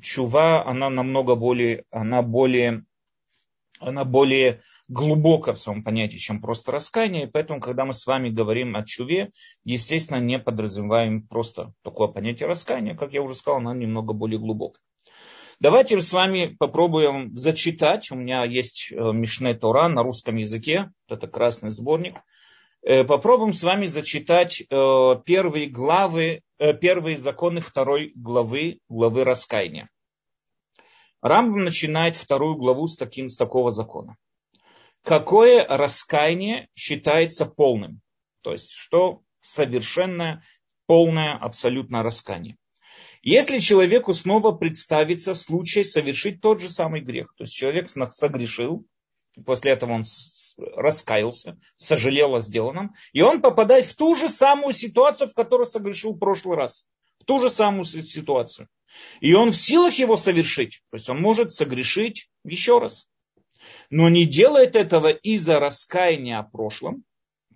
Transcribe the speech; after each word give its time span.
чува, 0.00 0.66
она 0.66 0.90
намного 0.90 1.34
более, 1.34 1.84
она 1.90 2.22
более, 2.22 2.84
она 3.78 4.04
более 4.04 4.60
глубоко 4.88 5.52
в 5.52 5.58
своем 5.58 5.84
понятии, 5.84 6.16
чем 6.16 6.40
просто 6.40 6.72
раскаяние. 6.72 7.24
И 7.24 7.30
поэтому, 7.30 7.60
когда 7.60 7.84
мы 7.84 7.92
с 7.92 8.06
вами 8.06 8.28
говорим 8.28 8.76
о 8.76 8.84
чуве, 8.84 9.30
естественно, 9.64 10.18
не 10.18 10.38
подразумеваем 10.38 11.26
просто 11.26 11.72
такое 11.82 12.08
понятие 12.08 12.48
раскаяния. 12.48 12.96
Как 12.96 13.12
я 13.12 13.22
уже 13.22 13.34
сказал, 13.34 13.58
оно 13.60 13.74
немного 13.74 14.12
более 14.12 14.38
глубокое. 14.38 14.80
Давайте 15.60 16.00
с 16.00 16.12
вами 16.12 16.56
попробуем 16.58 17.36
зачитать. 17.36 18.10
У 18.10 18.14
меня 18.14 18.44
есть 18.44 18.90
э, 18.90 19.12
Мишне 19.12 19.52
Тора 19.52 19.88
на 19.88 20.02
русском 20.02 20.36
языке. 20.36 20.90
Это 21.06 21.28
красный 21.28 21.70
сборник. 21.70 22.16
Э, 22.82 23.04
попробуем 23.04 23.52
с 23.52 23.62
вами 23.62 23.84
зачитать 23.84 24.62
э, 24.62 25.14
первые 25.26 25.66
главы, 25.66 26.40
первые 26.80 27.16
законы 27.16 27.60
второй 27.60 28.12
главы, 28.14 28.80
главы 28.88 29.24
раскаяния. 29.24 29.88
Рамбам 31.20 31.64
начинает 31.64 32.16
вторую 32.16 32.56
главу 32.56 32.86
с, 32.86 32.96
таким, 32.96 33.28
с 33.28 33.36
такого 33.36 33.70
закона 33.70 34.16
какое 35.02 35.66
раскаяние 35.66 36.68
считается 36.74 37.46
полным. 37.46 38.00
То 38.42 38.52
есть, 38.52 38.70
что 38.70 39.22
совершенное, 39.40 40.42
полное, 40.86 41.36
абсолютно 41.36 42.02
раскаяние. 42.02 42.56
Если 43.22 43.58
человеку 43.58 44.14
снова 44.14 44.52
представится 44.52 45.34
случай 45.34 45.84
совершить 45.84 46.40
тот 46.40 46.60
же 46.60 46.70
самый 46.70 47.02
грех, 47.02 47.34
то 47.36 47.44
есть 47.44 47.54
человек 47.54 47.90
согрешил, 47.90 48.86
после 49.44 49.72
этого 49.72 49.92
он 49.92 50.04
раскаялся, 50.76 51.58
сожалел 51.76 52.34
о 52.34 52.40
сделанном, 52.40 52.94
и 53.12 53.22
он 53.22 53.40
попадает 53.40 53.86
в 53.86 53.96
ту 53.96 54.14
же 54.14 54.28
самую 54.28 54.72
ситуацию, 54.72 55.28
в 55.28 55.34
которой 55.34 55.66
согрешил 55.66 56.12
в 56.12 56.18
прошлый 56.18 56.56
раз. 56.56 56.86
В 57.18 57.24
ту 57.24 57.38
же 57.38 57.50
самую 57.50 57.84
ситуацию. 57.84 58.68
И 59.20 59.34
он 59.34 59.52
в 59.52 59.56
силах 59.56 59.94
его 59.94 60.16
совершить, 60.16 60.82
то 60.90 60.96
есть 60.96 61.08
он 61.08 61.20
может 61.20 61.52
согрешить 61.52 62.28
еще 62.44 62.78
раз 62.78 63.06
но 63.90 64.08
не 64.08 64.26
делает 64.26 64.76
этого 64.76 65.08
из-за 65.08 65.58
раскаяния 65.58 66.38
о 66.38 66.44
прошлом, 66.44 67.04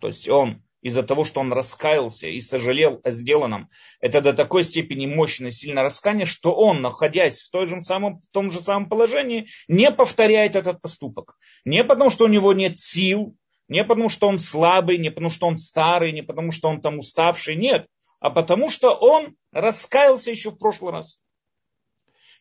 то 0.00 0.08
есть 0.08 0.28
он 0.28 0.63
из-за 0.84 1.02
того, 1.02 1.24
что 1.24 1.40
он 1.40 1.50
раскаялся 1.50 2.28
и 2.28 2.38
сожалел 2.40 3.00
о 3.02 3.10
сделанном, 3.10 3.70
это 4.00 4.20
до 4.20 4.34
такой 4.34 4.64
степени 4.64 5.06
мощное, 5.06 5.50
сильное 5.50 5.82
раскаяние, 5.82 6.26
что 6.26 6.54
он, 6.54 6.82
находясь 6.82 7.40
в, 7.42 7.50
той 7.50 7.64
же 7.64 7.80
самом, 7.80 8.20
в 8.20 8.26
том 8.32 8.50
же 8.50 8.60
самом 8.60 8.90
положении, 8.90 9.48
не 9.66 9.90
повторяет 9.90 10.56
этот 10.56 10.82
поступок. 10.82 11.36
Не 11.64 11.82
потому, 11.84 12.10
что 12.10 12.26
у 12.26 12.28
него 12.28 12.52
нет 12.52 12.78
сил, 12.78 13.34
не 13.66 13.82
потому, 13.82 14.10
что 14.10 14.28
он 14.28 14.38
слабый, 14.38 14.98
не 14.98 15.08
потому, 15.08 15.30
что 15.30 15.46
он 15.46 15.56
старый, 15.56 16.12
не 16.12 16.22
потому, 16.22 16.52
что 16.52 16.68
он 16.68 16.82
там 16.82 16.98
уставший, 16.98 17.56
нет, 17.56 17.86
а 18.20 18.28
потому, 18.28 18.68
что 18.68 18.94
он 18.94 19.36
раскаялся 19.52 20.30
еще 20.30 20.50
в 20.50 20.58
прошлый 20.58 20.92
раз. 20.92 21.18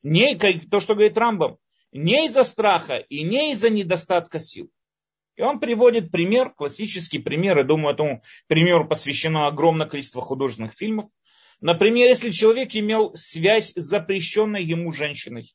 Не, 0.04 0.36
то, 0.36 0.82
что 0.82 0.96
говорит 0.96 1.18
Рамбам, 1.18 1.60
не 1.94 2.26
из-за 2.26 2.44
страха 2.44 2.96
и 2.98 3.24
не 3.24 3.54
из-за 3.54 3.70
недостатка 3.70 4.40
сил. 4.40 4.70
И 5.36 5.42
он 5.42 5.60
приводит 5.60 6.12
пример, 6.12 6.52
классический 6.52 7.20
пример, 7.20 7.58
я 7.58 7.64
думаю, 7.64 7.94
этому 7.96 8.22
примеру 8.48 8.88
посвящено 8.88 9.48
огромное 9.48 9.88
количество 9.88 10.22
художественных 10.22 10.74
фильмов. 10.74 11.06
Например, 11.60 12.08
если 12.08 12.30
человек 12.30 12.76
имел 12.76 13.12
связь 13.16 13.74
с 13.76 13.82
запрещенной 13.82 14.64
ему 14.64 14.92
женщиной, 14.92 15.46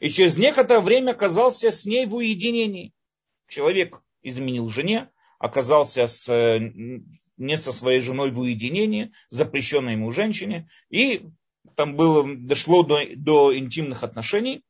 и 0.00 0.08
через 0.08 0.38
некоторое 0.38 0.80
время 0.80 1.12
оказался 1.12 1.70
с 1.70 1.84
ней 1.84 2.06
в 2.06 2.14
уединении. 2.14 2.92
Человек 3.48 4.00
изменил 4.22 4.68
жене, 4.68 5.10
оказался 5.38 6.06
с, 6.06 6.28
не 7.36 7.56
со 7.56 7.72
своей 7.72 8.00
женой 8.00 8.30
в 8.30 8.38
уединении, 8.40 9.12
запрещенной 9.30 9.92
ему 9.92 10.10
женщине, 10.10 10.68
и 10.88 11.26
там 11.76 11.96
было, 11.96 12.24
дошло 12.36 12.82
до, 12.82 13.00
до 13.16 13.56
интимных 13.56 14.02
отношений. 14.02 14.62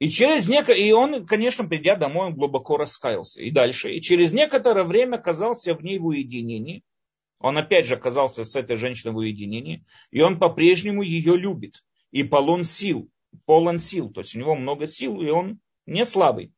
И 0.00 0.08
через 0.08 0.48
неко... 0.48 0.72
и 0.72 0.90
он, 0.92 1.26
конечно, 1.26 1.68
придя 1.68 1.94
домой, 1.94 2.28
он 2.28 2.34
глубоко 2.34 2.78
раскаялся. 2.78 3.42
И 3.42 3.50
дальше. 3.50 3.92
И 3.92 4.00
через 4.00 4.32
некоторое 4.32 4.84
время 4.84 5.16
оказался 5.16 5.74
в 5.74 5.84
ней 5.84 5.98
в 5.98 6.06
уединении. 6.06 6.82
Он 7.38 7.58
опять 7.58 7.86
же 7.86 7.96
оказался 7.96 8.44
с 8.44 8.56
этой 8.56 8.76
женщиной 8.76 9.12
в 9.12 9.18
уединении. 9.18 9.84
И 10.10 10.22
он 10.22 10.38
по-прежнему 10.38 11.02
ее 11.02 11.36
любит. 11.36 11.84
И 12.12 12.22
полон 12.22 12.64
сил. 12.64 13.10
Полон 13.44 13.78
сил. 13.78 14.10
То 14.10 14.22
есть 14.22 14.34
у 14.34 14.38
него 14.38 14.56
много 14.56 14.86
сил, 14.86 15.20
и 15.20 15.28
он 15.28 15.60
не 15.84 16.06
слабый. 16.06 16.50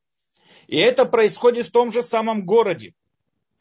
И 0.68 0.76
это 0.76 1.04
происходит 1.04 1.66
в 1.66 1.72
том 1.72 1.90
же 1.90 2.02
самом 2.02 2.46
городе. 2.46 2.94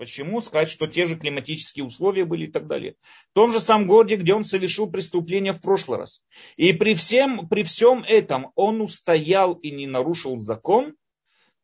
Почему? 0.02 0.42
Сказать, 0.42 0.68
что 0.68 0.88
те 0.88 1.06
же 1.06 1.16
климатические 1.16 1.86
условия 1.86 2.26
были 2.26 2.48
и 2.48 2.52
так 2.52 2.66
далее. 2.66 2.96
В 3.30 3.34
том 3.36 3.52
же 3.52 3.60
самом 3.60 3.86
городе, 3.86 4.16
где 4.16 4.34
он 4.34 4.44
совершил 4.44 4.90
преступление 4.90 5.52
в 5.52 5.62
прошлый 5.62 6.00
раз. 6.00 6.24
И 6.56 6.74
при, 6.74 6.96
всем, 6.96 7.48
при 7.48 7.62
всем 7.62 8.04
этом 8.08 8.52
он 8.56 8.82
устоял 8.82 9.54
и 9.54 9.70
не 9.70 9.86
нарушил 9.86 10.38
закон, 10.38 10.96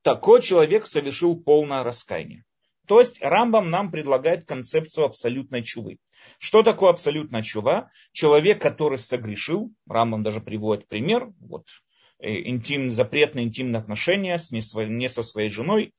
такой 0.04 0.44
человек 0.44 0.86
совершил 0.86 1.36
полное 1.36 1.82
раскаяние. 1.82 2.44
То 2.88 3.00
есть 3.00 3.24
Рамбам 3.24 3.72
нам 3.72 3.90
предлагает 3.90 4.46
концепцию 4.46 5.06
абсолютной 5.06 5.64
чувы. 5.64 5.98
Что 6.38 6.62
такое 6.62 6.92
абсолютная 6.92 7.42
чува? 7.42 7.90
Человек, 8.12 8.62
который 8.62 9.00
согрешил, 9.00 9.72
Рамбам 9.90 10.22
даже 10.22 10.42
приводит 10.42 10.88
пример, 10.88 11.32
вот, 11.40 11.66
э, 12.20 12.40
интим, 12.50 12.92
запретные 12.92 13.46
интимные 13.46 13.80
отношения 13.80 14.38
не 14.52 15.10
со 15.10 15.24
своей 15.24 15.50
женой, 15.50 15.96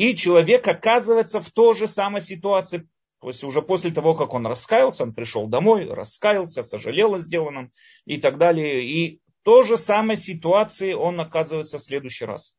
и 0.00 0.16
человек 0.16 0.66
оказывается 0.66 1.42
в 1.42 1.50
той 1.50 1.74
же 1.74 1.86
самой 1.86 2.22
ситуации. 2.22 2.88
То 3.20 3.28
есть 3.28 3.44
уже 3.44 3.60
после 3.60 3.90
того, 3.90 4.14
как 4.14 4.32
он 4.32 4.46
раскаялся, 4.46 5.02
он 5.02 5.12
пришел 5.12 5.46
домой, 5.46 5.84
раскаялся, 5.92 6.62
сожалел 6.62 7.16
о 7.16 7.18
сделанном 7.18 7.70
и 8.06 8.16
так 8.16 8.38
далее. 8.38 8.82
И 8.82 9.20
той 9.42 9.62
же 9.62 9.76
самой 9.76 10.16
ситуации 10.16 10.94
он 10.94 11.20
оказывается 11.20 11.76
в 11.76 11.82
следующий 11.82 12.24
раз. 12.24 12.56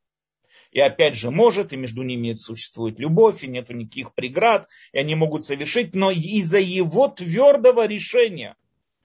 И 0.69 0.79
опять 0.79 1.16
же 1.16 1.31
может, 1.31 1.74
и 1.74 1.78
между 1.78 2.03
ними 2.03 2.35
существует 2.35 3.00
любовь, 3.00 3.44
и 3.44 3.47
нет 3.47 3.69
никаких 3.69 4.13
преград, 4.13 4.69
и 4.94 5.00
они 5.00 5.16
могут 5.16 5.44
совершить, 5.44 5.96
но 5.96 6.12
из-за 6.12 6.59
его 6.59 7.08
твердого 7.08 7.88
решения– 7.88 8.56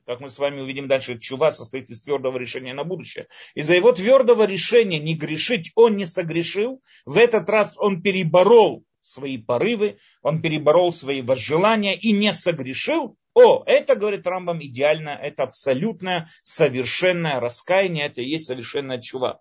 как 0.06 0.20
мы 0.20 0.30
с 0.30 0.38
вами 0.38 0.60
увидим 0.60 0.86
дальше, 0.86 1.18
чува 1.18 1.50
состоит 1.50 1.90
из 1.90 2.00
твердого 2.00 2.38
решения 2.38 2.72
на 2.72 2.84
будущее. 2.84 3.26
Из-за 3.54 3.74
его 3.74 3.92
твердого 3.92 4.44
решения 4.44 5.00
не 5.00 5.14
грешить 5.14 5.72
он 5.74 5.96
не 5.96 6.06
согрешил. 6.06 6.80
В 7.04 7.18
этот 7.18 7.50
раз 7.50 7.74
он 7.76 8.02
переборол 8.02 8.84
свои 9.02 9.36
порывы, 9.36 9.98
он 10.22 10.40
переборол 10.40 10.92
свои 10.92 11.22
возжелания 11.22 11.96
и 11.96 12.12
не 12.12 12.32
согрешил. 12.32 13.16
О, 13.34 13.64
это, 13.66 13.96
говорит 13.96 14.26
Рамбам, 14.26 14.62
идеально, 14.62 15.10
это 15.10 15.42
абсолютное, 15.42 16.28
совершенное 16.42 17.40
раскаяние, 17.40 18.06
это 18.06 18.22
и 18.22 18.28
есть 18.28 18.46
совершенная 18.46 19.00
чува. 19.00 19.40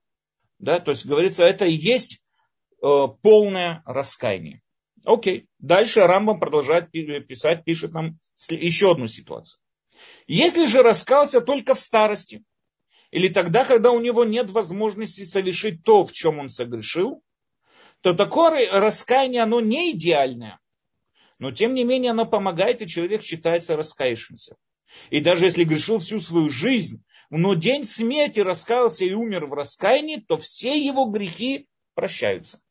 Да, 0.59 0.79
то 0.79 0.91
есть, 0.91 1.05
говорится, 1.05 1.45
это 1.45 1.65
и 1.65 1.73
есть 1.73 2.21
э, 2.81 2.87
полное 3.21 3.83
раскаяние. 3.85 4.61
Окей. 5.05 5.47
Дальше 5.59 6.01
Рамбам 6.01 6.39
продолжает 6.39 6.91
писать, 6.91 7.63
пишет 7.63 7.93
нам 7.93 8.17
еще 8.49 8.91
одну 8.91 9.07
ситуацию. 9.07 9.59
Если 10.27 10.65
же 10.65 10.81
раскался 10.81 11.41
только 11.41 11.73
в 11.73 11.79
старости, 11.79 12.43
или 13.11 13.29
тогда, 13.29 13.63
когда 13.63 13.91
у 13.91 13.99
него 13.99 14.25
нет 14.25 14.49
возможности 14.49 15.23
совершить 15.23 15.83
то, 15.83 16.05
в 16.05 16.11
чем 16.11 16.39
он 16.39 16.49
согрешил, 16.49 17.23
то 18.01 18.13
такое 18.13 18.69
раскаяние, 18.71 19.43
оно 19.43 19.61
не 19.61 19.91
идеальное. 19.91 20.59
Но 21.39 21.51
тем 21.51 21.73
не 21.73 21.83
менее 21.83 22.11
оно 22.11 22.25
помогает, 22.25 22.81
и 22.81 22.87
человек 22.87 23.23
считается 23.23 23.75
раскаявшимся. 23.75 24.55
И 25.09 25.19
даже 25.19 25.45
если 25.45 25.63
грешил 25.63 25.99
всю 25.99 26.19
свою 26.19 26.49
жизнь, 26.49 27.03
но 27.29 27.55
день 27.55 27.83
смерти 27.83 28.39
раскаялся 28.39 29.05
и 29.05 29.13
умер 29.13 29.47
в 29.47 29.53
раскаянии, 29.53 30.17
то 30.17 30.37
все 30.37 30.77
его 30.77 31.05
грехи 31.05 31.67
прощаются. 31.93 32.61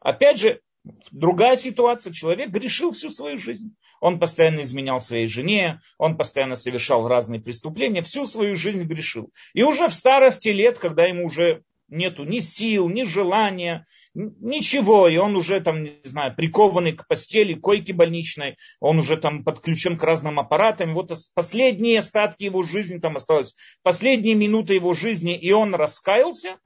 Опять 0.00 0.38
же, 0.38 0.60
другая 1.10 1.56
ситуация. 1.56 2.12
Человек 2.12 2.50
грешил 2.50 2.92
всю 2.92 3.10
свою 3.10 3.38
жизнь. 3.38 3.74
Он 4.00 4.18
постоянно 4.18 4.62
изменял 4.62 5.00
своей 5.00 5.26
жене, 5.26 5.80
он 5.98 6.16
постоянно 6.16 6.56
совершал 6.56 7.06
разные 7.06 7.40
преступления, 7.40 8.02
всю 8.02 8.24
свою 8.24 8.56
жизнь 8.56 8.82
грешил. 8.84 9.30
И 9.54 9.62
уже 9.62 9.88
в 9.88 9.94
старости 9.94 10.48
лет, 10.48 10.78
когда 10.78 11.04
ему 11.04 11.26
уже 11.26 11.62
нету 11.88 12.24
ни 12.24 12.40
сил, 12.40 12.88
ни 12.88 13.04
желания, 13.04 13.86
ничего, 14.14 15.08
и 15.08 15.18
он 15.18 15.36
уже 15.36 15.60
там, 15.60 15.84
не 15.84 16.00
знаю, 16.04 16.34
прикованный 16.34 16.92
к 16.92 17.06
постели, 17.06 17.54
койке 17.54 17.92
больничной, 17.92 18.56
он 18.80 18.98
уже 18.98 19.16
там 19.16 19.44
подключен 19.44 19.96
к 19.96 20.02
разным 20.02 20.40
аппаратам, 20.40 20.94
вот 20.94 21.12
последние 21.34 21.98
остатки 21.98 22.44
его 22.44 22.62
жизни 22.62 22.98
там 22.98 23.16
осталось, 23.16 23.54
последние 23.82 24.34
минуты 24.34 24.74
его 24.74 24.94
жизни, 24.94 25.36
и 25.38 25.52
он 25.52 25.74
раскаялся, 25.74 26.58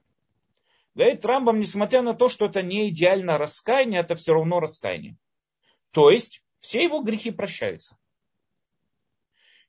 говорит 0.97 1.25
Рамбам, 1.25 1.59
несмотря 1.59 2.01
на 2.01 2.15
то, 2.15 2.27
что 2.27 2.45
это 2.45 2.63
не 2.63 2.89
идеально 2.89 3.37
раскаяние, 3.37 4.01
это 4.01 4.15
все 4.15 4.33
равно 4.33 4.59
раскаяние. 4.59 5.15
То 5.91 6.09
есть, 6.09 6.41
все 6.59 6.83
его 6.83 7.01
грехи 7.01 7.31
прощаются. 7.31 7.97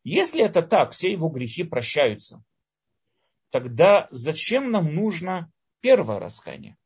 Если 0.04 0.42
это 0.42 0.62
так, 0.62 0.92
все 0.92 1.12
его 1.12 1.28
грехи 1.28 1.64
прощаются, 1.64 2.42
тогда 3.50 4.08
зачем 4.10 4.70
нам 4.70 4.94
нужно 4.94 5.52
первое 5.80 6.18
раскаяние? 6.18 6.76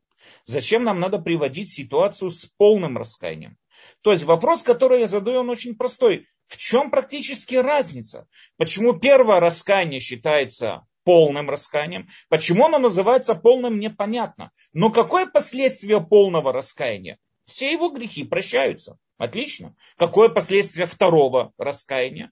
Зачем 0.44 0.82
нам 0.82 0.98
надо 0.98 1.18
приводить 1.18 1.70
ситуацию 1.70 2.30
с 2.30 2.46
полным 2.46 2.98
раскаянием? 2.98 3.56
То 4.00 4.10
есть 4.10 4.24
вопрос, 4.24 4.62
который 4.62 5.00
я 5.00 5.06
задаю, 5.06 5.40
он 5.40 5.50
очень 5.50 5.76
простой. 5.76 6.26
В 6.46 6.56
чем 6.56 6.90
практически 6.90 7.54
разница? 7.54 8.26
Почему 8.56 8.98
первое 8.98 9.38
раскаяние 9.40 10.00
считается 10.00 10.86
полным 11.04 11.50
раскаянием. 11.50 12.08
Почему 12.28 12.66
оно 12.66 12.78
называется 12.78 13.34
полным, 13.34 13.78
непонятно. 13.78 14.50
Но 14.72 14.90
какое 14.90 15.26
последствие 15.26 16.00
полного 16.00 16.52
раскаяния? 16.52 17.18
Все 17.44 17.72
его 17.72 17.90
грехи 17.90 18.24
прощаются. 18.24 18.98
Отлично. 19.18 19.74
Какое 19.96 20.28
последствие 20.28 20.86
второго 20.86 21.52
раскаяния? 21.58 22.30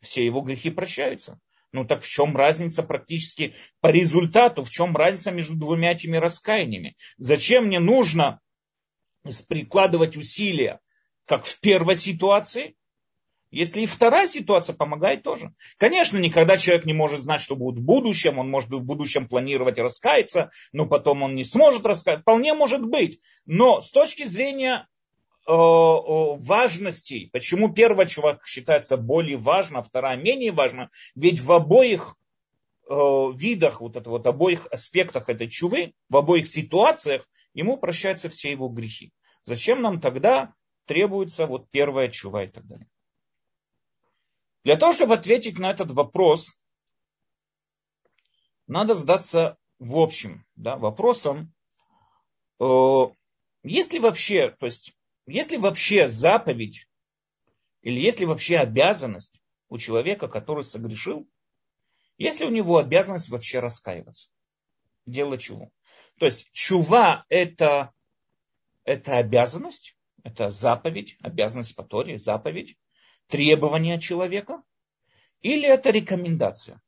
Все 0.00 0.24
его 0.24 0.40
грехи 0.40 0.70
прощаются. 0.70 1.38
Ну 1.72 1.84
так 1.84 2.02
в 2.02 2.08
чем 2.08 2.36
разница 2.36 2.82
практически 2.82 3.54
по 3.80 3.88
результату, 3.88 4.64
в 4.64 4.70
чем 4.70 4.96
разница 4.96 5.30
между 5.30 5.54
двумя 5.54 5.92
этими 5.92 6.16
раскаяниями? 6.16 6.96
Зачем 7.18 7.66
мне 7.66 7.78
нужно 7.78 8.40
прикладывать 9.48 10.16
усилия, 10.16 10.80
как 11.26 11.44
в 11.44 11.60
первой 11.60 11.96
ситуации, 11.96 12.74
если 13.50 13.82
и 13.82 13.86
вторая 13.86 14.26
ситуация 14.26 14.74
помогает 14.76 15.22
тоже. 15.22 15.52
Конечно, 15.78 16.18
никогда 16.18 16.56
человек 16.56 16.84
не 16.84 16.92
может 16.92 17.20
знать, 17.20 17.40
что 17.40 17.56
будет 17.56 17.78
в 17.78 17.84
будущем, 17.84 18.38
он 18.38 18.50
может 18.50 18.70
в 18.70 18.82
будущем 18.82 19.26
планировать 19.26 19.78
раскаяться, 19.78 20.50
но 20.72 20.86
потом 20.86 21.22
он 21.22 21.34
не 21.34 21.44
сможет 21.44 21.86
раскаяться. 21.86 22.22
Вполне 22.22 22.54
может 22.54 22.84
быть. 22.84 23.20
Но 23.46 23.80
с 23.80 23.90
точки 23.90 24.24
зрения 24.24 24.86
э, 25.46 25.50
важности, 25.50 27.30
почему 27.32 27.72
первый 27.72 28.06
чувак 28.06 28.46
считается 28.46 28.96
более 28.96 29.38
важным, 29.38 29.80
а 29.80 29.82
вторая 29.82 30.16
менее 30.16 30.52
важна, 30.52 30.90
ведь 31.14 31.40
в 31.40 31.50
обоих 31.52 32.16
э, 32.88 32.94
видах, 33.34 33.80
вот 33.80 33.96
это 33.96 34.10
вот 34.10 34.26
обоих 34.26 34.66
аспектах 34.70 35.28
этой 35.30 35.48
чувы, 35.48 35.94
в 36.10 36.16
обоих 36.16 36.48
ситуациях, 36.48 37.26
ему 37.54 37.78
прощаются 37.78 38.28
все 38.28 38.50
его 38.50 38.68
грехи. 38.68 39.12
Зачем 39.46 39.80
нам 39.80 40.00
тогда 40.00 40.52
требуется 40.84 41.46
вот 41.46 41.70
первая 41.70 42.08
чува 42.08 42.44
и 42.44 42.48
так 42.48 42.66
далее? 42.66 42.86
Для 44.68 44.76
того, 44.76 44.92
чтобы 44.92 45.14
ответить 45.14 45.58
на 45.58 45.70
этот 45.70 45.92
вопрос, 45.92 46.52
надо 48.66 48.94
задаться 48.94 49.56
в 49.78 49.96
общем 49.96 50.44
да, 50.56 50.76
вопросом, 50.76 51.54
э, 52.60 52.64
есть 53.62 53.94
ли 53.94 53.98
вообще, 53.98 54.50
то 54.50 54.66
есть, 54.66 54.92
есть 55.26 55.50
ли 55.52 55.56
вообще 55.56 56.08
заповедь 56.08 56.86
или 57.80 57.98
есть 57.98 58.20
ли 58.20 58.26
вообще 58.26 58.58
обязанность 58.58 59.40
у 59.70 59.78
человека, 59.78 60.28
который 60.28 60.64
согрешил, 60.64 61.26
есть 62.18 62.40
ли 62.40 62.46
у 62.46 62.50
него 62.50 62.76
обязанность 62.76 63.30
вообще 63.30 63.60
раскаиваться? 63.60 64.28
Дело 65.06 65.38
чего? 65.38 65.70
То 66.18 66.26
есть 66.26 66.46
чува 66.52 67.24
это, 67.30 67.94
это 68.84 69.16
обязанность, 69.16 69.96
это 70.24 70.50
заповедь, 70.50 71.16
обязанность 71.22 71.74
по 71.74 71.84
Торе, 71.84 72.18
заповедь, 72.18 72.76
требование 73.28 74.00
человека, 74.00 74.62
или 75.40 75.68
это 75.68 75.90
рекомендация. 75.90 76.82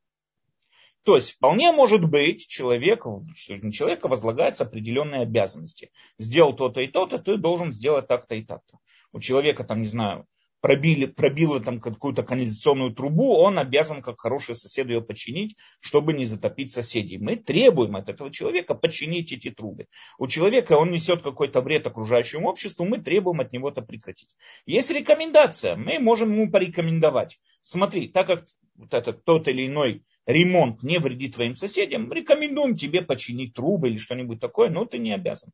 То 1.02 1.16
есть 1.16 1.32
вполне 1.32 1.72
может 1.72 2.08
быть 2.08 2.46
человеку, 2.46 3.26
на 3.48 3.72
человека 3.72 4.08
возлагаются 4.08 4.64
определенные 4.64 5.22
обязанности. 5.22 5.90
Сделал 6.18 6.52
то-то 6.54 6.80
и 6.80 6.88
то-то, 6.88 7.18
ты 7.18 7.36
должен 7.36 7.72
сделать 7.72 8.06
так-то 8.06 8.34
и 8.34 8.44
так-то. 8.44 8.78
У 9.12 9.20
человека 9.20 9.64
там, 9.64 9.80
не 9.80 9.86
знаю, 9.86 10.26
пробили, 10.60 11.06
пробило 11.06 11.60
там 11.60 11.80
какую-то 11.80 12.22
канализационную 12.22 12.92
трубу, 12.92 13.36
он 13.36 13.58
обязан, 13.58 14.02
как 14.02 14.20
хороший 14.20 14.54
сосед, 14.54 14.88
ее 14.88 15.00
починить, 15.00 15.56
чтобы 15.80 16.12
не 16.12 16.24
затопить 16.24 16.72
соседей. 16.72 17.18
Мы 17.18 17.36
требуем 17.36 17.96
от 17.96 18.08
этого 18.08 18.30
человека 18.30 18.74
починить 18.74 19.32
эти 19.32 19.50
трубы. 19.50 19.86
У 20.18 20.26
человека 20.26 20.74
он 20.74 20.90
несет 20.90 21.22
какой-то 21.22 21.60
вред 21.60 21.86
окружающему 21.86 22.48
обществу, 22.48 22.84
мы 22.84 22.98
требуем 22.98 23.40
от 23.40 23.52
него 23.52 23.68
это 23.70 23.82
прекратить. 23.82 24.30
Есть 24.66 24.90
рекомендация, 24.90 25.76
мы 25.76 25.98
можем 25.98 26.32
ему 26.32 26.50
порекомендовать. 26.50 27.38
Смотри, 27.62 28.08
так 28.08 28.26
как 28.26 28.44
вот 28.74 28.94
этот 28.94 29.24
тот 29.24 29.48
или 29.48 29.66
иной 29.66 30.04
ремонт 30.26 30.82
не 30.82 30.98
вредит 30.98 31.34
твоим 31.34 31.54
соседям, 31.54 32.12
рекомендуем 32.12 32.76
тебе 32.76 33.02
починить 33.02 33.54
трубы 33.54 33.88
или 33.88 33.98
что-нибудь 33.98 34.40
такое, 34.40 34.70
но 34.70 34.84
ты 34.84 34.98
не 34.98 35.12
обязан. 35.12 35.50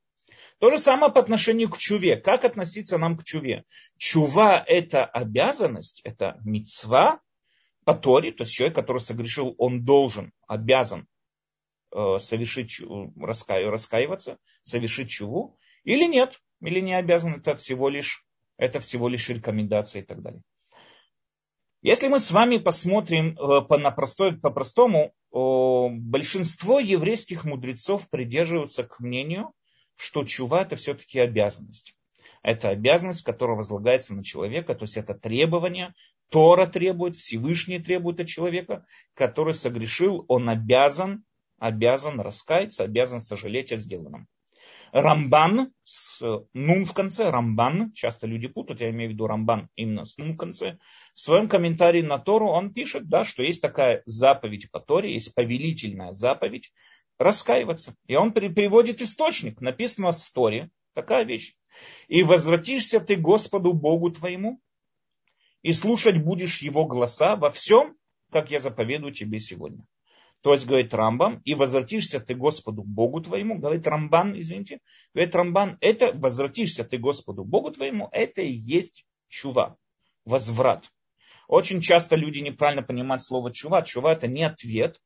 То 0.58 0.70
же 0.70 0.78
самое 0.78 1.12
по 1.12 1.20
отношению 1.20 1.68
к 1.70 1.76
чуве. 1.76 2.16
Как 2.16 2.44
относиться 2.44 2.96
нам 2.96 3.16
к 3.16 3.24
чуве? 3.24 3.64
Чува– 3.98 4.62
это 4.66 5.04
обязанность, 5.04 6.00
это 6.02 6.40
мецва 6.44 7.20
по 7.84 7.94
Торе, 7.94 8.32
то 8.32 8.42
есть 8.42 8.52
человек, 8.52 8.74
который 8.74 8.98
согрешил, 8.98 9.54
он 9.58 9.84
должен, 9.84 10.32
обязан 10.48 11.06
э, 11.94 12.18
совершить, 12.18 12.80
раскаив, 13.20 13.70
раскаиваться, 13.70 14.38
совершить 14.62 15.10
чуву, 15.10 15.58
или 15.84 16.04
нет, 16.04 16.40
или 16.60 16.80
не 16.80 16.94
обязан, 16.94 17.34
это 17.34 17.54
всего 17.54 17.88
лишь, 17.88 18.24
это 18.56 18.80
всего 18.80 19.08
лишь 19.08 19.28
рекомендация 19.28 20.02
и 20.02 20.04
так 20.04 20.22
далее. 20.22 20.42
Если 21.82 22.08
мы 22.08 22.18
с 22.18 22.32
вами 22.32 22.56
посмотрим 22.56 23.38
э, 23.38 23.60
по, 23.60 23.76
на 23.78 23.90
простой, 23.90 24.36
по-простому, 24.36 25.12
большинство 25.30 26.80
еврейских 26.80 27.44
мудрецов 27.44 28.08
придерживаются 28.08 28.84
к 28.84 29.00
мнению, 29.00 29.52
что 29.96 30.24
чува 30.24 30.62
это 30.62 30.76
все-таки 30.76 31.18
обязанность. 31.18 31.94
Это 32.42 32.68
обязанность, 32.68 33.24
которая 33.24 33.56
возлагается 33.56 34.14
на 34.14 34.22
человека, 34.22 34.74
то 34.74 34.84
есть 34.84 34.96
это 34.96 35.14
требование. 35.14 35.94
Тора 36.30 36.66
требует, 36.66 37.16
Всевышний 37.16 37.80
требует 37.80 38.20
от 38.20 38.28
человека, 38.28 38.84
который 39.14 39.54
согрешил, 39.54 40.24
он 40.28 40.48
обязан, 40.48 41.24
обязан 41.58 42.20
раскаяться, 42.20 42.84
обязан 42.84 43.20
сожалеть 43.20 43.72
о 43.72 43.76
сделанном. 43.76 44.28
Рамбан 44.92 45.72
с 45.84 46.20
нун 46.52 46.84
в 46.84 46.94
конце, 46.94 47.30
Рамбан, 47.30 47.92
часто 47.92 48.26
люди 48.26 48.48
путают, 48.48 48.80
я 48.80 48.90
имею 48.90 49.10
в 49.10 49.12
виду 49.14 49.26
Рамбан 49.26 49.68
именно 49.74 50.04
с 50.04 50.16
нун 50.16 50.34
в 50.34 50.36
конце, 50.36 50.78
в 51.14 51.20
своем 51.20 51.48
комментарии 51.48 52.02
на 52.02 52.18
Тору 52.18 52.48
он 52.48 52.72
пишет, 52.72 53.08
да, 53.08 53.24
что 53.24 53.42
есть 53.42 53.60
такая 53.60 54.02
заповедь 54.06 54.70
по 54.70 54.80
Торе, 54.80 55.12
есть 55.12 55.34
повелительная 55.34 56.12
заповедь, 56.12 56.72
раскаиваться. 57.18 57.94
И 58.06 58.16
он 58.16 58.32
приводит 58.32 59.02
источник, 59.02 59.60
написано 59.60 60.12
в 60.12 60.30
Торе, 60.30 60.70
такая 60.94 61.24
вещь. 61.24 61.54
И 62.08 62.22
возвратишься 62.22 63.00
ты 63.00 63.16
Господу 63.16 63.72
Богу 63.72 64.10
твоему, 64.10 64.60
и 65.62 65.72
слушать 65.72 66.22
будешь 66.22 66.62
его 66.62 66.86
голоса 66.86 67.36
во 67.36 67.50
всем, 67.50 67.96
как 68.30 68.50
я 68.50 68.60
заповедую 68.60 69.12
тебе 69.12 69.38
сегодня. 69.38 69.84
То 70.42 70.52
есть, 70.52 70.66
говорит 70.66 70.94
Рамбам, 70.94 71.40
и 71.44 71.54
возвратишься 71.54 72.20
ты 72.20 72.34
Господу 72.34 72.82
Богу 72.84 73.20
твоему, 73.20 73.58
говорит 73.58 73.86
Рамбан, 73.86 74.38
извините, 74.38 74.78
говорит 75.12 75.34
Рамбан, 75.34 75.76
это 75.80 76.12
возвратишься 76.12 76.84
ты 76.84 76.98
Господу 76.98 77.44
Богу 77.44 77.72
твоему, 77.72 78.08
это 78.12 78.42
и 78.42 78.52
есть 78.52 79.06
чува, 79.28 79.76
возврат. 80.24 80.88
Очень 81.48 81.80
часто 81.80 82.16
люди 82.16 82.40
неправильно 82.40 82.82
понимают 82.82 83.22
слово 83.22 83.52
чува. 83.52 83.82
Чува 83.82 84.12
это 84.12 84.26
не 84.26 84.44
ответ, 84.44 85.00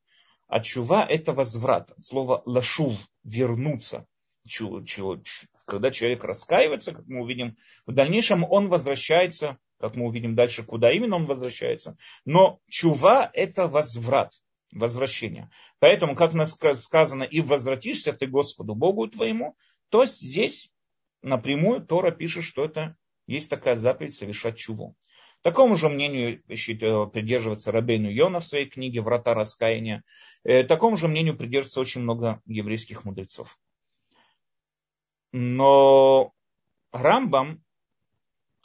а 0.51 0.59
чува 0.59 1.05
это 1.07 1.31
возврат. 1.31 1.93
Слово 2.01 2.43
лашув, 2.45 2.93
вернуться. 3.23 4.05
Чу, 4.45 4.83
чу, 4.83 5.21
когда 5.65 5.91
человек 5.91 6.25
раскаивается, 6.25 6.91
как 6.91 7.07
мы 7.07 7.21
увидим, 7.21 7.55
в 7.85 7.93
дальнейшем 7.93 8.43
он 8.43 8.67
возвращается, 8.67 9.59
как 9.79 9.95
мы 9.95 10.07
увидим 10.07 10.35
дальше, 10.35 10.63
куда 10.63 10.91
именно 10.91 11.15
он 11.15 11.25
возвращается. 11.25 11.95
Но 12.25 12.59
чува 12.67 13.31
это 13.33 13.67
возврат, 13.69 14.33
возвращение. 14.73 15.49
Поэтому, 15.79 16.15
как 16.15 16.33
нас 16.33 16.57
сказано, 16.75 17.23
и 17.23 17.39
возвратишься 17.39 18.11
ты 18.11 18.27
Господу 18.27 18.75
Богу 18.75 19.07
твоему, 19.07 19.55
то 19.89 20.05
здесь 20.05 20.69
напрямую 21.21 21.85
Тора 21.85 22.11
пишет, 22.11 22.43
что 22.43 22.65
это 22.65 22.97
есть 23.25 23.49
такая 23.49 23.75
заповедь 23.75 24.15
совершать 24.15 24.57
чуву. 24.57 24.97
Такому 25.41 25.75
же 25.75 25.89
мнению 25.89 26.41
придерживается 26.43 27.71
Рабейну 27.71 28.09
Йона 28.09 28.39
в 28.39 28.45
своей 28.45 28.67
книге 28.69 29.01
«Врата 29.01 29.33
раскаяния». 29.33 30.03
Э, 30.43 30.63
такому 30.63 30.97
же 30.97 31.07
мнению 31.07 31.35
придерживается 31.35 31.79
очень 31.79 32.01
много 32.01 32.41
еврейских 32.45 33.05
мудрецов. 33.05 33.57
Но 35.31 36.31
Рамбам, 36.91 37.63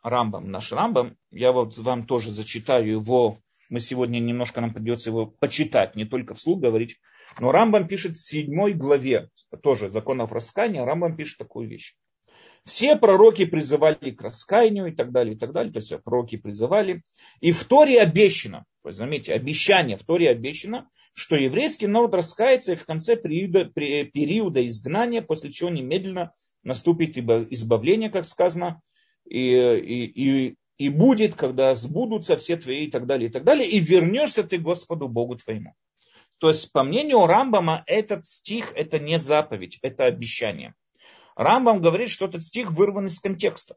Рамбам, 0.03 0.51
наш 0.51 0.73
Рамбам, 0.73 1.17
я 1.31 1.53
вот 1.53 1.79
вам 1.79 2.07
тоже 2.07 2.31
зачитаю 2.31 2.91
его, 2.91 3.39
мы 3.71 3.81
сегодня 3.81 4.19
немножко 4.19 4.61
нам 4.61 4.75
придется 4.75 5.11
его 5.11 5.27
почитать, 5.27 5.97
не 5.97 6.05
только 6.05 6.35
вслух 6.35 6.61
говорить, 6.61 7.01
но 7.39 7.53
Рамбам 7.53 7.89
пишет 7.89 8.17
в 8.17 8.25
седьмой 8.25 8.75
главе, 8.75 9.31
тоже 9.63 9.91
законов 9.91 10.33
раскаяния, 10.33 10.85
Рамбам 10.85 11.17
пишет 11.17 11.39
такую 11.39 11.69
вещь. 11.69 11.95
Все 12.67 12.97
пророки 12.97 13.45
призывали 13.45 14.11
к 14.11 14.21
раскаянию 14.21 14.87
и 14.89 14.93
так 14.93 15.13
далее, 15.13 15.37
и 15.37 15.39
так 15.39 15.53
далее. 15.53 15.73
То 15.73 15.79
есть 15.79 15.95
пророки 16.03 16.37
призывали. 16.37 17.03
И 17.41 17.53
в 17.53 17.63
Торе 17.63 18.01
обещано, 18.01 18.65
то 18.83 18.89
есть, 18.89 18.99
заметьте, 18.99 19.35
обещание 19.35 19.97
в 19.97 20.03
Торе 20.03 20.29
обещано, 20.29 20.89
что 21.15 21.37
еврейский 21.37 21.87
народ 21.87 22.13
раскается 22.15 22.73
и 22.73 22.77
в 22.77 22.85
конце 22.85 23.15
периода, 23.15 23.67
периода 23.67 24.67
изгнания, 24.67 25.23
после 25.23 25.53
чего 25.53 25.71
немедленно 25.71 26.33
наступит 26.65 27.17
избавление, 27.17 28.11
как 28.11 28.25
сказано, 28.25 28.83
и, 29.25 29.55
и, 29.55 30.05
и, 30.05 30.57
и 30.77 30.89
будет, 30.89 31.37
когда 31.37 31.73
сбудутся 31.77 32.37
все 32.37 32.57
твои 32.57 32.87
и 32.87 32.91
так 32.91 33.07
далее, 33.07 33.29
и 33.29 33.33
так 33.33 33.45
далее, 33.45 33.69
и 33.69 33.79
вернешься 33.79 34.43
ты 34.43 34.59
Господу 34.59 35.09
Богу 35.09 35.37
твоему. 35.37 35.75
То 36.39 36.49
есть, 36.49 36.73
по 36.73 36.83
мнению 36.83 37.27
Рамбама, 37.27 37.85
этот 37.87 38.25
стих 38.25 38.73
это 38.75 38.99
не 38.99 39.21
заповедь, 39.21 39.79
это 39.83 40.07
обещание. 40.07 40.75
Рамбам 41.37 41.81
говорит, 41.81 42.09
что 42.09 42.27
этот 42.27 42.43
стих 42.43 42.73
вырван 42.73 43.07
из 43.07 43.21
контекста. 43.21 43.77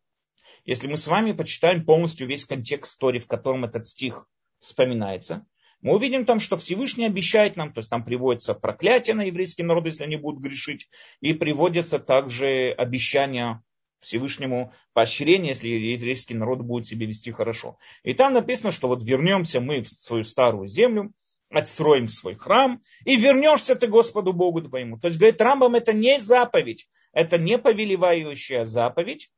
Если 0.66 0.88
мы 0.88 0.98
с 0.98 1.08
вами 1.08 1.34
почитаем 1.34 1.86
полностью 1.86 2.28
весь 2.28 2.46
контекст 2.46 2.94
истории, 2.94 3.20
в 3.20 3.28
котором 3.28 3.66
этот 3.66 3.86
стих 3.86 4.26
вспоминается, 4.60 5.46
мы 5.82 5.96
увидим 5.96 6.26
там, 6.26 6.40
что 6.40 6.58
Всевышний 6.58 7.06
обещает 7.06 7.56
нам, 7.56 7.72
то 7.72 7.80
есть 7.80 7.90
там 7.90 8.04
приводится 8.04 8.54
проклятие 8.54 9.16
на 9.16 9.24
еврейский 9.24 9.64
народ, 9.64 9.86
если 9.86 10.04
они 10.04 10.18
будут 10.18 10.42
грешить, 10.42 10.90
и 11.22 11.34
приводятся 11.34 12.00
также 12.00 12.74
обещания 12.78 13.64
Всевышнему 14.00 14.74
поощрение, 14.94 15.50
если 15.50 15.68
еврейский 15.68 16.34
народ 16.34 16.60
будет 16.60 16.86
себя 16.86 17.06
вести 17.06 17.32
хорошо. 17.32 17.78
И 18.04 18.14
там 18.14 18.34
написано, 18.34 18.72
что 18.72 18.88
вот 18.88 19.04
вернемся 19.04 19.62
мы 19.62 19.82
в 19.82 19.90
свою 19.90 20.24
старую 20.24 20.68
землю, 20.68 21.14
отстроим 21.50 22.08
свой 22.08 22.36
храм, 22.36 22.82
и 23.06 23.16
вернешься 23.16 23.76
ты 23.76 23.88
Господу 23.88 24.34
Богу 24.34 24.62
твоему. 24.62 25.00
То 25.00 25.08
есть, 25.08 25.20
говорит 25.20 25.42
Рамбам, 25.42 25.76
это 25.76 25.94
не 25.94 26.20
заповедь, 26.20 26.88
это 27.12 27.38
не 27.38 27.58
повелевающая 27.58 28.66
заповедь, 28.66 29.30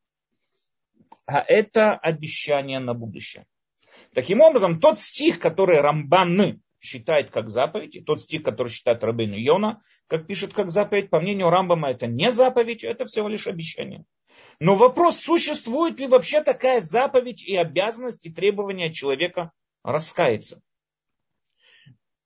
а 1.25 1.43
это 1.47 1.95
обещание 1.95 2.79
на 2.79 2.93
будущее. 2.93 3.45
Таким 4.13 4.41
образом, 4.41 4.79
тот 4.79 4.99
стих, 4.99 5.39
который 5.39 5.79
Рамбан 5.79 6.61
считает 6.81 7.29
как 7.29 7.49
заповедь, 7.49 7.95
и 7.95 8.01
тот 8.01 8.19
стих, 8.19 8.43
который 8.43 8.69
считает 8.69 9.03
Рабейну 9.03 9.37
Йона, 9.37 9.79
как 10.07 10.27
пишет 10.27 10.53
как 10.53 10.71
заповедь, 10.71 11.09
по 11.09 11.19
мнению 11.19 11.49
Рамбама, 11.49 11.91
это 11.91 12.07
не 12.07 12.31
заповедь, 12.31 12.83
это 12.83 13.05
всего 13.05 13.27
лишь 13.27 13.47
обещание. 13.47 14.03
Но 14.59 14.75
вопрос, 14.75 15.19
существует 15.19 15.99
ли 15.99 16.07
вообще 16.07 16.41
такая 16.41 16.81
заповедь 16.81 17.43
и 17.43 17.55
обязанность 17.55 18.25
и 18.25 18.33
требования 18.33 18.91
человека 18.91 19.51
раскаяться. 19.83 20.61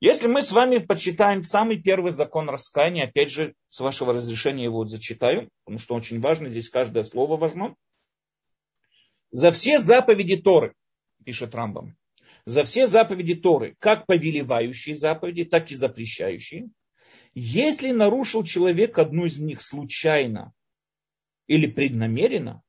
Если 0.02 0.28
мы 0.28 0.42
с 0.42 0.52
вами 0.52 0.80
почитаем 0.80 1.44
самый 1.44 1.82
первый 1.82 2.12
закон 2.12 2.50
раскаяния, 2.50 3.06
опять 3.06 3.32
же, 3.32 3.54
с 3.70 3.80
вашего 3.80 4.14
разрешения 4.14 4.66
его 4.66 4.86
зачитаю, 4.86 5.50
потому 5.64 5.80
что 5.80 5.96
очень 5.96 6.20
важно, 6.20 6.50
здесь 6.50 6.70
каждое 6.70 7.04
слово 7.04 7.38
важно. 7.38 7.76
За 9.32 9.52
все 9.52 9.80
заповеди 9.80 10.36
Торы, 10.36 10.74
пишет 11.24 11.56
Рамбам, 11.56 11.96
за 12.46 12.64
все 12.64 12.88
заповеди 12.88 13.36
Торы, 13.36 13.76
как 13.80 14.06
повелевающие 14.06 14.96
заповеди, 14.96 15.46
так 15.46 15.72
и 15.72 15.76
запрещающие, 15.76 16.70
если 17.34 17.92
нарушил 17.92 18.44
человек 18.44 19.00
одну 19.00 19.26
из 19.26 19.40
них 19.40 19.62
случайно 19.62 20.54
или 21.48 21.68
преднамеренно, 21.68 22.62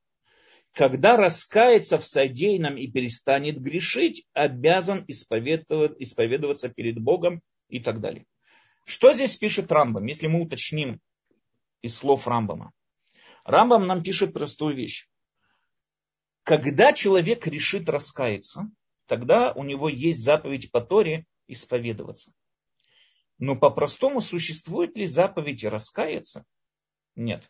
когда 0.77 1.17
раскается 1.17 1.97
в 1.97 2.05
содеянном 2.05 2.77
и 2.77 2.85
перестанет 2.85 3.59
грешить, 3.59 4.27
обязан 4.33 5.03
исповедоваться 5.07 6.69
перед 6.69 6.99
Богом 6.99 7.41
и 7.67 7.79
так 7.79 7.99
далее. 7.99 8.27
Что 8.85 9.11
здесь 9.11 9.37
пишет 9.37 9.71
Рамбам, 9.71 10.05
если 10.05 10.27
мы 10.27 10.39
уточним 10.39 11.01
из 11.81 11.97
слов 11.97 12.27
Рамбама? 12.27 12.73
Рамбам 13.43 13.87
нам 13.87 14.03
пишет 14.03 14.35
простую 14.35 14.75
вещь. 14.75 15.09
Когда 16.43 16.93
человек 16.93 17.47
решит 17.47 17.89
раскаяться, 17.89 18.69
тогда 19.07 19.53
у 19.53 19.63
него 19.63 19.89
есть 19.89 20.23
заповедь 20.23 20.69
по 20.71 20.79
Торе 20.79 21.25
исповедоваться. 21.47 22.33
Но 23.39 23.55
по-простому 23.55 24.21
существует 24.21 24.95
ли 24.95 25.07
заповедь 25.07 25.63
раскаяться? 25.63 26.45
Нет. 27.15 27.49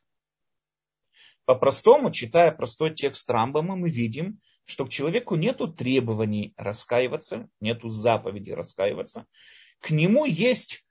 По-простому, 1.47 2.11
читая 2.11 2.51
простой 2.51 2.93
текст 2.93 3.29
Рамбама, 3.31 3.77
мы 3.77 3.89
видим, 3.89 4.41
что 4.65 4.83
к 4.85 4.89
человеку 4.89 5.35
нет 5.35 5.61
требований 5.77 6.53
раскаиваться, 6.57 7.47
нет 7.61 7.79
заповеди 7.83 8.51
раскаиваться. 8.51 9.25
К 9.79 9.91
нему 9.91 10.25
есть, 10.25 10.83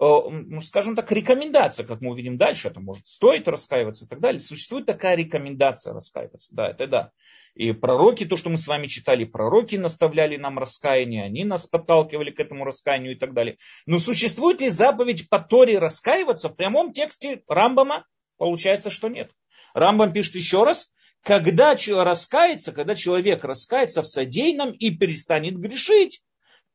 э, 0.00 0.04
ну, 0.04 0.60
скажем 0.60 0.94
так, 0.94 1.10
рекомендация, 1.10 1.84
как 1.84 2.00
мы 2.00 2.12
увидим 2.12 2.38
дальше, 2.38 2.68
это 2.68 2.78
может 2.78 3.08
стоит 3.08 3.48
раскаиваться 3.48 4.04
и 4.04 4.08
так 4.08 4.20
далее. 4.20 4.40
Существует 4.40 4.86
такая 4.86 5.16
рекомендация 5.16 5.92
раскаиваться, 5.92 6.54
да, 6.54 6.70
это 6.70 6.86
да. 6.86 7.10
И 7.56 7.72
пророки, 7.72 8.24
то, 8.24 8.36
что 8.36 8.50
мы 8.50 8.56
с 8.56 8.68
вами 8.68 8.86
читали, 8.86 9.24
пророки 9.24 9.74
наставляли 9.74 10.36
нам 10.36 10.60
раскаяние, 10.60 11.24
они 11.24 11.42
нас 11.42 11.66
подталкивали 11.66 12.30
к 12.30 12.38
этому 12.38 12.64
раскаянию 12.64 13.16
и 13.16 13.18
так 13.18 13.34
далее. 13.34 13.56
Но 13.86 13.98
существует 13.98 14.60
ли 14.60 14.68
заповедь 14.68 15.28
по 15.28 15.40
Торе 15.40 15.80
раскаиваться 15.80 16.50
в 16.50 16.54
прямом 16.54 16.92
тексте 16.92 17.42
Рамбама? 17.48 18.06
Получается, 18.36 18.90
что 18.90 19.08
нет. 19.08 19.32
Рамбам 19.74 20.12
пишет 20.12 20.36
еще 20.36 20.64
раз, 20.64 20.90
когда 21.22 21.74
раскается, 21.74 22.72
когда 22.72 22.94
человек 22.94 23.44
раскается 23.44 24.02
в 24.02 24.06
содеянном 24.06 24.72
и 24.72 24.90
перестанет 24.90 25.58
грешить, 25.58 26.22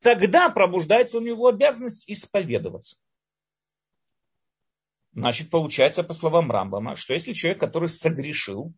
тогда 0.01 0.49
пробуждается 0.49 1.17
у 1.17 1.21
него 1.21 1.47
обязанность 1.47 2.03
исповедоваться. 2.07 2.97
Значит, 5.13 5.49
получается, 5.49 6.03
по 6.03 6.13
словам 6.13 6.51
Рамбама, 6.51 6.95
что 6.95 7.13
если 7.13 7.33
человек, 7.33 7.59
который 7.59 7.89
согрешил, 7.89 8.73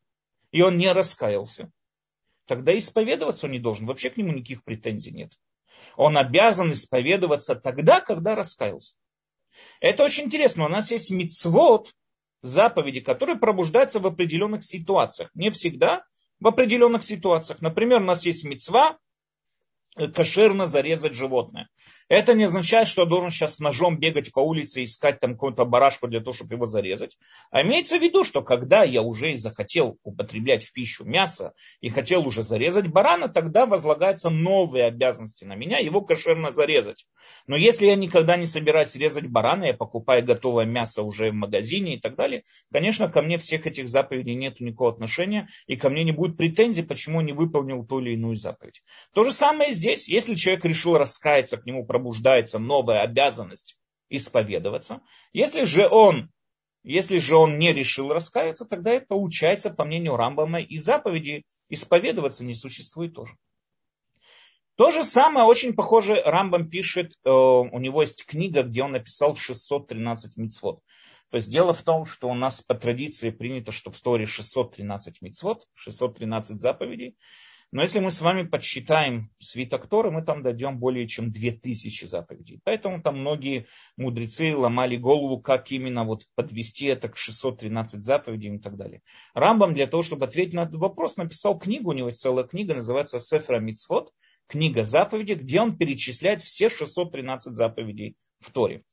и 0.52 0.62
он 0.62 0.78
не 0.78 0.92
раскаялся, 0.92 1.72
тогда 2.46 2.78
исповедоваться 2.78 3.48
он 3.48 3.54
не 3.54 3.60
должен. 3.60 3.86
Вообще 3.86 4.10
к 4.10 4.18
нему 4.18 4.34
никаких 4.34 4.64
претензий 4.64 5.12
нет. 5.12 5.34
Он 5.96 6.18
обязан 6.18 6.72
исповедоваться 6.72 7.56
тогда, 7.56 8.02
когда 8.02 8.36
раскаялся. 8.36 8.96
Это 9.80 10.04
очень 10.04 10.26
интересно. 10.26 10.66
У 10.66 10.70
нас 10.70 10.92
есть 10.92 11.12
мицвод, 11.12 11.94
заповеди, 12.42 13.00
которые 13.02 13.38
пробуждаются 13.38 14.00
в 14.00 14.08
определенных 14.08 14.64
ситуациях. 14.64 15.30
Не 15.34 15.52
всегда, 15.52 16.04
в 16.40 16.48
определенных 16.48 17.04
ситуациях. 17.04 17.62
Например, 17.62 18.02
у 18.02 18.06
нас 18.06 18.26
есть 18.26 18.44
мецва 18.44 18.98
Э, 19.98 20.08
кошерно 20.08 20.68
зарезать 20.68 21.14
животное. 21.14 21.68
Это 22.12 22.34
не 22.34 22.44
означает, 22.44 22.90
что 22.90 23.04
я 23.04 23.08
должен 23.08 23.30
сейчас 23.30 23.60
ножом 23.60 23.98
бегать 23.98 24.34
по 24.34 24.42
улице 24.42 24.82
и 24.82 24.84
искать 24.84 25.22
там 25.22 25.36
какую-то 25.36 25.64
барашку 25.64 26.10
для 26.10 26.20
того, 26.20 26.34
чтобы 26.34 26.56
его 26.56 26.66
зарезать. 26.66 27.18
А 27.52 27.62
имеется 27.62 27.98
в 27.98 28.02
виду, 28.02 28.26
что 28.26 28.42
когда 28.42 28.84
я 28.84 29.02
уже 29.02 29.34
захотел 29.38 29.98
употреблять 30.04 30.66
в 30.66 30.74
пищу 30.74 31.06
мясо 31.06 31.54
и 31.80 31.88
хотел 31.88 32.28
уже 32.28 32.44
зарезать 32.44 32.88
барана, 32.88 33.30
тогда 33.30 33.66
возлагаются 33.66 34.30
новые 34.30 34.88
обязанности 34.88 35.46
на 35.46 35.56
меня 35.56 35.78
его 35.78 36.02
кошерно 36.02 36.52
зарезать. 36.52 37.06
Но 37.48 37.56
если 37.56 37.86
я 37.86 37.96
никогда 37.96 38.36
не 38.36 38.46
собираюсь 38.46 38.94
резать 38.98 39.28
барана, 39.28 39.64
я 39.64 39.74
покупаю 39.74 40.26
готовое 40.26 40.66
мясо 40.66 41.04
уже 41.04 41.32
в 41.32 41.36
магазине 41.36 41.96
и 41.96 42.00
так 42.02 42.18
далее, 42.18 42.44
конечно, 42.74 43.08
ко 43.08 43.22
мне 43.22 43.38
всех 43.38 43.68
этих 43.68 43.88
заповедей 43.88 44.36
нет 44.36 44.60
никакого 44.60 44.92
отношения, 44.92 45.48
и 45.66 45.78
ко 45.78 45.90
мне 45.90 46.04
не 46.04 46.12
будет 46.12 46.36
претензий, 46.36 46.84
почему 46.84 47.22
не 47.22 47.32
выполнил 47.32 47.86
ту 47.86 48.02
или 48.02 48.16
иную 48.16 48.36
заповедь. 48.36 48.84
То 49.14 49.24
же 49.24 49.32
самое 49.32 49.72
здесь. 49.72 50.10
Если 50.10 50.36
человек 50.36 50.66
решил 50.66 50.98
раскаяться, 50.98 51.56
к 51.56 51.66
нему 51.66 51.86
пробуждается 52.02 52.58
новая 52.58 53.02
обязанность 53.02 53.78
исповедоваться. 54.10 55.02
Если 55.34 55.64
же 55.64 55.88
он 55.88 56.30
если 56.84 57.20
же 57.20 57.36
он 57.36 57.60
не 57.60 57.74
решил 57.74 58.12
раскаяться, 58.12 58.66
тогда 58.66 58.90
это 58.90 59.06
получается, 59.06 59.70
по 59.70 59.86
мнению 59.86 60.16
Рамбама, 60.16 60.62
и 60.62 60.78
заповеди 60.80 61.44
исповедоваться 61.70 62.44
не 62.44 62.56
существует 62.56 63.14
тоже. 63.14 63.36
То 64.78 64.90
же 64.90 65.04
самое, 65.04 65.46
очень 65.46 65.76
похоже, 65.76 66.20
Рамбам 66.26 66.72
пишет, 66.72 67.14
э, 67.24 67.30
у 67.30 67.78
него 67.78 68.02
есть 68.02 68.26
книга, 68.26 68.64
где 68.64 68.82
он 68.82 68.94
написал 68.94 69.36
613 69.36 70.38
мицвод. 70.38 70.80
То 71.30 71.38
есть 71.38 71.52
дело 71.52 71.72
в 71.76 71.84
том, 71.84 72.08
что 72.08 72.28
у 72.28 72.34
нас 72.34 72.64
по 72.64 72.74
традиции 72.74 73.30
принято, 73.30 73.72
что 73.72 73.92
в 73.92 74.00
Торе 74.00 74.26
613 74.26 75.22
мицвод, 75.22 75.68
613 75.76 76.60
заповедей. 76.60 77.16
Но 77.72 77.82
если 77.82 78.00
мы 78.00 78.12
с 78.12 78.20
вами 78.20 78.44
подсчитаем 78.44 79.30
свиток 79.40 79.88
Торы, 79.88 80.12
мы 80.12 80.24
там 80.24 80.44
дойдем 80.44 80.78
более 80.78 81.08
чем 81.08 81.32
2000 81.32 82.06
заповедей. 82.06 82.60
Поэтому 82.66 83.02
там 83.02 83.20
многие 83.20 83.66
мудрецы 83.96 84.54
ломали 84.56 84.98
голову, 84.98 85.40
как 85.40 85.72
именно 85.72 86.04
вот 86.04 86.26
подвести 86.36 86.88
это 86.88 87.08
к 87.08 87.16
613 87.16 88.04
заповедей 88.04 88.56
и 88.56 88.60
так 88.60 88.76
далее. 88.76 89.02
Рамбам 89.34 89.74
для 89.74 89.88
того, 89.88 90.04
чтобы 90.04 90.26
ответить 90.26 90.54
на 90.54 90.64
этот 90.64 90.76
вопрос, 90.76 91.16
написал 91.16 91.58
книгу, 91.58 91.92
у 91.92 91.94
него 91.94 92.10
есть 92.10 92.20
целая 92.20 92.44
книга, 92.44 92.76
называется 92.76 93.20
Сефра 93.20 93.60
Мицвод, 93.60 94.12
книга 94.48 94.84
заповедей, 94.84 95.36
где 95.36 95.62
он 95.62 95.78
перечисляет 95.78 96.42
все 96.42 96.68
613 96.68 97.56
заповедей 97.56 98.18
в 98.40 98.52
Торе. 98.52 98.84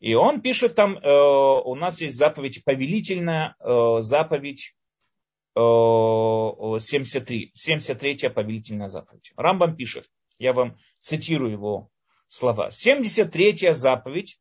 И 0.00 0.14
он 0.14 0.40
пишет 0.42 0.74
там, 0.74 0.98
э, 0.98 1.08
у 1.08 1.74
нас 1.76 2.00
есть 2.00 2.16
заповедь 2.16 2.64
повелительная, 2.64 3.54
э, 3.60 3.98
заповедь 4.00 4.74
73, 5.56 7.52
73 7.54 8.28
повелительная 8.28 8.88
заповедь. 8.88 9.32
Рамбам 9.36 9.74
пишет, 9.74 10.10
я 10.38 10.52
вам 10.52 10.76
цитирую 10.98 11.52
его 11.52 11.90
слова. 12.28 12.70
73 12.70 13.72
заповедь 13.72 14.38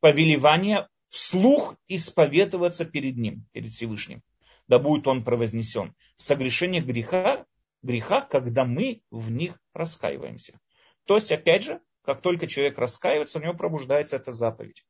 повелевание 0.00 0.88
вслух 1.08 1.74
исповедоваться 1.88 2.84
перед 2.84 3.16
ним, 3.16 3.46
перед 3.52 3.70
Всевышним. 3.70 4.22
Да 4.68 4.78
будет 4.78 5.08
он 5.08 5.24
провознесен. 5.24 5.94
В 6.16 6.22
согрешениях 6.22 6.84
греха, 6.84 7.44
грехах, 7.82 8.28
когда 8.28 8.64
мы 8.64 9.02
в 9.10 9.32
них 9.32 9.58
раскаиваемся. 9.72 10.60
То 11.04 11.16
есть, 11.16 11.32
опять 11.32 11.64
же, 11.64 11.80
как 12.02 12.20
только 12.22 12.46
человек 12.46 12.78
раскаивается, 12.78 13.38
у 13.38 13.42
него 13.42 13.54
пробуждается 13.54 14.16
эта 14.16 14.30
заповедь. 14.30 14.84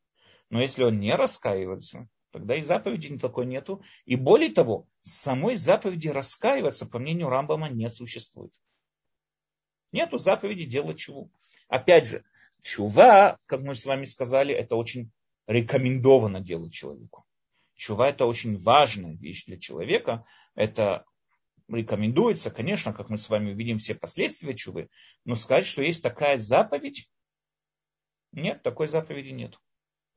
Но 0.51 0.61
если 0.61 0.83
он 0.83 0.99
не 0.99 1.15
раскаивается, 1.15 2.09
Тогда 2.31 2.57
и 2.57 2.63
заповеди 2.63 3.19
такой 3.19 3.47
нету. 3.47 3.83
И 4.05 4.17
более 4.17 4.53
того, 4.53 4.87
самой 5.03 5.57
заповеди 5.57 6.09
раскаиваться, 6.09 6.87
по 6.87 6.99
мнению 6.99 7.29
Рамбама, 7.29 7.71
не 7.71 7.89
существует. 7.89 8.53
Нету 9.93 10.19
заповеди 10.19 10.65
делать 10.65 10.99
чуву. 10.99 11.31
Опять 11.69 12.07
же, 12.07 12.25
чува, 12.63 13.39
как 13.47 13.61
мы 13.61 13.75
с 13.75 13.87
вами 13.87 14.05
сказали, 14.05 14.55
это 14.55 14.77
очень 14.77 15.11
рекомендовано 15.47 16.41
делать 16.41 16.73
человеку. 16.73 17.25
Чува 17.75 18.11
это 18.11 18.27
очень 18.27 18.59
важная 18.59 19.15
вещь 19.17 19.47
для 19.47 19.59
человека. 19.59 20.25
Это 20.55 21.07
рекомендуется, 21.69 22.51
конечно, 22.51 22.93
как 22.93 23.09
мы 23.09 23.17
с 23.17 23.29
вами 23.31 23.53
увидим 23.53 23.79
все 23.79 23.95
последствия 23.95 24.55
чувы, 24.55 24.89
но 25.25 25.35
сказать, 25.35 25.67
что 25.67 25.83
есть 25.83 26.03
такая 26.03 26.39
заповедь, 26.39 27.11
Нет, 28.33 28.63
такой 28.63 28.89
заповеди 28.89 29.31
нет. 29.31 29.59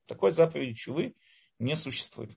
Такой 0.06 0.32
заповеди 0.32 0.74
чувы 0.74 1.14
не 1.58 1.76
существует. 1.76 2.36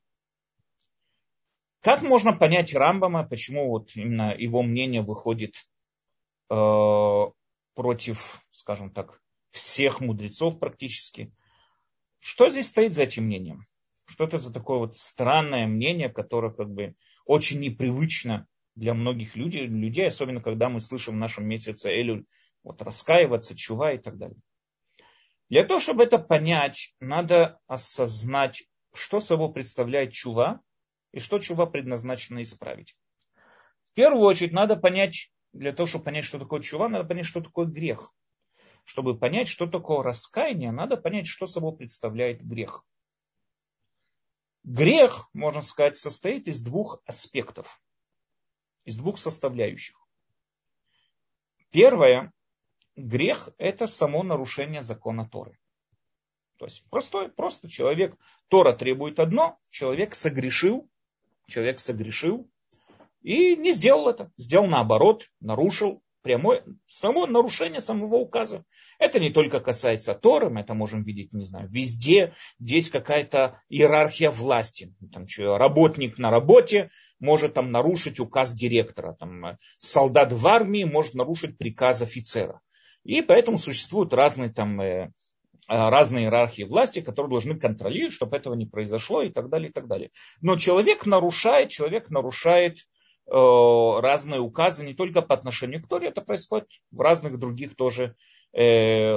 Как 1.81 2.01
можно 2.01 2.34
понять 2.34 2.74
Рамбама, 2.74 3.27
почему 3.27 3.69
вот 3.69 3.95
именно 3.95 4.36
его 4.36 4.63
мнение 4.63 5.03
выходит 5.03 5.53
э, 6.50 7.25
против, 7.75 8.41
скажем 8.51 8.91
так, 8.91 9.22
всех 9.51 10.01
мудрецов 10.01 10.60
практически? 10.60 11.31
Что 12.19 12.50
здесь 12.50 12.69
стоит 12.69 12.93
за 12.93 13.03
этим 13.03 13.25
мнением? 13.25 13.67
Что 14.05 14.24
это 14.24 14.39
за 14.39 14.51
такое 14.51 14.79
вот 14.79 14.98
странное 14.98 15.67
мнение, 15.67 16.10
которое 16.10 16.51
как 16.51 16.72
бы 16.72 16.95
очень 17.25 17.60
непривычно 17.60 18.48
для 18.75 18.93
многих 18.93 19.36
людей, 19.36 19.67
людей 19.67 20.07
особенно 20.07 20.41
когда 20.41 20.69
мы 20.69 20.79
слышим 20.79 21.15
в 21.15 21.19
нашем 21.19 21.48
месяце 21.48 21.89
Элюль 21.89 22.25
вот, 22.63 22.81
раскаиваться, 22.81 23.55
чува 23.55 23.93
и 23.93 23.98
так 23.98 24.17
далее. 24.17 24.38
Для 25.50 25.63
того, 25.63 25.79
чтобы 25.79 26.03
это 26.03 26.17
понять, 26.17 26.95
надо 27.00 27.60
осознать, 27.67 28.63
что 28.98 29.20
собой 29.20 29.54
представляет 29.54 30.12
чува 30.12 30.62
и 31.12 31.20
что 31.20 31.40
чува 31.40 31.66
предназначена 31.66 32.44
исправить. 32.44 32.96
В 33.84 33.94
первую 33.94 34.25
очередь 34.25 34.52
надо 34.52 34.75
понять, 34.75 35.32
для 35.54 35.72
того, 35.72 35.88
чтобы 35.88 36.06
понять, 36.06 36.25
что 36.25 36.40
такое 36.40 36.62
чува, 36.62 36.90
надо 36.90 37.08
понять, 37.08 37.25
что 37.25 37.42
такое 37.42 37.66
грех. 37.66 38.14
Чтобы 38.84 39.18
понять, 39.18 39.48
что 39.48 39.68
такое 39.68 40.04
раскаяние, 40.04 40.72
надо 40.72 40.98
понять, 40.98 41.28
что 41.28 41.46
собой 41.48 41.75
представляет 41.75 42.46
грех. 42.46 42.86
Грех, 44.64 45.30
можно 45.34 45.62
сказать, 45.62 45.98
состоит 45.98 46.48
из 46.48 46.62
двух 46.62 47.02
аспектов, 47.06 47.82
из 48.84 48.98
двух 48.98 49.18
составляющих. 49.18 49.96
Первое, 51.70 52.34
грех– 52.96 53.50
это 53.58 53.88
само 53.88 54.24
нарушение 54.24 54.82
закона 54.82 55.28
Торы. 55.28 55.60
То 56.58 56.66
есть 56.66 56.84
простой, 56.90 57.30
просто 57.30 57.70
человек, 57.70 58.16
Тора 58.48 58.74
требует 58.74 59.20
одно, 59.20 59.58
человек 59.70 60.16
согрешил, 60.16 60.90
человек 61.48 61.80
согрешил 61.80 62.50
и 63.22 63.56
не 63.56 63.72
сделал 63.72 64.08
это, 64.08 64.32
сделал 64.38 64.68
наоборот, 64.68 65.30
нарушил 65.40 66.02
прямое, 66.26 66.64
само 66.88 67.28
нарушение 67.28 67.82
самого 67.82 68.16
указа. 68.16 68.66
Это 68.98 69.20
не 69.20 69.30
только 69.30 69.60
касается 69.60 70.16
Торы, 70.16 70.50
мы 70.50 70.62
это 70.62 70.74
можем 70.74 71.04
видеть, 71.04 71.34
не 71.34 71.46
знаю, 71.46 71.70
везде, 71.70 72.34
здесь 72.60 72.90
какая-то 72.90 73.62
иерархия 73.70 74.32
власти. 74.32 74.96
Там, 75.14 75.28
что, 75.28 75.60
работник 75.60 76.18
на 76.18 76.32
работе 76.32 76.90
может 77.20 77.54
там 77.54 77.72
нарушить 77.72 78.20
указ 78.20 78.56
директора, 78.56 79.14
там, 79.14 79.58
солдат 79.78 80.34
в 80.34 80.48
армии 80.48 80.84
может 80.84 81.14
нарушить 81.14 81.60
приказ 81.60 82.02
офицера. 82.02 82.60
И 83.04 83.22
поэтому 83.22 83.58
существуют 83.58 84.12
разные 84.12 84.50
там 84.52 84.82
э, 84.82 85.12
разные 85.67 86.25
иерархии 86.25 86.63
власти, 86.63 87.01
которые 87.01 87.29
должны 87.29 87.60
контролировать, 87.60 88.13
чтобы 88.13 88.38
этого 88.38 88.53
не 88.53 88.65
произошло 88.65 89.22
и 89.22 89.29
так 89.29 89.50
далее, 89.50 89.69
и 89.69 89.72
так 89.72 89.88
далее. 89.88 90.12
Но 90.41 90.57
человек 90.57 91.05
нарушает, 91.05 91.69
человек 91.69 92.10
нарушает 92.10 92.79
Э, 93.27 94.00
разные 94.01 94.39
указы 94.39 94.86
не 94.86 94.93
только 94.93 95.22
по 95.24 95.34
отношению 95.34 95.81
к 95.81 95.88
Торе, 95.88 96.10
это 96.10 96.22
происходит 96.22 96.69
в 96.91 97.01
разных 97.01 97.39
других 97.39 97.75
тоже 97.75 98.15
э, 98.53 99.15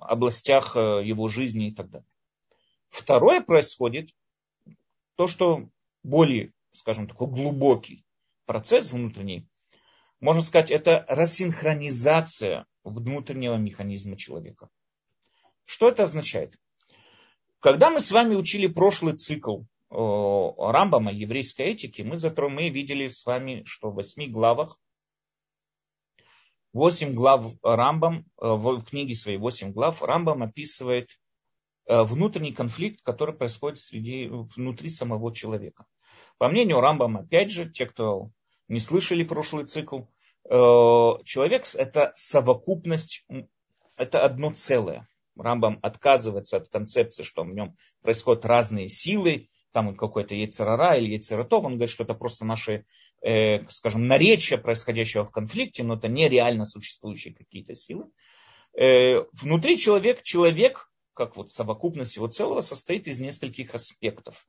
областях 0.00 0.76
э, 0.76 1.02
его 1.04 1.28
жизни 1.28 1.68
и 1.68 1.74
так 1.74 1.88
далее. 1.88 2.08
Второе 2.90 3.40
происходит 3.40 4.10
то, 5.16 5.26
что 5.26 5.68
более, 6.02 6.52
скажем, 6.72 7.08
такой 7.08 7.28
глубокий 7.28 8.04
процесс 8.44 8.92
внутренний, 8.92 9.46
можно 10.20 10.42
сказать, 10.42 10.70
это 10.70 11.06
рассинхронизация 11.08 12.66
внутреннего 12.84 13.56
механизма 13.56 14.18
человека. 14.18 14.68
Что 15.70 15.88
это 15.88 16.02
означает? 16.02 16.58
Когда 17.60 17.90
мы 17.90 18.00
с 18.00 18.10
вами 18.10 18.34
учили 18.34 18.66
прошлый 18.66 19.16
цикл 19.16 19.60
Рамбама, 19.88 21.12
еврейской 21.12 21.66
этики, 21.66 22.02
мы, 22.02 22.16
затро, 22.16 22.48
мы 22.48 22.70
видели 22.70 23.06
с 23.06 23.24
вами, 23.24 23.62
что 23.64 23.90
в 23.90 23.94
восьми 23.94 24.26
главах, 24.26 24.80
восемь 26.72 27.14
глав 27.14 27.52
Рамбам, 27.62 28.18
э, 28.18 28.22
в 28.40 28.82
книге 28.82 29.14
своей 29.14 29.38
восемь 29.38 29.70
глав, 29.70 30.02
Рамбам 30.02 30.42
описывает 30.42 31.20
э, 31.86 32.02
внутренний 32.02 32.52
конфликт, 32.52 33.00
который 33.04 33.36
происходит 33.36 33.78
среди, 33.78 34.26
внутри 34.26 34.90
самого 34.90 35.32
человека. 35.32 35.86
По 36.38 36.48
мнению 36.48 36.80
Рамбама, 36.80 37.20
опять 37.20 37.52
же, 37.52 37.70
те, 37.70 37.86
кто 37.86 38.30
не 38.66 38.80
слышали 38.80 39.22
прошлый 39.22 39.66
цикл, 39.66 40.00
э, 40.00 40.52
человек– 41.24 41.64
это 41.74 42.10
совокупность, 42.16 43.24
это 43.94 44.24
одно 44.24 44.50
целое. 44.50 45.06
Рамбам 45.42 45.78
отказывается 45.82 46.58
от 46.58 46.68
концепции, 46.68 47.22
что 47.22 47.42
в 47.42 47.54
нем 47.54 47.74
происходят 48.02 48.44
разные 48.44 48.88
силы, 48.88 49.48
там 49.72 49.94
какой-то 49.94 50.34
яйцерара 50.34 50.96
или 50.96 51.10
яйцератов, 51.10 51.64
он 51.64 51.74
говорит, 51.74 51.90
что 51.90 52.04
это 52.04 52.14
просто 52.14 52.44
наши, 52.44 52.84
э, 53.22 53.64
скажем, 53.68 54.06
наречия 54.06 54.58
происходящего 54.58 55.24
в 55.24 55.30
конфликте, 55.30 55.84
но 55.84 55.94
это 55.94 56.08
не 56.08 56.28
реально 56.28 56.64
существующие 56.64 57.34
какие-то 57.34 57.76
силы. 57.76 58.10
Э, 58.72 59.24
внутри 59.32 59.78
человек, 59.78 60.22
человек, 60.22 60.90
как 61.14 61.36
вот 61.36 61.50
совокупность 61.50 62.16
его 62.16 62.28
целого, 62.28 62.60
состоит 62.60 63.06
из 63.08 63.20
нескольких 63.20 63.74
аспектов. 63.74 64.46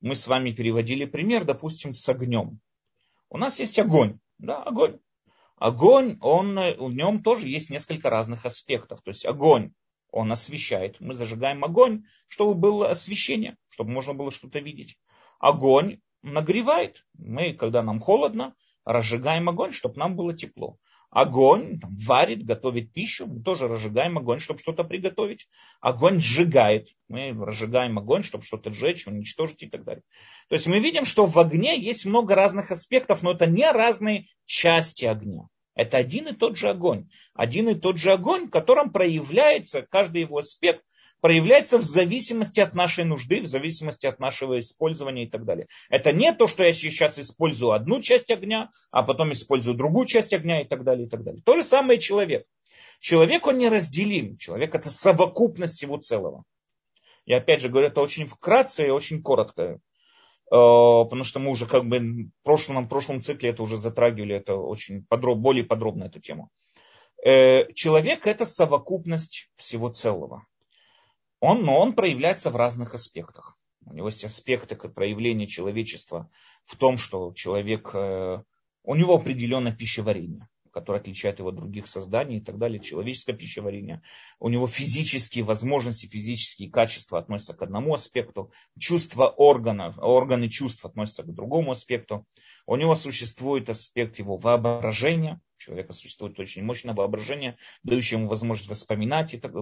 Мы 0.00 0.16
с 0.16 0.26
вами 0.26 0.52
переводили 0.52 1.04
пример, 1.04 1.44
допустим, 1.44 1.94
с 1.94 2.08
огнем. 2.08 2.60
У 3.28 3.38
нас 3.38 3.60
есть 3.60 3.78
огонь, 3.78 4.18
да, 4.38 4.62
огонь. 4.62 4.98
Огонь, 5.62 6.18
он, 6.22 6.56
в 6.56 6.92
нем 6.92 7.22
тоже 7.22 7.46
есть 7.46 7.70
несколько 7.70 8.10
разных 8.10 8.44
аспектов. 8.46 9.00
То 9.02 9.10
есть 9.10 9.24
огонь 9.24 9.70
он 10.10 10.32
освещает. 10.32 10.96
Мы 10.98 11.14
зажигаем 11.14 11.62
огонь, 11.62 12.02
чтобы 12.26 12.54
было 12.54 12.90
освещение, 12.90 13.56
чтобы 13.68 13.92
можно 13.92 14.12
было 14.12 14.32
что-то 14.32 14.58
видеть. 14.58 14.98
Огонь 15.38 16.00
нагревает. 16.20 17.06
Мы, 17.16 17.52
когда 17.52 17.80
нам 17.84 18.00
холодно, 18.00 18.56
разжигаем 18.84 19.48
огонь, 19.48 19.70
чтобы 19.70 20.00
нам 20.00 20.16
было 20.16 20.36
тепло. 20.36 20.78
Огонь 21.12 21.78
варит, 22.06 22.42
готовит 22.42 22.94
пищу, 22.94 23.26
мы 23.26 23.42
тоже 23.42 23.68
разжигаем 23.68 24.16
огонь, 24.16 24.38
чтобы 24.38 24.60
что-то 24.60 24.82
приготовить. 24.82 25.46
Огонь 25.82 26.18
сжигает, 26.18 26.88
мы 27.06 27.32
разжигаем 27.32 27.98
огонь, 27.98 28.22
чтобы 28.22 28.44
что-то 28.44 28.72
сжечь, 28.72 29.06
уничтожить 29.06 29.62
и 29.62 29.68
так 29.68 29.84
далее. 29.84 30.02
То 30.48 30.54
есть 30.54 30.66
мы 30.66 30.78
видим, 30.80 31.04
что 31.04 31.26
в 31.26 31.38
огне 31.38 31.78
есть 31.78 32.06
много 32.06 32.34
разных 32.34 32.70
аспектов, 32.70 33.22
но 33.22 33.32
это 33.32 33.46
не 33.46 33.70
разные 33.70 34.28
части 34.46 35.04
огня. 35.04 35.48
Это 35.74 35.98
один 35.98 36.28
и 36.28 36.32
тот 36.34 36.56
же 36.56 36.70
огонь. 36.70 37.10
Один 37.34 37.68
и 37.68 37.74
тот 37.74 37.98
же 37.98 38.12
огонь, 38.12 38.46
в 38.46 38.50
котором 38.50 38.90
проявляется, 38.90 39.82
каждый 39.82 40.22
его 40.22 40.38
аспект 40.38 40.82
проявляется 41.22 41.78
в 41.78 41.84
зависимости 41.84 42.58
от 42.58 42.74
нашей 42.74 43.04
нужды, 43.04 43.40
в 43.40 43.46
зависимости 43.46 44.06
от 44.06 44.18
нашего 44.18 44.58
использования 44.58 45.24
и 45.24 45.30
так 45.30 45.44
далее. 45.44 45.68
Это 45.88 46.12
не 46.12 46.34
то, 46.34 46.48
что 46.48 46.64
я 46.64 46.72
сейчас 46.72 47.18
использую 47.18 47.70
одну 47.70 48.02
часть 48.02 48.30
огня, 48.32 48.70
а 48.90 49.04
потом 49.04 49.30
использую 49.32 49.76
другую 49.76 50.06
часть 50.06 50.34
огня 50.34 50.60
и 50.60 50.64
так 50.66 50.82
далее. 50.82 51.06
И 51.06 51.08
так 51.08 51.22
далее. 51.22 51.40
То 51.46 51.54
же 51.54 51.62
самое 51.62 52.00
человек. 52.00 52.44
Человек, 52.98 53.46
он 53.46 53.58
неразделим. 53.58 54.36
Человек 54.36 54.74
это 54.74 54.90
совокупность 54.90 55.76
всего 55.76 55.96
целого. 55.96 56.42
Я 57.24 57.36
опять 57.36 57.60
же 57.60 57.68
говорю, 57.68 57.86
это 57.86 58.00
очень 58.00 58.26
вкратце 58.26 58.88
и 58.88 58.90
очень 58.90 59.22
коротко. 59.22 59.62
Э, 59.62 59.78
потому 60.50 61.22
что 61.22 61.38
мы 61.38 61.52
уже 61.52 61.66
как 61.66 61.84
бы 61.84 62.00
в 62.00 62.42
прошлом, 62.42 62.84
в 62.84 62.88
прошлом 62.88 63.22
цикле 63.22 63.50
это 63.50 63.62
уже 63.62 63.76
затрагивали, 63.76 64.34
это 64.34 64.56
очень 64.56 65.04
подроб, 65.04 65.38
более 65.38 65.62
подробно 65.62 66.04
эту 66.04 66.20
тему. 66.20 66.50
Э, 67.24 67.72
человек 67.74 68.26
это 68.26 68.44
совокупность 68.44 69.50
всего 69.54 69.88
целого. 69.88 70.46
Он, 71.42 71.64
но 71.64 71.80
он 71.80 71.94
проявляется 71.94 72.50
в 72.50 72.56
разных 72.56 72.94
аспектах. 72.94 73.58
У 73.84 73.92
него 73.92 74.06
есть 74.06 74.24
аспекты 74.24 74.76
проявления 74.76 75.48
человечества 75.48 76.30
в 76.64 76.76
том, 76.76 76.98
что 76.98 77.32
человек, 77.34 77.90
э, 77.94 78.44
у 78.84 78.94
него 78.94 79.16
определенное 79.16 79.72
пищеварение 79.72 80.48
который 80.72 81.02
отличает 81.02 81.38
его 81.38 81.50
от 81.50 81.56
других 81.56 81.86
созданий 81.86 82.38
и 82.38 82.40
так 82.40 82.58
далее, 82.58 82.80
человеческое 82.80 83.34
пищеварение. 83.34 84.00
У 84.40 84.48
него 84.48 84.66
физические 84.66 85.44
возможности, 85.44 86.06
физические 86.06 86.70
качества 86.70 87.18
относятся 87.18 87.52
к 87.52 87.60
одному 87.60 87.92
аспекту, 87.92 88.50
чувства 88.78 89.26
органов, 89.28 89.98
органы 89.98 90.48
чувств 90.48 90.84
относятся 90.84 91.24
к 91.24 91.34
другому 91.34 91.72
аспекту. 91.72 92.26
У 92.66 92.76
него 92.76 92.94
существует 92.94 93.68
аспект 93.68 94.18
его 94.18 94.36
воображения, 94.36 95.42
человека 95.62 95.92
существует 95.92 96.38
очень 96.38 96.62
мощное 96.62 96.94
воображение, 96.94 97.56
дающее 97.82 98.18
ему 98.18 98.28
возможность 98.28 98.70
воспоминать, 98.70 99.34
и 99.34 99.38
так, 99.38 99.52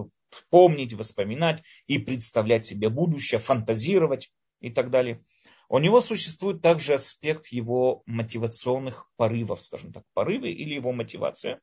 помнить, 0.49 0.93
воспоминать 0.93 1.63
и 1.87 1.99
представлять 1.99 2.65
себе 2.65 2.89
будущее, 2.89 3.39
фантазировать 3.39 4.31
и 4.59 4.69
так 4.69 4.89
далее. 4.89 5.23
У 5.69 5.79
него 5.79 6.01
существует 6.01 6.61
также 6.61 6.95
аспект 6.95 7.47
его 7.47 8.03
мотивационных 8.05 9.09
порывов, 9.15 9.61
скажем 9.61 9.93
так, 9.93 10.03
порывы 10.13 10.51
или 10.51 10.73
его 10.73 10.91
мотивация. 10.91 11.61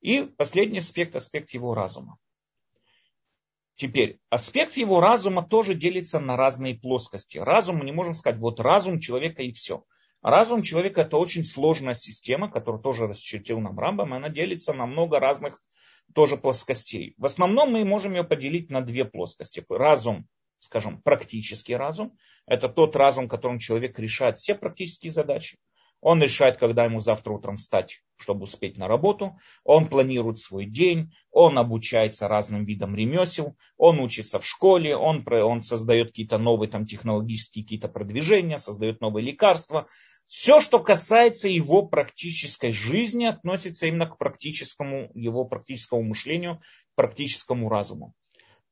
И 0.00 0.22
последний 0.22 0.78
аспект, 0.78 1.14
аспект 1.14 1.50
его 1.50 1.74
разума. 1.74 2.18
Теперь, 3.76 4.18
аспект 4.28 4.76
его 4.76 5.00
разума 5.00 5.46
тоже 5.46 5.74
делится 5.74 6.18
на 6.18 6.36
разные 6.36 6.74
плоскости. 6.74 7.38
Разум, 7.38 7.76
мы 7.76 7.84
не 7.84 7.92
можем 7.92 8.14
сказать, 8.14 8.40
вот 8.40 8.58
разум 8.58 8.98
человека 8.98 9.42
и 9.42 9.52
все. 9.52 9.84
Разум 10.22 10.62
человека 10.62 11.02
это 11.02 11.16
очень 11.16 11.44
сложная 11.44 11.94
система, 11.94 12.50
которую 12.50 12.82
тоже 12.82 13.06
расчертил 13.06 13.60
нам 13.60 13.78
Рамбам, 13.78 14.14
она 14.14 14.28
делится 14.28 14.72
на 14.72 14.86
много 14.86 15.20
разных 15.20 15.60
тоже 16.14 16.36
плоскостей. 16.36 17.14
В 17.18 17.26
основном 17.26 17.70
мы 17.70 17.84
можем 17.84 18.14
ее 18.14 18.24
поделить 18.24 18.70
на 18.70 18.80
две 18.80 19.04
плоскости. 19.04 19.64
Разум, 19.68 20.26
скажем, 20.58 21.00
практический 21.02 21.76
разум. 21.76 22.16
Это 22.46 22.68
тот 22.68 22.96
разум, 22.96 23.28
которым 23.28 23.58
человек 23.58 23.98
решает 23.98 24.38
все 24.38 24.54
практические 24.54 25.12
задачи. 25.12 25.58
Он 26.00 26.22
решает, 26.22 26.58
когда 26.58 26.84
ему 26.84 27.00
завтра 27.00 27.32
утром 27.32 27.56
встать, 27.56 28.02
чтобы 28.16 28.42
успеть 28.42 28.78
на 28.78 28.86
работу. 28.86 29.36
Он 29.64 29.88
планирует 29.88 30.38
свой 30.38 30.66
день, 30.66 31.12
он 31.30 31.58
обучается 31.58 32.28
разным 32.28 32.64
видам 32.64 32.94
ремесел, 32.94 33.56
он 33.76 33.98
учится 33.98 34.38
в 34.38 34.46
школе, 34.46 34.96
он, 34.96 35.26
он 35.28 35.62
создает 35.62 36.08
какие-то 36.08 36.38
новые 36.38 36.70
там, 36.70 36.86
технологические 36.86 37.64
какие-то 37.64 37.88
продвижения, 37.88 38.58
создает 38.58 39.00
новые 39.00 39.24
лекарства. 39.24 39.86
Все, 40.26 40.60
что 40.60 40.78
касается 40.78 41.48
его 41.48 41.86
практической 41.86 42.70
жизни, 42.70 43.24
относится 43.24 43.86
именно 43.86 44.06
к 44.06 44.18
практическому, 44.18 45.10
его 45.14 45.44
практическому 45.44 46.02
мышлению, 46.02 46.60
практическому 46.94 47.68
разуму. 47.68 48.14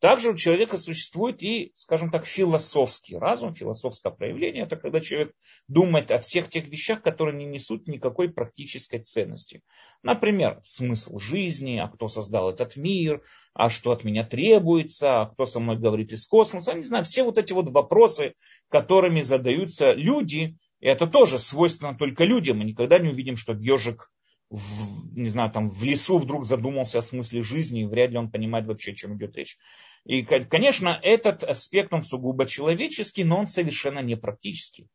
Также 0.07 0.31
у 0.31 0.37
человека 0.37 0.77
существует 0.77 1.43
и, 1.43 1.73
скажем 1.75 2.13
так, 2.13 2.27
философский 2.27 3.17
разум, 3.17 3.57
философское 3.57 4.13
проявление. 4.13 4.63
Это 4.63 4.77
когда 4.77 5.01
человек 5.01 5.33
думает 5.67 6.13
о 6.13 6.19
всех 6.19 6.49
тех 6.49 6.69
вещах, 6.69 7.03
которые 7.03 7.37
не 7.37 7.45
несут 7.45 7.89
никакой 7.89 8.29
практической 8.29 9.01
ценности. 9.01 9.63
Например, 10.05 10.61
смысл 10.63 11.19
жизни, 11.19 11.79
а 11.79 11.89
кто 11.89 12.07
создал 12.07 12.51
этот 12.51 12.77
мир, 12.77 13.21
а 13.53 13.69
что 13.69 13.91
от 13.91 14.05
меня 14.05 14.23
требуется, 14.23 15.23
а 15.23 15.27
кто 15.27 15.45
со 15.45 15.59
мной 15.59 15.77
говорит 15.77 16.13
из 16.13 16.25
космоса. 16.25 16.75
Не 16.75 16.85
знаю, 16.85 17.03
все 17.03 17.25
вот 17.25 17.37
эти 17.37 17.53
вот 17.53 17.73
вопросы, 17.73 18.35
которыми 18.71 19.23
задаются 19.23 19.91
люди, 19.91 20.57
и 20.79 20.87
это 20.87 21.09
тоже 21.09 21.41
свойственно 21.41 21.99
только 21.99 22.23
людям. 22.23 22.59
Мы 22.59 22.65
никогда 22.67 23.01
не 23.01 23.09
увидим, 23.09 23.37
что 23.37 23.55
ежик 23.55 24.09
в, 24.51 25.19
не 25.19 25.29
знаю, 25.29 25.51
там 25.51 25.69
в 25.69 25.83
лесу 25.83 26.19
вдруг 26.19 26.45
задумался 26.45 27.01
о 27.01 27.03
смысле 27.03 27.43
жизни, 27.43 27.83
и 27.83 27.87
вряд 27.87 28.11
ли 28.13 28.19
он 28.19 28.31
понимает 28.31 28.67
вообще, 28.67 28.93
о 28.93 28.95
чем 28.95 29.17
идет 29.17 29.37
речь. 29.37 29.59
И, 30.07 30.23
конечно, 30.23 30.99
этот 31.03 31.43
аспект, 31.43 31.93
он 31.93 32.03
сугубо 32.03 32.47
человеческий, 32.47 33.25
но 33.25 33.41
он 33.41 33.49
совершенно 33.49 33.99
не 33.99 34.17
практический. 34.17 34.87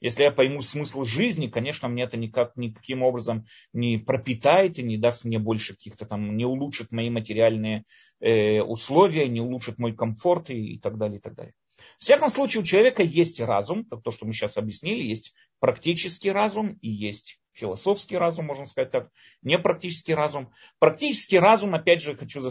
Если 0.00 0.24
я 0.24 0.30
пойму 0.30 0.60
смысл 0.62 1.04
жизни, 1.04 1.46
конечно, 1.46 1.88
мне 1.88 2.04
это 2.04 2.16
никак, 2.16 2.56
никаким 2.56 3.02
образом 3.02 3.44
не 3.72 3.98
пропитает 3.98 4.78
и 4.78 4.82
не 4.82 4.96
даст 4.96 5.24
мне 5.24 5.38
больше 5.38 5.74
каких-то 5.74 6.06
там, 6.06 6.36
не 6.36 6.44
улучшит 6.44 6.92
мои 6.92 7.10
материальные 7.10 7.84
э, 8.20 8.60
условия, 8.60 9.28
не 9.28 9.40
улучшит 9.40 9.78
мой 9.78 9.94
комфорт 9.94 10.50
и, 10.50 10.74
и 10.74 10.78
так 10.78 10.98
далее, 10.98 11.18
и 11.18 11.20
так 11.20 11.34
далее. 11.34 11.54
В 11.98 12.02
всяком 12.02 12.28
случае, 12.28 12.62
у 12.62 12.64
человека 12.64 13.02
есть 13.02 13.40
разум, 13.40 13.84
как 13.84 14.02
то, 14.02 14.10
что 14.10 14.26
мы 14.26 14.32
сейчас 14.32 14.56
объяснили, 14.56 15.02
есть 15.02 15.34
практический 15.60 16.30
разум 16.30 16.78
и 16.80 16.88
есть 16.88 17.40
философский 17.58 18.16
разум, 18.16 18.46
можно 18.46 18.64
сказать 18.64 18.90
так, 18.90 19.10
не 19.42 19.58
практический 19.58 20.14
разум. 20.14 20.52
Практический 20.78 21.38
разум, 21.38 21.74
опять 21.74 22.00
же, 22.00 22.16
хочу 22.16 22.40
э, 22.40 22.50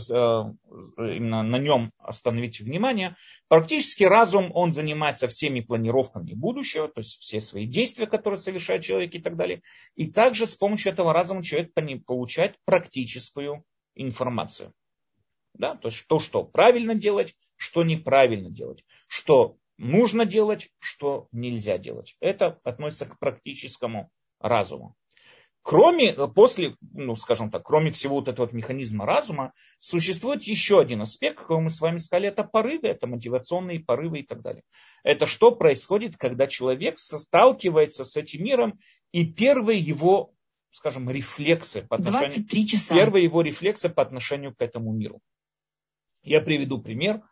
именно 0.98 1.44
на 1.44 1.58
нем 1.58 1.92
остановить 1.98 2.60
внимание. 2.60 3.16
Практический 3.48 4.06
разум, 4.06 4.52
он 4.54 4.72
занимается 4.72 5.28
всеми 5.28 5.62
планировками 5.62 6.34
будущего, 6.34 6.88
то 6.88 7.00
есть 7.00 7.20
все 7.20 7.40
свои 7.40 7.66
действия, 7.66 8.08
которые 8.08 8.40
совершает 8.40 8.84
человек 8.84 9.16
и 9.16 9.20
так 9.20 9.36
далее. 9.36 9.62
И 9.96 10.12
также 10.12 10.46
с 10.46 10.56
помощью 10.56 10.92
этого 10.92 11.14
разума 11.14 11.44
человек 11.44 11.74
получает 12.06 12.58
практическую 12.66 13.64
информацию. 13.96 14.74
Да? 15.54 15.76
То 15.76 15.88
есть 15.88 16.06
то, 16.08 16.20
что 16.20 16.44
правильно 16.44 16.96
делать, 16.96 17.36
что 17.56 17.84
неправильно 17.84 18.50
делать, 18.50 18.84
что 19.08 19.58
нужно 19.78 20.26
делать, 20.26 20.70
что 20.80 21.28
нельзя 21.32 21.78
делать. 21.78 22.16
Это 22.20 22.60
относится 22.64 23.06
к 23.06 23.18
практическому 23.20 24.12
разуму. 24.40 24.96
Кроме, 25.68 26.14
после, 26.14 26.78
ну, 26.94 27.18
скажем 27.18 27.52
так, 27.52 27.64
кроме 27.64 27.92
всего 27.92 28.16
вот 28.16 28.30
этого 28.30 28.46
вот 28.46 28.54
механизма 28.54 29.06
разума, 29.06 29.52
существует 29.80 30.44
еще 30.44 30.80
один 30.80 31.02
аспект, 31.02 31.40
который 31.40 31.64
мы 31.64 31.70
с 31.70 31.82
вами 31.82 31.98
сказали, 31.98 32.30
это 32.30 32.46
порывы, 32.46 32.88
это 32.88 33.06
мотивационные 33.06 33.82
порывы 33.82 34.20
и 34.20 34.26
так 34.26 34.42
далее. 34.42 34.64
Это 35.04 35.26
что 35.26 35.52
происходит, 35.52 36.16
когда 36.16 36.48
человек 36.48 37.00
сталкивается 37.00 38.06
с 38.06 38.16
этим 38.16 38.46
миром, 38.46 38.78
и 39.12 39.26
первые 39.26 39.82
его, 39.82 40.32
скажем, 40.72 41.10
рефлексы 41.10 41.82
по 41.82 41.98
отношению, 41.98 42.30
23 42.30 42.68
часа. 42.68 42.96
первые 42.96 43.26
его 43.26 43.42
рефлексы 43.42 43.90
по 43.90 44.02
отношению 44.02 44.56
к 44.56 44.62
этому 44.62 44.94
миру. 44.94 45.20
Я 46.24 46.40
приведу 46.40 46.82
пример. 46.82 47.24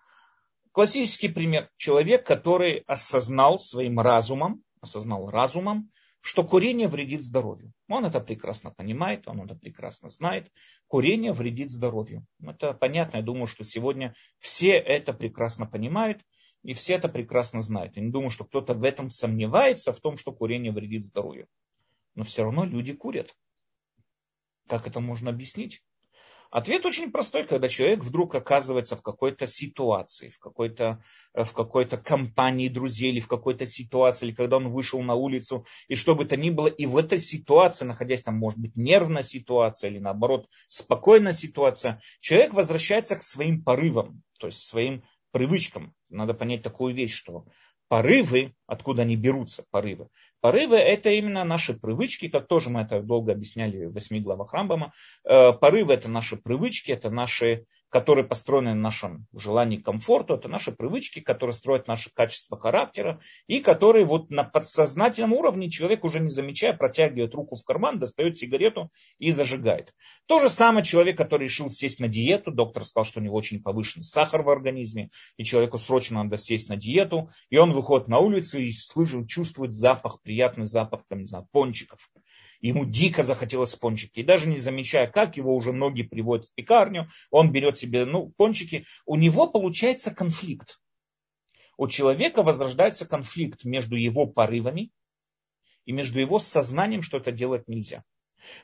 Классический 0.73 1.29
пример. 1.29 1.69
Человек, 1.77 2.25
который 2.25 2.79
осознал 2.79 3.59
своим 3.59 3.97
разумом, 4.01 4.61
осознал 4.81 5.29
разумом, 5.29 5.89
что 6.25 6.43
курение 6.43 6.87
вредит 6.87 7.23
здоровью. 7.23 7.71
Он 7.87 8.03
это 8.03 8.19
прекрасно 8.19 8.71
понимает, 8.71 9.27
он 9.27 9.41
это 9.41 9.53
прекрасно 9.53 10.09
знает. 10.09 10.51
Курение 10.87 11.33
вредит 11.33 11.69
здоровью. 11.69 12.25
Это 12.41 12.73
понятно, 12.73 13.17
я 13.17 13.23
думаю, 13.23 13.45
что 13.45 13.63
сегодня 13.63 14.15
все 14.39 14.71
это 14.71 15.13
прекрасно 15.13 15.67
понимают 15.67 16.23
и 16.63 16.73
все 16.73 16.95
это 16.95 17.09
прекрасно 17.09 17.61
знают. 17.61 17.95
Я 17.95 18.01
не 18.01 18.09
думаю, 18.09 18.31
что 18.31 18.43
кто-то 18.43 18.73
в 18.73 18.83
этом 18.83 19.11
сомневается, 19.11 19.93
в 19.93 19.99
том, 19.99 20.17
что 20.17 20.31
курение 20.33 20.71
вредит 20.71 21.05
здоровью. 21.05 21.47
Но 22.15 22.23
все 22.23 22.43
равно 22.43 22.65
люди 22.65 22.93
курят. 22.93 23.35
Как 24.67 24.87
это 24.87 25.01
можно 25.01 25.29
объяснить? 25.29 25.83
Ответ 26.55 26.85
очень 26.85 27.11
простой, 27.11 27.45
когда 27.45 27.67
человек 27.67 28.01
вдруг 28.01 28.33
оказывается 28.33 28.95
в 28.95 29.01
какой-то 29.01 29.45
ситуации, 29.45 30.29
в 30.29 30.39
какой-то, 30.39 31.03
э, 31.33 31.43
в 31.43 31.51
какой-то 31.51 31.97
компании 31.97 32.69
друзей 32.69 33.11
или 33.11 33.19
в 33.19 33.27
какой-то 33.27 33.65
ситуации, 33.65 34.27
или 34.27 34.33
когда 34.33 34.55
он 34.55 34.69
вышел 34.69 35.01
на 35.01 35.15
улицу, 35.15 35.65
и 35.89 35.95
что 35.95 36.15
бы 36.15 36.23
то 36.23 36.37
ни 36.37 36.51
было, 36.51 36.67
и 36.67 36.85
в 36.85 36.95
этой 36.95 37.19
ситуации, 37.19 37.83
находясь 37.83 38.23
там, 38.23 38.37
может 38.37 38.57
быть, 38.57 38.71
нервная 38.77 39.21
ситуация 39.21 39.89
или 39.89 39.99
наоборот 39.99 40.47
спокойная 40.69 41.33
ситуация, 41.33 41.99
человек 42.21 42.53
возвращается 42.53 43.17
к 43.17 43.21
своим 43.21 43.61
порывам, 43.61 44.23
то 44.39 44.47
есть 44.47 44.65
своим 44.65 45.03
привычкам. 45.31 45.93
Надо 46.07 46.33
понять 46.33 46.63
такую 46.63 46.95
вещь, 46.95 47.13
что 47.13 47.47
порывы, 47.87 48.53
откуда 48.67 49.03
они 49.03 49.15
берутся, 49.15 49.63
порывы. 49.71 50.09
Порывы– 50.41 50.75
это 50.77 51.09
именно 51.09 51.43
наши 51.43 51.73
привычки, 51.73 52.29
как 52.29 52.47
тоже 52.47 52.69
мы 52.69 52.81
это 52.81 53.01
долго 53.01 53.31
объясняли 53.31 53.85
в 53.85 53.93
восьми 53.93 54.19
главах 54.19 54.53
Рамбама. 54.53 54.93
Э, 55.23 55.53
порывы– 55.53 55.93
это 55.95 56.09
наши 56.09 56.37
привычки, 56.37 56.91
это 56.91 57.09
наши 57.09 57.65
которые 57.95 58.25
построены 58.25 58.73
на 58.73 58.81
нашем 58.81 59.25
желании 59.31 59.77
комфорту, 59.77 60.33
это 60.33 60.49
наши 60.49 60.73
привычки, 60.73 61.21
которые 61.21 61.53
строят 61.53 61.87
наше 61.87 62.11
качество 62.13 62.59
характера 62.59 63.21
и 63.47 63.61
которые 63.61 64.03
вот 64.03 64.29
на 64.29 64.43
подсознательном 64.43 65.31
уровне 65.31 65.69
человек 65.69 66.03
уже 66.03 66.19
не 66.19 66.27
замечая 66.27 66.73
протягивает 66.73 67.33
руку 67.33 67.55
в 67.55 67.63
карман, 67.63 67.97
достает 67.97 68.35
сигарету 68.35 68.91
и 69.17 69.31
зажигает. 69.31 69.93
То 70.25 70.39
же 70.39 70.49
самое 70.49 70.83
человек, 70.83 71.17
который 71.17 71.45
решил 71.45 71.69
сесть 71.69 72.01
на 72.01 72.09
диету, 72.09 72.51
доктор 72.51 72.83
сказал, 72.83 73.05
что 73.05 73.21
у 73.21 73.23
него 73.23 73.37
очень 73.37 73.63
повышенный 73.63 74.03
сахар 74.03 74.41
в 74.41 74.49
организме, 74.49 75.09
и 75.37 75.45
человеку 75.45 75.77
срочно 75.77 76.21
надо 76.21 76.35
сесть 76.37 76.67
на 76.67 76.75
диету, 76.75 77.29
и 77.49 77.55
он 77.55 77.71
выходит 77.71 78.09
на 78.09 78.19
улицу 78.19 78.59
и 78.59 78.73
слышит, 78.73 79.29
чувствует 79.29 79.73
запах, 79.73 80.21
приятный 80.21 80.65
запах, 80.65 81.05
там, 81.07 81.19
не 81.19 81.27
знаю, 81.27 81.47
пончиков. 81.49 82.09
Ему 82.65 82.83
дико 82.83 83.21
захотелось 83.21 83.75
пончики. 83.75 84.21
И 84.21 84.23
даже 84.23 84.49
не 84.49 84.57
замечая, 84.57 85.05
как 85.05 85.37
его 85.37 85.55
уже 85.55 85.71
ноги 85.71 86.01
приводят 86.01 86.47
в 86.47 86.53
пекарню, 86.55 87.09
он 87.29 87.51
берет 87.51 87.77
себе 87.77 88.05
ну, 88.05 88.29
пончики. 88.37 88.87
У 89.05 89.17
него 89.17 89.45
получается 89.45 90.09
конфликт. 90.09 90.79
У 91.77 91.87
человека 91.87 92.41
возрождается 92.41 93.05
конфликт 93.05 93.65
между 93.65 93.95
его 93.95 94.25
порывами 94.25 94.89
и 95.85 95.91
между 95.91 96.19
его 96.19 96.39
сознанием, 96.39 97.03
что 97.03 97.17
это 97.17 97.31
делать 97.31 97.67
нельзя. 97.67 98.03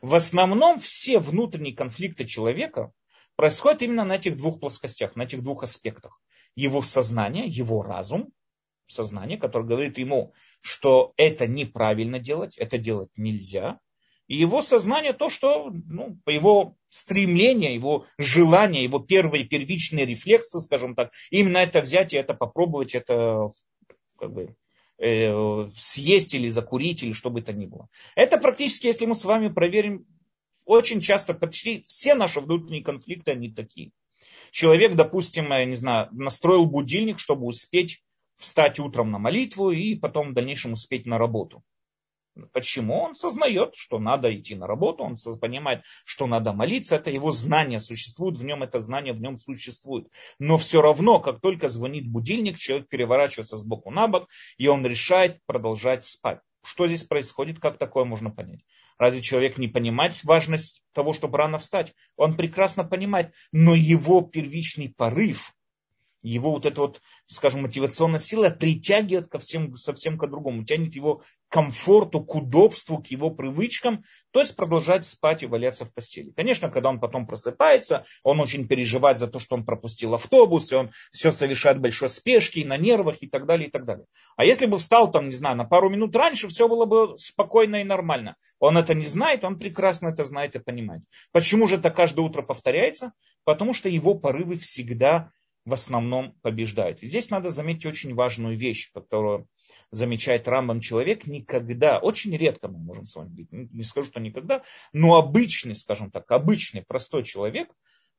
В 0.02 0.16
основном 0.16 0.80
все 0.80 1.20
внутренние 1.20 1.76
конфликты 1.76 2.26
человека 2.26 2.92
происходят 3.36 3.84
именно 3.84 4.04
на 4.04 4.16
этих 4.16 4.36
двух 4.36 4.60
плоскостях, 4.60 5.16
на 5.16 5.26
этих 5.26 5.44
двух 5.44 5.62
аспектах. 5.62 6.20
Его 6.56 6.82
сознание, 6.82 7.46
его 7.46 7.84
разум, 7.84 8.34
сознание, 8.88 9.38
которое 9.38 9.68
говорит 9.68 10.00
ему, 10.00 10.34
что 10.60 11.14
это 11.18 11.46
неправильно 11.46 12.18
делать, 12.18 12.58
это 12.58 12.80
делать 12.80 13.12
нельзя. 13.16 13.80
И 14.32 14.38
его 14.38 14.62
сознание 14.62 15.12
то, 15.12 15.30
что 15.30 15.72
ну, 15.72 16.18
его 16.26 16.78
стремление, 16.88 17.76
его 17.76 18.06
желание, 18.18 18.86
его 18.86 19.00
первые 19.00 19.44
первичные 19.44 20.06
рефлексы, 20.06 20.62
скажем 20.62 20.96
так, 20.96 21.12
именно 21.32 21.58
это 21.58 21.82
взять 21.82 22.14
и 22.14 22.18
это 22.18 22.34
попробовать, 22.34 22.96
это 22.96 23.50
как 24.18 24.32
бы 24.32 24.56
э, 25.00 25.70
съесть 25.76 26.34
или 26.34 26.48
закурить, 26.48 27.04
или 27.04 27.12
что 27.12 27.30
бы 27.30 27.42
то 27.42 27.52
ни 27.52 27.66
было. 27.66 27.90
Это 28.16 28.38
практически, 28.38 28.88
если 28.88 29.06
мы 29.06 29.16
с 29.16 29.26
вами 29.26 29.50
проверим, 29.50 30.06
очень 30.64 31.02
часто 31.02 31.34
почти 31.34 31.82
все 31.82 32.16
наши 32.16 32.40
внутренние 32.40 32.86
конфликты, 32.86 33.32
они 33.32 33.52
такие. 33.52 33.92
Человек, 34.52 34.96
допустим, 34.96 35.52
я 35.52 35.66
не 35.66 35.76
знаю, 35.76 36.08
настроил 36.14 36.68
будильник, 36.68 37.20
чтобы 37.20 37.48
успеть 37.48 38.02
встать 38.38 38.80
утром 38.80 39.12
на 39.12 39.20
молитву 39.20 39.72
и 39.72 39.96
потом 39.96 40.30
в 40.30 40.34
дальнейшем 40.34 40.72
успеть 40.72 41.06
на 41.06 41.18
работу. 41.18 41.66
Почему? 42.52 43.02
Он 43.02 43.16
сознает, 43.16 43.76
что 43.76 44.00
надо 44.00 44.36
идти 44.36 44.56
на 44.56 44.68
работу, 44.68 45.04
он 45.04 45.18
понимает, 45.40 45.84
что 46.06 46.28
надо 46.28 46.54
молиться, 46.54 46.96
это 46.96 47.10
его 47.10 47.32
знание 47.32 47.80
существует, 47.80 48.38
в 48.38 48.44
нем 48.44 48.64
это 48.64 48.80
знание 48.80 49.14
в 49.14 49.22
нем 49.22 49.38
существует. 49.38 50.08
Но 50.40 50.58
все 50.58 50.82
равно, 50.82 51.20
как 51.20 51.42
только 51.42 51.70
звонит 51.70 52.08
будильник, 52.08 52.58
человек 52.58 52.88
переворачивается 52.90 53.58
с 53.58 53.64
боку 53.64 53.92
на 53.92 54.08
бок, 54.08 54.30
и 54.58 54.68
он 54.68 54.86
решает 54.86 55.40
продолжать 55.46 56.06
спать. 56.06 56.40
Что 56.64 56.88
здесь 56.88 57.04
происходит, 57.04 57.60
как 57.60 57.78
такое 57.78 58.06
можно 58.06 58.30
понять? 58.30 58.62
Разве 58.98 59.22
человек 59.22 59.58
не 59.58 59.68
понимает 59.68 60.24
важность 60.24 60.84
того, 60.94 61.14
чтобы 61.14 61.40
рано 61.40 61.58
встать? 61.58 61.96
Он 62.18 62.38
прекрасно 62.38 62.84
понимает, 62.84 63.34
но 63.52 63.74
его 63.74 64.22
первичный 64.22 64.94
порыв, 64.96 65.54
его 66.22 66.52
вот 66.52 66.66
эта 66.66 66.82
вот, 66.82 67.02
скажем, 67.28 67.64
мотивационная 67.64 68.20
сила 68.20 68.50
притягивает 68.50 69.28
ко 69.28 69.40
всем, 69.40 69.76
совсем 69.76 70.18
к 70.18 70.28
другому, 70.28 70.64
тянет 70.64 70.96
его 70.96 71.18
к 71.18 71.24
комфорту, 71.50 72.24
к 72.24 72.36
удобству, 72.36 73.00
к 73.00 73.08
его 73.08 73.30
привычкам, 73.30 74.04
то 74.32 74.40
есть 74.40 74.56
продолжать 74.56 75.06
спать 75.06 75.44
и 75.44 75.48
валяться 75.48 75.86
в 75.86 75.94
постели. 75.94 76.32
Конечно, 76.32 76.70
когда 76.70 76.90
он 76.90 77.00
потом 77.00 77.28
просыпается, 77.28 78.06
он 78.24 78.40
очень 78.40 78.68
переживает 78.68 79.18
за 79.18 79.28
то, 79.28 79.40
что 79.40 79.56
он 79.56 79.66
пропустил 79.66 80.14
автобус, 80.14 80.72
и 80.72 80.76
он 80.76 80.92
все 81.12 81.32
совершает 81.32 81.80
большой 81.80 82.10
спешки, 82.10 82.64
на 82.64 82.78
нервах 82.78 83.18
и 83.22 83.28
так 83.28 83.46
далее, 83.46 83.68
и 83.68 83.72
так 83.72 83.86
далее. 83.86 84.06
А 84.38 84.46
если 84.46 84.66
бы 84.66 84.78
встал 84.78 85.12
там, 85.12 85.26
не 85.26 85.34
знаю, 85.34 85.58
на 85.58 85.66
пару 85.66 85.90
минут 85.90 86.16
раньше, 86.16 86.48
все 86.48 86.68
было 86.68 86.86
бы 86.86 87.18
спокойно 87.18 87.78
и 87.78 87.84
нормально. 87.84 88.36
Он 88.60 88.78
это 88.78 88.94
не 88.94 89.06
знает, 89.06 89.44
он 89.44 89.58
прекрасно 89.58 90.10
это 90.10 90.24
знает 90.24 90.56
и 90.56 90.60
понимает. 90.60 91.04
Почему 91.32 91.68
же 91.68 91.78
это 91.78 91.92
каждое 91.92 92.22
утро 92.22 92.42
повторяется? 92.42 93.14
Потому 93.44 93.74
что 93.74 93.90
его 93.90 94.14
порывы 94.16 94.56
всегда 94.56 95.32
в 95.66 95.74
основном 95.74 96.34
побеждают. 96.42 97.04
И 97.04 97.08
здесь 97.08 97.30
надо 97.30 97.50
заметить 97.50 97.86
очень 97.86 98.16
важную 98.16 98.58
вещь, 98.58 98.92
которую 98.94 99.48
замечает 99.92 100.48
Рамбам 100.48 100.80
человек 100.80 101.28
никогда, 101.28 102.00
очень 102.00 102.36
редко 102.36 102.68
мы 102.68 102.80
можем 102.80 103.06
с 103.06 103.16
вами 103.16 103.36
видеть, 103.36 103.74
не 103.74 103.84
скажу, 103.84 104.08
что 104.08 104.20
никогда, 104.20 104.64
но 104.94 105.16
обычный, 105.16 105.76
скажем 105.76 106.10
так, 106.10 106.32
обычный, 106.32 106.82
простой 106.82 107.24
человек, 107.24 107.70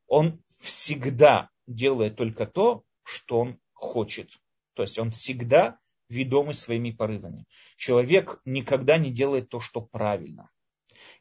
он 0.06 0.42
всегда 0.60 1.48
делает 1.66 2.16
только 2.16 2.46
то, 2.46 2.84
что 3.02 3.40
он 3.40 3.58
хочет. 3.72 4.30
То 4.74 4.82
есть 4.82 4.98
он 4.98 5.10
всегда 5.10 5.78
ведомый 6.08 6.54
своими 6.54 6.90
порывами. 6.90 7.46
Человек 7.76 8.40
никогда 8.44 8.98
не 8.98 9.10
делает 9.10 9.48
то, 9.48 9.60
что 9.60 9.80
правильно. 9.80 10.50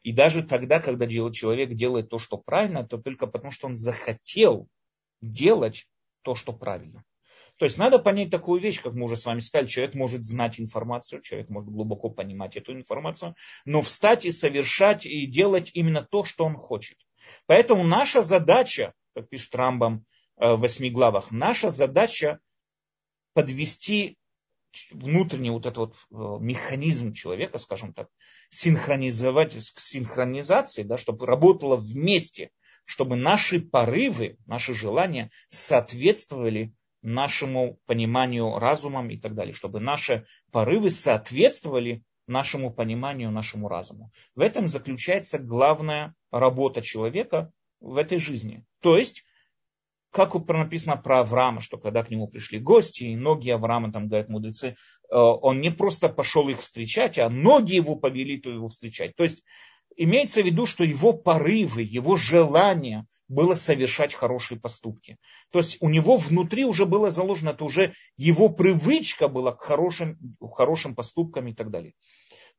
И 0.04 0.12
даже 0.12 0.44
тогда, 0.44 0.80
когда 0.80 1.08
человек 1.08 1.74
делает 1.74 2.10
то, 2.10 2.20
что 2.20 2.38
правильно, 2.38 2.86
то 2.86 2.98
только 2.98 3.28
потому, 3.28 3.52
что 3.52 3.68
он 3.68 3.76
захотел 3.76 4.68
делать 5.22 5.88
то, 6.22 6.36
что 6.36 6.54
правильно. 6.54 7.04
То 7.58 7.66
есть 7.66 7.78
надо 7.78 8.00
понять 8.00 8.32
такую 8.32 8.60
вещь, 8.60 8.82
как 8.82 8.94
мы 8.94 9.06
уже 9.06 9.16
с 9.16 9.26
вами 9.26 9.40
сказали, 9.40 9.68
человек 9.68 9.94
может 9.94 10.24
знать 10.24 10.60
информацию, 10.60 11.22
человек 11.22 11.50
может 11.50 11.70
глубоко 11.70 12.10
понимать 12.10 12.58
эту 12.58 12.74
информацию, 12.74 13.36
но 13.66 13.82
встать 13.82 14.26
и 14.26 14.32
совершать 14.32 15.06
и 15.06 15.28
делать 15.28 15.70
именно 15.74 16.04
то, 16.04 16.24
что 16.24 16.46
он 16.46 16.56
хочет. 16.56 16.98
Поэтому 17.46 17.84
наша 17.84 18.24
задача, 18.24 18.94
как 19.14 19.30
пишет 19.30 19.54
Рамбам 19.54 20.06
э, 20.38 20.54
в 20.54 20.62
восьми 20.62 20.90
главах, 20.90 21.30
наша 21.32 21.70
задача 21.70 22.40
подвести 23.34 24.18
внутренний 24.92 25.52
вот 25.52 25.66
этот 25.66 25.78
вот 25.78 25.96
э, 25.96 26.44
механизм 26.44 27.14
человека, 27.14 27.58
скажем 27.58 27.94
так, 27.94 28.08
синхронизовать 28.50 29.54
к 29.54 29.80
синхронизации, 29.80 30.84
да, 30.84 30.98
чтобы 30.98 31.26
работало 31.26 31.76
вместе 31.76 32.50
чтобы 32.86 33.16
наши 33.16 33.60
порывы, 33.60 34.38
наши 34.46 34.74
желания 34.74 35.32
соответствовали 35.50 36.74
нашему 37.02 37.80
пониманию 37.86 38.58
разумом 38.60 39.10
и 39.10 39.18
так 39.18 39.34
далее, 39.34 39.54
чтобы 39.54 39.80
наши 39.80 40.26
порывы 40.52 40.90
соответствовали 40.90 42.04
нашему 42.28 42.72
пониманию, 42.72 43.32
нашему 43.32 43.68
разуму. 43.68 44.12
В 44.36 44.42
этом 44.42 44.68
заключается 44.68 45.40
главная 45.40 46.16
работа 46.32 46.82
человека 46.82 47.52
в 47.80 47.98
этой 47.98 48.20
жизни. 48.20 48.64
То 48.82 48.96
есть, 48.96 49.24
как 50.12 50.36
написано 50.48 50.98
про 50.98 51.22
Авраама, 51.22 51.62
что 51.62 51.78
когда 51.78 52.04
к 52.04 52.10
нему 52.10 52.28
пришли 52.28 52.60
гости, 52.60 53.06
и 53.06 53.16
ноги 53.16 53.50
Авраама, 53.50 53.92
там 53.92 54.08
говорят 54.08 54.30
мудрецы, 54.30 54.68
э, 54.68 54.76
он 55.10 55.62
не 55.62 55.72
просто 55.72 56.10
пошел 56.10 56.48
их 56.50 56.60
встречать, 56.60 57.18
а 57.18 57.30
ноги 57.30 57.74
его 57.74 57.96
повели 57.96 58.42
его 58.44 58.68
встречать. 58.68 59.16
То 59.16 59.24
есть 59.24 59.44
имеется 59.96 60.42
в 60.42 60.46
виду, 60.46 60.66
что 60.66 60.84
его 60.84 61.14
порывы, 61.14 61.84
его 61.84 62.16
желание 62.16 63.06
было 63.28 63.56
совершать 63.56 64.14
хорошие 64.14 64.60
поступки. 64.60 65.18
То 65.52 65.60
есть 65.60 65.78
у 65.80 65.90
него 65.90 66.18
внутри 66.18 66.66
уже 66.66 66.86
было 66.86 67.10
заложено, 67.10 67.52
это 67.52 67.64
уже 67.64 67.94
его 68.18 68.50
привычка 68.50 69.30
была 69.30 69.54
к 69.54 69.62
хорошим, 69.62 70.18
хорошим 70.42 70.96
поступкам 70.96 71.48
и 71.48 71.54
так 71.54 71.72
далее. 71.72 71.94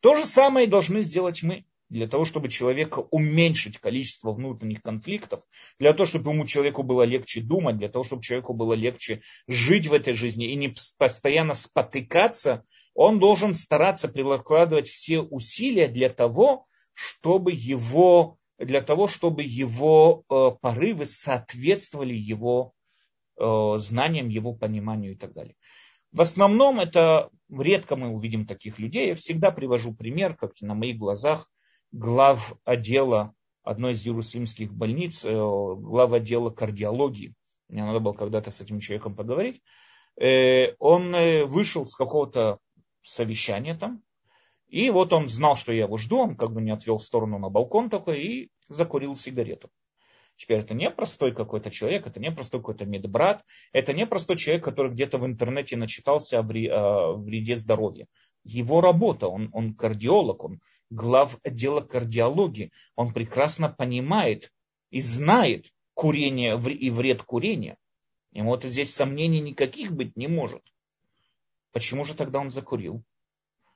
То 0.00 0.14
же 0.14 0.24
самое 0.24 0.66
должны 0.66 1.02
сделать 1.02 1.42
мы 1.42 1.64
для 1.90 2.08
того, 2.08 2.24
чтобы 2.24 2.48
человека 2.48 3.00
уменьшить 3.10 3.78
количество 3.78 4.32
внутренних 4.32 4.80
конфликтов, 4.82 5.42
для 5.78 5.92
того, 5.92 6.06
чтобы 6.06 6.30
ему 6.30 6.46
человеку 6.46 6.82
было 6.82 7.02
легче 7.02 7.42
думать, 7.42 7.76
для 7.76 7.90
того, 7.90 8.02
чтобы 8.02 8.22
человеку 8.22 8.54
было 8.54 8.72
легче 8.72 9.20
жить 9.46 9.88
в 9.88 9.92
этой 9.92 10.14
жизни 10.14 10.50
и 10.50 10.56
не 10.56 10.74
постоянно 10.98 11.52
спотыкаться, 11.52 12.64
он 12.94 13.18
должен 13.18 13.54
стараться 13.54 14.08
прикладывать 14.08 14.88
все 14.88 15.20
усилия 15.20 15.86
для 15.86 16.08
того, 16.08 16.64
чтобы 16.94 17.52
его, 17.52 18.38
для 18.58 18.80
того, 18.80 19.06
чтобы 19.06 19.42
его 19.42 20.24
э, 20.28 20.50
порывы 20.60 21.04
соответствовали 21.04 22.14
его 22.14 22.72
э, 23.38 23.78
знаниям, 23.78 24.28
его 24.28 24.54
пониманию 24.54 25.12
и 25.12 25.16
так 25.16 25.32
далее. 25.32 25.54
В 26.12 26.20
основном 26.20 26.80
это 26.80 27.30
редко 27.50 27.96
мы 27.96 28.08
увидим 28.08 28.46
таких 28.46 28.78
людей. 28.78 29.08
Я 29.08 29.14
всегда 29.14 29.50
привожу 29.50 29.94
пример, 29.94 30.36
как 30.36 30.52
на 30.60 30.74
моих 30.74 30.98
глазах, 30.98 31.48
глав 31.90 32.54
отдела 32.64 33.34
одной 33.62 33.92
из 33.92 34.06
иерусалимских 34.06 34.72
больниц, 34.72 35.24
э, 35.24 35.30
глав 35.30 36.12
отдела 36.12 36.50
кардиологии. 36.50 37.34
Мне 37.68 37.84
надо 37.84 38.00
было 38.00 38.12
когда-то 38.12 38.50
с 38.50 38.60
этим 38.60 38.80
человеком 38.80 39.14
поговорить. 39.14 39.62
Он 40.78 41.46
вышел 41.46 41.86
с 41.86 41.96
какого-то 41.96 42.58
совещания 43.02 43.74
там, 43.74 44.02
и 44.72 44.88
вот 44.88 45.12
он 45.12 45.28
знал, 45.28 45.54
что 45.54 45.70
я 45.70 45.82
его 45.82 45.98
жду, 45.98 46.20
он 46.20 46.34
как 46.34 46.50
бы 46.50 46.62
не 46.62 46.70
отвел 46.70 46.96
в 46.96 47.04
сторону 47.04 47.38
на 47.38 47.50
балкон 47.50 47.90
такой 47.90 48.22
и 48.22 48.50
закурил 48.68 49.14
сигарету. 49.14 49.68
Теперь 50.36 50.60
это 50.60 50.72
не 50.72 50.90
простой 50.90 51.34
какой-то 51.34 51.70
человек, 51.70 52.06
это 52.06 52.18
не 52.18 52.32
простой 52.32 52.60
какой-то 52.60 52.86
медбрат, 52.86 53.44
это 53.74 53.92
не 53.92 54.06
простой 54.06 54.38
человек, 54.38 54.64
который 54.64 54.90
где-то 54.90 55.18
в 55.18 55.26
интернете 55.26 55.76
начитался 55.76 56.38
о 56.38 56.42
вреде 56.42 57.54
здоровья. 57.56 58.06
Его 58.44 58.80
работа, 58.80 59.28
он, 59.28 59.50
он 59.52 59.74
кардиолог, 59.74 60.42
он 60.42 60.60
глав 60.88 61.38
отдела 61.44 61.82
кардиологии, 61.82 62.72
он 62.96 63.12
прекрасно 63.12 63.68
понимает 63.68 64.50
и 64.90 65.00
знает 65.00 65.66
курение 65.92 66.58
и 66.58 66.88
вред 66.88 67.22
курения. 67.22 67.76
Ему 68.32 68.52
вот 68.52 68.64
здесь 68.64 68.94
сомнений 68.94 69.40
никаких 69.40 69.92
быть 69.92 70.16
не 70.16 70.28
может. 70.28 70.62
Почему 71.72 72.06
же 72.06 72.14
тогда 72.14 72.40
он 72.40 72.48
закурил? 72.48 73.04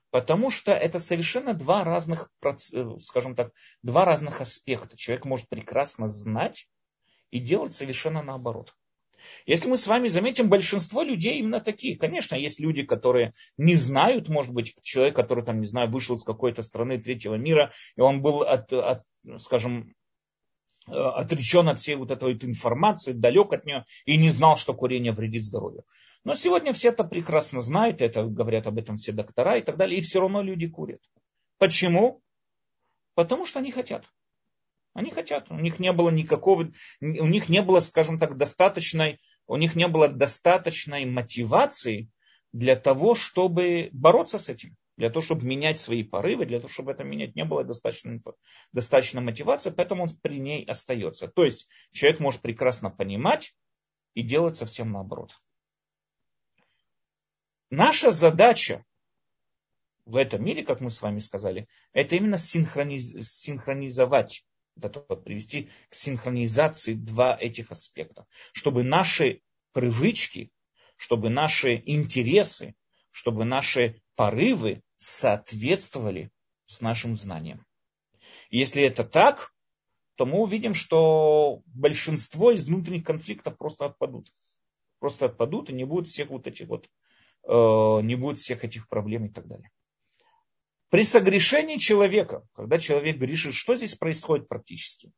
Потому 0.09 0.49
что 0.49 0.71
это 0.71 0.99
совершенно 0.99 1.53
два 1.53 1.83
разных, 1.83 2.29
э, 2.43 2.53
скажем 3.01 3.35
так, 3.35 3.51
два 3.83 4.05
разных 4.05 4.41
аспекта. 4.41 4.95
Человек 4.95 5.25
может 5.25 5.49
прекрасно 5.49 6.07
знать 6.07 6.67
и 7.29 7.39
делать 7.39 7.75
совершенно 7.75 8.23
наоборот. 8.23 8.73
Если 9.45 9.69
мы 9.69 9.77
с 9.77 9.87
вами 9.87 10.07
заметим, 10.07 10.49
большинство 10.49 11.01
людей 11.01 11.39
именно 11.39 11.59
такие. 11.59 11.97
Конечно, 11.97 12.35
есть 12.35 12.59
люди, 12.59 12.83
которые 12.83 13.33
не 13.57 13.75
знают, 13.75 14.29
может 14.29 14.53
быть, 14.53 14.75
человек, 14.81 15.15
который, 15.15 15.43
там, 15.43 15.59
не 15.59 15.65
знаю, 15.65 15.89
вышел 15.89 16.15
из 16.15 16.23
какой-то 16.23 16.63
страны 16.63 16.99
третьего 16.99 17.35
мира, 17.35 17.71
и 17.95 18.01
он 18.01 18.21
был, 18.21 18.43
от, 18.43 18.71
от, 18.71 19.03
скажем, 19.39 19.93
э, 20.87 20.91
отречен 20.93 21.67
от 21.67 21.79
всей 21.79 21.95
вот 21.95 22.11
этой 22.11 22.33
вот 22.33 22.43
информации, 22.45 23.11
далек 23.11 23.53
от 23.53 23.65
нее, 23.65 23.85
и 24.05 24.17
не 24.17 24.29
знал, 24.29 24.57
что 24.57 24.73
курение 24.73 25.11
вредит 25.11 25.43
здоровью. 25.43 25.83
Но 26.27 26.35
сегодня 26.35 26.73
все 26.73 26.89
это 26.89 27.05
прекрасно 27.05 27.61
знают, 27.61 28.01
это 28.01 28.25
говорят 28.25 28.67
об 28.67 28.77
этом 28.77 28.97
все 28.97 29.13
доктора 29.13 29.59
и 29.59 29.61
так 29.61 29.77
далее, 29.77 29.97
и 29.97 30.01
все 30.01 30.19
равно 30.19 30.41
люди 30.41 30.67
курят. 30.67 30.99
Почему? 31.57 32.21
Потому 33.15 33.45
что 33.45 33.59
они 33.59 33.71
хотят. 33.71 34.03
Они 34.93 35.09
хотят. 35.09 35.49
У 35.49 35.57
них 35.57 35.79
не 35.79 35.93
было 35.93 36.09
никакого, 36.09 36.69
у 36.99 37.27
них 37.27 37.47
не 37.47 37.61
было, 37.61 37.79
скажем 37.79 38.19
так, 38.19 38.35
достаточной, 38.35 39.21
у 39.45 39.55
них 39.55 39.75
не 39.75 39.87
было 39.87 40.09
достаточной 40.09 41.05
мотивации 41.05 42.09
для 42.51 42.75
того, 42.75 43.15
чтобы 43.15 43.87
бороться 43.93 44.37
с 44.37 44.49
этим, 44.49 44.75
для 44.97 45.09
того, 45.09 45.23
чтобы 45.23 45.45
менять 45.45 45.79
свои 45.79 46.03
порывы, 46.03 46.45
для 46.45 46.59
того, 46.59 46.67
чтобы 46.67 46.91
это 46.91 47.05
менять, 47.05 47.37
не 47.37 47.45
было 47.45 47.63
достаточно, 47.63 48.19
достаточно 48.73 49.21
мотивации, 49.21 49.69
поэтому 49.69 50.03
он 50.03 50.09
при 50.21 50.39
ней 50.39 50.65
остается. 50.65 51.29
То 51.29 51.45
есть 51.45 51.69
человек 51.93 52.19
может 52.19 52.41
прекрасно 52.41 52.89
понимать 52.89 53.55
и 54.13 54.23
делать 54.23 54.57
совсем 54.57 54.91
наоборот. 54.91 55.31
Наша 57.69 58.11
задача 58.11 58.85
в 60.05 60.15
этом 60.15 60.43
мире, 60.43 60.63
как 60.63 60.79
мы 60.79 60.89
с 60.89 61.01
вами 61.01 61.19
сказали, 61.19 61.67
это 61.91 62.15
именно 62.15 62.37
синхрониз... 62.37 63.29
синхронизовать, 63.29 64.45
привести 64.75 65.69
к 65.89 65.95
синхронизации 65.95 66.93
два 66.93 67.37
этих 67.37 67.71
аспекта, 67.71 68.25
чтобы 68.53 68.83
наши 68.83 69.41
привычки, 69.73 70.51
чтобы 70.95 71.29
наши 71.29 71.81
интересы, 71.85 72.75
чтобы 73.11 73.43
наши 73.43 74.01
порывы 74.15 74.81
соответствовали 74.95 76.31
с 76.67 76.79
нашим 76.79 77.15
знанием. 77.15 77.65
Если 78.49 78.83
это 78.83 79.03
так, 79.03 79.53
то 80.15 80.25
мы 80.25 80.39
увидим, 80.39 80.73
что 80.73 81.61
большинство 81.65 82.51
из 82.51 82.65
внутренних 82.65 83.03
конфликтов 83.03 83.57
просто 83.57 83.85
отпадут. 83.85 84.31
Просто 84.99 85.25
отпадут 85.25 85.69
и 85.69 85.73
не 85.73 85.83
будет 85.83 86.07
всех 86.07 86.29
вот 86.29 86.47
этих 86.47 86.67
вот 86.67 86.89
не 87.47 88.15
будет 88.15 88.37
всех 88.37 88.63
этих 88.63 88.87
проблем 88.89 89.25
и 89.25 89.29
так 89.29 89.47
далее. 89.47 89.71
При 90.89 91.03
согрешении 91.03 91.77
человека, 91.77 92.47
когда 92.53 92.77
человек 92.77 93.17
грешит, 93.17 93.53
что 93.53 93.75
здесь 93.75 93.95
происходит 93.95 94.47
практически? 94.47 95.11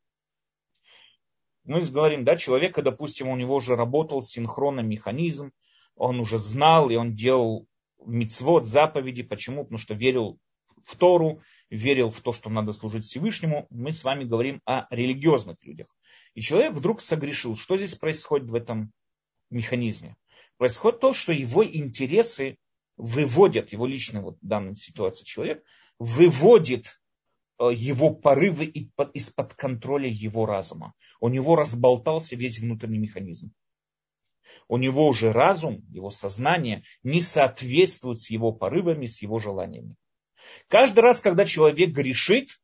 Мы 1.64 1.82
говорим, 1.82 2.26
да, 2.26 2.36
человека, 2.38 2.82
допустим, 2.82 3.28
у 3.30 3.36
него 3.36 3.56
уже 3.56 3.76
работал 3.76 4.24
синхронный 4.24 4.84
механизм, 4.84 5.52
он 5.96 6.20
уже 6.20 6.38
знал 6.38 6.90
и 6.90 6.96
он 6.96 7.14
делал 7.14 7.68
мицвод, 8.06 8.66
заповеди. 8.66 9.24
Почему? 9.24 9.64
Потому 9.64 9.78
что 9.78 9.94
верил 9.94 10.40
в 10.84 10.96
Тору, 10.96 11.42
верил 11.70 12.10
в 12.10 12.22
то, 12.22 12.34
что 12.34 12.50
надо 12.50 12.74
служить 12.74 13.06
Всевышнему. 13.06 13.68
Мы 13.70 13.92
с 13.92 14.04
вами 14.04 14.24
говорим 14.24 14.62
о 14.66 14.88
религиозных 14.90 15.64
людях. 15.64 15.88
И 16.34 16.42
человек 16.42 16.74
вдруг 16.74 17.02
согрешил. 17.02 17.58
Что 17.58 17.78
здесь 17.78 17.96
происходит 17.96 18.50
в 18.50 18.56
этом 18.56 18.92
механизме? 19.50 20.16
Происходит 20.60 21.00
то, 21.00 21.14
что 21.14 21.32
его 21.32 21.66
интересы 21.66 22.58
выводят, 22.98 23.72
его 23.72 23.86
личный 23.86 24.20
вот 24.20 24.38
в 24.42 24.46
данной 24.46 24.76
ситуации 24.76 25.24
человек, 25.24 25.64
выводит 26.00 27.00
э, 27.58 27.70
его 27.74 28.14
порывы 28.14 28.66
из-под 28.66 29.54
контроля 29.54 30.10
его 30.10 30.46
разума. 30.46 30.94
У 31.22 31.30
него 31.30 31.56
разболтался 31.56 32.36
весь 32.36 32.60
внутренний 32.60 32.98
механизм. 32.98 33.54
У 34.68 34.76
него 34.76 35.08
уже 35.08 35.32
разум, 35.32 35.86
его 35.92 36.10
сознание 36.10 36.84
не 37.04 37.22
соответствует 37.22 38.20
с 38.20 38.30
его 38.30 38.52
порывами, 38.52 39.06
с 39.06 39.22
его 39.22 39.40
желаниями. 39.40 39.96
Каждый 40.68 41.00
раз, 41.00 41.22
когда 41.22 41.46
человек 41.46 41.92
грешит, 41.92 42.60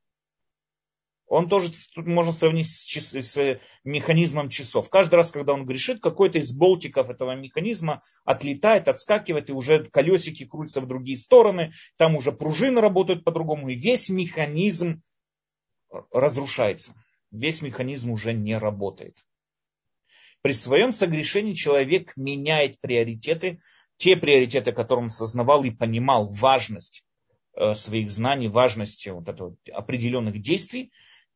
он 1.27 1.49
тоже, 1.49 1.71
тут 1.93 2.05
можно 2.05 2.31
сравнить 2.31 2.69
с, 2.69 2.83
час, 2.83 3.13
с 3.13 3.59
механизмом 3.83 4.49
часов. 4.49 4.89
Каждый 4.89 5.15
раз, 5.15 5.31
когда 5.31 5.53
он 5.53 5.65
грешит, 5.65 5.99
какой-то 6.01 6.37
из 6.37 6.53
болтиков 6.53 7.09
этого 7.09 7.35
механизма 7.35 8.01
отлетает, 8.25 8.87
отскакивает, 8.87 9.49
и 9.49 9.53
уже 9.53 9.85
колесики 9.85 10.45
крутятся 10.45 10.81
в 10.81 10.87
другие 10.87 11.17
стороны, 11.17 11.71
там 11.97 12.15
уже 12.15 12.31
пружины 12.31 12.79
работают 12.79 13.23
по-другому, 13.23 13.69
и 13.69 13.75
весь 13.75 14.09
механизм 14.09 15.01
разрушается. 16.11 16.93
Весь 17.31 17.61
механизм 17.61 18.11
уже 18.11 18.33
не 18.33 18.57
работает. 18.57 19.25
При 20.41 20.53
своем 20.53 20.91
согрешении 20.91 21.53
человек 21.53 22.13
меняет 22.15 22.79
приоритеты, 22.79 23.59
те 23.97 24.15
приоритеты, 24.15 24.73
которые 24.73 25.05
он 25.05 25.09
сознавал 25.09 25.63
и 25.63 25.71
понимал 25.71 26.27
важность 26.27 27.03
э, 27.55 27.73
своих 27.73 28.11
знаний, 28.11 28.47
важности 28.47 29.09
вот 29.09 29.27
этого, 29.27 29.55
определенных 29.73 30.39
действий, 30.39 30.91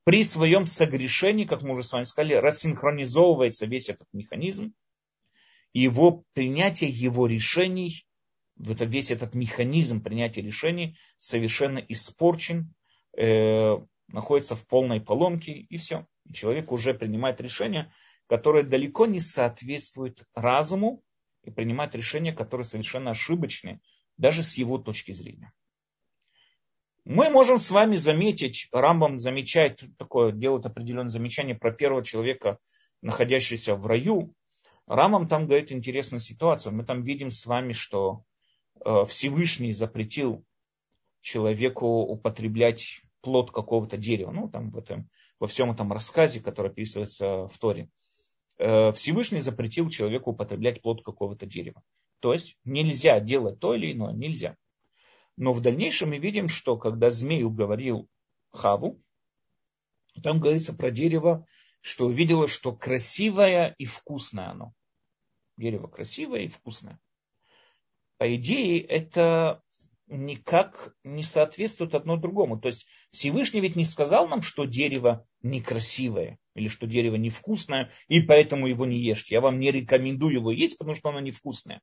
при 0.10 0.24
своем 0.24 0.66
согрешении, 0.66 1.46
как 1.46 1.62
мы 1.62 1.74
уже 1.74 1.84
с 1.84 1.94
вами 1.94 2.06
сказали, 2.06 2.34
рассинхронизовывается 2.34 3.68
весь 3.68 3.90
этот 3.90 4.08
механизм, 4.12 4.74
его 5.72 6.24
принятие 6.34 6.90
его 6.90 7.28
решений, 7.28 8.08
это, 8.60 8.86
весь 8.86 9.12
этот 9.12 9.36
механизм 9.36 10.02
принятия 10.02 10.42
решений 10.42 10.98
совершенно 11.20 11.78
испорчен, 11.78 12.74
э, 13.16 13.76
находится 14.08 14.56
в 14.56 14.66
полной 14.66 15.00
поломке, 15.00 15.52
и 15.52 15.78
все. 15.78 16.08
И 16.26 16.34
человек 16.34 16.72
уже 16.72 16.96
принимает 16.96 17.40
решения, 17.40 17.94
которые 18.26 18.64
далеко 18.64 19.06
не 19.06 19.20
соответствуют 19.20 20.24
разуму, 20.34 21.04
и 21.44 21.52
принимает 21.52 21.94
решения, 21.94 22.34
которые 22.34 22.66
совершенно 22.66 23.12
ошибочны, 23.12 23.80
даже 24.18 24.42
с 24.42 24.56
его 24.56 24.80
точки 24.80 25.12
зрения. 25.12 25.54
Мы 27.06 27.30
можем 27.30 27.58
с 27.60 27.72
вами 27.72 27.96
заметить, 27.96 28.68
Рамбам 28.72 29.20
замечает 29.20 29.84
такое, 29.98 30.32
делает 30.32 30.66
определенное 30.66 31.10
замечание 31.10 31.56
про 31.56 31.72
первого 31.72 32.04
человека, 32.04 32.60
находящегося 33.02 33.76
в 33.76 33.86
раю. 33.88 34.34
Рамбам 34.86 35.28
там 35.28 35.48
говорит 35.48 35.72
интересную 35.72 36.22
ситуацию. 36.22 36.74
Мы 36.74 36.84
там 36.84 37.04
видим 37.04 37.32
с 37.32 37.46
вами, 37.46 37.74
что 37.74 38.24
э, 38.84 39.06
Всевышний 39.08 39.74
запретил 39.74 40.44
человеку 41.22 42.02
употреблять 42.02 43.02
плод 43.22 43.52
какого-то 43.52 43.98
дерева. 43.98 44.32
Ну, 44.32 44.50
там 44.50 44.70
в 44.70 44.78
этом, 44.78 45.10
во 45.40 45.48
всем 45.48 45.72
этом 45.72 45.92
рассказе, 45.92 46.40
который 46.40 46.72
описывается 46.72 47.48
в 47.48 47.58
Торе. 47.60 47.90
Э, 48.58 48.92
Всевышний 48.92 49.40
запретил 49.40 49.90
человеку 49.90 50.32
употреблять 50.32 50.82
плод 50.82 51.04
какого-то 51.04 51.46
дерева. 51.46 51.82
То 52.20 52.34
есть 52.34 52.58
нельзя 52.66 53.20
делать 53.20 53.60
то 53.60 53.74
или 53.74 53.94
иное, 53.94 54.14
нельзя. 54.14 54.56
Но 55.40 55.54
в 55.54 55.62
дальнейшем 55.62 56.10
мы 56.10 56.18
видим, 56.18 56.50
что 56.50 56.76
когда 56.76 57.10
змей 57.10 57.44
уговорил 57.46 58.10
Хаву, 58.52 59.02
там 60.22 60.42
говорится 60.42 60.74
про 60.74 60.92
дерево, 60.92 61.48
что 61.80 62.08
увидела, 62.08 62.46
что 62.46 62.76
красивое 62.76 63.74
и 63.78 63.86
вкусное 63.86 64.50
оно. 64.50 64.74
Дерево 65.56 65.88
красивое 65.88 66.42
и 66.42 66.48
вкусное. 66.50 67.00
По 68.18 68.36
идее, 68.36 68.82
это 68.82 69.64
никак 70.08 70.94
не 71.06 71.24
соответствует 71.24 71.96
одно 71.96 72.18
другому. 72.18 72.60
То 72.60 72.68
есть 72.68 72.86
Всевышний 73.12 73.62
ведь 73.62 73.78
не 73.78 73.86
сказал 73.86 74.28
нам, 74.28 74.42
что 74.42 74.66
дерево 74.66 75.26
некрасивое 75.42 76.38
или 76.54 76.68
что 76.68 76.86
дерево 76.86 77.16
невкусное, 77.16 77.92
и 78.10 78.20
поэтому 78.20 78.68
его 78.68 78.86
не 78.86 79.00
ешьте. 79.00 79.36
Я 79.36 79.42
вам 79.42 79.58
не 79.58 79.72
рекомендую 79.72 80.34
его 80.34 80.52
есть, 80.52 80.78
потому 80.78 80.98
что 80.98 81.10
оно 81.10 81.22
невкусное. 81.22 81.80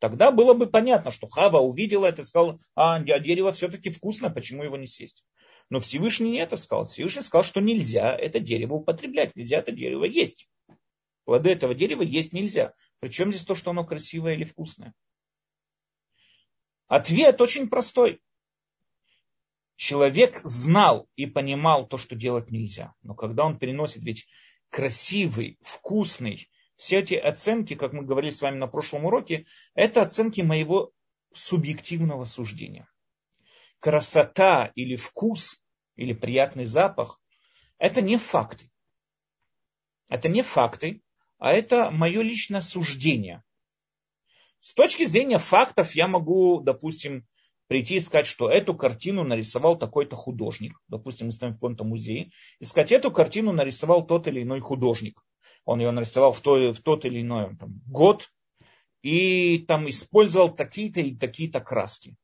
Тогда 0.00 0.30
было 0.30 0.54
бы 0.54 0.66
понятно, 0.66 1.10
что 1.10 1.28
Хава 1.28 1.58
увидела 1.58 2.06
это 2.06 2.22
и 2.22 2.24
сказала, 2.24 2.58
а 2.74 2.98
дерево 3.00 3.52
все-таки 3.52 3.90
вкусное, 3.90 4.30
почему 4.30 4.64
его 4.64 4.78
не 4.78 4.86
съесть? 4.86 5.22
Но 5.68 5.78
Всевышний 5.78 6.30
не 6.30 6.38
это 6.38 6.56
сказал. 6.56 6.86
Всевышний 6.86 7.20
сказал, 7.20 7.42
что 7.44 7.60
нельзя 7.60 8.16
это 8.16 8.40
дерево 8.40 8.74
употреблять, 8.74 9.36
нельзя 9.36 9.58
это 9.58 9.72
дерево 9.72 10.04
есть. 10.04 10.48
Плоды 11.24 11.50
этого 11.50 11.74
дерева 11.74 12.02
есть 12.02 12.32
нельзя. 12.32 12.72
Причем 12.98 13.30
здесь 13.30 13.44
то, 13.44 13.54
что 13.54 13.70
оно 13.70 13.84
красивое 13.84 14.34
или 14.34 14.44
вкусное? 14.44 14.94
Ответ 16.88 17.40
очень 17.42 17.68
простой. 17.68 18.22
Человек 19.76 20.40
знал 20.44 21.08
и 21.14 21.26
понимал 21.26 21.86
то, 21.86 21.98
что 21.98 22.16
делать 22.16 22.50
нельзя. 22.50 22.94
Но 23.02 23.14
когда 23.14 23.44
он 23.44 23.58
переносит 23.58 24.02
ведь 24.02 24.26
красивый, 24.70 25.58
вкусный, 25.60 26.50
все 26.80 27.00
эти 27.00 27.12
оценки, 27.12 27.74
как 27.74 27.92
мы 27.92 28.04
говорили 28.04 28.30
с 28.30 28.40
вами 28.40 28.56
на 28.56 28.66
прошлом 28.66 29.04
уроке, 29.04 29.44
это 29.74 30.00
оценки 30.00 30.40
моего 30.40 30.92
субъективного 31.30 32.24
суждения. 32.24 32.88
Красота 33.80 34.72
или 34.74 34.96
вкус, 34.96 35.62
или 35.96 36.14
приятный 36.14 36.64
запах, 36.64 37.20
это 37.76 38.00
не 38.00 38.16
факты. 38.16 38.70
Это 40.08 40.30
не 40.30 40.40
факты, 40.40 41.02
а 41.36 41.52
это 41.52 41.90
мое 41.90 42.22
личное 42.22 42.62
суждение. 42.62 43.44
С 44.60 44.72
точки 44.72 45.04
зрения 45.04 45.36
фактов 45.36 45.94
я 45.94 46.08
могу, 46.08 46.62
допустим, 46.62 47.26
прийти 47.66 47.96
и 47.96 48.00
сказать, 48.00 48.26
что 48.26 48.48
эту 48.48 48.74
картину 48.74 49.22
нарисовал 49.22 49.76
такой-то 49.76 50.16
художник. 50.16 50.80
Допустим, 50.88 51.26
мы 51.26 51.32
стоим 51.32 51.52
в 51.52 51.56
каком-то 51.56 51.84
музее. 51.84 52.30
И 52.58 52.64
сказать, 52.64 52.90
эту 52.90 53.10
картину 53.10 53.52
нарисовал 53.52 54.06
тот 54.06 54.28
или 54.28 54.42
иной 54.42 54.60
художник 54.60 55.22
он 55.64 55.80
ее 55.80 55.90
нарисовал 55.90 56.32
в, 56.32 56.40
той, 56.40 56.72
в 56.72 56.80
тот 56.80 57.04
или 57.04 57.20
иной 57.20 57.56
там, 57.56 57.80
год, 57.86 58.28
и 59.02 59.58
там 59.58 59.88
использовал 59.88 60.54
такие-то 60.54 61.00
и 61.00 61.14
такие-то 61.14 61.60
краски. 61.60 62.16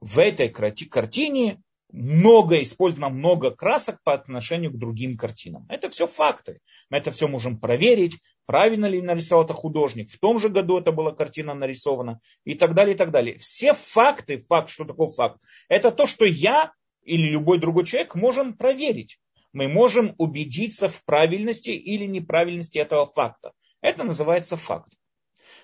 В 0.00 0.18
этой 0.18 0.48
картине 0.48 1.62
много 1.92 2.60
использовано 2.60 3.08
много 3.08 3.52
красок 3.52 4.02
по 4.02 4.14
отношению 4.14 4.72
к 4.72 4.78
другим 4.78 5.16
картинам. 5.16 5.64
Это 5.68 5.88
все 5.88 6.06
факты. 6.06 6.58
Мы 6.90 6.98
это 6.98 7.12
все 7.12 7.28
можем 7.28 7.58
проверить, 7.58 8.18
правильно 8.46 8.86
ли 8.86 9.00
нарисовал 9.00 9.44
это 9.44 9.54
художник, 9.54 10.10
в 10.10 10.18
том 10.18 10.40
же 10.40 10.48
году 10.48 10.78
это 10.78 10.90
была 10.90 11.12
картина 11.12 11.54
нарисована 11.54 12.20
и 12.44 12.54
так 12.54 12.74
далее, 12.74 12.94
и 12.94 12.98
так 12.98 13.12
далее. 13.12 13.38
Все 13.38 13.74
факты, 13.74 14.38
факт, 14.48 14.70
что 14.70 14.84
такое 14.84 15.06
факт, 15.06 15.40
это 15.68 15.92
то, 15.92 16.06
что 16.06 16.24
я 16.24 16.72
или 17.04 17.28
любой 17.28 17.58
другой 17.58 17.84
человек 17.84 18.14
можем 18.14 18.54
проверить 18.54 19.18
мы 19.54 19.68
можем 19.68 20.14
убедиться 20.18 20.88
в 20.88 21.02
правильности 21.04 21.70
или 21.70 22.04
неправильности 22.04 22.78
этого 22.78 23.06
факта. 23.06 23.52
Это 23.80 24.04
называется 24.04 24.56
факт. 24.56 24.92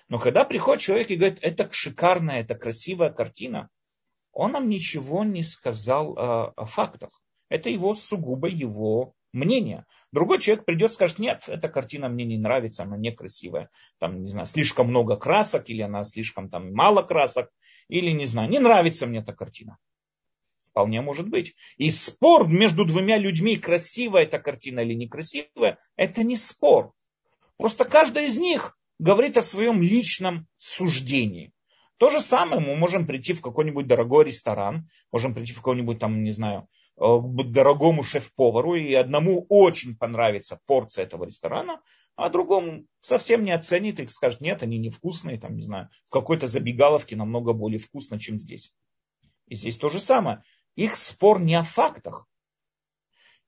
Но 0.09 0.19
когда 0.19 0.45
приходит 0.45 0.83
человек 0.83 1.11
и 1.11 1.17
говорит, 1.17 1.39
это 1.43 1.69
шикарная, 1.71 2.41
это 2.41 2.55
красивая 2.55 3.11
картина, 3.11 3.69
он 4.33 4.53
нам 4.53 4.69
ничего 4.69 5.25
не 5.25 5.43
сказал 5.43 6.17
о, 6.17 6.53
о 6.57 6.65
фактах. 6.65 7.21
Это 7.49 7.69
его 7.69 7.95
сугубо 7.95 8.49
его 8.49 9.15
мнение. 9.33 9.85
Другой 10.13 10.39
человек 10.39 10.65
придет 10.65 10.91
и 10.91 10.95
скажет, 10.95 11.19
нет, 11.19 11.45
эта 11.49 11.69
картина 11.69 12.09
мне 12.09 12.25
не 12.25 12.39
нравится, 12.39 12.85
она 12.85 12.97
некрасивая. 12.97 13.71
Там, 13.99 14.23
не 14.23 14.31
знаю, 14.31 14.47
слишком 14.47 14.89
много 14.89 15.17
красок, 15.17 15.69
или 15.69 15.83
она 15.83 16.05
слишком 16.05 16.49
там 16.49 16.73
мало 16.73 17.03
красок, 17.03 17.51
или 17.89 18.11
не 18.13 18.27
знаю, 18.27 18.49
не 18.51 18.61
нравится 18.61 19.07
мне 19.07 19.19
эта 19.19 19.33
картина. 19.33 19.79
Вполне 20.71 21.01
может 21.01 21.29
быть. 21.29 21.55
И 21.77 21.91
спор 21.91 22.49
между 22.49 22.85
двумя 22.85 23.19
людьми, 23.19 23.57
красивая 23.57 24.23
эта 24.23 24.39
картина 24.39 24.81
или 24.81 24.95
некрасивая, 24.95 25.79
это 25.97 26.23
не 26.23 26.37
спор. 26.37 26.93
Просто 27.57 27.85
каждый 27.85 28.27
из 28.27 28.39
них 28.39 28.79
говорит 28.99 29.37
о 29.37 29.43
своем 29.43 29.83
личном 29.83 30.47
суждении. 30.59 31.53
То 31.99 32.09
же 32.09 32.21
самое 32.21 32.63
мы 32.63 32.77
можем 32.77 33.07
прийти 33.07 33.35
в 33.35 33.43
какой-нибудь 33.43 33.87
дорогой 33.87 34.25
ресторан, 34.25 34.89
можем 35.13 35.35
прийти 35.35 35.53
в 35.53 35.57
какой-нибудь 35.57 35.99
там, 35.99 36.23
не 36.23 36.31
знаю, 36.31 36.69
э, 36.97 37.03
дорогому 37.45 38.03
шеф-повару, 38.03 38.75
и 38.77 38.95
одному 38.95 39.45
очень 39.49 39.97
понравится 39.97 40.61
порция 40.67 41.05
этого 41.05 41.25
ресторана, 41.25 41.83
а 42.17 42.31
другому 42.31 42.85
совсем 43.03 43.43
не 43.43 43.51
оценит 43.51 44.01
и 44.01 44.07
скажет, 44.09 44.41
нет, 44.41 44.63
они 44.63 44.79
невкусные, 44.79 45.39
там, 45.39 45.57
не 45.57 45.63
знаю, 45.63 45.91
в 46.07 46.11
какой-то 46.11 46.47
забегаловке 46.47 47.17
намного 47.17 47.53
более 47.53 47.79
вкусно, 47.79 48.19
чем 48.19 48.39
здесь. 48.39 48.73
И 49.49 49.57
здесь 49.57 49.77
то 49.77 49.89
же 49.89 49.99
самое 49.99 50.43
их 50.77 50.97
спор 50.97 51.41
не 51.41 51.55
о 51.55 51.63
фактах. 51.63 52.27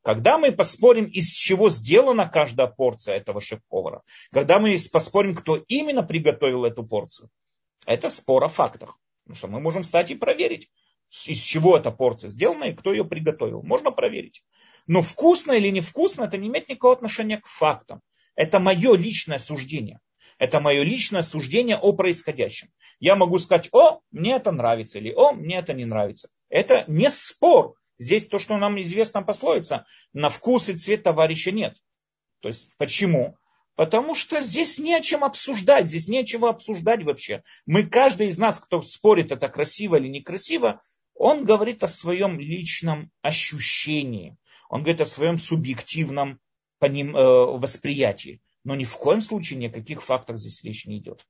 Когда 0.03 0.37
мы 0.37 0.51
поспорим, 0.51 1.05
из 1.05 1.29
чего 1.29 1.69
сделана 1.69 2.29
каждая 2.29 2.67
порция 2.67 3.17
этого 3.17 3.41
шеф-повара, 3.41 4.03
когда 4.33 4.59
мы 4.59 4.77
поспорим, 4.93 5.35
кто 5.37 5.57
именно 5.69 6.03
приготовил 6.03 6.65
эту 6.65 6.85
порцию, 6.85 7.31
это 7.87 8.09
спор 8.09 8.43
о 8.45 8.49
фактах. 8.49 8.99
Потому 9.25 9.37
что 9.37 9.47
мы 9.49 9.61
можем 9.61 9.85
встать 9.85 10.11
и 10.11 10.17
проверить, 10.17 10.69
из 11.27 11.41
чего 11.41 11.77
эта 11.77 11.93
порция 11.93 12.31
сделана 12.31 12.65
и 12.65 12.75
кто 12.75 12.93
ее 12.93 13.05
приготовил. 13.05 13.63
Можно 13.63 13.93
проверить. 13.93 14.43
Но 14.89 15.03
вкусно 15.03 15.53
или 15.53 15.69
невкусно, 15.69 16.25
это 16.25 16.37
не 16.37 16.49
имеет 16.49 16.69
никакого 16.69 16.95
отношения 16.95 17.39
к 17.39 17.47
фактам. 17.47 18.01
Это 18.35 18.59
мое 18.59 18.97
личное 18.97 19.39
суждение. 19.39 20.01
Это 20.43 20.59
мое 20.59 20.83
личное 20.83 21.23
суждение 21.23 21.77
о 21.77 21.93
происходящем. 21.93 22.69
Я 22.99 23.15
могу 23.15 23.39
сказать, 23.39 23.69
о, 23.71 24.01
мне 24.11 24.35
это 24.35 24.51
нравится, 24.51 24.99
или 24.99 25.13
о, 25.13 25.31
мне 25.31 25.59
это 25.59 25.73
не 25.73 25.85
нравится. 25.85 26.31
Это 26.49 26.85
не 26.89 27.11
спор. 27.11 27.77
Здесь 27.97 28.27
то, 28.27 28.41
что 28.41 28.57
нам 28.57 28.81
известно 28.81 29.23
пословица, 29.23 29.87
на 30.13 30.31
вкус 30.31 30.69
и 30.69 30.77
цвет 30.77 31.05
товарища 31.05 31.53
нет. 31.53 31.77
То 32.41 32.49
есть 32.49 32.77
почему? 32.77 33.37
Потому 33.77 34.17
что 34.17 34.41
здесь 34.41 34.81
не 34.81 34.93
о 34.95 35.01
чем 35.01 35.23
обсуждать, 35.23 35.87
здесь 35.87 36.09
не 36.09 36.19
о 36.19 36.25
чем 36.25 36.45
обсуждать 36.45 37.05
вообще. 37.05 37.45
Мы, 37.65 37.87
каждый 37.87 38.27
из 38.27 38.37
нас, 38.41 38.59
кто 38.59 38.83
спорит, 38.83 39.31
это 39.31 39.49
красиво 39.49 39.95
или 39.95 40.09
некрасиво, 40.09 40.81
он 41.15 41.45
говорит 41.45 41.85
о 41.85 41.87
своем 41.87 42.41
личном 42.41 43.13
ощущении. 43.21 44.37
Он 44.69 44.83
говорит 44.83 45.03
о 45.03 45.07
своем 45.07 45.39
субъективном 45.39 46.41
э, 46.81 46.89
восприятии. 47.15 48.41
Но 48.65 48.75
ни 48.77 48.85
в 48.85 48.97
коем 48.97 49.21
случае 49.21 49.59
ни 49.59 49.67
о 49.67 49.71
здесь 50.37 50.63
речь 50.63 50.87
не 50.87 50.99
идет. 50.99 51.27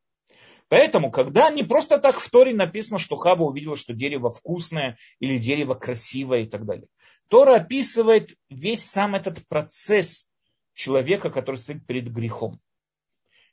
Поэтому, 0.68 1.10
когда 1.10 1.50
не 1.50 1.64
просто 1.64 1.98
так 1.98 2.18
в 2.18 2.30
Торе 2.30 2.54
написано, 2.54 2.98
что 2.98 3.16
Хаба 3.16 3.42
увидела, 3.42 3.76
что 3.76 3.92
дерево 3.92 4.30
вкусное 4.30 4.96
или 5.18 5.38
дерево 5.38 5.74
красивое 5.74 6.42
и 6.42 6.46
так 6.46 6.64
далее. 6.64 6.88
Тора 7.28 7.56
описывает 7.56 8.36
весь 8.48 8.84
сам 8.84 9.14
этот 9.14 9.46
процесс 9.48 10.28
человека, 10.74 11.30
который 11.30 11.56
стоит 11.56 11.86
перед 11.86 12.10
грехом. 12.10 12.60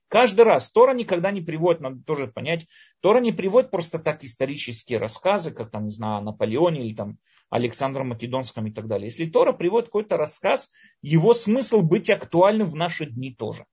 Каждый 0.10 0.42
раз 0.42 0.72
Тора 0.72 0.94
никогда 0.94 1.32
не 1.32 1.42
приводит, 1.42 1.82
надо 1.82 2.02
тоже 2.04 2.28
понять, 2.28 2.66
Тора 3.00 3.20
не 3.20 3.32
приводит 3.32 3.70
просто 3.70 4.00
так 4.00 4.24
исторические 4.24 4.98
рассказы, 4.98 5.52
как 5.52 5.70
там, 5.70 5.86
не 5.86 5.92
знаю, 5.92 6.18
о 6.18 6.22
Наполеоне 6.22 6.86
или 6.86 6.96
там 6.96 7.20
Александром 7.52 8.10
Македонском 8.10 8.66
и 8.66 8.74
так 8.74 8.88
далее. 8.88 9.06
Если 9.06 9.28
Тора 9.28 9.54
приводит 9.54 9.88
какой-то 9.88 10.18
рассказ, 10.18 10.72
его 11.04 11.34
смысл 11.34 11.82
быть 11.82 12.10
актуальным 12.10 12.70
в 12.70 12.76
наши 12.76 13.06
дни 13.06 13.34
тоже. 13.34 13.66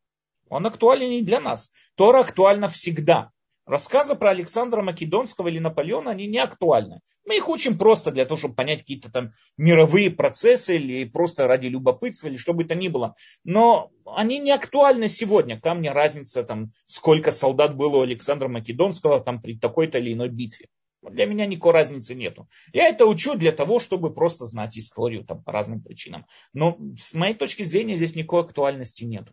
Он 0.49 0.67
актуален 0.67 1.11
и 1.11 1.23
для 1.23 1.41
нас. 1.41 1.71
Тора 1.97 2.21
актуальна 2.21 2.69
всегда. 2.69 3.31
Рассказы 3.67 4.15
про 4.15 4.31
Александра 4.31 4.81
Македонского 4.81 5.49
или 5.49 5.59
Наполеона, 5.59 6.13
они 6.13 6.29
не 6.29 6.39
актуальны. 6.39 7.01
Мы 7.27 7.37
их 7.37 7.49
учим 7.49 7.77
просто 7.77 8.13
для 8.13 8.25
того, 8.25 8.39
чтобы 8.39 8.55
понять 8.55 8.81
какие-то 8.81 9.11
там 9.11 9.33
мировые 9.57 10.13
процессы 10.13 10.77
или 10.77 11.05
просто 11.05 11.49
ради 11.49 11.67
любопытства 11.67 12.29
или 12.29 12.37
что 12.37 12.53
бы 12.53 12.65
то 12.65 12.77
ни 12.77 12.87
было. 12.87 13.15
Но 13.43 13.91
они 14.05 14.39
не 14.39 14.53
актуальны 14.53 15.09
сегодня. 15.09 15.61
Ко 15.61 15.75
мне 15.75 15.91
разница, 15.91 16.45
там, 16.45 16.71
сколько 16.87 17.33
солдат 17.33 17.77
было 17.77 17.97
у 17.97 18.03
Александра 18.03 18.47
Македонского 18.47 19.21
там, 19.21 19.43
при 19.43 19.59
такой-то 19.59 19.99
или 19.99 20.13
иной 20.13 20.29
битве. 20.29 20.69
Для 21.03 21.27
меня 21.27 21.47
никакой 21.47 21.73
разницы 21.73 22.15
нету. 22.15 22.49
Я 22.73 22.89
это 22.89 23.05
учу 23.05 23.35
для 23.35 23.51
того, 23.51 23.81
чтобы 23.81 24.15
просто 24.15 24.45
знать 24.45 24.79
историю 24.79 25.25
там, 25.25 25.43
по 25.43 25.51
разным 25.51 25.83
причинам. 25.83 26.27
Но 26.53 26.79
с 26.97 27.15
моей 27.15 27.35
точки 27.35 27.65
зрения 27.65 27.97
здесь 27.97 28.15
никакой 28.15 28.43
актуальности 28.43 29.05
нету. 29.05 29.33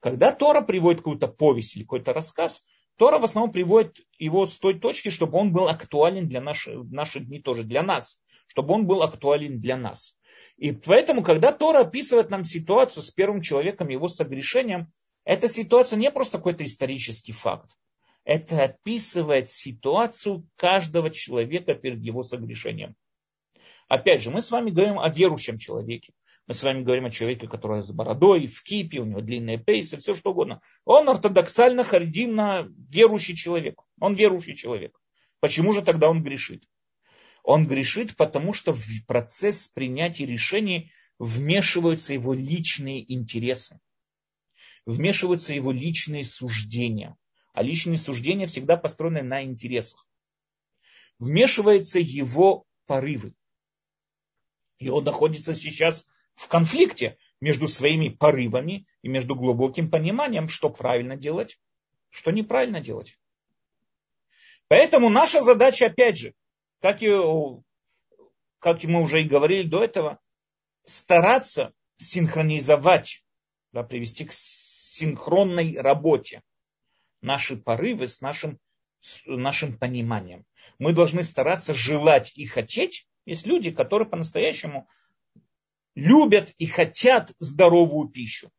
Когда 0.00 0.30
Тора 0.30 0.60
приводит 0.60 1.00
какую-то 1.00 1.26
повесть 1.26 1.76
или 1.76 1.82
какой-то 1.82 2.12
рассказ, 2.12 2.64
Тора 2.96 3.18
в 3.18 3.24
основном 3.24 3.52
приводит 3.52 3.98
его 4.18 4.46
с 4.46 4.58
той 4.58 4.78
точки, 4.78 5.10
чтобы 5.10 5.38
он 5.38 5.52
был 5.52 5.68
актуален 5.68 6.28
для 6.28 6.40
наших, 6.40 6.84
наших 6.90 7.26
дней 7.26 7.42
тоже, 7.42 7.62
для 7.62 7.82
нас. 7.82 8.20
Чтобы 8.48 8.74
он 8.74 8.86
был 8.86 9.02
актуален 9.02 9.60
для 9.60 9.76
нас. 9.76 10.16
И 10.56 10.72
поэтому, 10.72 11.22
когда 11.22 11.52
Тора 11.52 11.80
описывает 11.80 12.30
нам 12.30 12.44
ситуацию 12.44 13.02
с 13.02 13.10
первым 13.10 13.42
человеком, 13.42 13.88
его 13.88 14.08
согрешением, 14.08 14.88
эта 15.24 15.48
ситуация 15.48 15.98
не 15.98 16.10
просто 16.10 16.38
какой-то 16.38 16.64
исторический 16.64 17.32
факт. 17.32 17.72
Это 18.24 18.64
описывает 18.64 19.48
ситуацию 19.48 20.48
каждого 20.56 21.10
человека 21.10 21.74
перед 21.74 22.00
его 22.00 22.22
согрешением. 22.22 22.94
Опять 23.88 24.22
же, 24.22 24.30
мы 24.30 24.40
с 24.40 24.50
вами 24.50 24.70
говорим 24.70 24.98
о 24.98 25.08
верующем 25.10 25.58
человеке. 25.58 26.12
Мы 26.46 26.54
с 26.54 26.62
вами 26.62 26.84
говорим 26.84 27.06
о 27.06 27.10
человеке, 27.10 27.48
который 27.48 27.82
с 27.82 27.90
бородой, 27.90 28.46
в 28.46 28.62
кипе, 28.62 29.00
у 29.00 29.04
него 29.04 29.20
длинные 29.20 29.58
пейсы, 29.58 29.96
все 29.96 30.14
что 30.14 30.30
угодно. 30.30 30.60
Он 30.84 31.08
ортодоксально, 31.08 31.82
харидимно 31.82 32.68
верующий 32.88 33.34
человек. 33.34 33.80
Он 33.98 34.14
верующий 34.14 34.54
человек. 34.54 34.96
Почему 35.40 35.72
же 35.72 35.82
тогда 35.82 36.08
он 36.08 36.22
грешит? 36.22 36.64
Он 37.42 37.66
грешит, 37.66 38.16
потому 38.16 38.52
что 38.52 38.72
в 38.72 38.84
процесс 39.06 39.68
принятия 39.68 40.24
решений 40.24 40.92
вмешиваются 41.18 42.14
его 42.14 42.32
личные 42.32 43.12
интересы. 43.12 43.80
Вмешиваются 44.84 45.52
его 45.52 45.72
личные 45.72 46.24
суждения. 46.24 47.16
А 47.54 47.62
личные 47.62 47.98
суждения 47.98 48.46
всегда 48.46 48.76
построены 48.76 49.22
на 49.22 49.42
интересах. 49.42 50.06
Вмешиваются 51.18 51.98
его 51.98 52.66
порывы. 52.86 53.34
И 54.78 54.90
он 54.90 55.04
находится 55.04 55.54
сейчас 55.54 56.04
в 56.36 56.48
конфликте 56.48 57.18
между 57.40 57.66
своими 57.66 58.08
порывами 58.08 58.86
и 59.02 59.08
между 59.08 59.34
глубоким 59.34 59.90
пониманием, 59.90 60.48
что 60.48 60.70
правильно 60.70 61.16
делать, 61.16 61.58
что 62.10 62.30
неправильно 62.30 62.80
делать. 62.80 63.18
Поэтому 64.68 65.08
наша 65.08 65.40
задача, 65.40 65.86
опять 65.86 66.18
же, 66.18 66.34
как, 66.80 67.02
и, 67.02 67.10
как 68.58 68.84
мы 68.84 69.00
уже 69.02 69.22
и 69.22 69.28
говорили 69.28 69.66
до 69.66 69.82
этого, 69.82 70.18
стараться 70.84 71.72
синхронизовать, 71.98 73.24
да, 73.72 73.82
привести 73.82 74.24
к 74.24 74.32
синхронной 74.32 75.76
работе 75.78 76.42
наши 77.22 77.56
порывы 77.56 78.08
с 78.08 78.20
нашим, 78.20 78.58
с 79.00 79.22
нашим 79.26 79.78
пониманием. 79.78 80.44
Мы 80.78 80.92
должны 80.92 81.22
стараться 81.24 81.74
желать 81.74 82.32
и 82.36 82.46
хотеть. 82.46 83.06
Есть 83.24 83.46
люди, 83.46 83.70
которые 83.70 84.08
по-настоящему 84.08 84.88
любят 85.96 86.52
и 86.58 86.66
хотят 86.66 87.32
здоровую 87.40 88.08
пищу. 88.08 88.50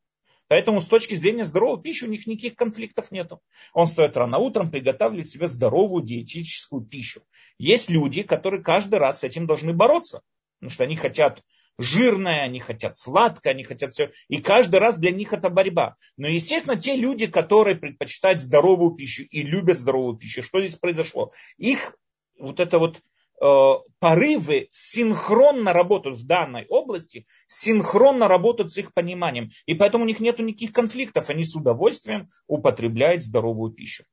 Поэтому 0.50 0.82
с 0.82 0.86
точки 0.86 1.16
зрения 1.16 1.44
здоровой 1.44 1.82
пищи 1.82 2.06
у 2.06 2.10
них 2.10 2.26
никаких 2.26 2.56
конфликтов 2.56 3.12
нету. 3.12 3.42
Он 3.74 3.86
стоит 3.86 4.16
рано 4.16 4.38
утром, 4.38 4.72
приготавливает 4.72 5.30
себе 5.30 5.48
здоровую 5.48 6.04
диетическую 6.04 6.82
пищу. 6.84 7.22
Есть 7.58 7.90
люди, 7.90 8.24
которые 8.24 8.64
каждый 8.64 9.00
раз 9.00 9.20
с 9.20 9.24
этим 9.24 9.46
должны 9.46 9.74
бороться. 9.74 10.22
Потому 10.60 10.72
что 10.72 10.84
они 10.86 10.96
хотят 10.96 11.44
жирное, 11.78 12.44
они 12.44 12.60
хотят 12.60 12.98
сладкое, 12.98 13.54
они 13.54 13.64
хотят 13.64 13.92
все. 13.92 14.12
И 14.30 14.42
каждый 14.42 14.80
раз 14.80 14.98
для 14.98 15.12
них 15.12 15.34
это 15.34 15.50
борьба. 15.50 15.96
Но, 16.16 16.28
естественно, 16.28 16.78
те 16.78 16.96
люди, 16.96 17.28
которые 17.28 17.76
предпочитают 17.76 18.40
здоровую 18.40 18.96
пищу 18.96 19.24
и 19.24 19.44
любят 19.44 19.78
здоровую 19.78 20.18
пищу, 20.18 20.44
что 20.44 20.62
здесь 20.62 20.78
произошло? 20.78 21.32
Их 21.58 21.96
вот 22.40 22.60
это 22.60 22.80
вот 22.80 23.02
порывы 23.40 24.68
синхронно 24.72 25.74
работают 25.74 26.20
в 26.20 26.26
данной 26.26 26.66
области, 26.68 27.28
синхронно 27.46 28.28
работают 28.28 28.72
с 28.72 28.78
их 28.78 28.94
пониманием. 28.94 29.50
И 29.66 29.76
поэтому 29.76 30.04
у 30.04 30.08
них 30.08 30.20
нет 30.20 30.40
никаких 30.40 30.74
конфликтов. 30.74 31.30
Они 31.30 31.44
с 31.44 31.56
удовольствием 31.56 32.30
употребляют 32.48 33.24
здоровую 33.24 33.72
пищу. 33.72 34.06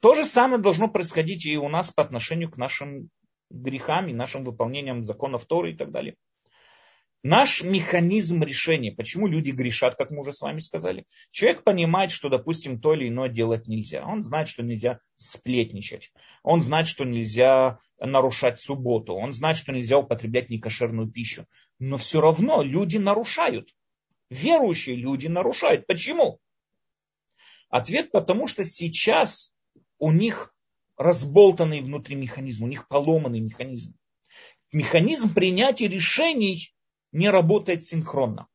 То 0.00 0.14
же 0.14 0.24
самое 0.24 0.60
должно 0.60 0.88
происходить 0.88 1.46
и 1.46 1.56
у 1.56 1.68
нас 1.68 1.90
по 1.90 2.02
отношению 2.02 2.50
к 2.50 2.56
нашим 2.56 3.10
грехам 3.50 4.08
и 4.08 4.12
нашим 4.12 4.44
выполнениям 4.44 5.04
законов 5.04 5.46
Торы 5.46 5.72
и 5.72 5.76
так 5.76 5.90
далее. 5.90 6.16
Наш 7.22 7.62
механизм 7.62 8.42
решения, 8.42 8.92
почему 8.92 9.26
люди 9.26 9.50
грешат, 9.50 9.96
как 9.96 10.10
мы 10.10 10.20
уже 10.20 10.32
с 10.32 10.42
вами 10.42 10.60
сказали. 10.60 11.06
Человек 11.30 11.64
понимает, 11.64 12.12
что, 12.12 12.28
допустим, 12.28 12.80
то 12.80 12.94
или 12.94 13.08
иное 13.08 13.28
делать 13.28 13.66
нельзя. 13.66 14.04
Он 14.04 14.22
знает, 14.22 14.48
что 14.48 14.62
нельзя 14.62 15.00
сплетничать. 15.16 16.12
Он 16.44 16.60
знает, 16.60 16.86
что 16.86 17.04
нельзя 17.04 17.80
нарушать 17.98 18.60
субботу. 18.60 19.14
Он 19.14 19.32
знает, 19.32 19.56
что 19.56 19.72
нельзя 19.72 19.98
употреблять 19.98 20.50
некошерную 20.50 21.10
пищу. 21.10 21.46
Но 21.78 21.96
все 21.96 22.20
равно 22.20 22.62
люди 22.62 22.98
нарушают. 22.98 23.70
Верующие 24.30 24.96
люди 24.96 25.26
нарушают. 25.26 25.86
Почему? 25.86 26.38
Ответ 27.68 28.12
потому, 28.12 28.46
что 28.46 28.64
сейчас 28.64 29.52
у 29.98 30.12
них 30.12 30.54
разболтанный 30.96 31.80
внутри 31.80 32.16
механизм, 32.16 32.64
у 32.64 32.68
них 32.68 32.88
поломанный 32.88 33.40
механизм. 33.40 33.96
Механизм 34.72 35.34
принятия 35.34 35.88
решений 35.88 36.72
не 37.16 37.30
работает 37.30 37.82
синхронно. 37.82 38.46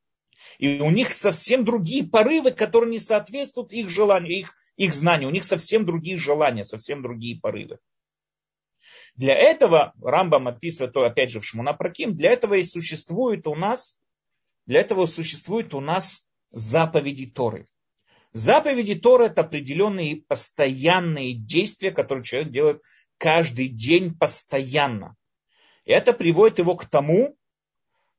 И 0.57 0.79
у 0.79 0.89
них 0.91 1.13
совсем 1.13 1.65
другие 1.65 2.03
порывы, 2.03 2.51
которые 2.51 2.91
не 2.91 2.99
соответствуют 2.99 3.73
их 3.73 3.89
желанию, 3.89 4.37
их, 4.37 4.55
их 4.77 4.93
знанию. 4.93 5.29
У 5.29 5.31
них 5.31 5.43
совсем 5.43 5.85
другие 5.85 6.17
желания, 6.17 6.63
совсем 6.63 7.01
другие 7.01 7.39
порывы. 7.39 7.79
Для 9.15 9.35
этого, 9.35 9.93
Рамбам 10.01 10.47
описывает, 10.47 10.93
то 10.93 11.03
опять 11.03 11.31
же 11.31 11.41
в 11.41 11.45
Шмунапраким, 11.45 12.15
для 12.15 12.31
этого 12.31 12.55
и 12.55 12.63
существует 12.63 13.47
у 13.47 13.55
нас, 13.55 13.97
для 14.65 14.81
этого 14.81 15.05
существует 15.05 15.73
у 15.73 15.81
нас 15.81 16.25
заповеди 16.51 17.25
Торы. 17.25 17.67
Заповеди 18.33 18.95
Торы 18.95 19.25
это 19.25 19.41
определенные 19.41 20.17
постоянные 20.27 21.33
действия, 21.33 21.91
которые 21.91 22.23
человек 22.23 22.51
делает 22.51 22.81
каждый 23.17 23.67
день 23.67 24.17
постоянно. 24.17 25.15
И 25.83 25.91
это 25.91 26.13
приводит 26.13 26.59
его 26.59 26.75
к 26.75 26.85
тому, 26.85 27.35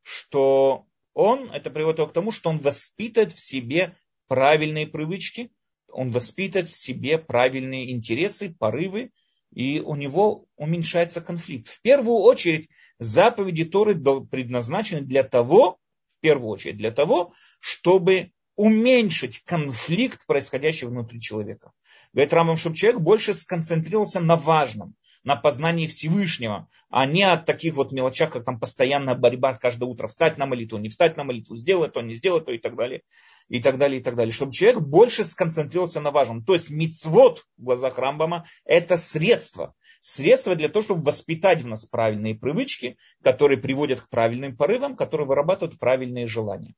что 0.02 0.86
он, 1.14 1.50
это 1.50 1.70
приводит 1.70 1.98
его 1.98 2.08
к 2.08 2.12
тому, 2.12 2.30
что 2.30 2.50
он 2.50 2.58
воспитывает 2.58 3.32
в 3.32 3.40
себе 3.40 3.96
правильные 4.28 4.86
привычки, 4.86 5.52
он 5.88 6.10
воспитывает 6.10 6.68
в 6.68 6.76
себе 6.76 7.18
правильные 7.18 7.92
интересы, 7.92 8.54
порывы, 8.58 9.10
и 9.52 9.80
у 9.80 9.94
него 9.94 10.46
уменьшается 10.56 11.20
конфликт. 11.20 11.68
В 11.68 11.82
первую 11.82 12.18
очередь, 12.18 12.68
заповеди 12.98 13.64
Торы 13.64 13.94
предназначены 13.94 15.02
для 15.02 15.22
того, 15.22 15.78
в 16.08 16.20
первую 16.20 16.50
очередь 16.50 16.78
для 16.78 16.90
того, 16.90 17.34
чтобы 17.60 18.32
уменьшить 18.56 19.42
конфликт, 19.44 20.26
происходящий 20.26 20.86
внутри 20.86 21.20
человека. 21.20 21.72
Говорит 22.12 22.32
Рамбам, 22.32 22.56
чтобы 22.56 22.76
человек 22.76 23.00
больше 23.00 23.34
сконцентрировался 23.34 24.20
на 24.20 24.36
важном, 24.36 24.94
на 25.24 25.36
познании 25.36 25.86
Всевышнего, 25.86 26.68
а 26.90 27.06
не 27.06 27.22
от 27.22 27.46
таких 27.46 27.74
вот 27.74 27.92
мелочах, 27.92 28.32
как 28.32 28.44
там 28.44 28.58
постоянная 28.58 29.14
борьба 29.14 29.54
каждое 29.54 29.86
утро, 29.86 30.08
встать 30.08 30.38
на 30.38 30.46
молитву, 30.46 30.78
не 30.78 30.88
встать 30.88 31.16
на 31.16 31.24
молитву, 31.24 31.54
сделать 31.54 31.92
то, 31.92 32.00
не 32.02 32.14
сделать 32.14 32.44
то 32.44 32.52
и 32.52 32.58
так 32.58 32.76
далее, 32.76 33.02
и 33.48 33.60
так 33.60 33.78
далее, 33.78 34.00
и 34.00 34.02
так 34.02 34.16
далее. 34.16 34.32
Чтобы 34.32 34.52
человек 34.52 34.80
больше 34.80 35.24
сконцентрировался 35.24 36.00
на 36.00 36.10
важном. 36.10 36.44
То 36.44 36.54
есть 36.54 36.70
мицвод 36.70 37.44
в 37.56 37.64
глазах 37.64 37.98
Рамбама 37.98 38.44
это 38.64 38.96
средство. 38.96 39.74
Средство 40.00 40.56
для 40.56 40.68
того, 40.68 40.82
чтобы 40.82 41.04
воспитать 41.04 41.62
в 41.62 41.68
нас 41.68 41.86
правильные 41.86 42.34
привычки, 42.34 42.96
которые 43.22 43.58
приводят 43.58 44.00
к 44.00 44.08
правильным 44.08 44.56
порывам, 44.56 44.96
которые 44.96 45.28
вырабатывают 45.28 45.78
правильные 45.78 46.26
желания. 46.26 46.74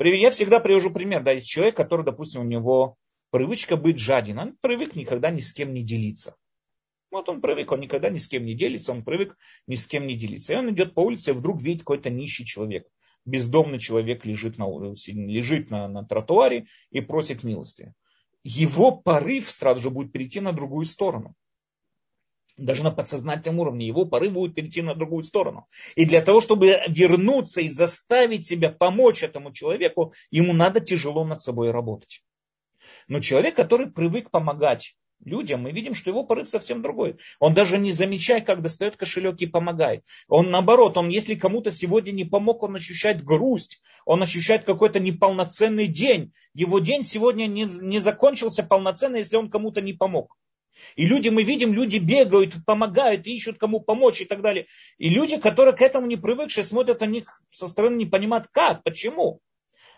Я 0.00 0.30
всегда 0.30 0.58
привожу 0.58 0.90
пример. 0.92 1.22
Да, 1.22 1.30
есть 1.30 1.46
человек, 1.46 1.76
который, 1.76 2.04
допустим, 2.04 2.40
у 2.40 2.44
него 2.44 2.96
привычка 3.30 3.76
быть 3.76 4.00
жаден. 4.00 4.38
Он 4.40 4.56
привык 4.60 4.96
никогда 4.96 5.30
ни 5.30 5.38
с 5.38 5.52
кем 5.52 5.72
не 5.72 5.84
делиться. 5.84 6.34
Вот 7.14 7.28
он 7.28 7.40
привык, 7.40 7.70
он 7.70 7.78
никогда 7.78 8.10
ни 8.10 8.16
с 8.16 8.26
кем 8.26 8.44
не 8.44 8.54
делится, 8.54 8.90
он 8.90 9.04
привык 9.04 9.36
ни 9.68 9.76
с 9.76 9.86
кем 9.86 10.08
не 10.08 10.16
делиться. 10.16 10.52
И 10.52 10.56
он 10.56 10.70
идет 10.70 10.94
по 10.94 11.00
улице, 11.00 11.30
и 11.30 11.34
вдруг 11.34 11.62
видит 11.62 11.82
какой-то 11.82 12.10
нищий 12.10 12.44
человек. 12.44 12.88
Бездомный 13.24 13.78
человек 13.78 14.26
лежит 14.26 14.58
на, 14.58 14.66
лежит 14.66 15.70
на, 15.70 15.86
на 15.86 16.04
тротуаре 16.04 16.66
и 16.90 17.00
просит 17.00 17.44
милости. 17.44 17.94
Его 18.42 18.90
порыв 18.90 19.48
сразу 19.48 19.80
же 19.80 19.90
будет 19.90 20.10
перейти 20.10 20.40
на 20.40 20.52
другую 20.52 20.86
сторону. 20.86 21.36
Даже 22.56 22.82
на 22.82 22.90
подсознательном 22.90 23.60
уровне 23.60 23.86
его 23.86 24.06
порыв 24.06 24.32
будет 24.32 24.56
перейти 24.56 24.82
на 24.82 24.96
другую 24.96 25.22
сторону. 25.22 25.68
И 25.94 26.06
для 26.06 26.20
того, 26.20 26.40
чтобы 26.40 26.80
вернуться 26.88 27.60
и 27.60 27.68
заставить 27.68 28.44
себя 28.44 28.70
помочь 28.70 29.22
этому 29.22 29.52
человеку, 29.52 30.12
ему 30.32 30.52
надо 30.52 30.80
тяжело 30.80 31.24
над 31.24 31.40
собой 31.40 31.70
работать. 31.70 32.24
Но 33.06 33.20
человек, 33.20 33.54
который 33.54 33.88
привык 33.88 34.32
помогать 34.32 34.96
людям, 35.24 35.62
мы 35.62 35.72
видим, 35.72 35.94
что 35.94 36.10
его 36.10 36.24
порыв 36.24 36.48
совсем 36.48 36.82
другой. 36.82 37.16
Он 37.38 37.54
даже 37.54 37.78
не 37.78 37.92
замечает, 37.92 38.46
как 38.46 38.62
достает 38.62 38.96
кошелек 38.96 39.40
и 39.40 39.46
помогает. 39.46 40.04
Он 40.28 40.50
наоборот, 40.50 40.96
он 40.96 41.08
если 41.08 41.34
кому-то 41.34 41.70
сегодня 41.70 42.12
не 42.12 42.24
помог, 42.24 42.62
он 42.62 42.76
ощущает 42.76 43.24
грусть, 43.24 43.80
он 44.04 44.22
ощущает 44.22 44.64
какой-то 44.64 45.00
неполноценный 45.00 45.86
день. 45.86 46.32
Его 46.54 46.78
день 46.78 47.02
сегодня 47.02 47.46
не, 47.46 47.64
не 47.64 47.98
закончился 47.98 48.62
полноценно, 48.62 49.16
если 49.16 49.36
он 49.36 49.50
кому-то 49.50 49.80
не 49.80 49.92
помог. 49.92 50.36
И 50.96 51.06
люди, 51.06 51.28
мы 51.28 51.44
видим, 51.44 51.72
люди 51.72 51.98
бегают, 51.98 52.54
помогают, 52.66 53.26
ищут 53.26 53.58
кому 53.58 53.80
помочь 53.80 54.20
и 54.20 54.24
так 54.24 54.42
далее. 54.42 54.66
И 54.98 55.08
люди, 55.08 55.38
которые 55.38 55.74
к 55.74 55.82
этому 55.82 56.06
не 56.06 56.16
привыкшие, 56.16 56.64
смотрят 56.64 57.00
на 57.00 57.06
них 57.06 57.40
со 57.50 57.68
стороны, 57.68 57.96
не 57.96 58.06
понимают, 58.06 58.48
как, 58.50 58.82
почему. 58.82 59.40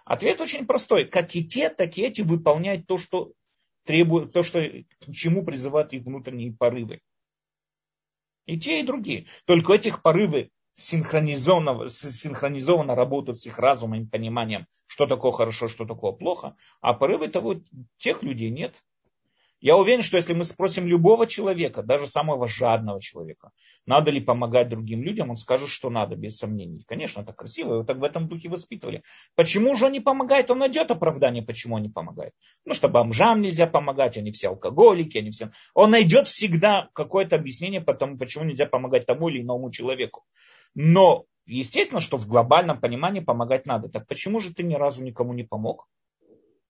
Ответ 0.05 0.41
очень 0.41 0.67
простой. 0.67 1.07
Как 1.07 1.35
и 1.35 1.45
те, 1.45 1.69
так 1.69 1.99
и 1.99 2.03
эти 2.03 2.23
выполняют 2.23 2.87
то, 2.87 2.99
что 2.99 3.33
требует, 3.87 4.33
то, 4.33 4.43
что, 4.43 4.61
к 4.61 5.13
чему 5.13 5.45
призывают 5.45 5.93
их 5.93 6.05
внутренние 6.05 6.53
порывы. 6.53 7.01
И 8.45 8.59
те, 8.59 8.81
и 8.81 8.83
другие. 8.83 9.27
Только 9.47 9.73
этих 9.73 10.03
порывы 10.03 10.51
синхронизованно, 10.75 11.89
синхронизованно 11.89 12.95
работают 12.95 13.39
с 13.39 13.47
их 13.47 13.59
разумом 13.59 14.03
и 14.03 14.07
пониманием, 14.07 14.67
что 14.87 15.07
такое 15.07 15.33
хорошо, 15.33 15.69
что 15.69 15.87
такое 15.87 16.13
плохо, 16.13 16.55
а 16.81 16.93
порывы 16.93 17.29
того, 17.29 17.57
тех 17.99 18.23
людей 18.23 18.51
нет. 18.51 18.83
Я 19.67 19.77
уверен, 19.77 20.01
что 20.01 20.17
если 20.17 20.33
мы 20.33 20.45
спросим 20.45 20.87
любого 20.87 21.27
человека, 21.27 21.83
даже 21.83 22.07
самого 22.07 22.47
жадного 22.47 23.01
человека, 23.01 23.51
надо 23.85 24.13
ли 24.13 24.21
помогать 24.21 24.69
другим 24.69 25.03
людям, 25.03 25.31
он 25.31 25.35
скажет, 25.35 25.71
что 25.71 25.91
надо, 25.91 26.15
без 26.15 26.37
сомнений. 26.37 26.85
Конечно, 26.87 27.23
это 27.23 27.33
красиво, 27.33 27.73
его 27.73 27.83
так 27.83 27.97
в 27.97 28.05
этом 28.05 28.29
духе 28.29 28.49
воспитывали. 28.49 29.03
Почему 29.35 29.75
же 29.75 29.87
он 29.87 29.93
не 29.93 29.99
помогает? 29.99 30.53
Он 30.53 30.61
найдет 30.61 30.93
оправдание, 30.93 31.43
почему 31.43 31.75
он 31.75 31.83
не 31.83 31.89
помогает. 31.89 32.33
Ну, 32.65 32.75
что 32.75 32.89
бомжам 32.89 33.41
нельзя 33.41 33.67
помогать, 33.67 34.17
они 34.17 34.31
все 34.31 34.51
алкоголики, 34.51 35.19
они 35.19 35.33
все... 35.33 35.51
Он 35.75 35.91
найдет 35.91 36.29
всегда 36.29 36.89
какое-то 36.93 37.35
объяснение, 37.35 37.81
потому, 37.81 38.19
почему 38.19 38.45
нельзя 38.45 38.67
помогать 38.67 39.05
тому 39.05 39.31
или 39.31 39.43
иному 39.43 39.73
человеку. 39.73 40.23
Но 40.77 41.25
естественно, 41.45 42.01
что 42.01 42.19
в 42.19 42.29
глобальном 42.29 42.81
понимании 42.81 43.19
помогать 43.19 43.67
надо. 43.67 43.89
Так 43.89 44.07
почему 44.07 44.39
же 44.39 44.55
ты 44.55 44.63
ни 44.63 44.75
разу 44.77 45.03
никому 45.03 45.33
не 45.33 45.43
помог? 45.43 45.89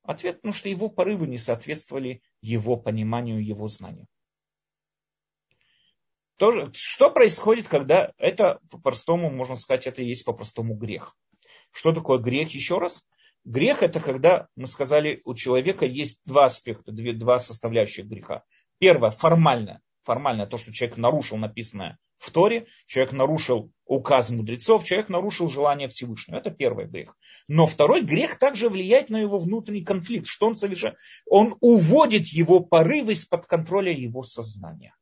Ответ, 0.06 0.36
потому 0.36 0.54
что 0.54 0.68
его 0.68 0.88
порывы 0.88 1.26
не 1.26 1.38
соответствовали 1.38 2.22
его 2.40 2.76
пониманию, 2.76 3.44
его 3.44 3.68
знанию. 3.68 4.06
Тоже, 6.36 6.70
что 6.74 7.10
происходит, 7.10 7.66
когда 7.66 8.12
это 8.18 8.60
по-простому, 8.70 9.30
можно 9.30 9.56
сказать, 9.56 9.86
это 9.86 10.02
и 10.02 10.06
есть 10.06 10.24
по-простому 10.24 10.74
грех. 10.74 11.16
Что 11.72 11.92
такое 11.92 12.18
грех 12.18 12.50
еще 12.50 12.78
раз? 12.78 13.04
Грех 13.44 13.82
это 13.82 14.00
когда, 14.00 14.48
мы 14.54 14.66
сказали, 14.66 15.22
у 15.24 15.34
человека 15.34 15.86
есть 15.86 16.20
два 16.24 16.46
аспекта, 16.46 16.92
две, 16.92 17.12
два 17.12 17.38
составляющих 17.38 18.06
греха. 18.06 18.44
Первое, 18.78 19.10
формальное 19.10 19.80
формально 20.06 20.46
то, 20.46 20.56
что 20.56 20.72
человек 20.72 20.96
нарушил 20.96 21.36
написанное 21.36 21.98
в 22.18 22.30
Торе, 22.30 22.66
человек 22.86 23.12
нарушил 23.12 23.72
указ 23.84 24.30
мудрецов, 24.30 24.84
человек 24.84 25.08
нарушил 25.08 25.48
желание 25.48 25.88
Всевышнего. 25.88 26.38
Это 26.38 26.50
первый 26.50 26.86
грех. 26.86 27.16
Но 27.48 27.66
второй 27.66 28.02
грех 28.02 28.38
также 28.38 28.68
влияет 28.68 29.10
на 29.10 29.18
его 29.18 29.38
внутренний 29.38 29.84
конфликт. 29.84 30.26
Что 30.26 30.46
он 30.46 30.56
совершает? 30.56 30.96
Он 31.26 31.56
уводит 31.60 32.26
его 32.28 32.60
порывы 32.60 33.12
из-под 33.12 33.46
контроля 33.46 33.92
его 33.92 34.22
сознания. 34.22 34.94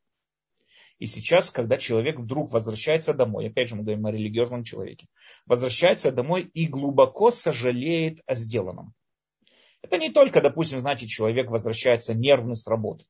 И 0.99 1.07
сейчас, 1.07 1.51
когда 1.51 1.77
человек 1.77 2.19
вдруг 2.19 2.53
возвращается 2.53 3.15
домой, 3.15 3.49
опять 3.49 3.69
же 3.69 3.77
мы 3.77 3.83
говорим 3.83 4.07
о 4.07 4.13
религиозном 4.13 4.63
человеке, 4.63 5.09
возвращается 5.47 6.13
домой 6.13 6.51
и 6.55 6.67
глубоко 6.67 7.31
сожалеет 7.31 8.21
о 8.27 8.35
сделанном. 8.35 8.95
Это 9.83 9.99
не 9.99 10.11
только, 10.11 10.41
допустим, 10.41 10.81
знаете, 10.81 11.07
человек 11.07 11.51
возвращается 11.51 12.15
нервный 12.15 12.57
с 12.57 12.67
работы 12.67 13.05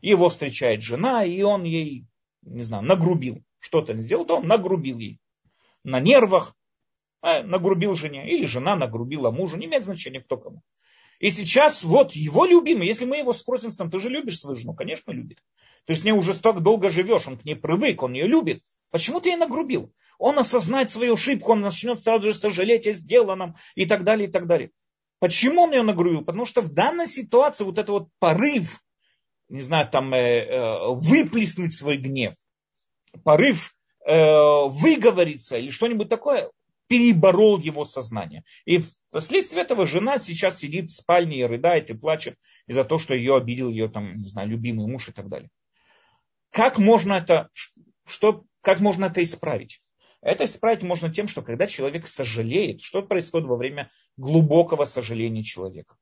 его 0.00 0.28
встречает 0.28 0.82
жена, 0.82 1.24
и 1.24 1.42
он 1.42 1.64
ей, 1.64 2.06
не 2.46 2.62
знаю, 2.62 2.84
нагрубил. 2.84 3.42
Что-то 3.58 3.92
он 3.92 4.00
сделал, 4.00 4.24
то 4.24 4.38
он 4.38 4.46
нагрубил 4.46 4.98
ей. 4.98 5.18
На 5.84 6.00
нервах, 6.00 6.54
а, 7.20 7.42
нагрубил 7.42 7.94
жене. 7.94 8.28
Или 8.30 8.46
жена 8.46 8.76
нагрубила 8.76 9.30
мужу, 9.30 9.56
не 9.56 9.66
имеет 9.66 9.84
значения 9.84 10.20
кто 10.20 10.36
кому. 10.36 10.62
И 11.18 11.30
сейчас 11.30 11.82
вот 11.82 12.12
его 12.12 12.44
любимый, 12.44 12.86
если 12.86 13.06
мы 13.06 13.16
его 13.16 13.32
спросим, 13.32 13.70
там, 13.70 13.90
ты 13.90 13.98
же 13.98 14.08
любишь 14.08 14.38
свою 14.38 14.56
жену? 14.56 14.74
Конечно, 14.74 15.12
любит. 15.12 15.38
Ты 15.86 15.94
с 15.94 16.04
ней 16.04 16.12
уже 16.12 16.34
столько 16.34 16.60
долго 16.60 16.90
живешь, 16.90 17.26
он 17.26 17.38
к 17.38 17.44
ней 17.44 17.56
привык, 17.56 18.02
он 18.02 18.12
ее 18.12 18.26
любит. 18.26 18.62
Почему 18.90 19.20
ты 19.20 19.30
ей 19.30 19.36
нагрубил? 19.36 19.92
Он 20.18 20.38
осознает 20.38 20.90
свою 20.90 21.14
ошибку, 21.14 21.52
он 21.52 21.60
начнет 21.60 22.00
сразу 22.00 22.28
же 22.28 22.34
сожалеть 22.34 22.86
о 22.86 22.92
сделанном 22.92 23.54
и 23.74 23.86
так 23.86 24.04
далее, 24.04 24.28
и 24.28 24.30
так 24.30 24.46
далее. 24.46 24.70
Почему 25.18 25.62
он 25.62 25.72
ее 25.72 25.82
нагрубил? 25.82 26.24
Потому 26.24 26.44
что 26.44 26.60
в 26.60 26.72
данной 26.72 27.06
ситуации 27.06 27.64
вот 27.64 27.78
этот 27.78 27.90
вот 27.90 28.08
порыв, 28.18 28.80
не 29.48 29.60
знаю, 29.60 29.88
там, 29.90 30.12
э, 30.14 30.44
э, 30.44 30.88
выплеснуть 30.90 31.74
свой 31.74 31.98
гнев, 31.98 32.34
порыв 33.24 33.74
э, 34.06 34.14
выговориться 34.14 35.56
или 35.56 35.70
что-нибудь 35.70 36.08
такое, 36.08 36.50
переборол 36.88 37.58
его 37.58 37.84
сознание. 37.84 38.44
И 38.64 38.82
вследствие 39.12 39.62
этого 39.62 39.86
жена 39.86 40.18
сейчас 40.18 40.58
сидит 40.58 40.90
в 40.90 40.96
спальне 40.96 41.40
и 41.40 41.44
рыдает 41.44 41.90
и 41.90 41.94
плачет 41.94 42.36
из-за 42.66 42.84
того, 42.84 42.98
что 42.98 43.14
ее 43.14 43.36
обидел 43.36 43.70
ее 43.70 43.88
там, 43.88 44.18
не 44.18 44.28
знаю, 44.28 44.48
любимый 44.48 44.86
муж 44.86 45.08
и 45.08 45.12
так 45.12 45.28
далее. 45.28 45.50
Как 46.50 46.78
можно 46.78 47.14
это, 47.14 47.48
что, 48.06 48.44
как 48.62 48.80
можно 48.80 49.06
это 49.06 49.22
исправить? 49.22 49.80
Это 50.22 50.44
исправить 50.44 50.82
можно 50.82 51.12
тем, 51.12 51.28
что 51.28 51.42
когда 51.42 51.66
человек 51.66 52.08
сожалеет, 52.08 52.80
что 52.80 53.02
происходит 53.02 53.46
во 53.46 53.56
время 53.56 53.90
глубокого 54.16 54.84
сожаления 54.84 55.42
человека 55.42 55.96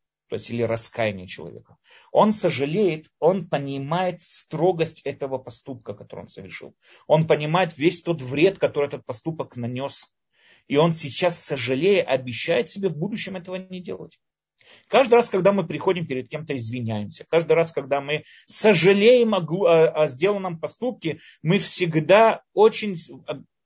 или 0.51 0.63
раскаяние 0.63 1.27
человека. 1.27 1.77
Он 2.13 2.31
сожалеет, 2.31 3.11
он 3.19 3.49
понимает 3.49 4.23
строгость 4.23 5.03
этого 5.03 5.39
поступка, 5.39 5.95
который 5.95 6.21
он 6.21 6.29
совершил. 6.29 6.75
Он 7.07 7.27
понимает 7.27 7.77
весь 7.77 8.03
тот 8.03 8.23
вред, 8.23 8.59
который 8.59 8.87
этот 8.87 9.05
поступок 9.05 9.57
нанес. 9.57 10.11
И 10.67 10.77
он 10.77 10.93
сейчас, 10.93 11.39
сожалея, 11.39 12.05
обещает 12.05 12.69
себе 12.69 12.89
в 12.89 12.97
будущем 12.97 13.37
этого 13.37 13.57
не 13.57 13.81
делать. 13.81 14.19
Каждый 14.89 15.15
раз, 15.15 15.31
когда 15.31 15.53
мы 15.53 15.67
приходим 15.67 16.07
перед 16.07 16.29
кем-то, 16.29 16.57
извиняемся. 16.57 17.25
Каждый 17.29 17.53
раз, 17.53 17.73
когда 17.73 18.01
мы 18.01 18.25
сожалеем 18.47 19.35
о, 19.35 19.39
о, 19.39 20.03
о 20.05 20.07
сделанном 20.09 20.59
поступке, 20.59 21.21
мы 21.43 21.59
всегда 21.59 22.43
очень 22.53 22.97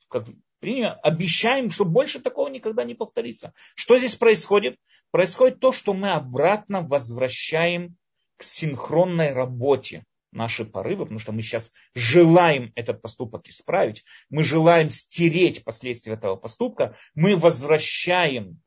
как, 0.09 0.27
обещаем, 0.61 1.71
что 1.71 1.85
больше 1.85 2.21
такого 2.21 2.49
никогда 2.49 2.85
не 2.85 2.95
повторится. 2.95 3.53
Что 3.75 3.97
здесь 3.99 4.17
происходит? 4.17 4.77
Происходит 5.11 5.61
то, 5.61 5.73
что 5.73 5.95
мы 5.95 6.13
обратно 6.13 6.83
возвращаем 6.83 7.97
к 8.37 8.43
синхронной 8.43 9.33
работе 9.33 10.05
наши 10.33 10.65
порывы, 10.65 11.05
потому 11.05 11.19
что 11.19 11.33
мы 11.33 11.43
сейчас 11.43 11.73
желаем 11.95 12.73
этот 12.75 13.01
поступок 13.01 13.47
исправить, 13.49 14.05
мы 14.29 14.45
желаем 14.45 14.91
стереть 14.91 15.65
последствия 15.65 16.15
этого 16.15 16.37
поступка, 16.37 16.95
мы 17.15 17.37
возвращаем 17.37 18.61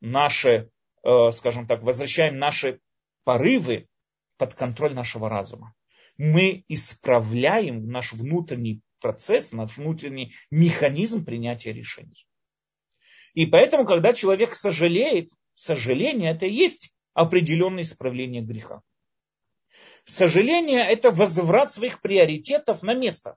наши, 0.00 0.70
э, 1.02 1.30
скажем 1.32 1.66
так, 1.66 1.82
возвращаем 1.82 2.38
наши 2.38 2.80
порывы 3.24 3.88
под 4.36 4.54
контроль 4.54 4.94
нашего 4.94 5.28
разума. 5.28 5.74
Мы 6.16 6.64
исправляем 6.68 7.88
наш 7.88 8.12
внутренний 8.12 8.80
процесс, 9.00 9.52
наш 9.52 9.76
внутренний 9.76 10.34
механизм 10.50 11.24
принятия 11.24 11.72
решений. 11.72 12.26
И 13.34 13.46
поэтому, 13.46 13.84
когда 13.84 14.12
человек 14.12 14.54
сожалеет, 14.54 15.30
сожаление 15.54 16.32
это 16.32 16.46
и 16.46 16.52
есть 16.52 16.92
определенное 17.14 17.82
исправление 17.82 18.42
греха. 18.42 18.82
Сожаление– 20.04 20.80
это 20.88 21.10
возврат 21.10 21.70
своих 21.70 22.00
приоритетов 22.00 22.82
на 22.82 22.94
место. 22.94 23.36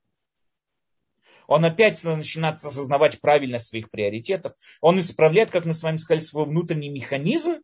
Он 1.47 1.65
опять 1.65 2.01
начинает 2.03 2.63
осознавать 2.63 3.19
правильность 3.19 3.67
своих 3.67 3.89
приоритетов. 3.89 4.53
Он 4.79 4.99
исправляет, 4.99 5.51
как 5.51 5.65
мы 5.65 5.73
с 5.73 5.83
вами 5.83 5.97
сказали, 5.97 6.21
свой 6.21 6.45
внутренний 6.45 6.89
механизм 6.89 7.61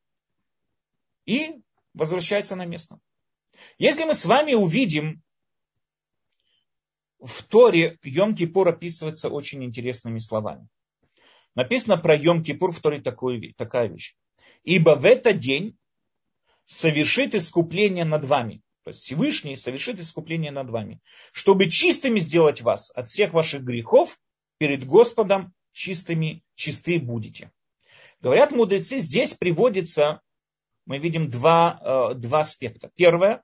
и 1.25 1.61
возвращается 1.93 2.57
на 2.57 2.65
место. 2.65 2.99
Если 3.77 4.03
мы 4.03 4.13
с 4.13 4.25
вами 4.25 4.53
увидим, 4.55 5.21
в 7.20 7.43
Торе 7.43 7.97
Йом-Кипур 8.03 8.70
описывается 8.70 9.30
очень 9.30 9.63
интересными 9.63 10.20
словами. 10.20 10.68
Написано 11.55 11.97
про 11.97 12.15
Йом-Кипур 12.15 12.72
в 12.72 12.80
Торе 12.80 13.01
такую, 13.01 13.53
такая 13.55 13.88
вещь. 13.88 14.15
Ибо 14.63 14.95
в 14.95 15.05
этот 15.05 15.39
день 15.39 15.78
совершит 16.65 17.34
искупление 17.34 18.05
над 18.05 18.26
вами. 18.26 18.61
То 18.84 18.91
есть 18.91 19.01
Всевышний 19.01 19.55
совершит 19.55 19.99
искупление 19.99 20.51
над 20.51 20.70
вами, 20.70 21.01
чтобы 21.34 21.70
чистыми 21.70 22.20
сделать 22.20 22.61
вас 22.61 22.91
от 22.95 23.09
всех 23.09 23.34
ваших 23.34 23.63
грехов 23.63 24.18
перед 24.59 24.86
Господом 24.86 25.53
чистыми, 25.74 26.43
чисты 26.55 26.99
будете. 26.99 27.51
Говорят 28.22 28.51
мудрецы, 28.51 28.99
здесь 28.99 29.34
приводится, 29.34 30.22
мы 30.86 30.99
видим 30.99 31.30
два, 31.30 31.80
э, 31.82 32.13
два 32.15 32.41
аспекта. 32.41 32.89
Первое, 32.95 33.43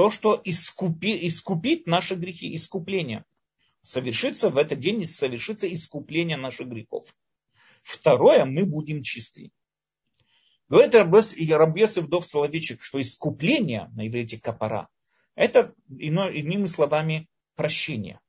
то, 0.00 0.08
что 0.08 0.40
искупи, 0.42 1.26
искупит 1.26 1.86
наши 1.86 2.14
грехи, 2.14 2.54
искупление. 2.54 3.26
Совершится 3.82 4.48
в 4.48 4.56
этот 4.56 4.80
день, 4.80 5.04
совершится 5.04 5.70
искупление 5.70 6.38
наших 6.38 6.68
грехов. 6.68 7.04
Второе, 7.82 8.46
мы 8.46 8.64
будем 8.64 9.02
чисты. 9.02 9.50
Говорит 10.70 10.94
Рабьес 10.94 11.98
Вдов 11.98 12.24
Соловичек, 12.24 12.80
что 12.80 12.98
искупление 12.98 13.90
на 13.94 14.08
иврите 14.08 14.40
капара, 14.40 14.88
это 15.34 15.74
иными 15.90 16.64
словами 16.64 17.28
прощение. 17.54 18.20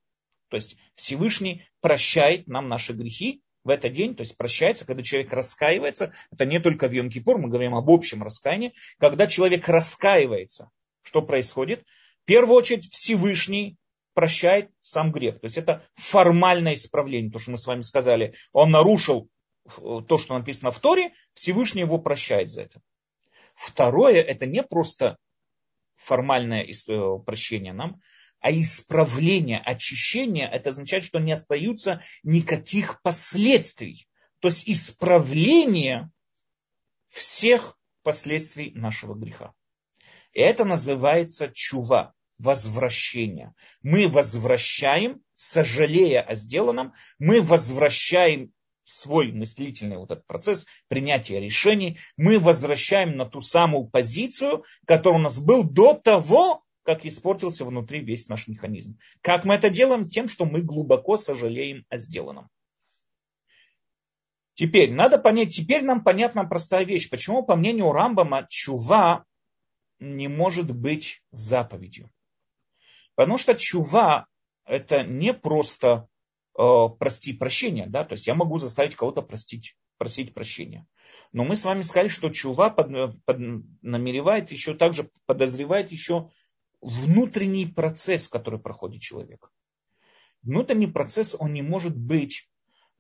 То 0.49 0.57
есть 0.57 0.76
Всевышний 0.95 1.63
прощает 1.80 2.47
нам 2.47 2.67
наши 2.67 2.91
грехи 2.91 3.43
в 3.63 3.69
этот 3.69 3.93
день, 3.93 4.13
то 4.13 4.24
есть 4.24 4.36
прощается, 4.36 4.86
когда 4.86 5.03
человек 5.03 5.32
раскаивается, 5.32 6.11
это 6.32 6.45
не 6.45 6.59
только 6.59 6.89
в 6.89 6.91
Йом-Кипур, 6.91 7.38
мы 7.38 7.47
говорим 7.47 7.76
об 7.76 7.89
общем 7.89 8.24
раскаянии, 8.24 8.74
когда 8.97 9.26
человек 9.26 9.69
раскаивается, 9.69 10.69
что 11.04 11.22
происходит? 11.22 11.86
В 12.24 12.26
первую 12.26 12.56
очередь 12.56 12.91
Всевышний 12.91 13.78
прощает 14.14 14.70
сам 14.82 15.12
грех. 15.12 15.39
То 15.39 15.45
есть 15.45 15.58
это 15.58 15.84
формальное 15.95 16.74
исправление, 16.74 17.32
то, 17.32 17.39
что 17.39 17.52
мы 17.52 17.58
с 17.58 17.68
вами 17.68 17.82
сказали. 17.82 18.34
Он 18.52 18.72
нарушил 18.72 19.30
то, 20.08 20.18
что 20.18 20.38
написано 20.38 20.72
в 20.72 20.80
Торе, 20.80 21.14
Всевышний 21.34 21.82
его 21.82 21.97
прощает 21.97 22.52
за 22.52 22.64
это. 22.64 22.82
Второе, 23.56 24.22
это 24.22 24.45
не 24.45 24.64
просто 24.64 25.18
формальное 25.95 26.64
э, 26.66 27.20
прощение 27.26 27.74
нам, 27.74 28.02
а 28.39 28.52
исправление, 28.52 29.60
очищение, 29.60 30.49
это 30.49 30.72
означает, 30.72 31.04
что 31.04 31.20
не 31.20 31.32
остаются 31.32 32.02
никаких 32.24 33.02
последствий. 33.04 34.08
То 34.39 34.47
есть 34.47 34.68
исправление 34.68 36.10
всех 37.08 37.78
последствий 38.02 38.72
нашего 38.72 39.14
греха. 39.14 39.54
Это 40.34 40.65
называется 40.65 41.49
чува, 41.53 42.13
возвращение. 42.41 43.53
Мы 43.82 44.07
возвращаем, 44.07 45.21
сожалея 45.36 46.21
о 46.21 46.36
сделанном, 46.36 46.93
мы 47.19 47.41
возвращаем 47.41 48.51
свой 48.84 49.32
мыслительный 49.32 49.97
вот 49.97 50.11
этот 50.11 50.25
процесс 50.25 50.65
принятия 50.88 51.39
решений, 51.39 51.99
мы 52.17 52.39
возвращаем 52.39 53.15
на 53.15 53.25
ту 53.25 53.41
самую 53.41 53.86
позицию, 53.86 54.65
которая 54.86 55.19
у 55.19 55.23
нас 55.23 55.39
был 55.39 55.63
до 55.63 55.93
того, 55.93 56.63
как 56.84 57.05
испортился 57.05 57.63
внутри 57.63 57.99
весь 57.99 58.27
наш 58.27 58.47
механизм. 58.47 58.97
Как 59.21 59.45
мы 59.45 59.55
это 59.55 59.69
делаем? 59.69 60.09
Тем, 60.09 60.27
что 60.27 60.45
мы 60.45 60.61
глубоко 60.61 61.15
сожалеем 61.15 61.86
о 61.89 61.97
сделанном. 61.97 62.49
Теперь, 64.55 64.91
надо 64.91 65.17
понять, 65.17 65.55
теперь 65.55 65.84
нам 65.84 66.03
понятна 66.03 66.43
простая 66.43 66.84
вещь. 66.84 67.09
Почему, 67.09 67.43
по 67.43 67.55
мнению 67.55 67.91
Рамбама, 67.91 68.47
чува 68.49 69.25
не 70.02 70.28
может 70.28 70.70
быть 70.76 71.24
заповедью? 71.32 72.12
Потому 73.16 73.38
что 73.38 73.56
чува 73.56 74.28
это 74.66 75.04
не 75.04 75.34
просто 75.34 76.10
Э, 76.58 76.89
прости 76.99 77.34
прощения, 77.34 77.88
да, 77.88 78.04
то 78.04 78.14
есть 78.14 78.28
я 78.28 78.36
могу 78.36 78.58
заставить 78.58 78.95
кого-то 78.95 79.22
простить, 79.22 79.78
просить 79.97 80.34
прощения. 80.34 80.86
Но 81.32 81.45
мы 81.45 81.56
с 81.56 81.64
вами 81.64 81.82
сказали, 81.82 82.10
что 82.10 82.30
чува 82.30 82.70
под, 82.70 83.24
под, 83.26 83.38
намеревает 83.82 84.52
еще 84.52 84.74
также, 84.74 85.10
подозревает 85.26 85.91
еще 85.91 86.30
внутренний 86.82 87.66
процесс, 87.66 88.28
который 88.28 88.60
проходит 88.60 89.02
человек. 89.02 89.49
Внутренний 90.41 90.88
процесс, 90.88 91.38
он 91.39 91.54
не 91.54 91.62
может 91.62 91.95
быть 91.95 92.49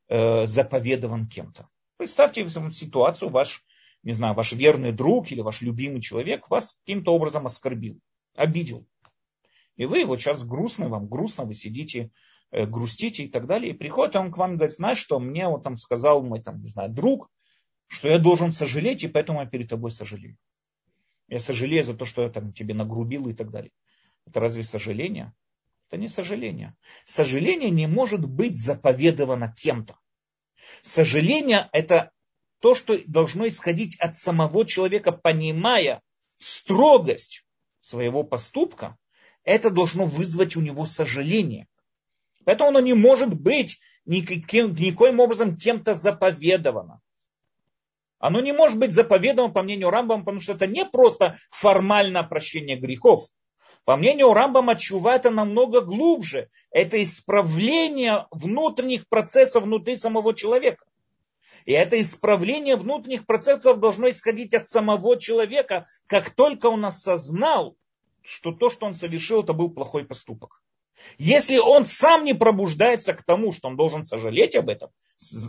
э, 0.07 0.45
заповедован 0.45 1.27
кем-то. 1.27 1.67
Представьте 1.97 2.47
ситуацию, 2.47 3.29
ваш, 3.29 3.65
не 4.03 4.13
знаю, 4.13 4.33
ваш 4.33 4.53
верный 4.53 4.91
друг 4.91 5.31
или 5.31 5.41
ваш 5.41 5.61
любимый 5.61 6.01
человек 6.01 6.49
вас 6.49 6.77
каким-то 6.85 7.13
образом 7.13 7.45
оскорбил, 7.45 7.99
обидел. 8.35 8.85
И 9.77 9.85
вы 9.85 10.05
вот 10.05 10.19
сейчас 10.19 10.43
грустно, 10.43 10.89
вам 10.89 11.07
грустно, 11.07 11.45
вы 11.45 11.53
сидите 11.53 12.11
Э, 12.51 12.65
грустите 12.65 13.23
и 13.23 13.27
так 13.29 13.47
далее. 13.47 13.71
И 13.71 13.77
приходит 13.77 14.15
он 14.17 14.31
к 14.31 14.37
вам 14.37 14.53
и 14.53 14.55
говорит, 14.57 14.75
знаешь 14.75 14.97
что, 14.97 15.19
мне 15.19 15.47
вот 15.47 15.63
там 15.63 15.77
сказал 15.77 16.21
мой 16.21 16.41
там, 16.41 16.61
не 16.61 16.67
знаю, 16.67 16.89
друг, 16.91 17.29
что 17.87 18.09
я 18.09 18.19
должен 18.19 18.51
сожалеть, 18.51 19.03
и 19.03 19.07
поэтому 19.07 19.39
я 19.39 19.45
перед 19.45 19.69
тобой 19.69 19.91
сожалею. 19.91 20.37
Я 21.29 21.39
сожалею 21.39 21.83
за 21.83 21.95
то, 21.95 22.03
что 22.03 22.23
я 22.23 22.29
там 22.29 22.51
тебе 22.51 22.73
нагрубил 22.73 23.29
и 23.29 23.33
так 23.33 23.51
далее. 23.51 23.71
Это 24.27 24.41
разве 24.41 24.63
сожаление? 24.63 25.33
Это 25.87 25.97
не 25.97 26.09
сожаление. 26.09 26.75
Сожаление 27.05 27.69
не 27.69 27.87
может 27.87 28.29
быть 28.29 28.57
заповедовано 28.57 29.53
кем-то. 29.57 29.97
Сожаление 30.81 31.69
это 31.71 32.11
то, 32.61 32.75
что 32.75 32.97
должно 33.07 33.47
исходить 33.47 33.99
от 33.99 34.17
самого 34.17 34.65
человека, 34.65 35.11
понимая 35.11 36.01
строгость 36.37 37.43
своего 37.81 38.23
поступка, 38.23 38.97
это 39.43 39.69
должно 39.69 40.05
вызвать 40.05 40.55
у 40.55 40.61
него 40.61 40.85
сожаление. 40.85 41.67
Поэтому 42.45 42.69
оно 42.69 42.79
не 42.79 42.93
может 42.93 43.33
быть 43.33 43.79
никаким, 44.05 44.73
никоим 44.73 45.19
образом 45.19 45.57
кем-то 45.57 45.93
заповедовано. 45.93 47.01
Оно 48.19 48.39
не 48.39 48.53
может 48.53 48.77
быть 48.77 48.91
заповедано, 48.91 49.49
по 49.49 49.63
мнению 49.63 49.89
Рамбама, 49.89 50.23
потому 50.23 50.41
что 50.41 50.53
это 50.53 50.67
не 50.67 50.85
просто 50.85 51.37
формальное 51.49 52.23
прощение 52.23 52.77
грехов. 52.77 53.21
По 53.83 53.97
мнению 53.97 54.33
Рамбама, 54.33 54.75
чува 54.75 55.15
это 55.15 55.31
намного 55.31 55.81
глубже. 55.81 56.49
Это 56.69 57.01
исправление 57.01 58.27
внутренних 58.29 59.07
процессов 59.07 59.63
внутри 59.63 59.95
самого 59.95 60.35
человека. 60.35 60.85
И 61.65 61.71
это 61.71 61.99
исправление 61.99 62.75
внутренних 62.75 63.25
процессов 63.25 63.79
должно 63.79 64.09
исходить 64.09 64.53
от 64.53 64.67
самого 64.67 65.17
человека, 65.19 65.87
как 66.07 66.29
только 66.31 66.67
он 66.67 66.85
осознал, 66.85 67.75
что 68.23 68.51
то, 68.51 68.69
что 68.69 68.85
он 68.85 68.93
совершил, 68.93 69.43
это 69.43 69.53
был 69.53 69.69
плохой 69.69 70.05
поступок. 70.05 70.61
Если 71.17 71.57
он 71.57 71.85
сам 71.85 72.23
не 72.25 72.33
пробуждается 72.33 73.13
к 73.13 73.23
тому, 73.23 73.51
что 73.51 73.67
он 73.67 73.75
должен 73.75 74.03
сожалеть 74.03 74.55
об 74.55 74.69
этом, 74.69 74.91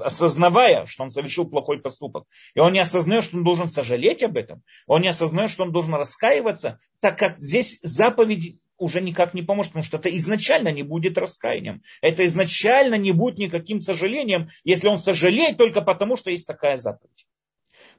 осознавая, 0.01 0.87
что 0.87 1.03
он 1.03 1.11
совершил 1.11 1.47
плохой 1.47 1.79
поступок, 1.79 2.25
и 2.55 2.61
он 2.61 2.73
не 2.73 2.81
осознает, 2.81 3.25
что 3.25 3.37
он 3.37 3.45
должен 3.45 3.69
сожалеть 3.69 4.23
об 4.23 4.37
этом, 4.37 4.63
он 4.87 5.03
не 5.03 5.09
осознает, 5.09 5.51
что 5.51 5.65
он 5.65 5.73
должен 5.73 5.95
раскаиваться, 5.95 6.79
так 7.01 7.19
как 7.19 7.39
здесь 7.39 7.79
заповедь 7.83 8.62
уже 8.83 9.01
никак 9.01 9.35
не 9.35 9.43
поможет, 9.43 9.73
потому 9.73 9.85
что 9.85 9.97
это 9.99 10.15
изначально 10.17 10.69
не 10.69 10.83
будет 10.83 11.19
раскаянием. 11.19 11.83
Это 12.01 12.25
изначально 12.27 12.97
не 12.97 13.13
будет 13.13 13.39
никаким 13.39 13.81
сожалением, 13.81 14.49
если 14.65 14.89
он 14.89 14.99
сожалеет 14.99 15.57
только 15.57 15.81
потому, 15.81 16.17
что 16.17 16.31
есть 16.31 16.47
такая 16.47 16.77
заповедь. 16.77 17.27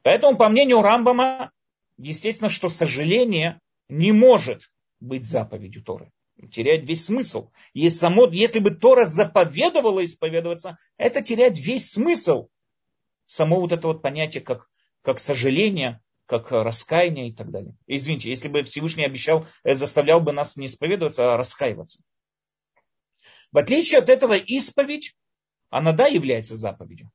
Поэтому, 0.02 0.38
по 0.38 0.50
мнению 0.50 0.82
Рамбама, 0.82 1.52
естественно, 1.98 2.50
что 2.50 2.70
сожаление 2.70 3.60
не 3.88 4.12
может 4.12 4.70
быть 5.00 5.26
заповедью 5.26 5.84
Торы 5.84 6.12
теряет 6.52 6.88
весь 6.88 7.06
смысл. 7.06 7.50
Если, 7.74 8.00
само, 8.00 8.28
если 8.28 8.60
бы 8.60 8.72
Тора 8.72 9.06
заповедовала 9.06 10.04
исповедоваться, 10.04 10.78
это 10.98 11.22
теряет 11.22 11.58
весь 11.58 11.92
смысл. 11.92 12.48
Само 13.28 13.60
вот 13.60 13.72
это 13.72 13.88
вот 13.88 14.02
понятие, 14.02 14.44
как, 14.44 14.68
как 15.02 15.20
сожаление, 15.20 16.02
как 16.40 16.64
раскаяние 16.64 17.30
и 17.30 17.34
так 17.34 17.52
далее. 17.52 17.76
Извините, 17.88 18.30
если 18.30 18.48
бы 18.48 18.64
Всевышний 18.64 19.06
обещал, 19.06 19.46
э, 19.64 19.74
заставлял 19.74 20.22
бы 20.22 20.32
нас 20.32 20.58
не 20.58 20.68
исповедоваться, 20.68 21.34
а 21.34 21.38
раскаиваться. 21.38 22.02
В 23.52 23.58
отличие 23.58 24.00
от 24.00 24.10
этого, 24.10 24.34
исповедь, 24.34 25.16
она 25.70 25.92
да, 25.92 26.08
является 26.08 26.56
заповедью. 26.56 27.12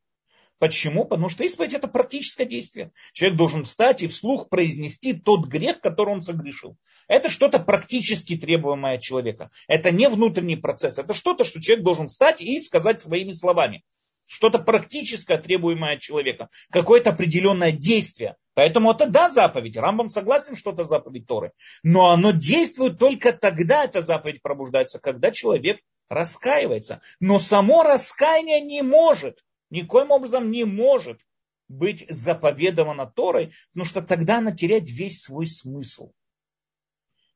Почему? 0.58 1.04
Потому 1.04 1.28
что 1.28 1.44
исповедь 1.44 1.74
это 1.74 1.86
практическое 1.86 2.44
действие. 2.44 2.90
Человек 3.12 3.38
должен 3.38 3.64
встать 3.64 4.02
и 4.02 4.08
вслух 4.08 4.48
произнести 4.48 5.14
тот 5.14 5.46
грех, 5.46 5.80
который 5.80 6.10
он 6.10 6.22
согрешил. 6.22 6.76
Это 7.06 7.28
что-то 7.28 7.60
практически 7.60 8.36
требуемое 8.36 8.96
от 8.96 9.02
человека. 9.02 9.50
Это 9.68 9.92
не 9.92 10.08
внутренний 10.08 10.56
процесс. 10.56 10.98
Это 10.98 11.14
что-то, 11.14 11.44
что 11.44 11.60
человек 11.60 11.84
должен 11.84 12.08
встать 12.08 12.40
и 12.40 12.58
сказать 12.58 13.00
своими 13.00 13.32
словами. 13.32 13.84
Что-то 14.29 14.61
практическое, 14.61 15.39
требуемое 15.39 15.95
от 15.95 16.01
человека. 16.01 16.49
Какое-то 16.70 17.11
определенное 17.11 17.72
действие. 17.72 18.37
Поэтому 18.55 18.93
это 18.93 19.07
да, 19.07 19.29
заповедь. 19.29 19.76
Рамбам 19.76 20.09
согласен, 20.09 20.55
что 20.55 20.70
это 20.70 20.85
заповедь 20.85 21.26
Торы. 21.26 21.51
Но 21.83 22.11
оно 22.11 22.31
действует 22.31 22.99
только 22.99 23.33
тогда, 23.33 23.85
эта 23.85 24.01
заповедь 24.01 24.43
пробуждается, 24.43 25.01
когда 25.01 25.33
человек 25.33 25.81
раскаивается. 26.09 27.01
Но 27.18 27.41
само 27.41 27.83
раскаяние 27.83 28.61
не 28.61 28.83
может 28.83 29.41
никоим 29.70 30.11
образом 30.11 30.51
не 30.51 30.64
может 30.64 31.20
быть 31.68 32.07
заповедована 32.09 33.07
Торой, 33.07 33.53
потому 33.72 33.85
что 33.85 34.01
тогда 34.01 34.39
она 34.39 34.53
теряет 34.53 34.89
весь 34.89 35.22
свой 35.22 35.47
смысл. 35.47 36.12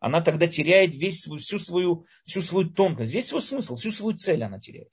Она 0.00 0.20
тогда 0.20 0.48
теряет 0.48 0.94
весь 0.94 1.20
свой, 1.20 1.38
всю, 1.38 1.58
свою, 1.58 2.04
всю 2.24 2.42
свою 2.42 2.68
тонкость, 2.68 3.12
весь 3.12 3.28
свой 3.28 3.42
смысл, 3.42 3.76
всю 3.76 3.92
свою 3.92 4.16
цель 4.16 4.42
она 4.42 4.58
теряет. 4.58 4.92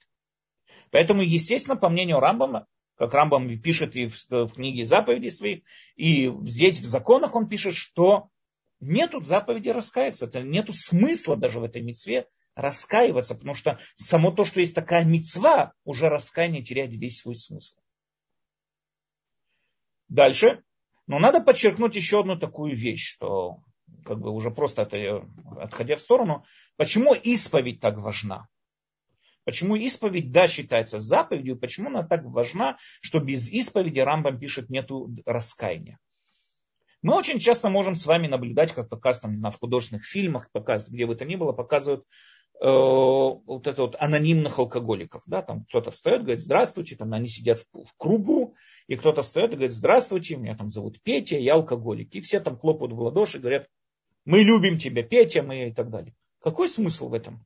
Поэтому, 0.91 1.21
естественно, 1.21 1.75
по 1.75 1.89
мнению 1.89 2.19
Рамбама, 2.19 2.67
как 2.95 3.13
Рамбам 3.13 3.47
пишет 3.59 3.95
и 3.95 4.07
в, 4.07 4.15
в 4.29 4.53
книге 4.53 4.85
заповедей 4.85 5.31
своих, 5.31 5.63
и 5.95 6.31
здесь 6.43 6.79
в 6.79 6.85
законах 6.85 7.35
он 7.35 7.47
пишет, 7.47 7.75
что 7.75 8.29
нету 8.79 9.21
заповеди 9.21 9.69
раскаяться, 9.69 10.29
нету 10.41 10.73
смысла 10.73 11.35
даже 11.35 11.59
в 11.59 11.63
этой 11.63 11.81
мецве 11.81 12.27
раскаиваться, 12.55 13.35
потому 13.35 13.55
что 13.55 13.79
само 13.95 14.31
то, 14.31 14.43
что 14.43 14.59
есть 14.59 14.75
такая 14.75 15.05
мецва, 15.05 15.73
уже 15.83 16.09
раскаяние 16.09 16.63
теряет 16.63 16.93
весь 16.93 17.21
свой 17.21 17.35
смысл. 17.35 17.79
Дальше. 20.09 20.63
Но 21.07 21.19
надо 21.19 21.41
подчеркнуть 21.41 21.95
еще 21.95 22.19
одну 22.19 22.37
такую 22.37 22.75
вещь, 22.75 23.07
что 23.07 23.61
как 24.05 24.19
бы 24.19 24.31
уже 24.31 24.51
просто 24.51 24.83
отходя 24.83 25.95
в 25.95 26.01
сторону, 26.01 26.45
почему 26.77 27.13
исповедь 27.13 27.79
так 27.79 27.97
важна? 27.97 28.47
Почему 29.45 29.75
исповедь, 29.75 30.31
да, 30.31 30.47
считается 30.47 30.99
заповедью, 30.99 31.57
почему 31.57 31.89
она 31.89 32.03
так 32.03 32.23
важна, 32.25 32.77
что 33.01 33.19
без 33.19 33.49
исповеди 33.49 33.99
Рамбам 33.99 34.39
пишет 34.39 34.69
нету 34.69 35.09
раскаяния. 35.25 35.99
Мы 37.01 37.15
очень 37.15 37.39
часто 37.39 37.69
можем 37.69 37.95
с 37.95 38.05
вами 38.05 38.27
наблюдать, 38.27 38.73
как 38.73 38.89
показывают 38.89 39.21
там, 39.21 39.31
не 39.31 39.37
знаю, 39.37 39.53
в 39.53 39.59
художественных 39.59 40.05
фильмах, 40.05 40.51
показывают, 40.51 40.93
где 40.93 41.05
бы 41.05 41.15
то 41.15 41.25
ни 41.25 41.35
было, 41.35 41.53
показывают 41.53 42.05
Э, 42.61 42.67
вот 42.67 43.67
это 43.67 43.83
вот 43.83 43.95
анонимных 43.99 44.59
алкоголиков. 44.59 45.23
Да, 45.25 45.41
там 45.41 45.63
кто-то 45.65 45.91
встает, 45.91 46.23
говорит, 46.23 46.41
здравствуйте, 46.41 46.97
там 46.97 47.13
они 47.13 47.27
сидят 47.29 47.59
в, 47.59 47.85
в 47.85 47.93
кругу, 47.97 48.55
и 48.87 48.95
кто-то 48.97 49.21
встает 49.21 49.51
и 49.51 49.55
говорит, 49.55 49.71
здравствуйте, 49.71 50.35
меня 50.35 50.57
там 50.57 50.69
зовут 50.69 51.01
Петя, 51.01 51.37
я 51.37 51.53
алкоголик. 51.53 52.13
И 52.15 52.21
все 52.21 52.41
там 52.41 52.57
хлопают 52.57 52.91
в 52.91 52.99
ладоши, 52.99 53.39
говорят, 53.39 53.67
мы 54.25 54.39
любим 54.39 54.77
тебя, 54.77 55.03
Петя, 55.03 55.41
мы 55.41 55.69
и 55.69 55.73
так 55.73 55.89
далее. 55.89 56.13
Какой 56.41 56.67
смысл 56.67 57.07
в 57.07 57.13
этом? 57.13 57.45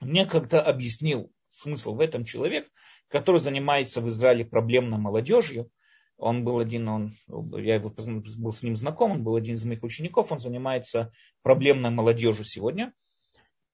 Мне 0.00 0.26
как-то 0.26 0.62
объяснил 0.62 1.30
смысл 1.50 1.94
в 1.94 2.00
этом 2.00 2.24
человек, 2.24 2.68
который 3.08 3.40
занимается 3.40 4.00
в 4.00 4.08
Израиле 4.08 4.44
проблемной 4.44 4.98
молодежью. 4.98 5.70
Он 6.16 6.44
был 6.44 6.58
один, 6.58 6.88
он, 6.88 7.14
я 7.28 7.74
его 7.74 7.90
был 7.90 8.52
с 8.52 8.62
ним 8.62 8.76
знаком, 8.76 9.12
он 9.12 9.24
был 9.24 9.34
один 9.34 9.56
из 9.56 9.64
моих 9.64 9.82
учеников, 9.82 10.30
он 10.30 10.38
занимается 10.38 11.12
проблемной 11.42 11.90
молодежью 11.90 12.44
сегодня. 12.44 12.92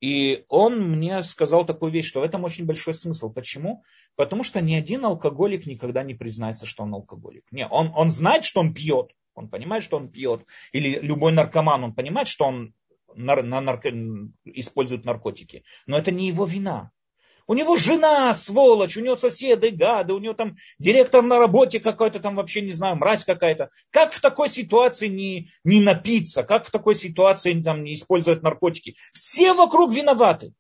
И 0.01 0.47
он 0.49 0.81
мне 0.81 1.23
сказал 1.23 1.67
такую 1.67 1.93
вещь, 1.93 2.07
что 2.07 2.21
в 2.21 2.25
этом 2.25 2.45
очень 2.45 2.65
большой 2.65 2.95
смысл. 2.95 3.31
Почему? 3.31 3.85
Потому 4.17 4.43
что 4.43 4.63
ни 4.63 4.75
один 4.75 5.05
алкоголик 5.05 5.67
никогда 5.67 6.03
не 6.03 6.15
признается, 6.15 6.65
что 6.65 6.85
он 6.85 6.95
алкоголик. 6.95 7.45
Не, 7.51 7.67
он, 7.67 7.93
он 7.95 8.09
знает, 8.09 8.45
что 8.45 8.61
он 8.61 8.73
пьет. 8.73 9.13
Он 9.35 9.49
понимает, 9.49 9.85
что 9.85 9.99
он 9.99 10.09
пьет. 10.09 10.47
Или 10.73 10.99
любой 11.01 11.33
наркоман, 11.33 11.85
он 11.85 11.95
понимает, 11.95 12.29
что 12.29 12.47
он 12.47 12.75
нар, 13.15 13.43
на 13.43 13.61
нарко, 13.61 13.91
использует 14.45 15.05
наркотики. 15.05 15.65
Но 15.87 15.99
это 15.99 16.11
не 16.11 16.29
его 16.29 16.45
вина. 16.45 16.91
У 17.47 17.55
него 17.55 17.75
жена, 17.75 18.33
сволочь, 18.33 18.97
у 18.97 19.01
него 19.01 19.17
соседы, 19.17 19.71
гады, 19.71 20.13
у 20.13 20.21
него 20.21 20.35
там 20.35 20.55
директор 20.79 21.21
на 21.21 21.39
работе 21.41 21.81
какой-то 21.81 22.21
там 22.21 22.37
вообще, 22.37 22.61
не 22.61 22.71
знаю, 22.71 22.95
мразь 22.95 23.25
какая-то. 23.25 23.71
Как 23.91 24.13
в 24.13 24.21
такой 24.21 24.49
ситуации 24.49 25.09
не, 25.09 25.49
не 25.65 25.81
напиться? 25.81 26.45
Как 26.45 26.65
в 26.65 26.71
такой 26.71 26.95
ситуации 26.95 27.61
там, 27.61 27.83
не 27.83 27.95
использовать 27.95 28.43
наркотики? 28.43 28.95
Все 29.15 29.53
вокруг 29.53 29.93
виноваты. 29.93 30.53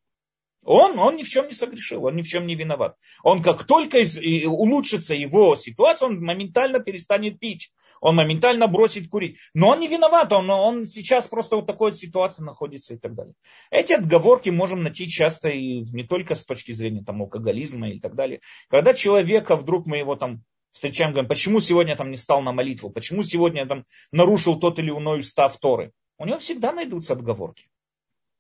Он, 0.63 0.99
он 0.99 1.17
ни 1.17 1.23
в 1.23 1.29
чем 1.29 1.49
не 1.49 1.55
согрешил, 1.55 2.05
он 2.05 2.17
ни 2.17 2.23
в 2.23 2.29
чем 2.29 2.47
не 2.47 2.55
виноват. 2.55 2.97
Он 3.23 3.43
как 3.43 3.65
только 3.65 3.99
из, 3.99 4.19
улучшится 4.47 5.15
его 5.15 5.57
ситуация, 5.57 6.09
он 6.09 6.21
моментально 6.21 6.81
перестанет 6.81 7.39
пить, 7.39 7.73
он 8.01 8.17
моментально 8.17 8.67
бросит 8.67 9.09
курить. 9.09 9.39
Но 9.55 9.71
он 9.71 9.81
не 9.81 9.89
виноват, 9.89 10.33
он, 10.33 10.51
он 10.51 10.87
сейчас 10.87 11.29
просто 11.29 11.57
в 11.57 11.65
такой 11.65 11.93
ситуации 11.93 12.43
находится 12.43 12.95
и 12.95 12.99
так 12.99 13.15
далее. 13.15 13.35
Эти 13.71 13.95
отговорки 13.95 14.51
можем 14.51 14.83
найти 14.83 15.09
часто 15.09 15.49
и 15.49 15.81
не 15.81 16.05
только 16.05 16.35
с 16.35 16.45
точки 16.45 16.73
зрения 16.73 17.03
там, 17.03 17.23
алкоголизма 17.23 17.89
и 17.91 17.99
так 17.99 18.15
далее. 18.15 18.41
Когда 18.69 18.93
человека 18.93 19.57
вдруг 19.57 19.87
мы 19.87 19.97
его 19.97 20.15
там 20.17 20.43
встречаем, 20.73 21.13
говорим, 21.13 21.29
почему 21.29 21.61
сегодня 21.61 21.97
там 21.97 22.11
не 22.11 22.17
стал 22.17 22.43
на 22.43 22.53
молитву, 22.53 22.91
почему 22.91 23.23
сегодня 23.23 23.67
там 23.67 23.85
нарушил 24.13 24.59
тот 24.61 24.79
или 24.79 24.91
иной 24.91 25.21
устав 25.21 25.57
Торы. 25.59 25.93
У 26.19 26.27
него 26.27 26.39
всегда 26.39 26.73
найдутся 26.73 27.15
отговорки. 27.15 27.69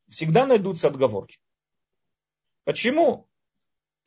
Всегда 0.08 0.44
найдутся 0.44 0.88
отговорки. 0.88 1.38
Почему? 2.70 3.26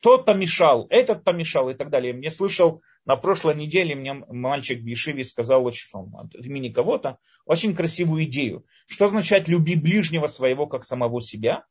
Тот 0.00 0.24
помешал, 0.24 0.86
этот 0.88 1.22
помешал 1.22 1.68
и 1.68 1.74
так 1.74 1.90
далее. 1.90 2.14
Мне 2.14 2.30
слышал 2.30 2.80
на 3.04 3.14
прошлой 3.14 3.56
неделе, 3.56 3.94
мне 3.94 4.14
мальчик 4.14 4.80
в 4.80 4.86
Ешиве 4.86 5.22
сказал 5.22 5.66
очень, 5.66 5.86
от 6.14 6.34
имени 6.34 6.70
кого-то 6.70 7.18
очень 7.44 7.76
красивую 7.76 8.24
идею. 8.24 8.64
Что 8.86 9.04
означает 9.04 9.48
«люби 9.48 9.74
ближнего 9.74 10.28
своего, 10.28 10.66
как 10.66 10.82
самого 10.84 11.20
себя»? 11.20 11.66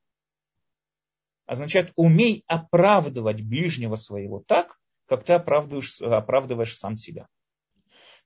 Означает 1.48 1.92
«умей 1.96 2.44
оправдывать 2.46 3.42
ближнего 3.42 3.96
своего 3.96 4.44
так, 4.48 4.78
как 5.08 5.24
ты 5.24 5.34
оправдываешь, 5.34 6.00
оправдываешь 6.00 6.78
сам 6.78 6.96
себя». 6.96 7.28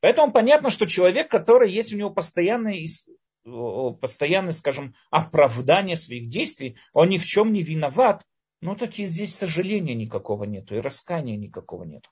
Поэтому 0.02 0.34
понятно, 0.34 0.72
что 0.72 0.88
человек, 0.88 1.32
который 1.32 1.72
есть 1.72 1.94
у 1.94 1.98
него 1.98 2.10
постоянное, 2.10 2.86
постоянное, 4.02 4.52
скажем, 4.52 4.94
оправдание 5.10 5.96
своих 5.96 6.28
действий, 6.28 6.76
он 6.92 7.08
ни 7.08 7.18
в 7.18 7.26
чем 7.26 7.54
не 7.54 7.64
виноват, 7.64 8.26
ну 8.62 8.76
так 8.76 8.98
и 9.00 9.06
здесь 9.06 9.36
сожаления 9.36 9.94
никакого 9.96 10.44
нету, 10.46 10.76
и 10.76 10.80
раскаяния 10.80 11.38
никакого 11.38 11.84
нету. 11.84 12.10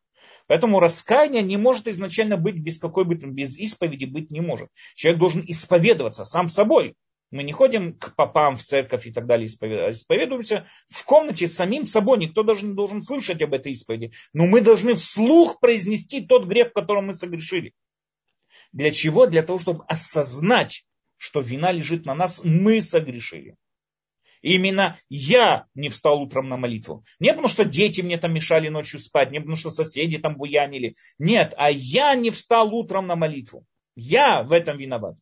Поэтому 0.48 0.80
раскаяние 0.80 1.44
не 1.44 1.58
может 1.58 1.88
изначально 1.88 2.38
быть 2.38 2.58
без 2.58 2.80
какой 2.80 3.06
бы 3.06 3.16
без 3.16 3.58
исповеди 3.58 4.06
быть 4.06 4.32
не 4.32 4.42
может. 4.42 4.70
Человек 4.96 5.20
должен 5.20 5.44
исповедоваться 5.46 6.26
сам 6.26 6.50
собой. 6.50 6.96
Мы 7.32 7.44
не 7.44 7.52
ходим 7.52 7.98
к 7.98 8.16
попам 8.16 8.56
в 8.56 8.64
церковь 8.64 9.08
и 9.08 9.12
так 9.12 9.26
далее, 9.26 9.48
исповедуемся 9.48 10.68
в 10.90 11.04
комнате 11.04 11.48
самим 11.48 11.86
собой. 11.86 12.20
Никто 12.20 12.44
даже 12.44 12.66
не 12.66 12.74
должен 12.74 13.02
слышать 13.02 13.42
об 13.42 13.54
этой 13.54 13.72
исповеди. 13.72 14.12
Но 14.34 14.46
мы 14.46 14.62
должны 14.62 14.94
вслух 14.94 15.60
произнести 15.60 16.22
тот 16.22 16.46
грех, 16.46 16.70
в 16.70 16.74
котором 16.74 17.08
мы 17.08 17.16
согрешили. 17.16 17.74
Для 18.72 18.92
чего? 18.92 19.26
Для 19.26 19.42
того, 19.42 19.58
чтобы 19.58 19.84
осознать, 19.88 20.86
что 21.18 21.42
вина 21.42 21.72
лежит 21.72 22.06
на 22.06 22.14
нас, 22.14 22.42
мы 22.44 22.82
согрешили. 22.82 23.56
Именно 24.46 24.96
я 25.10 25.66
не 25.74 25.90
встал 25.90 26.22
утром 26.22 26.50
на 26.50 26.56
молитву. 26.56 27.04
Не 27.20 27.32
потому, 27.32 27.48
что 27.48 27.66
дети 27.66 28.02
мне 28.02 28.20
там 28.20 28.32
мешали 28.32 28.70
ночью 28.70 29.00
спать, 29.00 29.32
не 29.32 29.40
потому, 29.40 29.56
что 29.56 29.72
соседи 29.72 30.20
там 30.20 30.38
буянили. 30.38 30.94
Нет, 31.18 31.56
а 31.58 31.72
я 31.72 32.14
не 32.14 32.30
встал 32.30 32.72
утром 32.72 33.08
на 33.08 33.16
молитву. 33.16 33.66
Я 33.96 34.44
в 34.44 34.52
этом 34.52 34.78
виноват. 34.78 35.16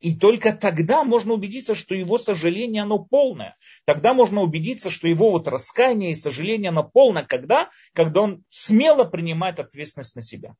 И 0.00 0.16
только 0.16 0.52
тогда 0.52 1.04
можно 1.04 1.34
убедиться, 1.34 1.76
что 1.76 1.94
его 1.94 2.18
сожаление, 2.18 2.82
оно 2.82 2.98
полное. 2.98 3.54
Тогда 3.84 4.12
можно 4.12 4.42
убедиться, 4.42 4.90
что 4.90 5.06
его 5.06 5.30
вот 5.30 5.46
раскаяние 5.46 6.10
и 6.10 6.16
сожаление, 6.16 6.70
оно 6.70 6.82
полное. 6.82 7.22
Когда? 7.22 7.70
Когда 7.94 8.22
он 8.22 8.42
смело 8.50 9.04
принимает 9.04 9.60
ответственность 9.60 10.16
на 10.16 10.22
себя. 10.22 10.54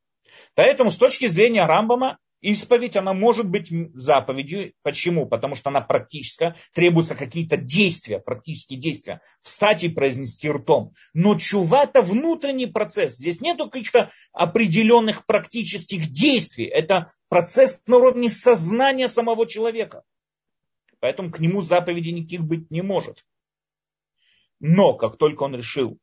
Поэтому 0.54 0.92
с 0.92 0.96
точки 0.96 1.26
зрения 1.26 1.66
Рамбама, 1.66 2.18
Исповедь, 2.40 2.96
она 2.96 3.14
может 3.14 3.48
быть 3.48 3.72
заповедью. 3.94 4.72
Почему? 4.82 5.26
Потому 5.26 5.56
что 5.56 5.70
она 5.70 5.80
практическая, 5.80 6.54
требуются 6.72 7.16
какие-то 7.16 7.56
действия, 7.56 8.20
практические 8.20 8.78
действия. 8.78 9.20
Встать 9.42 9.82
и 9.82 9.88
произнести 9.88 10.48
ртом. 10.48 10.92
Но 11.14 11.36
чува 11.36 11.84
это 11.84 12.00
внутренний 12.00 12.66
процесс. 12.66 13.16
Здесь 13.16 13.40
нет 13.40 13.58
каких-то 13.58 14.10
определенных 14.32 15.26
практических 15.26 16.10
действий. 16.10 16.66
Это 16.66 17.10
процесс 17.28 17.80
на 17.86 17.96
уровне 17.96 18.28
сознания 18.28 19.08
самого 19.08 19.46
человека. 19.46 20.04
Поэтому 21.00 21.30
к 21.30 21.40
нему 21.40 21.60
заповеди 21.60 22.10
никаких 22.10 22.44
быть 22.44 22.70
не 22.70 22.82
может. 22.82 23.24
Но 24.60 24.94
как 24.94 25.16
только 25.16 25.42
он 25.44 25.54
решил 25.54 25.98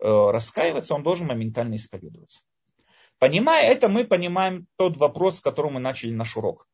э, 0.00 0.06
раскаиваться, 0.06 0.94
он 0.94 1.02
должен 1.02 1.26
моментально 1.26 1.76
исповедоваться. 1.76 2.42
Понимая 3.24 3.70
это, 3.70 3.88
мы 3.88 4.04
понимаем 4.04 4.66
тот 4.76 4.98
вопрос, 4.98 5.38
с 5.38 5.40
которым 5.40 5.72
мы 5.72 5.80
начали 5.80 6.12
наш 6.12 6.36
урок. 6.36 6.68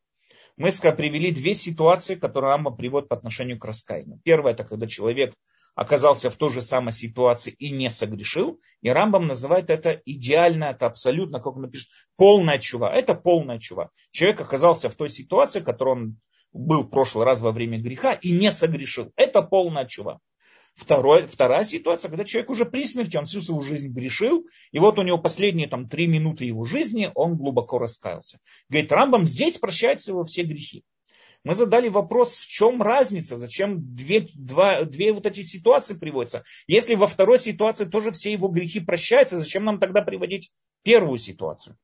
Мы 0.57 0.71
привели 0.73 1.31
две 1.31 1.55
ситуации, 1.55 2.17
которые 2.17 2.51
Рамба 2.51 2.73
приводит 2.73 3.09
по 3.09 3.15
отношению 3.15 3.57
к 3.57 3.65
раскаянию. 3.65 4.21
Первое, 4.25 4.55
это 4.55 4.65
когда 4.65 4.89
человек 4.89 5.33
оказался 5.77 6.29
в 6.29 6.35
той 6.35 6.51
же 6.51 6.61
самой 6.61 6.93
ситуации 6.93 7.55
и 7.57 7.71
не 7.71 7.89
согрешил. 7.89 8.61
И 8.83 8.91
Рамбам 8.91 9.29
называет 9.29 9.71
это 9.71 10.03
идеально, 10.05 10.65
это 10.65 10.87
абсолютно, 10.87 11.39
как 11.39 11.55
он 11.55 11.63
напишет, 11.63 11.89
полная 12.17 12.59
чува. 12.59 12.93
Это 12.93 13.15
полная 13.15 13.61
чува. 13.61 13.91
Человек 14.11 14.41
оказался 14.41 14.89
в 14.89 14.97
той 14.97 15.09
ситуации, 15.09 15.61
в 15.61 15.65
которой 15.65 15.91
он 15.91 16.21
был 16.53 16.83
в 16.83 16.91
прошлый 16.91 17.27
раз 17.27 17.43
во 17.43 17.53
время 17.53 17.79
греха 17.79 18.15
и 18.15 18.33
не 18.33 18.51
согрешил. 18.51 19.13
Это 19.15 19.43
полная 19.43 19.87
чува. 19.87 20.19
Второе, 20.75 21.27
вторая 21.27 21.65
ситуация, 21.65 22.09
когда 22.09 22.25
человек 22.25 22.51
уже 22.51 22.65
при 22.65 22.85
смерти, 22.85 23.17
он 23.17 23.27
всю 23.27 23.41
свою 23.41 23.63
жизнь 23.63 23.89
грешил, 23.89 24.47
и 24.73 24.79
вот 24.79 24.99
у 24.99 25.03
него 25.03 25.19
последние 25.19 25.69
там, 25.69 25.89
три 25.89 26.07
минуты 26.07 26.45
его 26.47 26.65
жизни, 26.65 27.11
он 27.15 27.37
глубоко 27.37 27.79
раскаялся. 27.79 28.39
Говорит, 28.69 28.91
Рамбам 28.93 29.27
здесь 29.27 29.59
прощаются 29.59 30.13
его 30.13 30.25
все 30.25 30.43
грехи 30.43 30.85
мы 31.45 31.55
задали 31.55 31.89
вопрос, 31.89 32.37
в 32.37 32.47
чем 32.47 32.83
разница, 32.83 33.37
зачем 33.37 33.95
две, 33.95 34.27
два, 34.35 34.85
две 34.85 35.13
вот 35.13 35.27
эти 35.27 35.41
ситуации 35.41 35.95
приводятся. 35.95 36.45
Если 36.67 36.95
во 36.95 37.07
второй 37.07 37.39
ситуации 37.39 37.87
тоже 37.87 38.11
все 38.11 38.33
его 38.33 38.49
грехи 38.49 38.81
прощаются, 38.81 39.39
зачем 39.39 39.65
нам 39.65 39.79
тогда 39.79 40.03
приводить 40.03 40.51
первую 40.83 41.19
ситуацию? 41.19 41.77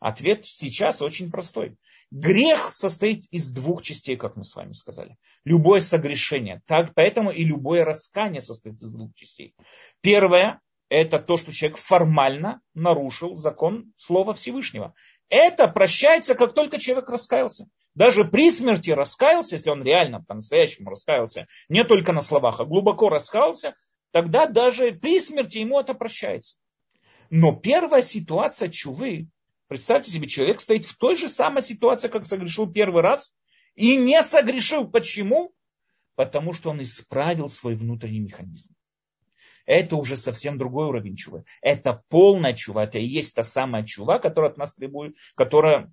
Ответ 0.00 0.46
сейчас 0.46 1.02
очень 1.02 1.30
простой. 1.30 1.76
Грех 2.10 2.72
состоит 2.72 3.24
из 3.30 3.50
двух 3.50 3.82
частей, 3.82 4.16
как 4.16 4.36
мы 4.36 4.44
с 4.44 4.54
вами 4.54 4.72
сказали. 4.72 5.16
Любое 5.44 5.80
согрешение. 5.80 6.62
Так, 6.66 6.94
поэтому 6.94 7.30
и 7.30 7.44
любое 7.44 7.84
раскание 7.84 8.40
состоит 8.40 8.80
из 8.80 8.90
двух 8.90 9.14
частей. 9.14 9.54
Первое– 10.00 10.60
это 10.88 11.18
то, 11.18 11.36
что 11.36 11.52
человек 11.52 11.78
формально 11.78 12.60
нарушил 12.74 13.36
закон 13.36 13.92
Слова 13.96 14.32
Всевышнего. 14.34 14.94
Это 15.28 15.66
прощается, 15.66 16.34
как 16.34 16.54
только 16.54 16.78
человек 16.78 17.08
раскаялся. 17.08 17.66
Даже 17.94 18.24
при 18.24 18.50
смерти 18.50 18.90
раскаялся, 18.90 19.54
если 19.54 19.70
он 19.70 19.82
реально 19.82 20.22
по-настоящему 20.22 20.90
раскаялся, 20.90 21.46
не 21.68 21.84
только 21.84 22.12
на 22.12 22.20
словах, 22.20 22.60
а 22.60 22.64
глубоко 22.64 23.08
раскаялся, 23.08 23.74
тогда 24.10 24.46
даже 24.46 24.92
при 24.92 25.18
смерти 25.20 25.58
ему 25.58 25.80
это 25.80 25.94
прощается. 25.94 26.58
Но 27.30 27.52
первая 27.52 28.02
ситуация 28.02 28.68
чувы, 28.68 29.28
представьте 29.68 30.10
себе, 30.10 30.26
человек 30.26 30.60
стоит 30.60 30.84
в 30.84 30.96
той 30.96 31.16
же 31.16 31.28
самой 31.28 31.62
ситуации, 31.62 32.08
как 32.08 32.26
согрешил 32.26 32.70
первый 32.70 33.02
раз, 33.02 33.34
и 33.74 33.96
не 33.96 34.22
согрешил. 34.22 34.88
Почему? 34.88 35.52
Потому 36.14 36.52
что 36.52 36.70
он 36.70 36.82
исправил 36.82 37.50
свой 37.50 37.74
внутренний 37.74 38.20
механизм. 38.20 38.74
Это 39.66 39.96
уже 39.96 40.16
совсем 40.16 40.58
другой 40.58 40.86
уровень 40.86 41.16
чувы. 41.16 41.44
Это 41.62 42.02
полная 42.08 42.52
чува. 42.52 42.84
Это 42.84 42.98
и 42.98 43.06
есть 43.06 43.34
та 43.34 43.42
самая 43.42 43.84
чува, 43.84 44.18
которая 44.18 44.50
от 44.50 44.58
нас 44.58 44.74
требует, 44.74 45.16
которая 45.34 45.92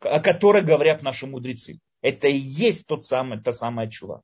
о 0.00 0.20
которой 0.20 0.62
говорят 0.62 1.02
наши 1.02 1.26
мудрецы. 1.26 1.80
Это 2.02 2.28
и 2.28 2.36
есть 2.36 2.86
тот 2.86 3.04
самый, 3.04 3.40
та 3.40 3.52
самая 3.52 3.88
чува. 3.88 4.22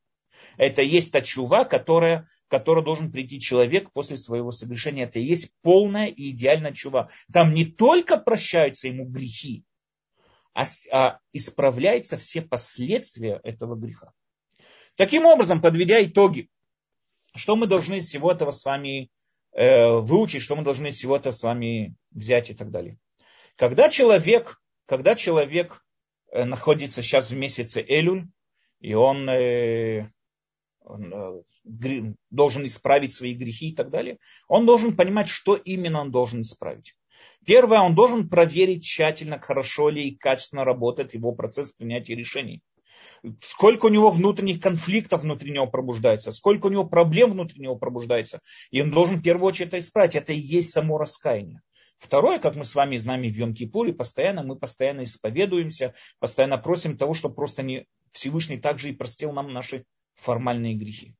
Это 0.57 0.82
есть 0.82 1.12
та 1.12 1.20
чува, 1.20 1.64
которая, 1.64 2.26
которая 2.49 2.84
должен 2.84 3.11
прийти 3.11 3.41
человек 3.41 3.93
после 3.93 4.16
своего 4.16 4.51
согрешения. 4.51 5.05
Это 5.05 5.18
есть 5.18 5.53
полная 5.62 6.07
и 6.07 6.30
идеальная 6.30 6.72
чува. 6.72 7.09
Там 7.32 7.55
не 7.55 7.64
только 7.64 8.16
прощаются 8.16 8.89
ему 8.89 9.05
грехи, 9.05 9.64
а, 10.55 10.64
а 10.93 11.18
исправляются 11.32 12.16
все 12.16 12.43
последствия 12.43 13.41
этого 13.45 13.76
греха. 13.76 14.12
Таким 14.97 15.26
образом, 15.26 15.61
подведя 15.61 16.03
итоги, 16.03 16.49
что 17.34 17.57
мы 17.57 17.66
должны 17.66 17.97
из 17.97 18.07
всего 18.07 18.32
этого 18.32 18.51
с 18.51 18.64
вами 18.64 19.11
э, 19.53 19.97
выучить, 19.99 20.43
что 20.43 20.57
мы 20.57 20.62
должны 20.62 20.89
из 20.89 20.97
всего 20.97 21.16
этого 21.16 21.32
с 21.32 21.43
вами 21.43 21.95
взять 22.11 22.51
и 22.51 22.55
так 22.55 22.70
далее. 22.70 22.99
Когда 23.57 23.91
человек 23.91 24.59
когда 24.87 25.16
человек 25.16 25.84
э, 26.30 26.45
находится 26.45 27.03
сейчас 27.03 27.30
в 27.30 27.37
месяце 27.37 27.84
Элюль, 27.87 28.26
и 28.80 28.95
он, 28.95 29.28
э, 29.28 30.11
э, 30.89 32.12
должен 32.30 32.66
исправить 32.66 33.14
свои 33.14 33.34
грехи 33.34 33.70
и 33.70 33.74
так 33.74 33.91
далее, 33.91 34.18
он 34.49 34.66
должен 34.66 34.97
понимать, 34.97 35.28
что 35.28 35.57
именно 35.57 36.01
он 36.01 36.11
должен 36.11 36.43
исправить. 36.43 36.95
Первое, 37.45 37.80
он 37.80 37.95
должен 37.95 38.28
проверить 38.28 38.84
тщательно, 38.84 39.39
хорошо 39.39 39.89
ли 39.89 40.09
и 40.09 40.16
качественно 40.16 40.64
работает 40.64 41.14
его 41.14 41.32
процесс 41.32 41.72
принятия 41.72 42.14
решений. 42.14 42.61
Сколько 43.41 43.87
у 43.87 43.89
него 43.89 44.11
внутренних 44.11 44.61
конфликтов 44.61 45.22
внутри 45.22 45.51
него 45.51 45.66
пробуждается, 45.66 46.32
сколько 46.32 46.66
у 46.66 46.70
него 46.70 46.84
проблем 46.84 47.30
внутри 47.30 47.61
него 47.61 47.76
пробуждается. 47.76 48.41
И 48.70 48.82
он 48.82 48.91
должен 48.91 49.16
в 49.16 49.22
первую 49.22 49.49
очередь 49.49 49.68
это 49.68 49.78
исправить. 49.78 50.16
Это 50.16 50.32
и 50.32 50.39
есть 50.39 50.72
само 50.72 50.99
раскаяние. 50.99 51.62
Второе, 51.99 52.39
как 52.39 52.57
мы 52.57 52.64
с 52.64 52.74
вами 52.74 52.99
знаем 52.99 53.22
в 53.22 53.37
Йом-Кипуре, 53.37 53.93
постоянно 53.93 54.43
мы 54.43 54.57
постоянно 54.57 55.03
исповедуемся, 55.03 55.95
постоянно 56.18 56.59
просим 56.59 56.99
того, 56.99 57.14
чтобы 57.14 57.34
просто 57.34 57.62
не, 57.62 57.87
Всевышний 58.12 58.59
также 58.59 58.91
и 58.91 58.95
простил 58.95 59.32
нам 59.32 59.53
наши 59.53 59.84
формальные 60.16 60.74
грехи. 60.74 61.14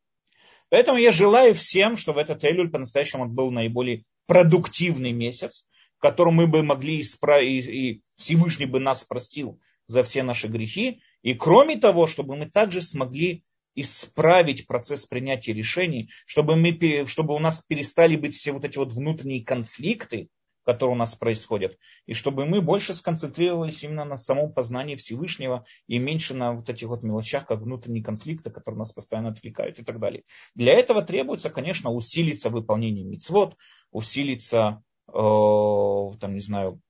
Поэтому 0.69 0.99
я 0.99 1.13
желаю 1.13 1.55
всем, 1.55 1.97
чтобы 1.97 2.21
этот 2.21 2.45
Элюль 2.45 2.71
по-настоящему 2.71 3.27
был 3.27 3.51
наиболее 3.51 4.05
продуктивный 4.27 5.13
месяц, 5.13 5.65
в 5.99 6.01
котором 6.01 6.35
мы 6.35 6.47
бы 6.47 6.63
могли 6.63 7.01
исправить, 7.01 7.69
и 7.69 8.03
Всевышний 8.17 8.67
бы 8.67 8.81
нас 8.81 9.05
простил 9.05 9.61
за 9.87 10.03
все 10.03 10.23
наши 10.23 10.49
грехи. 10.49 11.01
И 11.23 11.35
кроме 11.35 11.79
того, 11.79 12.07
чтобы 12.07 12.37
мы 12.37 12.47
также 12.47 12.83
смогли 12.83 13.45
исправить 13.75 14.67
процесс 14.67 15.07
принятия 15.07 15.53
решений, 15.53 16.11
чтобы, 16.27 16.57
мы, 16.57 17.07
чтобы 17.07 17.35
у 17.35 17.39
нас 17.39 17.63
перестали 17.63 18.17
быть 18.17 18.35
все 18.35 18.53
вот 18.53 18.65
эти 18.65 18.79
вот 18.79 18.93
внутренние 18.93 19.45
конфликты, 19.45 20.29
которые 20.67 20.97
у 20.97 20.99
нас 20.99 21.15
происходят. 21.15 21.79
И 22.07 22.13
чтобы 22.13 22.45
мы 22.45 22.61
больше 22.61 22.93
сконцентрировались 22.93 23.85
именно 23.85 24.05
на 24.05 24.17
самом 24.17 24.53
познании 24.53 24.97
Всевышнего 24.97 25.65
и 25.87 26.01
меньше 26.01 26.35
на 26.35 26.55
вот 26.55 26.69
этих 26.69 26.89
вот 26.89 27.05
мелочах, 27.05 27.47
как 27.47 27.61
внутренние 27.61 28.03
конфликты, 28.03 28.51
которые 28.51 28.81
нас 28.81 28.93
постоянно 28.93 29.29
отвлекают 29.29 29.79
и 29.79 29.85
так 29.85 30.01
далее. 30.01 30.25
Для 30.57 30.73
этого 30.73 31.03
требуется, 31.03 31.51
конечно, 31.51 31.91
усилиться 31.91 32.51
выполнение 32.51 33.05
мицвод, 33.05 33.57
усилиться, 33.93 34.83
э, 35.07 35.13
там, 35.13 36.35
не 36.35 36.41
знаю, 36.41 36.83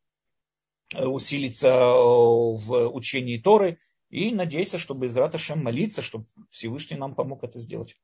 усилиться 0.94 1.68
в 1.68 2.88
учении 2.94 3.36
Торы 3.36 3.78
и 4.08 4.32
надеяться, 4.32 4.78
чтобы 4.78 5.06
из 5.06 5.16
Раташем 5.16 5.62
молиться, 5.62 6.00
чтобы 6.00 6.24
Всевышний 6.48 6.96
нам 6.96 7.14
помог 7.14 7.44
это 7.44 7.58
сделать. 7.58 7.94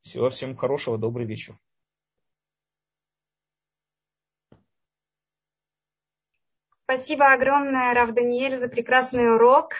Всего 0.00 0.30
всем 0.30 0.56
хорошего, 0.56 0.96
добрый 0.96 1.26
вечер. 1.26 1.58
Спасибо 6.94 7.32
огромное, 7.32 7.94
Рав 7.94 8.12
Даниэль, 8.12 8.58
за 8.58 8.68
прекрасный 8.68 9.34
урок. 9.34 9.76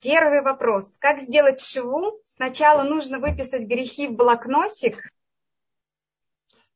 Первый 0.00 0.40
вопрос. 0.40 0.96
Как 1.00 1.20
сделать 1.20 1.60
шиву? 1.60 2.20
Сначала 2.26 2.84
нужно 2.84 3.18
выписать 3.18 3.62
грехи 3.62 4.06
в 4.06 4.12
блокнотик. 4.12 5.10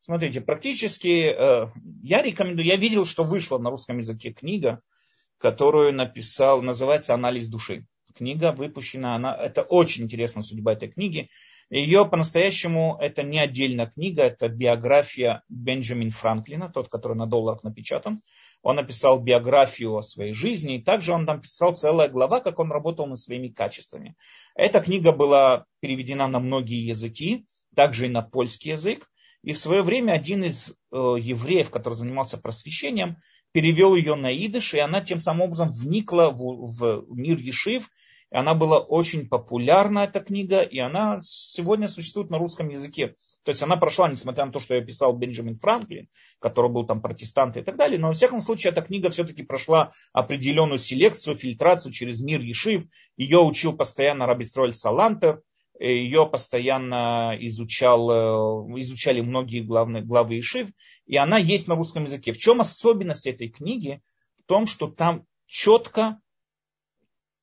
Смотрите, 0.00 0.40
практически 0.40 1.28
э, 1.28 1.68
я 2.02 2.22
рекомендую, 2.22 2.66
я 2.66 2.74
видел, 2.74 3.06
что 3.06 3.22
вышла 3.22 3.58
на 3.58 3.70
русском 3.70 3.98
языке 3.98 4.32
книга, 4.32 4.80
которую 5.38 5.94
написал, 5.94 6.60
называется 6.60 7.14
«Анализ 7.14 7.46
души». 7.46 7.86
Книга 8.16 8.50
выпущена, 8.50 9.14
она, 9.14 9.36
это 9.36 9.62
очень 9.62 10.04
интересная 10.04 10.42
судьба 10.42 10.72
этой 10.72 10.88
книги. 10.88 11.28
Ее 11.70 12.04
по-настоящему 12.04 12.96
это 13.00 13.22
не 13.22 13.38
отдельная 13.38 13.86
книга, 13.86 14.24
это 14.24 14.48
биография 14.48 15.42
Бенджамин 15.48 16.10
Франклина, 16.10 16.68
тот, 16.68 16.88
который 16.88 17.16
на 17.16 17.26
долларах 17.26 17.62
напечатан. 17.62 18.22
Он 18.66 18.74
написал 18.74 19.20
биографию 19.20 19.96
о 19.96 20.02
своей 20.02 20.32
жизни, 20.32 20.74
и 20.74 20.82
также 20.82 21.12
он 21.12 21.24
написал 21.24 21.76
целая 21.76 22.08
глава, 22.08 22.40
как 22.40 22.58
он 22.58 22.72
работал 22.72 23.06
над 23.06 23.20
своими 23.20 23.46
качествами. 23.46 24.16
Эта 24.56 24.80
книга 24.80 25.12
была 25.12 25.66
переведена 25.78 26.26
на 26.26 26.40
многие 26.40 26.84
языки, 26.84 27.46
также 27.76 28.06
и 28.06 28.08
на 28.08 28.22
польский 28.22 28.72
язык. 28.72 29.08
И 29.44 29.52
в 29.52 29.58
свое 29.60 29.82
время 29.82 30.14
один 30.14 30.42
из 30.42 30.70
э, 30.70 30.74
евреев, 30.90 31.70
который 31.70 31.94
занимался 31.94 32.38
просвещением, 32.38 33.18
перевел 33.52 33.94
ее 33.94 34.16
на 34.16 34.36
идыш, 34.36 34.74
и 34.74 34.80
она 34.80 35.00
тем 35.00 35.20
самым 35.20 35.42
образом 35.42 35.70
вникла 35.70 36.30
в, 36.30 37.04
в 37.06 37.16
мир 37.16 37.38
Ешив, 37.38 37.88
она 38.30 38.54
была 38.54 38.80
очень 38.80 39.28
популярна, 39.28 40.00
эта 40.00 40.20
книга, 40.20 40.60
и 40.60 40.78
она 40.78 41.20
сегодня 41.22 41.86
существует 41.86 42.30
на 42.30 42.38
русском 42.38 42.68
языке. 42.68 43.14
То 43.44 43.50
есть 43.50 43.62
она 43.62 43.76
прошла, 43.76 44.08
несмотря 44.08 44.46
на 44.46 44.52
то, 44.52 44.58
что 44.58 44.74
я 44.74 44.80
писал 44.80 45.12
Бенджамин 45.12 45.58
Франклин, 45.58 46.08
который 46.40 46.70
был 46.70 46.84
там 46.84 47.00
протестант 47.00 47.56
и 47.56 47.62
так 47.62 47.76
далее, 47.76 47.98
но 47.98 48.08
во 48.08 48.12
всяком 48.12 48.40
случае 48.40 48.72
эта 48.72 48.82
книга 48.82 49.10
все-таки 49.10 49.44
прошла 49.44 49.90
определенную 50.12 50.78
селекцию, 50.78 51.36
фильтрацию 51.36 51.92
через 51.92 52.20
мир 52.20 52.40
Ешив. 52.40 52.84
Ее 53.16 53.38
учил 53.38 53.72
постоянно 53.74 54.26
Рабистроль 54.26 54.74
Салантер, 54.74 55.42
ее 55.78 56.26
постоянно 56.26 57.36
изучал, 57.40 58.10
э, 58.10 58.80
изучали 58.80 59.20
многие 59.20 59.60
главные, 59.60 60.02
главы 60.02 60.34
Ешив, 60.34 60.70
и 61.06 61.16
она 61.16 61.38
есть 61.38 61.68
на 61.68 61.76
русском 61.76 62.04
языке. 62.04 62.32
В 62.32 62.38
чем 62.38 62.60
особенность 62.60 63.26
этой 63.26 63.48
книги? 63.48 64.00
В 64.42 64.48
том, 64.48 64.66
что 64.66 64.88
там 64.88 65.24
четко 65.46 66.18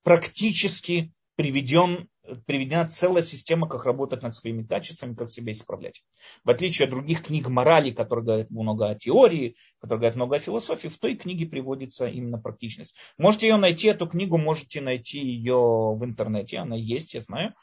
практически 0.04 1.14
приведен 1.36 2.10
приведена 2.46 2.88
целая 2.88 3.22
система, 3.22 3.68
как 3.68 3.86
работать 3.86 4.22
над 4.22 4.36
своими 4.36 4.64
качествами, 4.64 5.14
как 5.14 5.30
себя 5.30 5.52
исправлять. 5.52 6.04
В 6.44 6.50
отличие 6.50 6.86
от 6.86 6.92
других 6.92 7.24
книг 7.24 7.50
морали, 7.50 7.92
которые 7.92 8.26
говорят 8.26 8.50
много 8.50 8.90
о 8.90 8.96
теории, 8.96 9.56
которые 9.80 10.00
говорят 10.00 10.16
много 10.16 10.36
о 10.38 10.40
философии, 10.40 10.88
в 10.88 10.98
той 10.98 11.16
книге 11.16 11.46
приводится 11.46 12.08
именно 12.08 12.40
практичность. 12.40 12.96
Можете 13.18 13.50
ее 13.50 13.58
найти, 13.58 13.90
эту 13.90 14.08
книгу 14.08 14.38
можете 14.38 14.80
найти 14.80 15.20
ее 15.20 15.56
в 15.56 16.00
интернете, 16.04 16.60
она 16.60 16.76
есть, 16.76 17.14
я 17.14 17.20
знаю. 17.20 17.54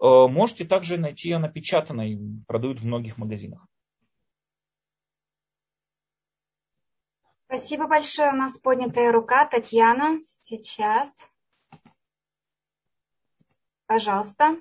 Э, 0.00 0.28
можете 0.28 0.64
также 0.64 0.96
найти 0.96 1.30
ее 1.30 1.38
напечатанной, 1.38 2.18
продают 2.46 2.80
в 2.80 2.86
многих 2.86 3.18
магазинах. 3.18 3.66
Спасибо 7.34 7.86
большое. 7.86 8.30
У 8.32 8.36
нас 8.36 8.58
поднятая 8.58 9.12
рука. 9.12 9.44
Татьяна, 9.46 10.20
сейчас. 10.42 11.10
Пожалуйста. 13.86 14.56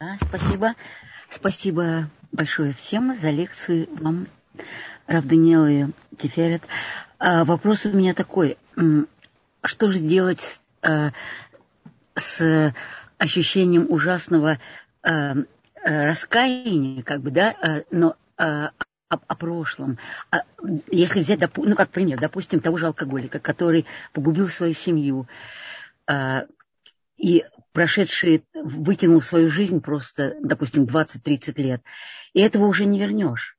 Да, 0.00 0.16
спасибо. 0.26 0.74
Спасибо 1.30 2.10
большое 2.30 2.72
всем 2.72 3.14
за 3.14 3.30
лекцию 3.30 3.88
вам, 4.00 4.26
Рав 5.06 5.24
Даниэл 5.24 5.66
и 5.66 6.16
Теферет. 6.16 6.62
А, 7.18 7.44
вопрос 7.44 7.86
у 7.86 7.90
меня 7.90 8.14
такой. 8.14 8.56
Что 9.62 9.90
же 9.90 10.00
делать 10.00 10.40
с, 10.40 10.60
а, 10.82 11.12
с 12.16 12.74
ощущением 13.18 13.86
ужасного 13.90 14.58
а, 15.02 15.34
раскаяния, 15.82 17.02
как 17.02 17.20
бы, 17.20 17.30
да, 17.30 17.84
но 17.90 18.16
о, 18.36 18.70
о 19.08 19.34
прошлом. 19.36 19.98
Если 20.90 21.20
взять, 21.20 21.40
ну, 21.56 21.76
как 21.76 21.90
пример, 21.90 22.18
допустим, 22.18 22.60
того 22.60 22.78
же 22.78 22.86
алкоголика, 22.86 23.40
который 23.40 23.86
погубил 24.12 24.48
свою 24.48 24.74
семью, 24.74 25.26
и 27.16 27.44
прошедший 27.72 28.44
выкинул 28.54 29.20
свою 29.20 29.48
жизнь 29.48 29.80
просто, 29.80 30.36
допустим, 30.42 30.84
20-30 30.84 31.60
лет. 31.60 31.82
И 32.32 32.40
этого 32.40 32.66
уже 32.66 32.84
не 32.84 32.98
вернешь. 32.98 33.56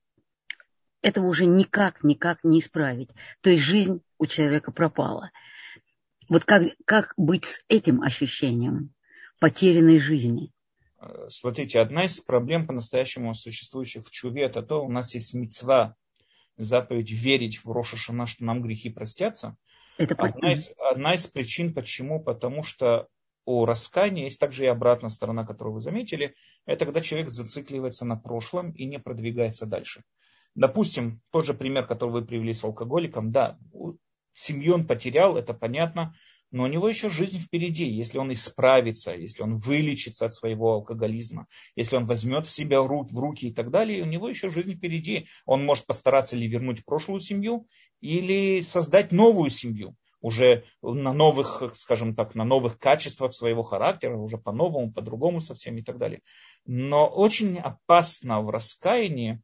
Этого 1.01 1.27
уже 1.27 1.45
никак, 1.45 2.03
никак 2.03 2.43
не 2.43 2.59
исправить. 2.59 3.09
То 3.41 3.49
есть 3.49 3.63
жизнь 3.63 4.01
у 4.17 4.25
человека 4.25 4.71
пропала. 4.71 5.31
Вот 6.29 6.45
как, 6.45 6.63
как 6.85 7.13
быть 7.17 7.45
с 7.45 7.61
этим 7.67 8.01
ощущением 8.01 8.93
потерянной 9.39 9.99
жизни? 9.99 10.51
Смотрите, 11.27 11.79
одна 11.79 12.05
из 12.05 12.21
проблем 12.21 12.65
по-настоящему 12.65 13.33
существующих 13.33 14.05
в 14.05 14.11
Чуве, 14.11 14.45
это 14.45 14.61
то, 14.63 14.85
у 14.85 14.89
нас 14.89 15.13
есть 15.13 15.33
мецва, 15.33 15.97
заповедь 16.55 17.11
верить 17.11 17.57
в 17.57 17.69
Роша 17.69 17.97
Шана, 17.97 18.25
что 18.25 18.45
нам 18.45 18.61
грехи 18.61 18.89
простятся. 18.89 19.57
Это 19.97 20.15
одна, 20.15 20.53
из, 20.53 20.71
одна 20.77 21.15
из 21.15 21.27
причин, 21.27 21.73
почему, 21.73 22.23
потому 22.23 22.63
что 22.63 23.09
о 23.45 23.65
раскании 23.65 24.23
есть 24.23 24.39
также 24.39 24.65
и 24.65 24.67
обратная 24.67 25.09
сторона, 25.09 25.45
которую 25.45 25.75
вы 25.75 25.81
заметили. 25.81 26.35
Это 26.65 26.85
когда 26.85 27.01
человек 27.01 27.29
зацикливается 27.29 28.05
на 28.05 28.15
прошлом 28.15 28.71
и 28.71 28.85
не 28.85 28.99
продвигается 28.99 29.65
дальше. 29.65 30.03
Допустим, 30.55 31.21
тот 31.31 31.45
же 31.45 31.53
пример, 31.53 31.85
который 31.87 32.11
вы 32.11 32.25
привели 32.25 32.53
с 32.53 32.63
алкоголиком. 32.63 33.31
Да, 33.31 33.57
семью 34.33 34.75
он 34.75 34.87
потерял, 34.87 35.35
это 35.35 35.53
понятно, 35.53 36.13
но 36.51 36.63
у 36.63 36.67
него 36.67 36.87
еще 36.87 37.09
жизнь 37.09 37.39
впереди. 37.39 37.85
Если 37.85 38.19
он 38.19 38.31
исправится, 38.31 39.11
если 39.11 39.41
он 39.41 39.55
вылечится 39.55 40.27
от 40.27 40.35
своего 40.35 40.73
алкоголизма, 40.73 41.47
если 41.75 41.97
он 41.97 42.05
возьмет 42.05 42.45
в 42.45 42.51
себя 42.51 42.81
в 42.81 42.87
руки 42.87 43.47
и 43.47 43.53
так 43.53 43.71
далее, 43.71 44.03
у 44.03 44.05
него 44.05 44.29
еще 44.29 44.49
жизнь 44.49 44.73
впереди. 44.73 45.27
Он 45.45 45.65
может 45.65 45.87
постараться 45.87 46.35
ли 46.35 46.47
вернуть 46.47 46.85
прошлую 46.85 47.19
семью, 47.19 47.67
или 47.99 48.61
создать 48.61 49.11
новую 49.11 49.49
семью 49.49 49.95
уже 50.23 50.63
на 50.81 51.13
новых, 51.13 51.61
скажем 51.75 52.15
так, 52.15 52.33
на 52.33 52.45
новых 52.45 52.79
качествах 52.79 53.33
своего 53.33 53.61
характера, 53.61 54.15
уже 54.15 54.37
по-новому, 54.37 54.91
по-другому 54.91 55.41
совсем 55.41 55.77
и 55.77 55.83
так 55.83 55.97
далее. 55.97 56.21
Но 56.65 57.07
очень 57.07 57.59
опасно 57.59 58.41
в 58.41 58.49
раскаянии 58.49 59.41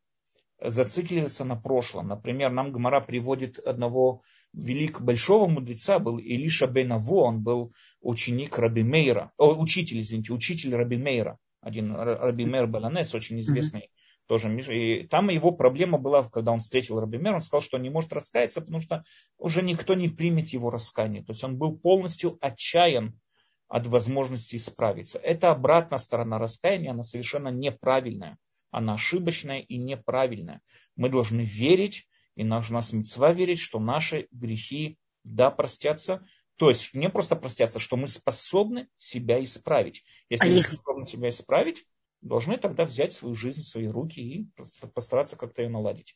зацикливаться 0.61 1.43
на 1.43 1.57
прошлом. 1.57 2.07
Например, 2.07 2.49
нам 2.49 2.71
Гмара 2.71 3.01
приводит 3.01 3.59
одного 3.59 4.21
великого, 4.53 5.05
большого 5.05 5.47
мудреца, 5.47 5.99
был 5.99 6.17
Илиша 6.17 6.65
бен 6.65 6.93
Аво, 6.93 7.23
он 7.25 7.43
был 7.43 7.73
ученик 7.99 8.57
Раби 8.57 8.84
Мейра, 8.84 9.32
о, 9.38 9.53
учитель, 9.55 9.99
извините, 9.99 10.34
учитель 10.34 10.75
Раби 10.75 10.95
Мейра, 10.95 11.38
один 11.59 11.93
Раби 11.93 12.45
Мейр 12.45 12.67
Баланес, 12.67 13.13
очень 13.13 13.41
известный 13.41 13.89
тоже 14.30 14.55
И 14.71 15.07
там 15.07 15.30
его 15.30 15.51
проблема 15.51 15.97
была, 15.97 16.21
когда 16.21 16.51
он 16.51 16.59
встретил 16.59 16.99
Рабимер, 16.99 17.34
он 17.34 17.41
сказал, 17.41 17.61
что 17.61 17.77
он 17.77 17.84
не 17.84 17.89
может 17.89 18.13
раскаяться, 18.13 18.61
потому 18.61 18.80
что 18.80 19.03
уже 19.39 19.63
никто 19.63 19.95
не 19.95 20.07
примет 20.07 20.49
его 20.49 20.69
раскаяние. 20.69 21.23
То 21.23 21.32
есть 21.32 21.43
он 21.43 21.57
был 21.57 21.75
полностью 21.75 22.38
отчаян 22.39 23.19
от 23.67 23.88
возможности 23.88 24.57
исправиться. 24.57 25.17
Это 25.17 25.49
обратная 25.49 25.97
сторона 25.97 26.38
раскаяния, 26.38 26.91
она 26.91 27.01
совершенно 27.01 27.47
неправильная. 27.47 28.38
Она 28.69 28.93
ошибочная 28.93 29.61
и 29.61 29.77
неправильная. 29.77 30.61
Мы 30.95 31.09
должны 31.09 31.41
верить, 31.41 32.07
и 32.36 32.43
наша 32.43 32.71
нас 32.71 32.93
мецва 32.93 33.34
верить, 33.34 33.59
что 33.59 33.80
наши 33.80 34.27
грехи 34.30 34.99
да 35.23 35.49
простятся, 35.49 36.23
то 36.57 36.69
есть 36.69 36.93
не 36.93 37.09
просто 37.09 37.36
простятся, 37.36 37.80
что 37.80 37.97
мы 37.97 38.07
способны 38.07 38.89
себя 38.95 39.43
исправить. 39.43 40.03
Если 40.30 40.49
а 40.49 40.51
мы 40.51 40.59
способны 40.59 41.07
себя 41.07 41.30
исправить, 41.30 41.84
должны 42.22 42.57
тогда 42.57 42.86
взять 42.86 43.13
свою 43.13 43.36
жизнь 43.36 43.63
в 43.63 43.67
свои 43.67 43.88
руки 43.88 44.20
и 44.20 44.49
постараться 44.93 45.36
как-то 45.36 45.61
ее 45.61 45.70
наладить. 45.70 46.15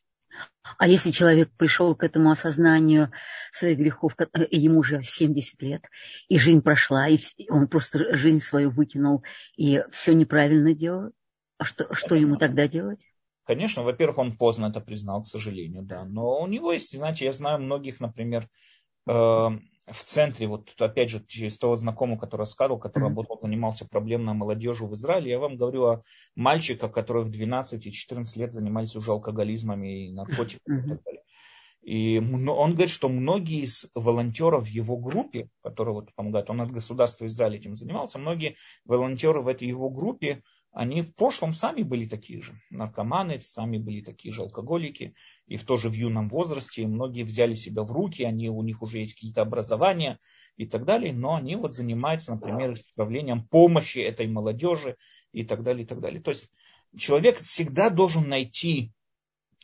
А 0.78 0.88
если 0.88 1.12
человек 1.12 1.52
пришел 1.58 1.96
к 1.96 2.04
этому 2.04 2.32
осознанию 2.32 3.12
своих 3.52 3.78
грехов, 3.78 4.16
ему 4.50 4.80
уже 4.80 5.04
70 5.04 5.62
лет, 5.62 5.86
и 6.28 6.40
жизнь 6.40 6.62
прошла, 6.62 7.08
и 7.08 7.20
он 7.50 7.68
просто 7.68 8.16
жизнь 8.18 8.40
свою 8.40 8.72
выкинул, 8.72 9.24
и 9.56 9.84
все 9.92 10.14
неправильно 10.14 10.74
делал, 10.74 11.12
а 11.58 11.66
что, 11.66 11.94
что 11.94 12.16
ему 12.16 12.38
тогда 12.38 12.68
делать? 12.68 13.06
Конечно, 13.46 13.84
во-первых, 13.84 14.18
он 14.18 14.38
поздно 14.38 14.68
это 14.68 14.80
признал, 14.80 15.24
к 15.24 15.28
сожалению, 15.28 15.84
да. 15.84 16.06
Но 16.06 16.42
у 16.42 16.48
него 16.48 16.72
есть, 16.72 16.98
знаете, 16.98 17.26
я 17.26 17.32
знаю 17.32 17.60
многих, 17.60 18.00
например, 18.00 18.48
э, 19.08 19.50
в 19.92 20.04
центре, 20.04 20.48
вот 20.48 20.74
опять 20.80 21.10
же, 21.10 21.24
через 21.28 21.58
того 21.58 21.76
знакомого, 21.78 22.18
который 22.18 22.42
рассказывал, 22.42 22.80
который 22.80 23.04
работал, 23.04 23.38
занимался 23.40 23.88
проблемной 23.88 24.34
молодежью 24.34 24.88
в 24.88 24.94
Израиле, 24.94 25.32
я 25.32 25.40
вам 25.40 25.58
говорю 25.58 25.86
о 25.86 26.02
мальчиках, 26.36 26.92
которые 26.94 27.26
в 27.26 27.32
12 27.32 27.86
и 27.86 27.92
14 27.92 28.38
лет 28.38 28.54
занимались 28.54 28.96
уже 28.96 29.12
алкоголизмами 29.12 30.08
и 30.08 30.14
наркотиками 30.14 30.86
и 30.86 30.90
так 30.90 31.04
далее. 31.04 31.24
И 31.84 32.18
он 32.20 32.46
говорит, 32.46 32.90
что 32.90 33.10
многие 33.10 33.64
из 33.64 33.90
волонтеров 33.94 34.64
в 34.64 34.70
его 34.70 34.96
группе, 34.96 35.50
которые 35.62 35.94
вот 35.94 36.14
помогают, 36.16 36.50
он 36.50 36.62
от 36.62 36.72
государства 36.72 37.28
Израиля 37.28 37.58
этим 37.58 37.76
занимался, 37.76 38.20
многие 38.20 38.56
волонтеры 38.86 39.42
в 39.42 39.50
этой 39.50 39.68
его 39.68 39.90
группе, 39.90 40.44
они 40.74 41.04
в 41.04 41.14
прошлом 41.14 41.54
сами 41.54 41.84
были 41.84 42.08
такие 42.08 42.42
же 42.42 42.60
наркоманы, 42.72 43.40
сами 43.40 43.78
были 43.78 44.02
такие 44.02 44.34
же 44.34 44.42
алкоголики, 44.42 45.14
и 45.46 45.56
в 45.56 45.66
тоже 45.66 45.88
в 45.88 45.94
юном 45.94 46.30
возрасте 46.30 46.88
многие 46.88 47.24
взяли 47.24 47.54
себя 47.54 47.84
в 47.84 47.92
руки, 47.92 48.24
они, 48.24 48.50
у 48.50 48.64
них 48.64 48.82
уже 48.82 48.98
есть 48.98 49.14
какие-то 49.14 49.44
образования 49.44 50.18
и 50.58 50.66
так 50.66 50.86
далее, 50.86 51.14
но 51.14 51.36
они 51.36 51.56
вот 51.56 51.76
занимаются, 51.76 52.32
например, 52.32 52.74
исправлением 52.74 53.48
помощи 53.48 54.00
этой 54.00 54.28
молодежи 54.28 54.98
и 55.32 55.44
так 55.44 55.62
далее, 55.62 55.84
и 55.84 55.88
так 55.88 56.02
далее. 56.02 56.22
То 56.22 56.32
есть 56.32 56.50
человек 56.98 57.40
всегда 57.42 57.92
должен 57.92 58.28
найти, 58.28 58.92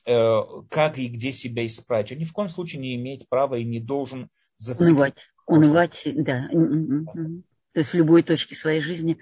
э, 0.06 0.42
как 0.70 1.00
и 1.00 1.08
где 1.08 1.32
себя 1.32 1.66
исправить. 1.66 2.12
Он 2.12 2.20
ни 2.20 2.24
в 2.24 2.34
коем 2.34 2.50
случае 2.50 2.82
не 2.82 2.96
имеет 2.96 3.28
права 3.30 3.56
и 3.56 3.66
не 3.66 3.80
должен 3.80 4.30
зацикливать. 4.58 5.16
Унывать, 5.48 6.06
унывать, 6.06 6.24
да. 6.24 6.50
То 7.74 7.80
есть 7.80 7.94
в 7.94 7.96
любой 7.96 8.22
точке 8.22 8.56
своей 8.56 8.82
жизни 8.82 9.18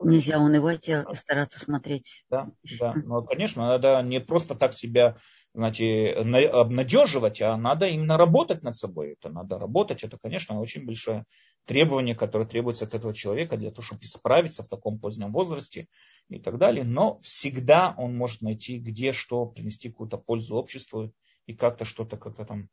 Нельзя 0.00 0.38
унывать, 0.38 0.88
а 0.88 1.14
стараться 1.14 1.58
смотреть. 1.58 2.24
Да, 2.30 2.50
да. 2.78 2.94
Но, 3.04 3.22
конечно, 3.22 3.66
надо 3.66 4.02
не 4.02 4.20
просто 4.20 4.54
так 4.54 4.74
себя 4.74 5.16
знаете, 5.56 6.12
обнадеживать, 6.12 7.40
а 7.40 7.56
надо 7.56 7.86
именно 7.86 8.18
работать 8.18 8.62
над 8.62 8.76
собой. 8.76 9.12
Это 9.12 9.30
надо 9.30 9.58
работать. 9.58 10.04
Это, 10.04 10.18
конечно, 10.18 10.60
очень 10.60 10.84
большое 10.84 11.24
требование, 11.64 12.14
которое 12.14 12.46
требуется 12.46 12.84
от 12.84 12.94
этого 12.94 13.14
человека 13.14 13.56
для 13.56 13.70
того, 13.70 13.82
чтобы 13.82 14.02
исправиться 14.04 14.62
в 14.62 14.68
таком 14.68 14.98
позднем 14.98 15.32
возрасте 15.32 15.88
и 16.28 16.38
так 16.38 16.58
далее. 16.58 16.84
Но 16.84 17.20
всегда 17.20 17.94
он 17.96 18.14
может 18.16 18.42
найти, 18.42 18.78
где 18.78 19.12
что, 19.12 19.46
принести 19.46 19.88
какую-то 19.90 20.18
пользу 20.18 20.56
обществу 20.56 21.10
и 21.46 21.54
как-то 21.54 21.86
что-то 21.86 22.18
как-то 22.18 22.44
там 22.44 22.68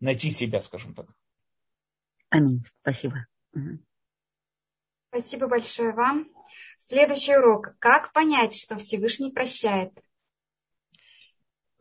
найти 0.00 0.30
себя, 0.30 0.60
скажем 0.60 0.94
так. 0.94 1.06
Аминь. 2.30 2.64
Спасибо. 2.82 3.26
Спасибо 5.10 5.46
большое 5.46 5.92
вам. 5.92 6.35
Следующий 6.78 7.36
урок. 7.36 7.76
Как 7.78 8.12
понять, 8.12 8.54
что 8.54 8.76
Всевышний 8.78 9.32
прощает? 9.32 9.92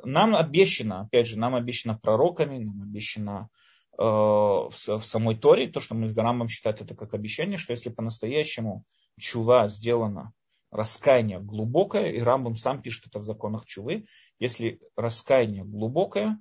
Нам 0.04 0.36
обещано, 0.36 1.02
опять 1.02 1.28
же, 1.28 1.40
нам 1.40 1.56
обещано 1.56 1.98
пророками, 1.98 2.58
нам 2.58 2.82
обещано 2.82 3.50
э, 3.98 4.04
в, 4.04 4.72
в 4.72 5.06
самой 5.06 5.36
Торе, 5.36 5.68
то, 5.68 5.80
что 5.80 5.96
мы 5.96 6.08
в 6.08 6.18
Рамбам 6.18 6.48
считаем 6.48 6.78
это 6.80 6.96
как 6.96 7.14
обещание, 7.14 7.58
что 7.58 7.72
если 7.72 7.90
по-настоящему 7.90 8.84
чува 9.20 9.68
сделана, 9.68 10.34
раскаяние 10.72 11.40
глубокое, 11.40 12.12
и 12.12 12.20
Рамбам 12.20 12.56
сам 12.56 12.82
пишет 12.82 13.08
это 13.08 13.20
в 13.20 13.24
законах 13.24 13.66
чувы, 13.66 14.06
если 14.40 14.80
раскаяние 14.96 15.64
глубокое, 15.64 16.40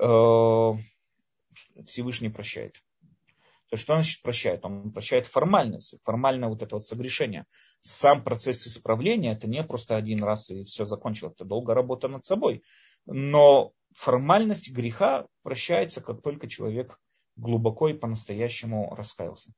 э, 0.00 0.72
Всевышний 1.84 2.30
прощает. 2.30 2.82
То 3.68 3.74
есть 3.74 3.82
что 3.82 3.94
значит 3.94 4.22
прощает? 4.22 4.64
Он 4.64 4.90
прощает 4.92 5.26
формальность, 5.26 5.94
формальное 6.02 6.48
вот 6.48 6.62
это 6.62 6.76
вот 6.76 6.86
согрешение. 6.86 7.44
Сам 7.82 8.24
процесс 8.24 8.66
исправления 8.66 9.32
это 9.32 9.46
не 9.46 9.62
просто 9.62 9.96
один 9.96 10.22
раз 10.22 10.48
и 10.48 10.64
все 10.64 10.86
закончилось, 10.86 11.34
это 11.34 11.44
долгая 11.44 11.76
работа 11.76 12.08
над 12.08 12.24
собой. 12.24 12.62
Но 13.04 13.72
формальность 13.94 14.70
греха 14.70 15.26
прощается, 15.42 16.00
как 16.00 16.22
только 16.22 16.48
человек 16.48 16.98
глубоко 17.36 17.88
и 17.88 17.94
по-настоящему 17.94 18.94
раскаялся. 18.94 19.52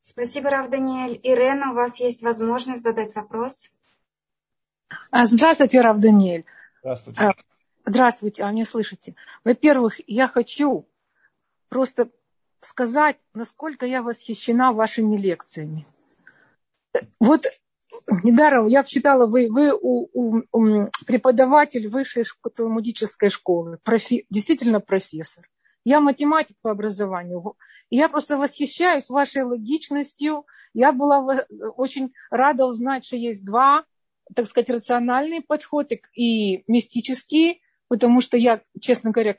Спасибо, 0.00 0.50
Рав 0.50 0.68
Даниэль. 0.68 1.18
Ирена, 1.22 1.70
у 1.70 1.74
вас 1.74 1.98
есть 1.98 2.22
возможность 2.22 2.82
задать 2.82 3.14
вопрос. 3.14 3.70
А, 5.10 5.26
здравствуйте, 5.26 5.80
Рав 5.80 5.98
Даниэль. 5.98 6.44
Здравствуйте. 6.80 7.34
Здравствуйте, 7.86 8.44
а 8.44 8.50
меня 8.50 8.64
слышите? 8.64 9.14
Во-первых, 9.44 10.00
я 10.06 10.26
хочу 10.26 10.88
просто 11.68 12.10
сказать, 12.60 13.18
насколько 13.34 13.84
я 13.84 14.02
восхищена 14.02 14.72
вашими 14.72 15.16
лекциями. 15.16 15.86
Вот 17.20 17.44
недаром 18.22 18.68
я 18.68 18.84
читала, 18.84 19.26
вы, 19.26 19.48
вы 19.50 19.72
у, 19.72 20.08
у, 20.14 20.42
у, 20.52 20.88
преподаватель 21.06 21.88
высшей 21.88 22.24
талмудической 22.54 23.28
школы, 23.28 23.78
профи, 23.82 24.26
действительно 24.30 24.80
профессор. 24.80 25.48
Я 25.84 26.00
математик 26.00 26.56
по 26.62 26.70
образованию. 26.70 27.54
Я 27.90 28.08
просто 28.08 28.38
восхищаюсь 28.38 29.10
вашей 29.10 29.42
логичностью. 29.42 30.46
Я 30.72 30.92
была 30.92 31.44
очень 31.76 32.14
рада 32.30 32.64
узнать, 32.64 33.04
что 33.04 33.16
есть 33.16 33.44
два, 33.44 33.84
так 34.34 34.46
сказать, 34.46 34.70
рациональные 34.70 35.42
подходы 35.42 36.00
и 36.14 36.64
мистические, 36.66 37.58
потому 37.88 38.20
что 38.20 38.36
я, 38.36 38.60
честно 38.80 39.10
говоря, 39.10 39.34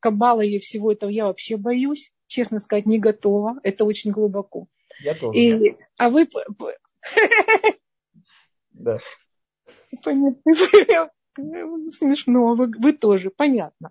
кабала 0.00 0.40
и 0.42 0.58
всего 0.58 0.92
этого 0.92 1.10
я 1.10 1.26
вообще 1.26 1.56
боюсь, 1.56 2.12
честно 2.26 2.58
сказать, 2.58 2.86
не 2.86 2.98
готова. 2.98 3.58
Это 3.62 3.84
очень 3.84 4.10
глубоко. 4.10 4.66
Я 5.00 5.14
тоже. 5.14 5.38
И, 5.38 5.76
а 5.98 6.10
вы... 6.10 6.28
Да. 8.70 8.98
Смешно, 11.90 12.54
вы, 12.54 12.72
вы 12.78 12.92
тоже, 12.92 13.30
понятно. 13.30 13.90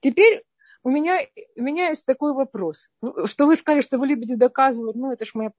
Теперь 0.00 0.42
у 0.82 0.90
меня, 0.90 1.20
у 1.56 1.62
меня 1.62 1.88
есть 1.88 2.04
такой 2.04 2.34
вопрос. 2.34 2.88
Что 3.24 3.46
вы 3.46 3.56
сказали, 3.56 3.80
что 3.80 3.98
вы 3.98 4.06
любите 4.06 4.36
доказывать, 4.36 4.96
ну 4.96 5.12
это 5.12 5.24
ж 5.24 5.30
моя... 5.34 5.52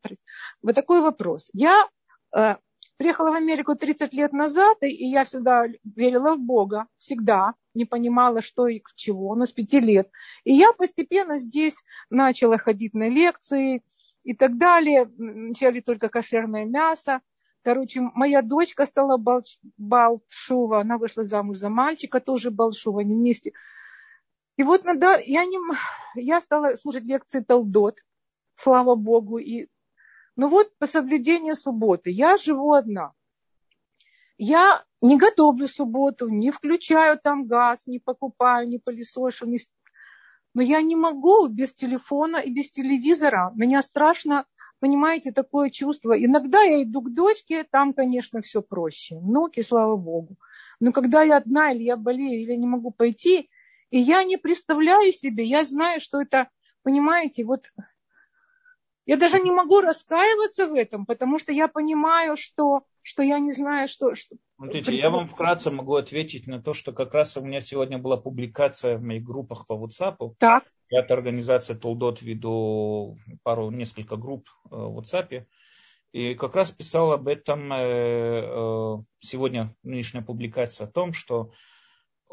Вот 0.62 0.76
такой 0.76 1.02
вопрос. 1.02 1.50
Я 1.54 1.88
э, 2.36 2.56
приехала 2.98 3.32
в 3.32 3.36
Америку 3.36 3.76
30 3.76 4.14
лет 4.14 4.34
назад, 4.34 4.78
и 4.82 5.10
я 5.10 5.26
всегда 5.26 5.66
верила 5.84 6.36
в 6.36 6.40
Бога, 6.40 6.88
всегда, 6.98 7.54
не 7.76 7.86
понимала, 7.86 8.41
что 8.41 8.67
и 8.67 8.82
чего, 8.95 9.36
но 9.36 9.45
с 9.45 9.51
пяти 9.51 9.80
лет. 9.80 10.09
И 10.43 10.53
я 10.53 10.73
постепенно 10.73 11.38
здесь 11.38 11.84
начала 12.09 12.57
ходить 12.57 12.93
на 12.93 13.09
лекции 13.09 13.84
и 14.23 14.34
так 14.34 14.57
далее. 14.57 15.09
Начали 15.17 15.82
только 15.82 16.09
кошерное 16.09 16.65
мясо. 16.65 17.21
Короче, 17.61 18.01
моя 18.13 18.41
дочка 18.41 18.86
стала 18.86 19.17
Балшува, 19.78 20.82
она 20.82 20.97
вышла 20.97 21.23
замуж 21.23 21.57
за 21.57 21.69
мальчика, 21.69 22.19
тоже 22.19 22.51
Балшува, 22.51 23.01
они 23.01 23.15
вместе 23.15 23.53
и 24.57 24.63
вот 24.63 24.84
надо, 24.86 25.19
я, 25.26 25.45
не, 25.45 25.57
я 26.15 26.39
стала 26.39 26.76
слушать 26.76 27.03
лекции 27.03 27.41
Талдот, 27.41 27.99
слава 28.55 28.95
Богу. 28.95 29.38
И, 29.38 29.67
ну 30.36 30.47
вот 30.47 30.76
по 30.78 30.88
соблюдению 30.88 31.55
субботы. 31.55 32.09
Я 32.09 32.38
живу 32.38 32.73
одна. 32.73 33.11
Я 34.38 34.86
не 35.06 35.18
готовлю 35.18 35.68
субботу, 35.68 36.28
не 36.30 36.51
включаю 36.51 37.20
там 37.20 37.45
газ, 37.45 37.88
не 37.88 37.99
покупаю, 37.99 38.68
не 38.68 38.80
пылесошу. 38.80 39.45
Не... 39.45 39.58
Но 40.53 40.62
я 40.62 40.82
не 40.82 40.95
могу 40.95 41.47
без 41.47 41.74
телефона 41.74 42.38
и 42.38 42.49
без 42.49 42.72
телевизора. 42.72 43.51
Меня 43.56 43.82
страшно, 43.82 44.45
понимаете, 44.80 45.32
такое 45.32 45.70
чувство. 45.70 46.14
Иногда 46.18 46.62
я 46.62 46.84
иду 46.84 47.01
к 47.01 47.14
дочке, 47.14 47.64
там, 47.64 47.93
конечно, 47.93 48.41
все 48.41 48.62
проще. 48.62 49.18
Внуки, 49.18 49.62
слава 49.62 49.95
Богу. 49.95 50.38
Но 50.80 50.91
когда 50.91 51.24
я 51.24 51.38
одна, 51.38 51.72
или 51.72 51.84
я 51.84 51.97
болею, 51.97 52.41
или 52.41 52.56
не 52.56 52.68
могу 52.68 52.91
пойти, 52.91 53.49
и 53.91 53.99
я 53.99 54.24
не 54.24 54.38
представляю 54.38 55.12
себе, 55.14 55.45
я 55.45 55.64
знаю, 55.64 56.01
что 56.01 56.22
это, 56.22 56.49
понимаете, 56.84 57.43
вот 57.43 57.72
я 59.06 59.18
даже 59.18 59.39
не 59.39 59.51
могу 59.51 59.82
раскаиваться 59.82 60.68
в 60.68 60.74
этом, 60.74 61.06
потому 61.06 61.38
что 61.38 61.51
я 61.51 61.68
понимаю, 61.68 62.36
что, 62.36 62.86
что 63.06 63.22
я 63.22 63.38
не 63.38 63.51
знаю, 63.51 63.88
что... 63.88 64.16
что... 64.16 64.36
Смотрите, 64.56 64.95
я 64.95 65.12
вам 65.12 65.28
вкратце 65.28 65.70
могу 65.70 65.93
ответить 65.95 66.47
на 66.47 66.60
то, 66.60 66.74
что 66.74 66.91
как 66.91 67.14
раз 67.14 67.38
у 67.38 67.41
меня 67.41 67.62
сегодня 67.62 67.99
была 67.99 68.18
публикация 68.18 68.97
в 68.97 69.03
моих 69.03 69.24
группах 69.24 69.68
по 69.68 69.74
WhatsApp. 69.74 70.34
Так. 70.39 70.66
Я 70.89 71.01
от 71.01 71.12
организации 71.12 71.76
Толдот 71.76 72.24
веду 72.24 73.20
пару, 73.43 73.70
несколько 73.70 74.16
групп 74.16 74.49
э, 74.49 74.76
в 74.76 74.99
WhatsApp. 74.99 75.45
И 76.14 76.34
как 76.34 76.56
раз 76.56 76.72
писал 76.72 77.12
об 77.12 77.28
этом 77.28 77.72
э, 77.72 77.78
э, 77.78 78.95
сегодня 79.20 79.76
нынешняя 79.84 80.24
публикация 80.24 80.88
о 80.88 80.91
том, 80.91 81.14
что 81.14 81.51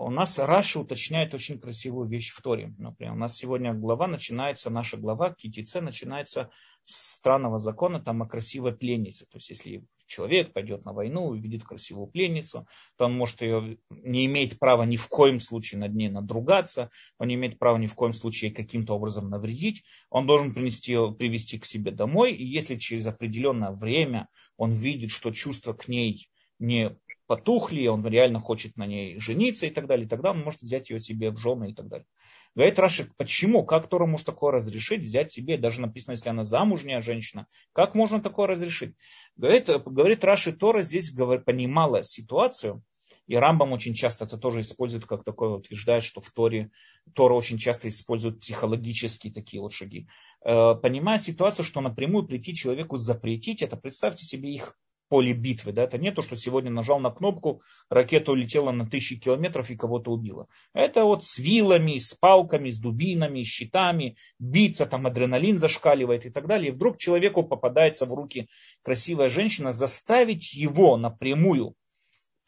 у 0.04 0.10
нас 0.10 0.38
Раши 0.38 0.78
уточняет 0.78 1.32
очень 1.34 1.58
красивую 1.58 2.08
вещь 2.08 2.32
в 2.32 2.42
Торе. 2.42 2.74
Например, 2.78 3.14
у 3.14 3.16
нас 3.16 3.36
сегодня 3.36 3.72
глава 3.72 4.06
начинается, 4.06 4.68
наша 4.68 4.96
глава 4.96 5.32
Китице 5.32 5.80
начинается 5.80 6.50
с 6.84 7.14
странного 7.16 7.60
закона 7.60 8.00
там 8.00 8.22
о 8.22 8.28
красивой 8.28 8.76
пленнице. 8.76 9.26
То 9.26 9.36
есть, 9.36 9.50
если 9.50 9.84
человек 10.06 10.52
пойдет 10.52 10.84
на 10.84 10.92
войну, 10.92 11.26
увидит 11.26 11.62
красивую 11.62 12.08
пленницу, 12.08 12.66
то 12.96 13.04
он 13.04 13.16
может 13.16 13.42
ее 13.42 13.78
не 13.90 14.26
имеет 14.26 14.58
права 14.58 14.82
ни 14.82 14.96
в 14.96 15.06
коем 15.06 15.38
случае 15.38 15.80
над 15.80 15.94
ней 15.94 16.08
надругаться, 16.08 16.90
он 17.18 17.28
не 17.28 17.36
имеет 17.36 17.58
права 17.58 17.78
ни 17.78 17.86
в 17.86 17.94
коем 17.94 18.12
случае 18.12 18.50
каким-то 18.50 18.96
образом 18.96 19.30
навредить. 19.30 19.84
Он 20.10 20.26
должен 20.26 20.52
принести 20.52 20.92
ее, 20.92 21.14
привести 21.16 21.58
к 21.58 21.64
себе 21.64 21.92
домой, 21.92 22.32
и 22.32 22.44
если 22.44 22.74
через 22.74 23.06
определенное 23.06 23.70
время 23.70 24.28
он 24.56 24.72
видит, 24.72 25.10
что 25.10 25.30
чувство 25.30 25.72
к 25.72 25.86
ней 25.86 26.28
не 26.58 26.96
потухли, 27.32 27.86
он 27.86 28.06
реально 28.06 28.40
хочет 28.40 28.76
на 28.76 28.86
ней 28.86 29.18
жениться 29.18 29.66
и 29.66 29.70
так 29.70 29.86
далее, 29.86 30.06
тогда 30.06 30.32
он 30.32 30.40
может 30.42 30.60
взять 30.60 30.90
ее 30.90 31.00
себе 31.00 31.30
в 31.30 31.38
жены 31.38 31.70
и 31.70 31.74
так 31.74 31.88
далее. 31.88 32.06
Говорит 32.54 32.78
Раши, 32.78 33.10
почему? 33.16 33.64
Как 33.64 33.88
Тора 33.88 34.04
может 34.04 34.26
такое 34.26 34.52
разрешить? 34.52 35.02
Взять 35.02 35.32
себе, 35.32 35.56
даже 35.56 35.80
написано, 35.80 36.12
если 36.12 36.28
она 36.28 36.44
замужняя 36.44 37.00
женщина, 37.00 37.46
как 37.72 37.94
можно 37.94 38.20
такое 38.20 38.48
разрешить? 38.48 38.94
Говорит, 39.34 39.70
говорит 39.86 40.22
Раши, 40.26 40.52
Тора 40.52 40.82
здесь 40.82 41.10
понимала 41.10 42.02
ситуацию, 42.02 42.82
и 43.26 43.34
Рамбам 43.34 43.72
очень 43.72 43.94
часто 43.94 44.26
это 44.26 44.36
тоже 44.36 44.60
использует, 44.60 45.06
как 45.06 45.24
такое 45.24 45.52
утверждает, 45.52 46.02
что 46.02 46.20
в 46.20 46.28
Торе 46.32 46.70
Тора 47.14 47.32
очень 47.32 47.56
часто 47.56 47.88
использует 47.88 48.40
психологические 48.40 49.32
такие 49.32 49.62
вот 49.62 49.72
шаги. 49.72 50.06
Э, 50.44 50.74
понимая 50.74 51.16
ситуацию, 51.16 51.64
что 51.64 51.80
напрямую 51.80 52.26
прийти 52.26 52.54
человеку 52.54 52.98
запретить, 52.98 53.62
это 53.62 53.78
представьте 53.78 54.26
себе 54.26 54.52
их 54.52 54.76
поле 55.12 55.34
битвы. 55.34 55.72
Да? 55.72 55.82
Это 55.82 55.98
не 55.98 56.10
то, 56.10 56.22
что 56.22 56.36
сегодня 56.36 56.70
нажал 56.70 56.98
на 56.98 57.10
кнопку, 57.10 57.60
ракета 57.90 58.32
улетела 58.32 58.72
на 58.72 58.86
тысячи 58.86 59.20
километров 59.20 59.68
и 59.68 59.76
кого-то 59.76 60.10
убила. 60.10 60.46
Это 60.72 61.04
вот 61.04 61.22
с 61.22 61.36
вилами, 61.36 61.98
с 61.98 62.14
палками, 62.14 62.70
с 62.70 62.78
дубинами, 62.78 63.42
с 63.42 63.46
щитами, 63.46 64.16
биться, 64.38 64.86
там 64.86 65.06
адреналин 65.06 65.58
зашкаливает 65.58 66.24
и 66.24 66.30
так 66.30 66.46
далее. 66.46 66.70
И 66.70 66.74
вдруг 66.74 66.96
человеку 66.96 67.42
попадается 67.42 68.06
в 68.06 68.12
руки 68.14 68.48
красивая 68.82 69.28
женщина, 69.28 69.70
заставить 69.70 70.54
его 70.54 70.96
напрямую 70.96 71.74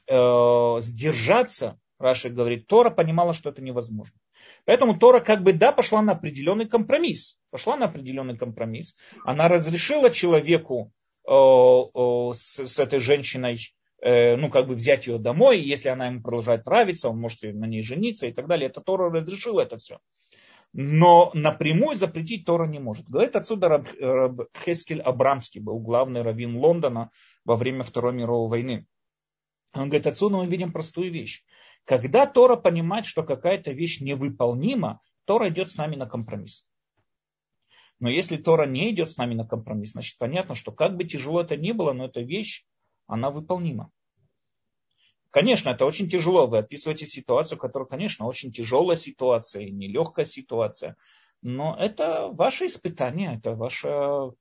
э, 0.07 0.77
сдержаться, 0.81 1.79
Раши 1.99 2.31
говорит, 2.31 2.67
Тора 2.67 2.89
понимала, 2.89 3.35
что 3.35 3.51
это 3.51 3.61
невозможно. 3.61 4.17
Поэтому 4.65 4.99
Тора 4.99 5.21
как 5.21 5.43
бы, 5.43 5.53
да, 5.53 5.71
пошла 5.71 6.01
на 6.01 6.13
определенный 6.13 6.67
компромисс. 6.67 7.37
Пошла 7.51 7.77
на 7.77 7.85
определенный 7.85 8.39
компромисс. 8.39 8.97
Она 9.27 9.49
разрешила 9.49 10.09
человеку 10.09 10.93
с, 12.35 12.67
с 12.67 12.79
этой 12.79 13.01
женщиной, 13.01 13.59
э, 14.03 14.37
ну, 14.37 14.51
как 14.51 14.67
бы 14.67 14.75
взять 14.75 15.07
ее 15.07 15.19
домой, 15.19 15.61
и 15.61 15.69
если 15.69 15.89
она 15.89 16.07
ему 16.07 16.23
продолжает 16.23 16.67
нравиться, 16.67 17.09
он 17.09 17.19
может 17.19 17.43
на 17.43 17.67
ней 17.67 17.83
жениться 17.83 18.27
и 18.27 18.33
так 18.33 18.47
далее. 18.47 18.69
Это 18.69 18.81
Тора 18.81 19.11
разрешила 19.11 19.61
это 19.61 19.79
все. 19.79 19.99
Но 20.73 21.31
напрямую 21.35 21.97
запретить 21.97 22.45
Тора 22.45 22.67
не 22.67 22.81
может. 22.81 23.09
Говорит 23.09 23.37
отсюда 23.37 23.69
Раб, 23.69 23.89
Раб 24.01 24.49
Хескель 24.65 25.01
Абрамский, 25.01 25.61
был 25.61 25.79
главный 25.79 26.23
раввин 26.23 26.57
Лондона 26.57 27.11
во 27.45 27.55
время 27.55 27.85
Второй 27.85 28.13
мировой 28.13 28.49
войны. 28.49 28.87
Он 29.73 29.89
говорит, 29.89 30.09
отсюда 30.09 30.39
мы 30.39 30.47
видим 30.47 30.73
простую 30.73 31.13
вещь. 31.13 31.45
Когда 31.85 32.27
Тора 32.27 32.57
понимает, 32.57 33.07
что 33.07 33.23
какая-то 33.23 33.73
вещь 33.73 34.01
невыполнима, 34.01 35.01
Тора 35.27 35.49
идет 35.49 35.71
с 35.71 35.77
нами 35.77 35.97
на 35.97 36.07
компромисс. 36.07 36.67
Но 38.01 38.11
если 38.11 38.37
Тора 38.37 38.67
не 38.67 38.91
идет 38.91 39.11
с 39.11 39.17
нами 39.17 39.35
на 39.35 39.47
компромисс, 39.47 39.93
значит 39.93 40.19
понятно, 40.19 40.55
что 40.55 40.73
как 40.73 40.97
бы 40.97 41.05
тяжело 41.05 41.41
это 41.41 41.57
ни 41.57 41.73
было, 41.73 41.93
но 41.93 42.07
эта 42.07 42.21
вещь, 42.21 42.65
она 43.07 43.31
выполнима. 43.31 43.91
Конечно, 45.31 45.71
это 45.71 45.85
очень 45.85 46.09
тяжело. 46.09 46.47
Вы 46.47 46.59
описываете 46.59 47.07
ситуацию, 47.07 47.59
которая, 47.59 47.89
конечно, 47.89 48.27
очень 48.27 48.53
тяжелая 48.53 48.97
ситуация 48.97 49.63
и 49.63 49.73
нелегкая 49.73 50.27
ситуация. 50.27 50.97
Но 51.43 51.77
это 51.79 52.29
ваше 52.29 52.67
испытание, 52.67 53.37
это 53.37 53.55
ваше... 53.55 54.33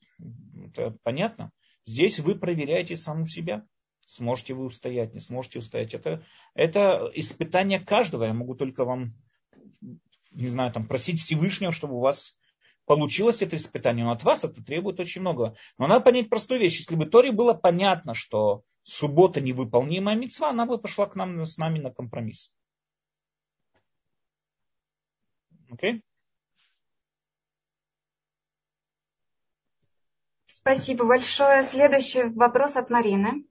Это 0.68 0.96
понятно. 1.04 1.52
Здесь 1.86 2.20
вы 2.20 2.36
проверяете 2.36 2.96
саму 2.96 3.26
себя. 3.26 3.66
Сможете 4.06 4.54
вы 4.54 4.66
устоять, 4.66 5.14
не 5.14 5.20
сможете 5.20 5.60
устоять. 5.60 5.94
Это, 5.94 6.24
это 6.54 7.10
испытание 7.16 7.80
каждого. 7.80 8.26
Я 8.26 8.34
могу 8.34 8.54
только 8.56 8.86
вам 8.86 9.16
не 10.34 10.48
знаю, 10.48 10.72
там, 10.72 10.88
просить 10.88 11.20
Всевышнего, 11.20 11.72
чтобы 11.72 11.96
у 11.96 12.00
вас 12.00 12.36
получилось 12.86 13.42
это 13.42 13.56
испытание, 13.56 14.06
но 14.06 14.12
от 14.12 14.24
вас 14.24 14.44
это 14.44 14.64
требует 14.64 15.00
очень 15.00 15.22
много. 15.22 15.56
Но 15.78 15.88
надо 15.88 16.02
понять 16.02 16.30
простую 16.30 16.60
вещь. 16.60 16.80
Если 16.80 16.96
бы 16.96 17.06
Торе 17.06 17.32
было 17.32 17.54
понятно, 17.54 18.14
что 18.14 18.64
суббота 18.84 19.42
невыполнимая 19.42 20.16
мецва, 20.16 20.50
она 20.50 20.66
бы 20.66 20.78
пошла 20.78 21.06
к 21.06 21.16
нам 21.16 21.46
с 21.46 21.58
нами 21.58 21.80
на 21.80 21.92
компромисс. 21.92 22.52
Окей? 25.72 25.96
Okay? 25.96 26.02
Спасибо 30.64 31.04
большое. 31.04 31.64
Следующий 31.64 32.24
вопрос 32.24 32.78
от 32.78 32.90
Марины. 32.90 33.46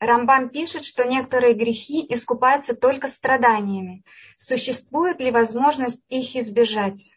Рамбам 0.00 0.48
пишет, 0.48 0.86
что 0.86 1.04
некоторые 1.04 1.52
грехи 1.52 2.06
искупаются 2.08 2.74
только 2.74 3.08
страданиями. 3.08 4.04
Существует 4.38 5.20
ли 5.20 5.30
возможность 5.30 6.06
их 6.08 6.34
избежать? 6.34 7.12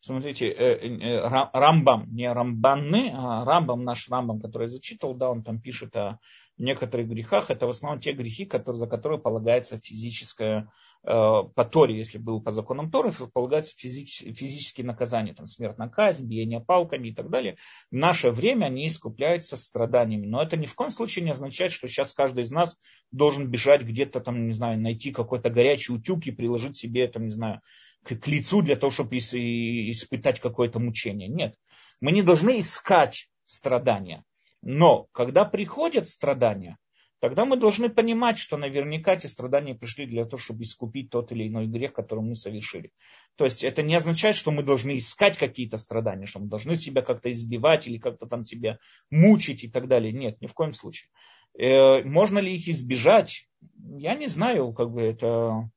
Смотрите, 0.00 0.48
э, 0.48 0.76
э, 0.76 1.48
Рамбам, 1.52 2.12
не 2.14 2.32
Рамбанны, 2.32 3.12
а 3.14 3.44
Рамбам, 3.44 3.84
наш 3.84 4.08
Рамбам, 4.08 4.40
который 4.40 4.64
я 4.64 4.68
зачитывал, 4.68 5.14
да, 5.14 5.30
он 5.30 5.42
там 5.42 5.60
пишет 5.60 5.94
о 5.96 6.18
некоторых 6.56 7.08
грехах. 7.08 7.50
Это 7.50 7.66
в 7.66 7.70
основном 7.70 8.00
те 8.00 8.12
грехи, 8.12 8.46
которые, 8.46 8.78
за 8.78 8.86
которые 8.86 9.20
полагается 9.20 9.78
физическое 9.78 10.68
Э, 11.02 11.44
по 11.54 11.64
Торе, 11.64 11.96
если 11.96 12.18
был 12.18 12.42
по 12.42 12.50
законам 12.50 12.90
Торы, 12.90 13.10
полагается 13.32 13.74
физические, 13.74 14.34
физические 14.34 14.86
наказания, 14.86 15.32
там, 15.32 15.46
смертная 15.46 15.88
казнь, 15.88 16.26
биение 16.26 16.60
палками 16.60 17.08
и 17.08 17.14
так 17.14 17.30
далее. 17.30 17.56
В 17.90 17.94
наше 17.94 18.30
время 18.30 18.66
они 18.66 18.86
искупляются 18.86 19.56
страданиями. 19.56 20.26
Но 20.26 20.42
это 20.42 20.58
ни 20.58 20.66
в 20.66 20.74
коем 20.74 20.90
случае 20.90 21.24
не 21.24 21.30
означает, 21.30 21.72
что 21.72 21.88
сейчас 21.88 22.12
каждый 22.12 22.42
из 22.42 22.50
нас 22.50 22.78
должен 23.12 23.48
бежать 23.48 23.82
где-то, 23.82 24.20
там, 24.20 24.46
не 24.46 24.52
знаю, 24.52 24.78
найти 24.78 25.10
какой-то 25.10 25.48
горячий 25.48 25.94
утюг 25.94 26.26
и 26.26 26.32
приложить 26.32 26.76
себе, 26.76 27.08
там, 27.08 27.24
не 27.24 27.32
знаю, 27.32 27.62
к, 28.04 28.16
к 28.16 28.26
лицу 28.26 28.62
для 28.62 28.76
того, 28.76 28.90
чтобы 28.90 29.16
испытать 29.18 30.40
какое-то 30.40 30.78
мучение. 30.78 31.28
Нет. 31.28 31.54
Мы 32.00 32.12
не 32.12 32.22
должны 32.22 32.60
искать 32.60 33.28
страдания. 33.44 34.24
Но 34.62 35.06
когда 35.12 35.44
приходят 35.44 36.08
страдания, 36.08 36.78
тогда 37.20 37.44
мы 37.44 37.56
должны 37.56 37.88
понимать, 37.88 38.38
что 38.38 38.56
наверняка 38.56 39.14
эти 39.14 39.26
страдания 39.26 39.74
пришли 39.74 40.06
для 40.06 40.24
того, 40.24 40.38
чтобы 40.38 40.62
искупить 40.62 41.10
тот 41.10 41.32
или 41.32 41.48
иной 41.48 41.66
грех, 41.66 41.92
который 41.92 42.20
мы 42.20 42.34
совершили. 42.34 42.92
То 43.36 43.44
есть 43.44 43.64
это 43.64 43.82
не 43.82 43.94
означает, 43.94 44.36
что 44.36 44.50
мы 44.50 44.62
должны 44.62 44.96
искать 44.96 45.38
какие-то 45.38 45.78
страдания, 45.78 46.26
что 46.26 46.40
мы 46.40 46.48
должны 46.48 46.76
себя 46.76 47.02
как-то 47.02 47.30
избивать 47.30 47.86
или 47.86 47.98
как-то 47.98 48.26
там 48.26 48.44
себя 48.44 48.78
мучить 49.10 49.64
и 49.64 49.70
так 49.70 49.88
далее. 49.88 50.12
Нет, 50.12 50.40
ни 50.40 50.46
в 50.46 50.54
коем 50.54 50.72
случае. 50.72 51.10
Э, 51.58 52.02
можно 52.02 52.38
ли 52.38 52.54
их 52.54 52.68
избежать? 52.68 53.48
Я 53.76 54.14
не 54.14 54.26
знаю, 54.26 54.72
как 54.72 54.90
бы 54.90 55.02
это... 55.02 55.70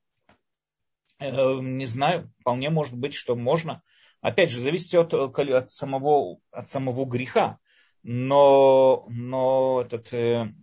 Э, 1.20 1.60
не 1.62 1.86
знаю, 1.86 2.32
вполне 2.40 2.70
может 2.70 2.96
быть, 2.96 3.14
что 3.14 3.36
можно. 3.36 3.82
Опять 4.22 4.50
же, 4.50 4.60
зависит 4.60 4.94
от, 4.94 5.14
от, 5.14 5.72
самого, 5.72 6.40
от 6.52 6.70
самого 6.70 7.06
греха. 7.06 7.60
Но, 8.04 9.06
но 9.10 9.82
этот, 9.86 10.14
э, 10.14 10.54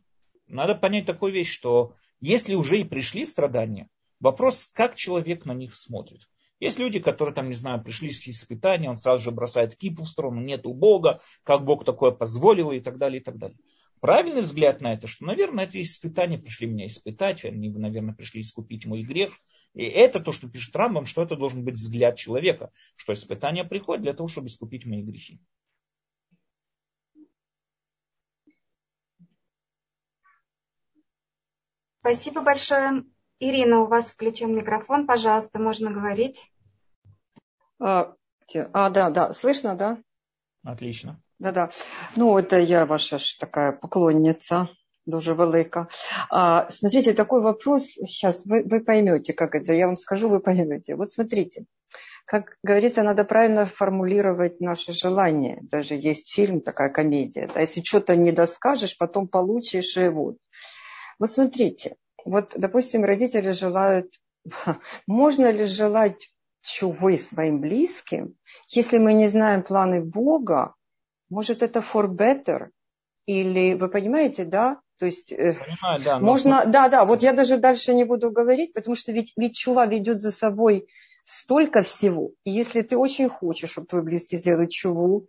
надо 0.47 0.75
понять 0.75 1.07
такую 1.07 1.33
вещь, 1.33 1.53
что 1.53 1.95
если 2.21 2.55
уже 2.55 2.81
и 2.81 2.85
пришли 2.85 3.25
страдания, 3.25 3.89
вопрос, 4.19 4.69
как 4.73 4.95
человек 4.95 5.47
на 5.47 5.53
них 5.53 5.75
смотрит. 5.75 6.21
Есть 6.59 6.79
люди, 6.79 6.99
которые, 6.99 7.35
там, 7.35 7.49
не 7.49 7.55
знаю, 7.55 7.83
пришли 7.83 8.13
с 8.13 8.29
испытания, 8.29 8.91
он 8.91 8.99
сразу 8.99 9.25
же 9.25 9.31
бросает 9.31 9.77
кипу 9.77 10.03
в 10.03 10.09
сторону, 10.09 10.43
нет 10.43 10.67
у 10.67 10.75
Бога, 10.75 11.21
как 11.43 11.65
Бог 11.65 11.87
такое 11.87 12.11
позволил 12.11 12.71
и 12.71 12.81
так 12.81 12.99
далее, 12.99 13.21
и 13.21 13.25
так 13.25 13.39
далее. 13.39 13.57
Правильный 14.01 14.43
взгляд 14.43 14.83
на 14.83 14.93
это, 14.93 15.07
что, 15.07 15.25
наверное, 15.25 15.65
эти 15.65 15.81
испытания 15.81 16.39
пришли 16.39 16.67
меня 16.67 16.87
испытать, 16.87 17.45
они, 17.47 17.71
наверное, 17.71 18.15
пришли 18.15 18.43
искупить 18.43 18.85
мой 18.85 19.03
грех. 19.03 19.33
И 19.75 19.85
это 19.85 20.21
то, 20.21 20.33
что 20.33 20.49
пишет 20.49 20.75
Рамбам, 20.75 21.07
что 21.07 21.23
это 21.23 21.37
должен 21.37 21.65
быть 21.65 21.77
взгляд 21.77 22.17
человека, 22.17 22.73
что 22.97 23.13
испытания 23.13 23.65
приходят 23.65 24.03
для 24.03 24.15
того, 24.15 24.29
чтобы 24.29 24.49
искупить 24.49 24.85
мои 24.85 25.03
грехи. 25.03 25.41
Спасибо 32.01 32.43
большое. 32.43 33.05
Ирина, 33.39 33.81
у 33.81 33.87
вас 33.87 34.11
включен 34.11 34.55
микрофон, 34.55 35.07
пожалуйста, 35.07 35.59
можно 35.59 35.91
говорить. 35.91 36.51
А, 37.79 38.15
а 38.55 38.91
да, 38.91 39.11
да, 39.11 39.33
слышно, 39.33 39.77
да? 39.77 40.03
Отлично. 40.63 41.23
Да-да. 41.39 41.71
Ну, 42.17 42.37
это 42.39 42.59
я 42.59 42.85
ваша 42.85 43.19
такая 43.39 43.73
поклонница, 43.73 44.69
дуже 45.07 45.35
велика. 45.35 45.89
А, 46.31 46.71
смотрите, 46.71 47.13
такой 47.13 47.41
вопрос, 47.41 47.85
сейчас 47.85 48.45
вы, 48.45 48.63
вы 48.63 48.81
поймете, 48.81 49.33
как 49.33 49.55
это, 49.55 49.73
я 49.73 49.87
вам 49.87 49.97
скажу, 49.97 50.29
вы 50.29 50.41
поймете. 50.41 50.97
Вот 50.97 51.13
смотрите, 51.13 51.65
как 52.27 52.57
говорится, 52.63 53.03
надо 53.03 53.25
правильно 53.25 53.65
формулировать 53.65 54.61
наши 54.61 54.93
желания. 54.93 55.59
Даже 55.63 55.95
есть 55.95 56.33
фильм, 56.33 56.61
такая 56.61 56.91
комедия. 56.91 57.51
Да, 57.53 57.61
если 57.61 57.83
что-то 57.83 58.15
не 58.15 58.33
доскажешь, 58.33 58.97
потом 58.97 59.27
получишь 59.27 59.97
и 59.97 60.09
вот. 60.09 60.37
Вот 61.19 61.33
смотрите, 61.33 61.97
вот, 62.25 62.55
допустим, 62.57 63.05
родители 63.05 63.51
желают, 63.51 64.15
можно 65.07 65.51
ли 65.51 65.65
желать 65.65 66.31
чувы 66.63 67.19
своим 67.19 67.61
близким, 67.61 68.37
если 68.69 68.99
мы 68.99 69.15
не 69.15 69.29
знаем 69.29 69.63
планы 69.63 70.01
Бога, 70.03 70.75
может 71.31 71.63
это 71.63 71.81
for 71.81 72.07
better, 72.09 72.69
или 73.27 73.75
вы 73.75 73.89
понимаете, 73.89 74.45
да? 74.45 74.81
То 75.01 75.07
есть 75.07 75.33
э, 75.33 75.55
Понимаю, 75.55 76.05
да, 76.05 76.19
можно, 76.19 76.65
но... 76.67 76.71
да, 76.71 76.89
да, 76.91 77.05
вот 77.07 77.23
я 77.23 77.33
даже 77.33 77.57
дальше 77.57 77.95
не 77.95 78.05
буду 78.05 78.31
говорить, 78.31 78.75
потому 78.75 78.95
что 78.95 79.13
ведь, 79.13 79.33
ведь 79.35 79.57
чува 79.57 79.87
ведет 79.87 80.19
за 80.19 80.31
собой 80.31 80.89
столько 81.25 81.83
всего. 81.83 82.33
И 82.45 82.51
если 82.51 82.83
ты 82.83 82.99
очень 82.99 83.31
хочешь, 83.31 83.71
чтобы 83.71 83.87
твой 83.87 84.03
близкий 84.03 84.37
сделал 84.37 84.67
чуву, 84.69 85.27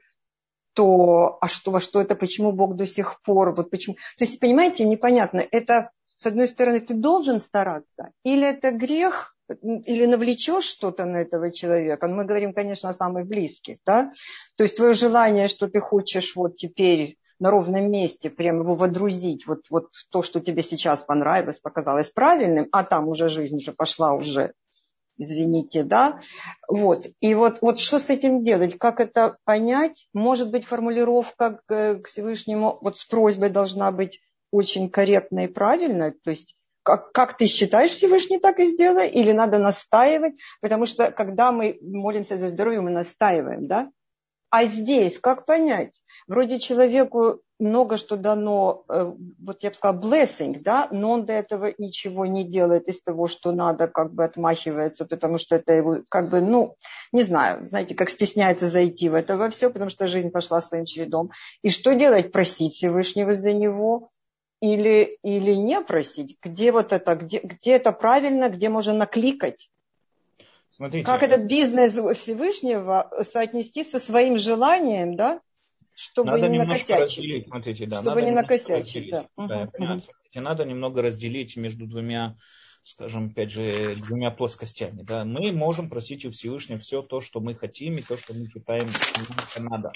то 0.73 1.37
а 1.39 1.47
что, 1.47 1.71
во 1.71 1.79
что 1.79 2.01
это, 2.01 2.15
почему 2.15 2.51
Бог 2.51 2.75
до 2.75 2.85
сих 2.85 3.21
пор, 3.21 3.53
вот 3.53 3.69
почему. 3.69 3.95
То 4.17 4.25
есть, 4.25 4.41
понимаете, 4.41 4.83
непонятно, 4.83 5.41
это, 5.51 5.91
с 6.17 6.25
одной 6.25 6.49
стороны, 6.49 6.81
ты 6.81 6.93
должен 6.93 7.39
стараться, 7.39 8.11
или 8.23 8.45
это 8.45 8.71
грех, 8.71 9.37
или 9.61 10.05
навлечешь 10.05 10.65
что-то 10.65 11.05
на 11.05 11.17
этого 11.21 11.49
человека. 11.49 12.09
Мы 12.09 12.25
говорим, 12.25 12.53
конечно, 12.53 12.89
о 12.89 12.93
самых 12.93 13.25
близких, 13.25 13.77
да. 13.85 14.11
То 14.57 14.63
есть 14.63 14.75
твое 14.75 14.93
желание, 14.93 15.47
что 15.47 15.69
ты 15.69 15.79
хочешь 15.79 16.35
вот 16.35 16.57
теперь 16.57 17.17
на 17.41 17.51
ровном 17.51 17.91
месте 17.91 18.29
прям 18.29 18.61
его 18.61 18.75
водрузить, 18.75 19.47
вот, 19.47 19.65
вот 19.69 19.87
то, 20.11 20.21
что 20.21 20.39
тебе 20.39 20.61
сейчас 20.61 21.03
понравилось, 21.03 21.59
показалось 21.59 22.09
правильным, 22.09 22.69
а 22.71 22.83
там 22.83 23.09
уже 23.09 23.27
жизнь 23.27 23.59
же 23.59 23.73
пошла 23.73 24.13
уже 24.13 24.53
извините, 25.17 25.83
да. 25.83 26.19
Вот. 26.67 27.05
И 27.19 27.35
вот, 27.35 27.59
вот 27.61 27.79
что 27.79 27.99
с 27.99 28.09
этим 28.09 28.43
делать? 28.43 28.77
Как 28.79 28.99
это 28.99 29.37
понять? 29.43 30.07
Может 30.13 30.49
быть, 30.49 30.65
формулировка 30.65 31.59
к 31.67 32.01
Всевышнему 32.05 32.79
вот 32.81 32.97
с 32.97 33.05
просьбой 33.05 33.49
должна 33.49 33.91
быть 33.91 34.19
очень 34.51 34.89
корректная 34.89 35.45
и 35.45 35.51
правильная. 35.51 36.15
То 36.23 36.31
есть 36.31 36.55
как, 36.83 37.11
как 37.11 37.37
ты 37.37 37.45
считаешь, 37.45 37.91
Всевышний 37.91 38.39
так 38.39 38.59
и 38.59 38.65
сделай, 38.65 39.07
или 39.09 39.31
надо 39.31 39.59
настаивать, 39.59 40.33
потому 40.61 40.85
что 40.85 41.11
когда 41.11 41.51
мы 41.51 41.77
молимся 41.81 42.37
за 42.37 42.49
здоровье, 42.49 42.81
мы 42.81 42.89
настаиваем, 42.89 43.67
да? 43.67 43.91
А 44.51 44.65
здесь 44.65 45.17
как 45.17 45.45
понять? 45.45 46.01
Вроде 46.27 46.59
человеку 46.59 47.41
много 47.57 47.95
что 47.95 48.17
дано, 48.17 48.83
э, 48.89 49.13
вот 49.39 49.63
я 49.63 49.69
бы 49.69 49.75
сказала, 49.75 49.97
blessing, 49.97 50.59
да, 50.59 50.89
но 50.91 51.11
он 51.11 51.25
до 51.25 51.31
этого 51.31 51.73
ничего 51.77 52.25
не 52.25 52.43
делает 52.43 52.89
из 52.89 53.01
того, 53.01 53.27
что 53.27 53.53
надо, 53.53 53.87
как 53.87 54.13
бы 54.13 54.25
отмахивается, 54.25 55.05
потому 55.05 55.37
что 55.37 55.55
это 55.55 55.71
его, 55.71 55.99
как 56.09 56.29
бы, 56.29 56.41
ну, 56.41 56.75
не 57.13 57.21
знаю, 57.21 57.65
знаете, 57.69 57.95
как 57.95 58.09
стесняется 58.09 58.67
зайти 58.67 59.07
в 59.07 59.15
это 59.15 59.37
во 59.37 59.49
все, 59.49 59.69
потому 59.69 59.89
что 59.89 60.05
жизнь 60.05 60.31
пошла 60.31 60.61
своим 60.61 60.83
чередом. 60.83 61.31
И 61.61 61.69
что 61.69 61.95
делать? 61.95 62.33
Просить 62.33 62.73
Всевышнего 62.73 63.31
за 63.31 63.53
него 63.53 64.09
или, 64.59 65.17
или 65.23 65.53
не 65.53 65.79
просить? 65.79 66.37
Где 66.43 66.73
вот 66.73 66.91
это, 66.91 67.15
где, 67.15 67.39
где 67.39 67.71
это 67.73 67.93
правильно, 67.93 68.49
где 68.49 68.67
можно 68.67 68.93
накликать? 68.93 69.69
Смотрите. 70.71 71.05
Как 71.05 71.21
этот 71.23 71.43
бизнес 71.43 71.93
Всевышнего 72.17 73.11
соотнести 73.21 73.83
со 73.83 73.99
своим 73.99 74.37
желанием, 74.37 75.15
да? 75.15 75.41
чтобы 75.93 76.31
надо 76.31 76.49
не 76.49 76.57
накосячить. 76.57 77.47
Смотрите, 77.47 77.85
да, 77.85 78.01
чтобы 78.01 78.21
не 78.21 78.31
накосячить. 78.31 79.11
Да. 79.11 79.27
Да, 79.37 79.63
угу. 79.63 79.99
смотрите, 79.99 80.41
надо 80.41 80.65
немного 80.65 81.01
разделить 81.01 81.57
между 81.57 81.85
двумя 81.85 82.37
скажем, 82.83 83.27
опять 83.27 83.51
же, 83.51 83.95
двумя 83.95 84.31
плоскостями. 84.31 85.03
Да? 85.03 85.23
Мы 85.23 85.51
можем 85.51 85.89
просить 85.89 86.25
у 86.25 86.31
Всевышнего 86.31 86.79
все 86.79 87.01
то, 87.01 87.21
что 87.21 87.39
мы 87.39 87.55
хотим, 87.55 87.97
и 87.97 88.01
то, 88.01 88.17
что 88.17 88.33
мы 88.33 88.47
считаем, 88.47 88.89
что 88.89 89.61
надо. 89.61 89.91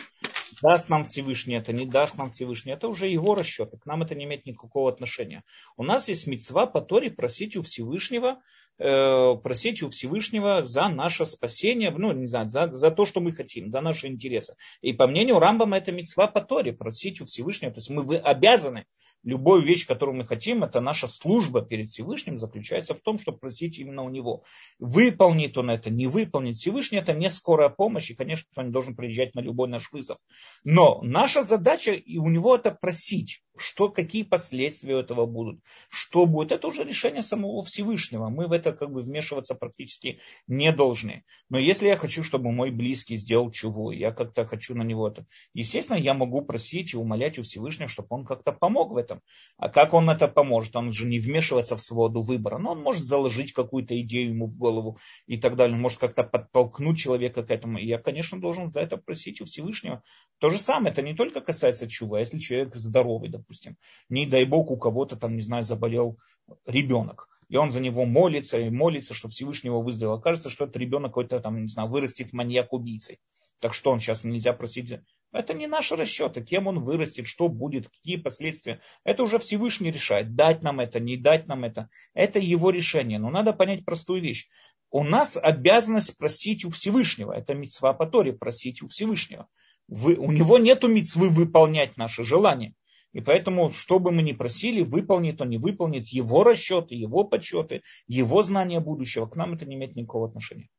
Даст 0.61 0.89
нам 0.89 1.05
Всевышний 1.05 1.55
это, 1.55 1.73
не 1.73 1.85
даст 1.85 2.17
нам 2.17 2.31
Всевышний, 2.31 2.71
это 2.71 2.87
уже 2.87 3.07
его 3.07 3.35
расчеты, 3.35 3.77
к 3.77 3.85
нам 3.85 4.03
это 4.03 4.15
не 4.15 4.25
имеет 4.25 4.45
никакого 4.45 4.91
отношения. 4.91 5.43
У 5.75 5.83
нас 5.83 6.07
есть 6.07 6.27
мицва 6.27 6.65
по 6.65 6.81
Торе 6.81 7.11
просить 7.11 7.57
у 7.57 7.61
Всевышнего 7.61 8.39
э, 8.77 9.35
просить 9.43 9.81
у 9.83 9.89
Всевышнего 9.89 10.63
за 10.63 10.87
наше 10.87 11.25
спасение, 11.25 11.91
ну, 11.91 12.11
не 12.13 12.27
знаю, 12.27 12.49
за, 12.49 12.71
за 12.73 12.91
то, 12.91 13.05
что 13.05 13.21
мы 13.21 13.31
хотим, 13.31 13.71
за 13.71 13.81
наши 13.81 14.07
интересы. 14.07 14.55
И 14.81 14.93
по 14.93 15.07
мнению 15.07 15.39
Рамбама 15.39 15.77
это 15.77 15.91
мицва 15.91 16.27
по 16.27 16.41
Торе, 16.41 16.73
просить 16.73 17.21
у 17.21 17.25
Всевышнего. 17.25 17.71
То 17.71 17.79
есть 17.79 17.89
мы 17.89 18.17
обязаны 18.17 18.85
любую 19.23 19.61
вещь, 19.61 19.87
которую 19.87 20.17
мы 20.17 20.25
хотим, 20.25 20.63
это 20.63 20.79
наша 20.81 21.07
служба 21.07 21.61
перед 21.61 21.89
Всевышним 21.89 22.39
заключается 22.39 22.93
в 22.93 23.01
том, 23.01 23.19
чтобы 23.19 23.39
просить 23.39 23.79
именно 23.79 24.03
у 24.03 24.09
него. 24.09 24.43
Выполнит 24.79 25.57
он 25.57 25.69
это, 25.69 25.89
не 25.89 26.07
выполнит. 26.07 26.55
Всевышний 26.57 26.99
это 26.99 27.13
не 27.13 27.29
скорая 27.29 27.69
помощь, 27.69 28.09
и, 28.09 28.15
конечно, 28.15 28.47
он 28.55 28.71
должен 28.71 28.95
приезжать 28.95 29.35
на 29.35 29.39
любой 29.39 29.67
наш 29.67 29.91
вызов. 29.91 30.17
Но 30.63 31.01
наша 31.01 31.41
задача 31.41 31.93
и 31.93 32.17
у 32.17 32.27
него 32.29 32.55
это 32.55 32.71
просить 32.71 33.41
что, 33.57 33.89
какие 33.89 34.23
последствия 34.23 34.99
этого 34.99 35.25
будут, 35.25 35.61
что 35.89 36.25
будет, 36.25 36.51
это 36.51 36.67
уже 36.67 36.83
решение 36.83 37.21
самого 37.21 37.63
Всевышнего. 37.63 38.29
Мы 38.29 38.47
в 38.47 38.51
это 38.51 38.73
как 38.73 38.91
бы 38.91 39.01
вмешиваться 39.01 39.55
практически 39.55 40.19
не 40.47 40.71
должны. 40.71 41.23
Но 41.49 41.57
если 41.57 41.87
я 41.87 41.97
хочу, 41.97 42.23
чтобы 42.23 42.51
мой 42.51 42.71
близкий 42.71 43.15
сделал 43.15 43.51
чего, 43.51 43.91
я 43.91 44.11
как-то 44.11 44.45
хочу 44.45 44.75
на 44.75 44.83
него 44.83 45.07
это, 45.07 45.25
естественно, 45.53 45.97
я 45.97 46.13
могу 46.13 46.41
просить 46.41 46.93
и 46.93 46.97
умолять 46.97 47.39
у 47.39 47.43
Всевышнего, 47.43 47.87
чтобы 47.87 48.07
он 48.11 48.25
как-то 48.25 48.51
помог 48.51 48.91
в 48.91 48.97
этом. 48.97 49.14
А 49.57 49.69
как 49.69 49.93
он 49.93 50.09
это 50.09 50.27
поможет? 50.27 50.75
Он 50.75 50.91
же 50.91 51.07
не 51.07 51.19
вмешивается 51.19 51.75
в 51.75 51.81
своду 51.81 52.23
выбора, 52.23 52.57
но 52.57 52.71
он 52.71 52.81
может 52.81 53.03
заложить 53.03 53.53
какую-то 53.53 53.99
идею 54.01 54.29
ему 54.29 54.47
в 54.47 54.57
голову 54.57 54.97
и 55.27 55.37
так 55.37 55.55
далее. 55.55 55.75
Он 55.75 55.81
может 55.81 55.99
как-то 55.99 56.23
подтолкнуть 56.23 56.97
человека 56.97 57.43
к 57.43 57.51
этому. 57.51 57.77
И 57.77 57.85
я, 57.85 57.97
конечно, 57.97 58.39
должен 58.39 58.71
за 58.71 58.81
это 58.81 58.97
просить 58.97 59.41
у 59.41 59.45
Всевышнего. 59.45 60.01
То 60.39 60.49
же 60.49 60.57
самое, 60.57 60.91
это 60.91 61.01
не 61.01 61.15
только 61.15 61.41
касается 61.41 61.87
чува, 61.87 62.19
если 62.19 62.39
человек 62.39 62.75
здоровый, 62.75 63.29
допустим. 63.29 63.77
Не 64.09 64.25
дай 64.25 64.45
бог 64.45 64.71
у 64.71 64.77
кого-то 64.77 65.15
там, 65.15 65.35
не 65.35 65.41
знаю, 65.41 65.63
заболел 65.63 66.17
ребенок. 66.65 67.29
И 67.47 67.57
он 67.57 67.71
за 67.71 67.79
него 67.79 68.05
молится 68.05 68.57
и 68.59 68.69
молится, 68.69 69.13
что 69.13 69.29
Всевышний 69.29 69.69
его 69.69 69.81
выздоровел. 69.81 70.19
Кажется, 70.19 70.49
что 70.49 70.65
этот 70.65 70.77
ребенок 70.77 71.11
какой-то 71.11 71.39
там, 71.39 71.61
не 71.61 71.67
знаю, 71.67 71.89
вырастет 71.89 72.33
маньяк-убийцей. 72.33 73.19
Так 73.59 73.73
что 73.73 73.91
он 73.91 73.99
сейчас 73.99 74.23
нельзя 74.23 74.53
просить. 74.53 74.99
Это 75.31 75.53
не 75.53 75.67
наши 75.67 75.95
расчеты, 75.95 76.43
кем 76.43 76.67
он 76.67 76.83
вырастет, 76.83 77.27
что 77.27 77.49
будет, 77.49 77.89
какие 77.89 78.17
последствия. 78.17 78.79
Это 79.03 79.23
уже 79.23 79.39
Всевышний 79.39 79.91
решает, 79.91 80.35
дать 80.35 80.61
нам 80.61 80.79
это, 80.79 80.99
не 80.99 81.17
дать 81.17 81.47
нам 81.47 81.65
это. 81.65 81.89
Это 82.13 82.39
его 82.39 82.69
решение. 82.69 83.19
Но 83.19 83.29
надо 83.29 83.51
понять 83.53 83.83
простую 83.85 84.21
вещь. 84.21 84.47
У 84.91 85.03
нас 85.03 85.37
обязанность 85.37 86.17
просить 86.17 86.63
у 86.63 86.69
Всевышнего. 86.69 87.33
Это 87.33 87.53
мецва 87.53 87.93
по 87.93 88.05
Торе, 88.05 88.33
просить 88.33 88.81
у 88.81 88.87
Всевышнего. 88.87 89.47
Вы, 89.87 90.15
у 90.15 90.31
него 90.31 90.57
нет 90.57 90.83
мецвы 90.83 91.29
выполнять 91.29 91.97
наши 91.97 92.23
желания. 92.23 92.73
И 93.11 93.21
поэтому, 93.21 93.71
что 93.71 93.99
бы 93.99 94.11
мы 94.11 94.21
ни 94.23 94.33
просили, 94.33 94.81
выполнит 94.81 95.41
он, 95.41 95.49
не 95.49 95.57
выполнит 95.57 96.07
его 96.07 96.43
расчеты, 96.43 96.95
его 96.95 97.23
подсчеты, 97.23 97.81
его 98.07 98.41
знания 98.41 98.79
будущего. 98.79 99.25
К 99.25 99.35
нам 99.35 99.53
это 99.53 99.65
не 99.65 99.75
имеет 99.75 99.95
никакого 99.95 100.27
отношения. 100.27 100.69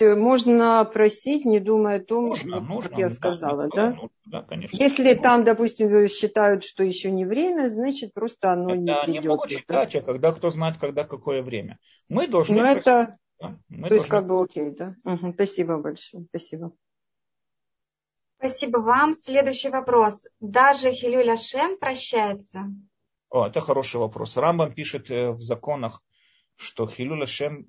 Можно 0.00 0.84
просить, 0.84 1.44
не 1.44 1.60
думая 1.60 1.98
о 1.98 2.04
том, 2.04 2.26
можно, 2.26 2.58
вот, 2.58 2.68
нужно, 2.68 2.88
как 2.90 2.98
я 2.98 3.08
сказала, 3.08 3.68
да? 3.68 3.90
Нужно, 3.90 4.08
да, 4.26 4.42
конечно. 4.42 4.76
Если 4.76 5.14
там, 5.14 5.44
допустим, 5.44 6.08
считают, 6.08 6.64
что 6.64 6.82
еще 6.82 7.12
не 7.12 7.24
время, 7.24 7.68
значит 7.68 8.12
просто 8.12 8.52
оно 8.52 8.70
это 8.70 8.80
не 8.80 9.02
придет. 9.04 9.22
Не 9.22 9.28
могут 9.28 9.50
считать, 9.50 9.94
а 9.94 10.02
когда 10.02 10.32
кто 10.32 10.50
знает, 10.50 10.78
когда 10.78 11.04
какое 11.04 11.42
время. 11.42 11.78
Мы 12.08 12.26
должны. 12.26 12.60
Ну 12.60 12.64
это, 12.64 13.18
да? 13.38 13.58
мы 13.68 13.82
то 13.84 13.88
должны... 13.90 13.94
есть 13.94 14.08
как 14.08 14.26
бы 14.26 14.42
окей, 14.42 14.70
да? 14.70 14.96
Угу, 15.04 15.34
спасибо 15.34 15.78
большое, 15.78 16.24
спасибо. 16.28 16.72
Спасибо 18.38 18.78
вам. 18.78 19.14
Следующий 19.14 19.70
вопрос. 19.70 20.26
Даже 20.40 20.90
Хилюль 20.90 21.30
Ашем 21.30 21.78
прощается? 21.78 22.64
О, 23.30 23.46
это 23.46 23.60
хороший 23.60 24.00
вопрос. 24.00 24.36
Рамбам 24.36 24.74
пишет 24.74 25.10
э, 25.10 25.30
в 25.30 25.40
законах, 25.40 26.02
что 26.56 26.86
Хилюль 26.86 27.22
Ашем 27.22 27.68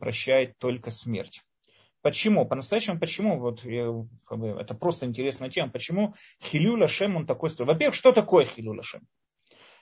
прощает 0.00 0.56
только 0.58 0.90
смерть. 0.90 1.42
Почему? 2.04 2.44
По-настоящему 2.44 3.00
почему? 3.00 3.40
Вот 3.40 3.64
это 3.64 4.74
просто 4.74 5.06
интересная 5.06 5.48
тема. 5.48 5.70
Почему 5.70 6.12
Хилюль 6.42 6.84
Ашем 6.84 7.16
он 7.16 7.26
такой 7.26 7.48
строй? 7.48 7.66
Во-первых, 7.66 7.94
что 7.94 8.12
такое 8.12 8.44
Хилюль 8.44 8.80
Ашем? 8.80 9.08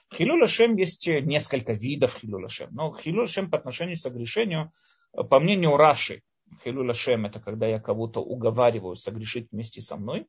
Хилюль 0.09 0.45
Ашем 0.45 0.77
есть 0.77 1.05
несколько 1.05 1.73
видов 1.73 2.15
Хилюль 2.17 2.45
Ашем. 2.45 2.69
Но 2.71 2.93
Хилюль 2.93 3.25
Ашем 3.25 3.51
по 3.51 3.57
отношению 3.57 3.97
к 3.97 3.99
согрешению, 3.99 4.71
по 5.11 5.41
мнению 5.41 5.75
Раши, 5.75 6.21
Хилюль 6.63 6.91
Ашем 6.91 7.25
это 7.25 7.41
когда 7.41 7.67
я 7.67 7.81
кого-то 7.81 8.21
уговариваю 8.21 8.95
согрешить 8.95 9.49
вместе 9.51 9.81
со 9.81 9.97
мной. 9.97 10.25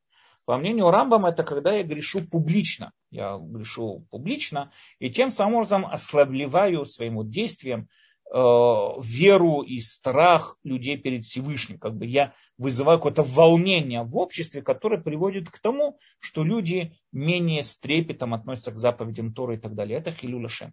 По 0.46 0.58
мнению 0.58 0.90
Рамбама, 0.90 1.28
это 1.28 1.44
когда 1.44 1.74
я 1.74 1.84
грешу 1.84 2.26
публично. 2.28 2.90
Я 3.12 3.38
грешу 3.38 4.04
публично 4.10 4.72
и 4.98 5.10
тем 5.10 5.30
самым 5.30 5.54
образом 5.54 5.86
ослабливаю 5.86 6.86
своим 6.86 7.30
действием 7.30 7.82
э, 7.82 7.86
веру 8.30 9.62
и 9.62 9.80
страх 9.80 10.56
людей 10.64 10.96
перед 10.96 11.24
Всевышним. 11.24 11.78
Как 11.78 11.94
бы 11.96 12.06
я 12.06 12.32
вызываю 12.58 12.98
какое-то 12.98 13.22
волнение 13.22 14.02
в 14.02 14.16
обществе, 14.16 14.62
которое 14.62 15.00
приводит 15.00 15.50
к 15.50 15.58
тому, 15.58 15.98
что 16.18 16.42
люди 16.42 16.94
менее 17.12 17.62
с 17.62 17.78
трепетом 17.78 18.34
относятся 18.34 18.72
к 18.72 18.78
заповедям 18.78 19.32
Торы 19.32 19.56
и 19.56 19.60
так 19.60 19.74
далее. 19.74 19.98
Это 19.98 20.10
Хилюля 20.10 20.48
Шем. 20.48 20.72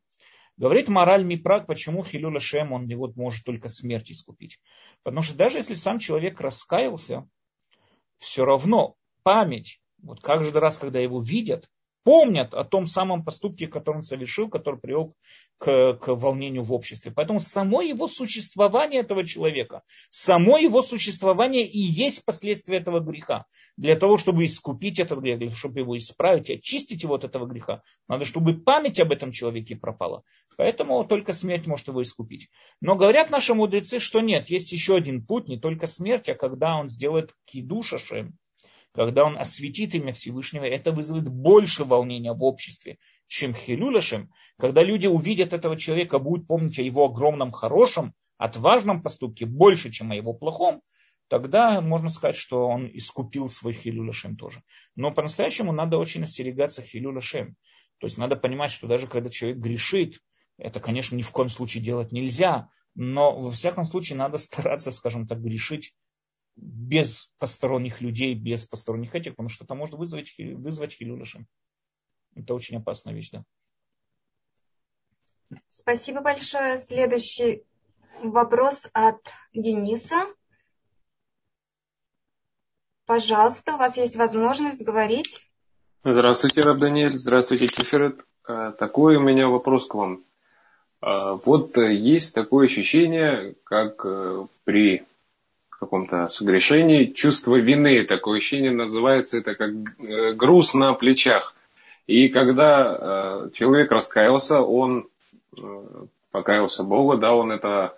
Говорит 0.57 0.89
мораль 0.89 1.23
Мипрак, 1.23 1.67
почему 1.67 2.03
Хилюля 2.03 2.39
Шем, 2.39 2.71
он 2.71 2.87
его 2.87 3.11
может 3.15 3.43
только 3.45 3.69
смерть 3.69 4.11
искупить. 4.11 4.59
Потому 5.03 5.21
что 5.21 5.35
даже 5.35 5.57
если 5.57 5.75
сам 5.75 5.99
человек 5.99 6.39
раскаялся, 6.39 7.27
все 8.17 8.45
равно 8.45 8.95
память, 9.23 9.81
вот 10.01 10.21
каждый 10.21 10.59
раз, 10.59 10.77
когда 10.77 10.99
его 10.99 11.21
видят, 11.21 11.69
помнят 12.03 12.53
о 12.53 12.63
том 12.63 12.87
самом 12.87 13.23
поступке, 13.23 13.67
который 13.67 13.97
он 13.97 14.03
совершил, 14.03 14.49
который 14.49 14.79
привел 14.79 15.13
к, 15.57 15.93
к 15.93 16.07
волнению 16.15 16.63
в 16.63 16.73
обществе. 16.73 17.11
Поэтому 17.15 17.39
само 17.39 17.81
его 17.81 18.07
существование 18.07 19.01
этого 19.01 19.25
человека, 19.25 19.83
само 20.09 20.57
его 20.57 20.81
существование 20.81 21.67
и 21.67 21.79
есть 21.79 22.25
последствия 22.25 22.77
этого 22.77 22.99
греха. 22.99 23.45
Для 23.77 23.95
того, 23.95 24.17
чтобы 24.17 24.45
искупить 24.45 24.99
этот 24.99 25.19
грех, 25.19 25.37
для 25.37 25.47
того, 25.47 25.57
чтобы 25.57 25.79
его 25.79 25.97
исправить, 25.97 26.49
очистить 26.49 27.03
его 27.03 27.15
от 27.15 27.25
этого 27.25 27.45
греха, 27.45 27.81
надо, 28.07 28.25
чтобы 28.25 28.55
память 28.55 28.99
об 28.99 29.11
этом 29.11 29.31
человеке 29.31 29.75
пропала. 29.75 30.23
Поэтому 30.57 31.03
только 31.05 31.33
смерть 31.33 31.67
может 31.67 31.87
его 31.87 32.01
искупить. 32.01 32.49
Но 32.81 32.95
говорят 32.95 33.29
наши 33.29 33.53
мудрецы, 33.53 33.99
что 33.99 34.21
нет, 34.21 34.49
есть 34.49 34.71
еще 34.71 34.95
один 34.95 35.23
путь, 35.23 35.47
не 35.47 35.59
только 35.59 35.87
смерть, 35.87 36.29
а 36.29 36.35
когда 36.35 36.77
он 36.77 36.89
сделает 36.89 37.33
кидушашем, 37.45 38.37
когда 38.93 39.23
он 39.23 39.37
осветит 39.37 39.95
имя 39.95 40.11
Всевышнего, 40.11 40.65
это 40.65 40.91
вызовет 40.91 41.27
больше 41.27 41.83
волнения 41.83 42.33
в 42.33 42.43
обществе, 42.43 42.97
чем 43.27 43.53
Хилюляшем. 43.53 44.31
Когда 44.57 44.83
люди 44.83 45.07
увидят 45.07 45.53
этого 45.53 45.77
человека, 45.77 46.19
будут 46.19 46.47
помнить 46.47 46.77
о 46.79 46.83
его 46.83 47.05
огромном 47.05 47.51
хорошем, 47.51 48.13
отважном 48.37 49.01
поступке 49.01 49.45
больше, 49.45 49.91
чем 49.91 50.11
о 50.11 50.15
его 50.15 50.33
плохом, 50.33 50.81
тогда 51.29 51.79
можно 51.79 52.09
сказать, 52.09 52.35
что 52.35 52.67
он 52.67 52.89
искупил 52.91 53.49
свой 53.49 53.73
Хилюляшем 53.73 54.35
тоже. 54.35 54.61
Но 54.95 55.11
по-настоящему 55.11 55.71
надо 55.71 55.97
очень 55.97 56.23
остерегаться 56.23 56.81
Хилюляшем. 56.81 57.55
То 57.99 58.07
есть 58.07 58.17
надо 58.17 58.35
понимать, 58.35 58.71
что 58.71 58.87
даже 58.87 59.07
когда 59.07 59.29
человек 59.29 59.59
грешит, 59.59 60.19
это, 60.57 60.79
конечно, 60.79 61.15
ни 61.15 61.21
в 61.21 61.31
коем 61.31 61.49
случае 61.49 61.83
делать 61.83 62.11
нельзя, 62.11 62.69
но 62.95 63.39
во 63.39 63.51
всяком 63.51 63.85
случае 63.85 64.17
надо 64.17 64.37
стараться, 64.37 64.91
скажем 64.91 65.27
так, 65.27 65.41
грешить 65.41 65.93
без 66.61 67.31
посторонних 67.39 68.01
людей, 68.01 68.35
без 68.35 68.65
посторонних 68.65 69.15
этих, 69.15 69.31
потому 69.31 69.49
что 69.49 69.65
это 69.65 69.73
может 69.73 69.95
вызвать, 69.95 70.33
вызвать 70.37 70.93
хилюлишем. 70.93 71.47
Это 72.35 72.53
очень 72.53 72.77
опасная 72.77 73.13
вещь, 73.13 73.31
да. 73.31 73.43
Спасибо 75.69 76.21
большое. 76.21 76.77
Следующий 76.77 77.63
вопрос 78.23 78.87
от 78.93 79.19
Дениса. 79.53 80.27
Пожалуйста, 83.05 83.73
у 83.73 83.77
вас 83.77 83.97
есть 83.97 84.15
возможность 84.15 84.85
говорить. 84.85 85.45
Здравствуйте, 86.03 86.61
Раб 86.61 86.77
Даниэль. 86.77 87.17
Здравствуйте, 87.17 87.67
Тиферет. 87.67 88.23
Э, 88.47 88.71
такой 88.77 89.17
у 89.17 89.19
меня 89.19 89.49
вопрос 89.49 89.87
к 89.87 89.95
вам. 89.95 90.23
Э, 91.01 91.37
вот 91.43 91.75
есть 91.75 92.33
такое 92.33 92.67
ощущение, 92.67 93.55
как 93.65 94.05
э, 94.05 94.45
при 94.63 95.03
каком-то 95.81 96.27
согрешении, 96.27 97.05
чувство 97.05 97.55
вины, 97.55 98.05
такое 98.05 98.37
ощущение 98.37 98.71
называется 98.71 99.39
это 99.39 99.55
как 99.55 99.71
э, 99.71 100.33
груз 100.33 100.75
на 100.75 100.93
плечах. 100.93 101.55
И 102.05 102.29
когда 102.29 103.47
э, 103.47 103.49
человек 103.53 103.91
раскаялся, 103.91 104.61
он 104.61 105.07
э, 105.57 105.61
покаялся 106.31 106.83
Богу, 106.83 107.17
да, 107.17 107.33
он 107.33 107.51
это 107.51 107.95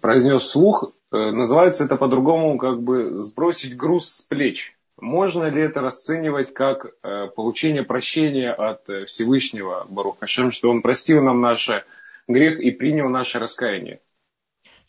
произнес 0.00 0.42
вслух, 0.42 0.92
э, 1.10 1.16
называется 1.16 1.84
это 1.84 1.96
по-другому, 1.96 2.58
как 2.58 2.82
бы 2.82 3.18
сбросить 3.20 3.76
груз 3.76 4.08
с 4.10 4.22
плеч. 4.22 4.76
Можно 5.00 5.48
ли 5.50 5.62
это 5.62 5.80
расценивать 5.80 6.52
как 6.52 6.92
получение 7.36 7.84
прощения 7.84 8.50
от 8.50 8.82
Всевышнего 9.06 9.86
Баруха 9.88 10.20
Хашем, 10.22 10.50
что 10.50 10.70
Он 10.70 10.82
простил 10.82 11.22
нам 11.22 11.40
наш 11.40 11.70
грех 12.26 12.58
и 12.58 12.72
принял 12.72 13.08
наше 13.08 13.38
раскаяние? 13.38 14.00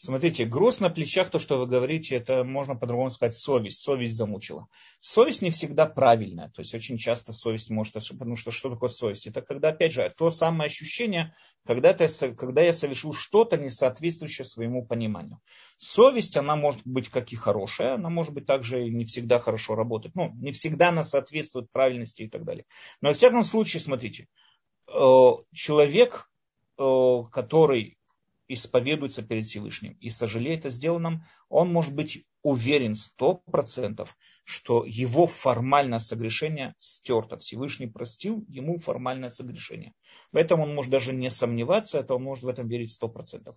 Смотрите, 0.02 0.46
груз 0.46 0.80
на 0.80 0.90
плечах, 0.90 1.30
то, 1.30 1.40
что 1.40 1.58
вы 1.60 1.68
говорите, 1.68 2.16
это 2.16 2.46
можно 2.46 2.74
по-другому 2.74 3.12
сказать 3.12 3.36
совесть. 3.36 3.82
Совесть 3.82 4.16
замучила. 4.16 4.70
Совесть 5.02 5.42
не 5.42 5.50
всегда 5.50 5.88
правильная. 5.88 6.50
То 6.52 6.62
есть 6.62 6.74
очень 6.74 6.98
часто 6.98 7.34
совесть 7.34 7.70
может 7.70 7.98
ошибаться. 7.98 8.18
Потому 8.18 8.38
что 8.38 8.52
что 8.52 8.70
такое 8.70 8.90
совесть? 8.90 9.28
Это 9.28 9.42
когда, 9.42 9.70
опять 9.70 9.92
же, 9.92 10.14
то 10.18 10.30
самое 10.30 10.68
ощущение, 10.68 11.34
когда, 11.66 11.94
ты, 11.94 12.08
когда 12.34 12.62
я 12.62 12.72
совершил 12.72 13.12
что-то, 13.12 13.58
не 13.58 13.68
соответствующее 13.68 14.46
своему 14.46 14.86
пониманию. 14.86 15.42
Совесть, 15.78 16.38
она 16.38 16.56
может 16.56 16.82
быть 16.86 17.10
как 17.10 17.34
и 17.34 17.36
хорошая, 17.36 17.96
она 17.96 18.10
может 18.10 18.34
быть 18.34 18.46
также 18.46 18.90
не 18.90 19.04
всегда 19.04 19.38
хорошо 19.38 19.76
работать. 19.76 20.16
Ну, 20.16 20.32
не 20.36 20.54
всегда 20.54 20.90
она 20.90 21.04
соответствует 21.04 21.70
правильности 21.74 22.22
и 22.22 22.30
так 22.30 22.46
далее. 22.46 22.64
Но, 23.02 23.10
во 23.10 23.14
всяком 23.14 23.44
случае, 23.44 23.82
смотрите, 23.82 24.28
э, 24.88 25.30
человек, 25.54 26.32
э, 26.78 27.24
который 27.34 27.99
исповедуется 28.50 29.22
перед 29.22 29.46
Всевышним. 29.46 29.94
И 30.02 30.10
сожалеет 30.10 30.66
о 30.66 30.70
сделанном, 30.70 31.24
он 31.48 31.72
может 31.72 31.96
быть 31.96 32.26
уверен 32.42 32.96
сто 32.96 33.36
процентов, 33.36 34.18
что 34.50 34.84
его 34.84 35.28
формальное 35.28 36.00
согрешение 36.00 36.74
стерто. 36.80 37.38
Всевышний 37.38 37.86
простил 37.86 38.44
ему 38.50 38.80
формальное 38.80 39.30
согрешение. 39.30 39.94
Поэтому 40.32 40.64
он 40.64 40.74
может 40.74 40.92
даже 40.92 41.14
не 41.14 41.30
сомневаться, 41.30 42.00
это 42.00 42.16
он 42.16 42.24
может 42.24 42.44
в 42.44 42.48
этом 42.48 42.68
верить 42.68 42.92
сто 42.92 43.08
процентов. 43.08 43.56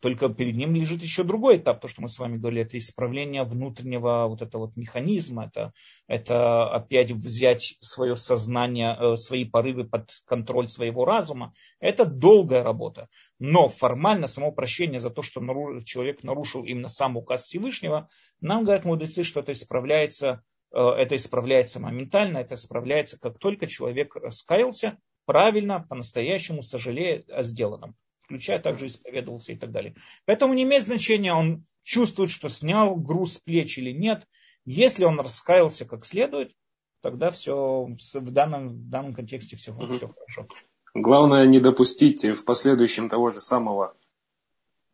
Только 0.00 0.28
перед 0.28 0.56
ним 0.56 0.74
лежит 0.74 1.00
еще 1.00 1.22
другой 1.22 1.58
этап, 1.58 1.80
то, 1.80 1.86
что 1.86 2.02
мы 2.02 2.08
с 2.08 2.18
вами 2.18 2.38
говорили, 2.38 2.62
это 2.62 2.76
исправление 2.76 3.44
внутреннего 3.44 4.26
вот 4.26 4.42
этого 4.42 4.62
вот 4.62 4.76
механизма, 4.76 5.44
это, 5.44 5.72
это 6.08 6.70
опять 6.74 7.12
взять 7.12 7.76
свое 7.78 8.16
сознание, 8.16 8.96
э, 8.98 9.16
свои 9.18 9.44
порывы 9.44 9.84
под 9.84 10.10
контроль 10.24 10.68
своего 10.68 11.04
разума. 11.04 11.52
Это 11.78 12.04
долгая 12.04 12.64
работа. 12.64 13.08
Но 13.38 13.68
формально 13.68 14.26
само 14.26 14.50
прощение 14.50 14.98
за 14.98 15.10
то, 15.10 15.22
что 15.22 15.40
человек 15.84 16.24
нарушил 16.24 16.64
именно 16.64 16.88
сам 16.88 17.16
указ 17.16 17.44
Всевышнего, 17.44 18.08
нам 18.40 18.64
говорят 18.64 18.84
мудрецы, 18.84 19.22
что 19.22 19.40
это 19.40 19.52
исправляется, 19.52 20.42
э, 20.72 20.78
это 20.78 21.16
исправляется 21.16 21.80
моментально, 21.80 22.38
это 22.38 22.54
исправляется, 22.54 23.18
как 23.18 23.38
только 23.38 23.66
человек 23.66 24.14
раскаялся, 24.16 24.98
правильно, 25.24 25.80
по-настоящему 25.80 26.62
сожалея 26.62 27.24
о 27.28 27.42
сделанном, 27.42 27.96
включая 28.22 28.58
также 28.60 28.86
исповедовался 28.86 29.52
и 29.52 29.56
так 29.56 29.72
далее. 29.72 29.94
Поэтому 30.24 30.54
не 30.54 30.62
имеет 30.62 30.84
значения, 30.84 31.32
он 31.32 31.64
чувствует, 31.82 32.30
что 32.30 32.48
снял 32.48 32.96
груз 32.96 33.34
с 33.34 33.38
плеч 33.38 33.78
или 33.78 33.92
нет. 33.92 34.26
Если 34.64 35.04
он 35.04 35.20
раскаялся 35.20 35.84
как 35.84 36.04
следует, 36.04 36.52
тогда 37.00 37.30
все 37.30 37.86
в 38.14 38.30
данном, 38.30 38.68
в 38.68 38.88
данном 38.90 39.14
контексте 39.14 39.56
все, 39.56 39.72
угу. 39.72 39.94
все 39.94 40.08
хорошо. 40.08 40.48
Главное 40.94 41.46
не 41.46 41.60
допустить 41.60 42.24
в 42.24 42.44
последующем 42.44 43.08
того 43.08 43.30
же 43.30 43.40
самого. 43.40 43.94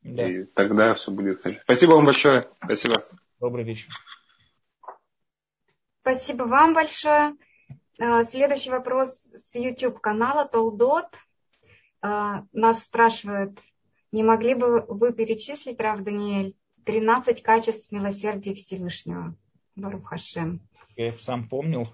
Да. 0.03 0.25
И 0.25 0.45
тогда 0.45 0.95
все 0.95 1.13
будет. 1.13 1.47
Спасибо 1.63 1.93
вам 1.93 2.07
большое. 2.07 2.45
Спасибо. 2.65 3.03
Добрый 3.43 3.65
вечер. 3.65 3.89
Спасибо 6.03 6.45
вам 6.45 6.75
большое. 6.75 7.35
А, 7.99 8.23
следующий 8.23 8.71
вопрос 8.71 9.33
с 9.35 9.57
YouTube 9.57 9.99
канала 10.01 10.47
Толдот. 10.47 11.09
А, 12.01 12.45
нас 12.53 12.85
спрашивают, 12.85 13.61
не 14.13 14.23
могли 14.23 14.55
бы 14.55 14.87
вы 14.87 15.13
перечислить, 15.13 15.81
Рав 15.81 16.03
Даниэль, 16.03 16.55
13 16.85 17.43
качеств 17.43 17.91
милосердия 17.91 18.55
Всевышнего? 18.55 19.37
Барух 19.75 20.11
Хашем. 20.11 20.61
Я 20.95 21.09
их 21.09 21.19
сам 21.19 21.49
помнил. 21.49 21.89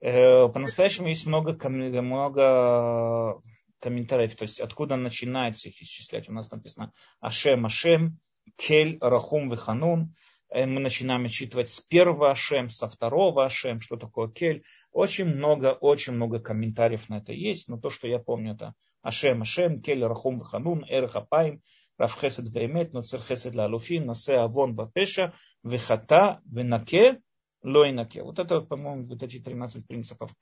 Э, 0.00 0.48
по-настоящему 0.48 1.06
есть 1.06 1.24
много, 1.24 1.56
много 1.68 3.40
комментариев, 3.78 4.34
то 4.34 4.42
есть 4.42 4.58
откуда 4.58 4.96
начинается 4.96 5.68
их 5.68 5.80
исчислять. 5.80 6.28
У 6.28 6.32
нас 6.32 6.50
написано 6.50 6.90
Ашем, 7.20 7.64
Ашем, 7.64 8.18
Кель, 8.56 8.98
Рахум, 9.00 9.48
Виханун. 9.48 10.12
Э, 10.50 10.66
мы 10.66 10.80
начинаем 10.80 11.24
отчитывать 11.24 11.70
с 11.70 11.80
первого 11.80 12.30
Ашем, 12.30 12.70
со 12.70 12.88
второго 12.88 13.44
Ашем, 13.44 13.80
что 13.80 13.96
такое 13.96 14.28
Кель. 14.28 14.64
Очень 14.92 15.26
много, 15.26 15.72
очень 15.72 16.14
много 16.14 16.38
комментариев 16.38 17.08
на 17.08 17.18
это 17.18 17.32
есть, 17.32 17.68
но 17.68 17.78
то, 17.78 17.90
что 17.90 18.06
я 18.06 18.18
помню, 18.18 18.54
это 18.54 18.74
Ашем, 19.02 19.42
Ашем, 19.42 19.80
Кель, 19.80 20.04
Рахум, 20.04 20.38
Виханун, 20.38 20.84
Эрх, 20.88 21.16
Апаим, 21.16 21.60
Рав 21.98 22.20
Хесед 22.20 22.48
Веймет, 22.48 22.92
Ноцер 22.92 23.20
Хесед 23.20 23.54
Лалуфин, 23.54 24.06
Насе 24.06 24.36
Авон 24.36 24.74
Вапеша, 24.74 25.32
Вихата, 25.62 26.40
Венаке, 26.44 27.20
Лойнаке. 27.62 28.22
Вот 28.22 28.38
это, 28.38 28.60
по-моему, 28.60 29.06
вот 29.06 29.22
эти 29.22 29.38
13 29.38 29.86
принципов. 29.86 30.34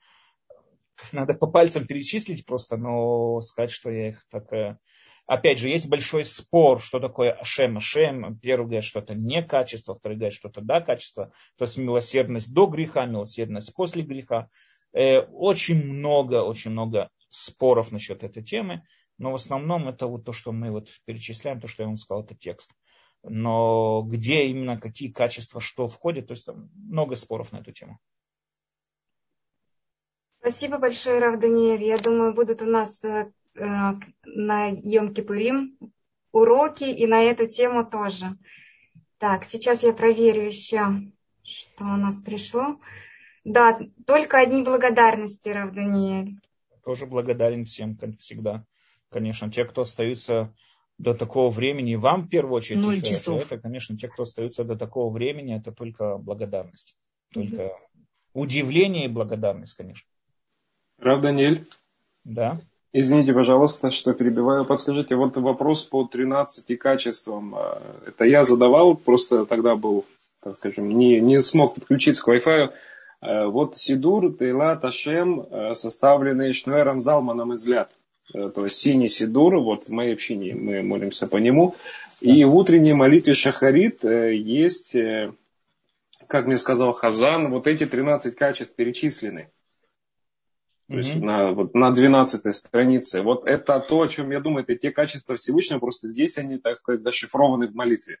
Надо 1.11 1.33
по 1.35 1.47
пальцам 1.47 1.85
перечислить 1.85 2.45
просто, 2.45 2.77
но 2.77 3.39
сказать, 3.41 3.71
что 3.71 3.89
я 3.89 4.09
их 4.09 4.25
так... 4.29 4.77
Э, 5.27 5.33
опять 5.33 5.59
же, 5.59 5.69
есть 5.69 5.87
большой 5.87 6.25
спор, 6.25 6.81
что 6.81 6.99
такое 6.99 7.31
Ашем, 7.31 7.77
Ашем. 7.77 8.37
Первый 8.39 8.65
говорит, 8.65 8.83
что 8.83 8.99
это 8.99 9.15
не 9.15 9.43
качество, 9.43 9.95
второй 9.95 10.17
говорит, 10.17 10.33
что 10.33 10.49
это 10.49 10.61
да, 10.61 10.81
качество. 10.81 11.31
То 11.57 11.65
есть 11.65 11.77
милосердность 11.77 12.53
до 12.53 12.67
греха, 12.67 13.05
милосердность 13.05 13.73
после 13.73 14.03
греха. 14.03 14.49
Э, 14.93 15.19
очень 15.19 15.83
много, 15.83 16.43
очень 16.43 16.71
много 16.71 17.09
споров 17.29 17.91
насчет 17.91 18.23
этой 18.23 18.43
темы, 18.43 18.83
но 19.17 19.31
в 19.31 19.35
основном 19.35 19.87
это 19.87 20.07
вот 20.07 20.25
то, 20.25 20.33
что 20.33 20.51
мы 20.51 20.71
вот 20.71 20.89
перечисляем, 21.05 21.59
то, 21.59 21.67
что 21.67 21.83
я 21.83 21.87
вам 21.87 21.97
сказал, 21.97 22.23
это 22.23 22.35
текст 22.35 22.71
но 23.23 24.03
где 24.03 24.47
именно 24.47 24.79
какие 24.79 25.09
качества, 25.09 25.61
что 25.61 25.87
входит, 25.87 26.27
то 26.27 26.33
есть 26.33 26.45
там 26.45 26.69
много 26.75 27.15
споров 27.15 27.51
на 27.51 27.57
эту 27.57 27.71
тему. 27.71 27.99
Спасибо 30.41 30.77
большое, 30.77 31.19
Рав 31.19 31.39
Даниэль. 31.39 31.83
Я 31.83 31.97
думаю, 31.97 32.33
будут 32.33 32.61
у 32.61 32.65
нас 32.65 33.01
э, 33.55 33.93
на 34.25 34.71
Йом-Кипурим 34.71 35.77
уроки 36.31 36.83
и 36.83 37.05
на 37.05 37.23
эту 37.23 37.47
тему 37.47 37.85
тоже. 37.85 38.37
Так, 39.17 39.45
сейчас 39.45 39.83
я 39.83 39.93
проверю 39.93 40.43
еще, 40.43 40.81
что 41.43 41.83
у 41.83 41.97
нас 41.97 42.21
пришло. 42.21 42.79
Да, 43.45 43.79
только 44.05 44.39
одни 44.39 44.63
благодарности, 44.63 45.49
Рав 45.49 45.73
Даниэль. 45.73 46.39
Тоже 46.83 47.05
благодарен 47.05 47.65
всем, 47.65 47.95
как 47.95 48.17
всегда. 48.17 48.65
Конечно, 49.09 49.51
те, 49.51 49.63
кто 49.65 49.81
остаются 49.81 50.53
до 50.97 51.13
такого 51.13 51.49
времени, 51.49 51.95
вам 51.95 52.23
в 52.23 52.29
первую 52.29 52.55
очередь, 52.55 52.81
Ноль 52.81 53.01
часов. 53.01 53.45
это, 53.45 53.61
конечно, 53.61 53.97
те, 53.97 54.07
кто 54.07 54.23
остаются 54.23 54.63
до 54.63 54.75
такого 54.75 55.11
времени, 55.11 55.55
это 55.55 55.71
только 55.71 56.17
благодарность. 56.17 56.95
Только 57.33 57.65
угу. 57.65 58.43
удивление 58.43 59.05
и 59.05 59.09
благодарность, 59.09 59.73
конечно. 59.75 60.07
Рав 60.97 61.21
Даниэль? 61.21 61.67
Да. 62.23 62.61
Извините, 62.93 63.33
пожалуйста, 63.33 63.89
что 63.89 64.13
перебиваю. 64.13 64.65
Подскажите, 64.65 65.15
вот 65.15 65.35
вопрос 65.37 65.83
по 65.83 66.05
13 66.05 66.77
качествам. 66.77 67.55
А, 67.55 67.81
это 68.05 68.23
я 68.23 68.45
задавал, 68.45 68.95
просто 68.95 69.45
тогда 69.45 69.75
был, 69.75 70.05
так 70.43 70.55
скажем, 70.55 70.89
не, 70.89 71.19
не 71.19 71.39
смог 71.41 71.73
подключиться 71.73 72.23
к 72.23 72.29
Wi-Fi. 72.29 72.69
А, 73.21 73.47
вот 73.47 73.77
Сидур, 73.77 74.31
Тейла, 74.37 74.75
Ташем, 74.75 75.45
а, 75.49 75.73
составленный 75.73 76.53
Шнуэром 76.53 77.01
Залманом 77.01 77.53
из 77.53 77.65
Ляд. 77.65 77.89
Э, 78.33 78.49
то 78.53 78.63
есть 78.65 78.77
синий 78.77 79.09
сидур, 79.09 79.57
вот 79.57 79.85
в 79.85 79.89
моей 79.89 80.13
общине 80.13 80.55
мы 80.55 80.81
молимся 80.81 81.27
по 81.27 81.37
нему. 81.37 81.75
И 82.21 82.43
в 82.45 82.55
утренней 82.55 82.93
молитве 82.93 83.33
Шахарит 83.33 84.05
э, 84.05 84.35
есть, 84.35 84.95
э, 84.95 85.33
как 86.27 86.47
мне 86.47 86.57
сказал 86.57 86.93
Хазан, 86.93 87.49
вот 87.49 87.67
эти 87.67 87.85
13 87.85 88.35
качеств 88.35 88.75
перечислены. 88.75 89.49
То 90.93 90.97
есть 90.97 91.15
mm-hmm. 91.15 91.25
на, 91.25 91.51
вот, 91.53 91.73
на 91.73 91.89
12 91.89 92.55
странице. 92.55 93.23
Вот 93.23 93.47
это 93.47 93.79
то, 93.79 94.01
о 94.01 94.07
чем 94.07 94.29
я 94.29 94.39
думаю, 94.39 94.63
это 94.63 94.75
те 94.75 94.91
качества 94.91 95.35
Всевышнего, 95.35 95.79
просто 95.79 96.07
здесь 96.07 96.37
они, 96.37 96.59
так 96.59 96.77
сказать, 96.77 97.01
зашифрованы 97.01 97.67
в 97.67 97.73
молитве 97.73 98.19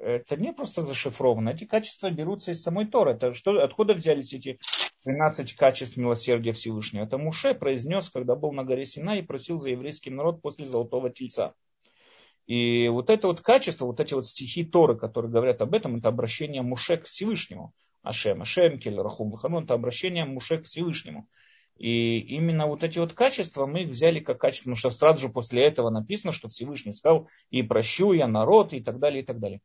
это 0.00 0.36
не 0.36 0.52
просто 0.52 0.82
зашифровано, 0.82 1.50
эти 1.50 1.64
качества 1.64 2.08
берутся 2.10 2.52
из 2.52 2.62
самой 2.62 2.86
Торы. 2.86 3.12
Это 3.12 3.32
что, 3.32 3.62
откуда 3.62 3.94
взялись 3.94 4.32
эти 4.32 4.58
13 5.02 5.54
качеств 5.54 5.96
милосердия 5.96 6.52
Всевышнего? 6.52 7.02
Это 7.02 7.18
Муше 7.18 7.52
произнес, 7.54 8.08
когда 8.08 8.36
был 8.36 8.52
на 8.52 8.64
горе 8.64 8.86
Сина 8.86 9.18
и 9.18 9.22
просил 9.22 9.58
за 9.58 9.70
еврейский 9.70 10.10
народ 10.10 10.40
после 10.40 10.66
Золотого 10.66 11.10
Тельца. 11.10 11.54
И 12.46 12.88
вот 12.88 13.10
это 13.10 13.26
вот 13.26 13.40
качество, 13.40 13.86
вот 13.86 14.00
эти 14.00 14.14
вот 14.14 14.26
стихи 14.26 14.64
Торы, 14.64 14.96
которые 14.96 15.30
говорят 15.30 15.60
об 15.60 15.74
этом, 15.74 15.96
это 15.96 16.08
обращение 16.08 16.62
Муше 16.62 16.96
к 16.96 17.04
Всевышнему. 17.04 17.74
Ашем, 18.02 18.42
Ашем, 18.42 18.78
Кель, 18.78 18.98
Рахум, 19.00 19.30
Баханун, 19.30 19.64
это 19.64 19.74
обращение 19.74 20.24
Муше 20.24 20.58
к 20.58 20.64
Всевышнему. 20.64 21.28
И 21.76 22.18
именно 22.18 22.66
вот 22.66 22.82
эти 22.82 22.98
вот 22.98 23.12
качества 23.12 23.66
мы 23.66 23.82
их 23.82 23.90
взяли 23.90 24.18
как 24.18 24.40
качество, 24.40 24.64
потому 24.64 24.76
что 24.76 24.90
сразу 24.90 25.26
же 25.26 25.32
после 25.32 25.64
этого 25.64 25.90
написано, 25.90 26.32
что 26.32 26.48
Всевышний 26.48 26.92
сказал, 26.92 27.28
и 27.50 27.62
прощу 27.62 28.12
я 28.12 28.26
народ, 28.26 28.72
и 28.72 28.80
так 28.80 28.98
далее, 28.98 29.22
и 29.22 29.24
так 29.24 29.38
далее. 29.38 29.60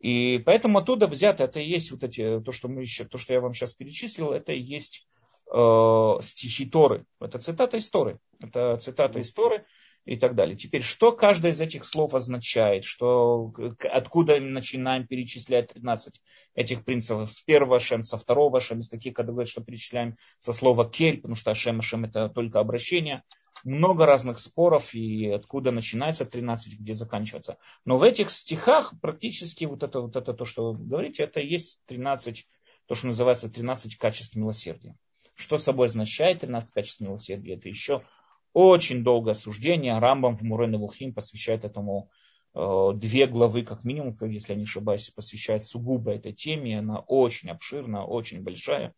И 0.00 0.38
поэтому 0.38 0.78
оттуда 0.78 1.06
взято, 1.06 1.44
это 1.44 1.60
и 1.60 1.68
есть 1.68 1.90
вот 1.90 2.04
эти, 2.04 2.40
то, 2.40 2.52
что, 2.52 2.68
мы 2.68 2.80
еще, 2.80 3.04
то, 3.04 3.18
что 3.18 3.34
я 3.34 3.40
вам 3.40 3.52
сейчас 3.52 3.74
перечислил, 3.74 4.32
это 4.32 4.52
и 4.52 4.60
есть 4.60 5.06
э, 5.52 6.12
стихи 6.22 6.66
Торы. 6.66 7.04
Это 7.20 7.38
цитата 7.38 7.76
из 7.76 7.90
Торы. 7.90 8.18
Это 8.40 8.76
цитата 8.78 9.18
из 9.18 9.32
Торы 9.34 9.66
и 10.08 10.16
так 10.16 10.34
далее. 10.34 10.56
Теперь, 10.56 10.82
что 10.82 11.12
каждое 11.12 11.52
из 11.52 11.60
этих 11.60 11.84
слов 11.84 12.14
означает, 12.14 12.84
что, 12.84 13.52
откуда 13.92 14.40
мы 14.40 14.48
начинаем 14.48 15.06
перечислять 15.06 15.74
13 15.74 16.18
этих 16.54 16.84
принципов, 16.84 17.30
с 17.30 17.42
первого 17.42 17.76
Ашем, 17.76 18.04
со 18.04 18.16
второго 18.16 18.56
Ашем, 18.56 18.78
из 18.78 18.88
таких, 18.88 19.12
говорят, 19.12 19.48
что 19.48 19.62
перечисляем 19.62 20.16
со 20.38 20.54
слова 20.54 20.88
кель, 20.88 21.18
потому 21.18 21.34
что 21.34 21.50
Ашем, 21.50 21.80
Ашем 21.80 22.06
это 22.06 22.30
только 22.30 22.58
обращение. 22.58 23.22
много 23.64 24.06
разных 24.06 24.38
споров, 24.38 24.94
и 24.94 25.26
откуда 25.28 25.72
начинается 25.72 26.24
13, 26.24 26.80
где 26.80 26.94
заканчивается. 26.94 27.58
Но 27.84 27.96
в 27.96 28.02
этих 28.02 28.30
стихах 28.30 28.94
практически 29.02 29.64
вот 29.66 29.82
это, 29.82 30.00
вот 30.00 30.16
это 30.16 30.32
то, 30.32 30.44
что 30.44 30.72
вы 30.72 30.86
говорите, 30.86 31.24
это 31.24 31.40
есть 31.40 31.80
13, 31.86 32.46
то, 32.86 32.94
что 32.94 33.08
называется 33.08 33.50
13 33.50 33.96
качеств 33.96 34.36
милосердия. 34.36 34.96
Что 35.36 35.56
собой 35.56 35.86
означает 35.86 36.40
13 36.40 36.72
качеств 36.72 37.00
милосердия? 37.00 37.54
Это 37.54 37.68
еще 37.68 38.04
очень 38.52 39.02
долгое 39.02 39.34
суждение. 39.34 39.98
Рамбам 39.98 40.36
в 40.36 40.42
Мурен 40.42 40.76
Вухим 40.78 41.14
посвящает 41.14 41.64
этому 41.64 42.10
э, 42.54 42.90
две 42.94 43.26
главы, 43.26 43.62
как 43.62 43.84
минимум, 43.84 44.16
если 44.22 44.52
я 44.52 44.58
не 44.58 44.64
ошибаюсь, 44.64 45.10
посвящает 45.10 45.64
сугубо 45.64 46.12
этой 46.12 46.32
теме. 46.32 46.78
Она 46.78 46.98
очень 47.00 47.50
обширная, 47.50 48.02
очень 48.02 48.42
большая. 48.42 48.94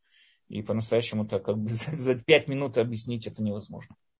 И 0.48 0.62
по-настоящему-то 0.62 1.38
как 1.38 1.58
бы 1.58 1.68
за 1.70 2.14
пять 2.14 2.48
минут 2.48 2.78
объяснить 2.78 3.26
это 3.26 3.42
невозможно. 3.42 3.96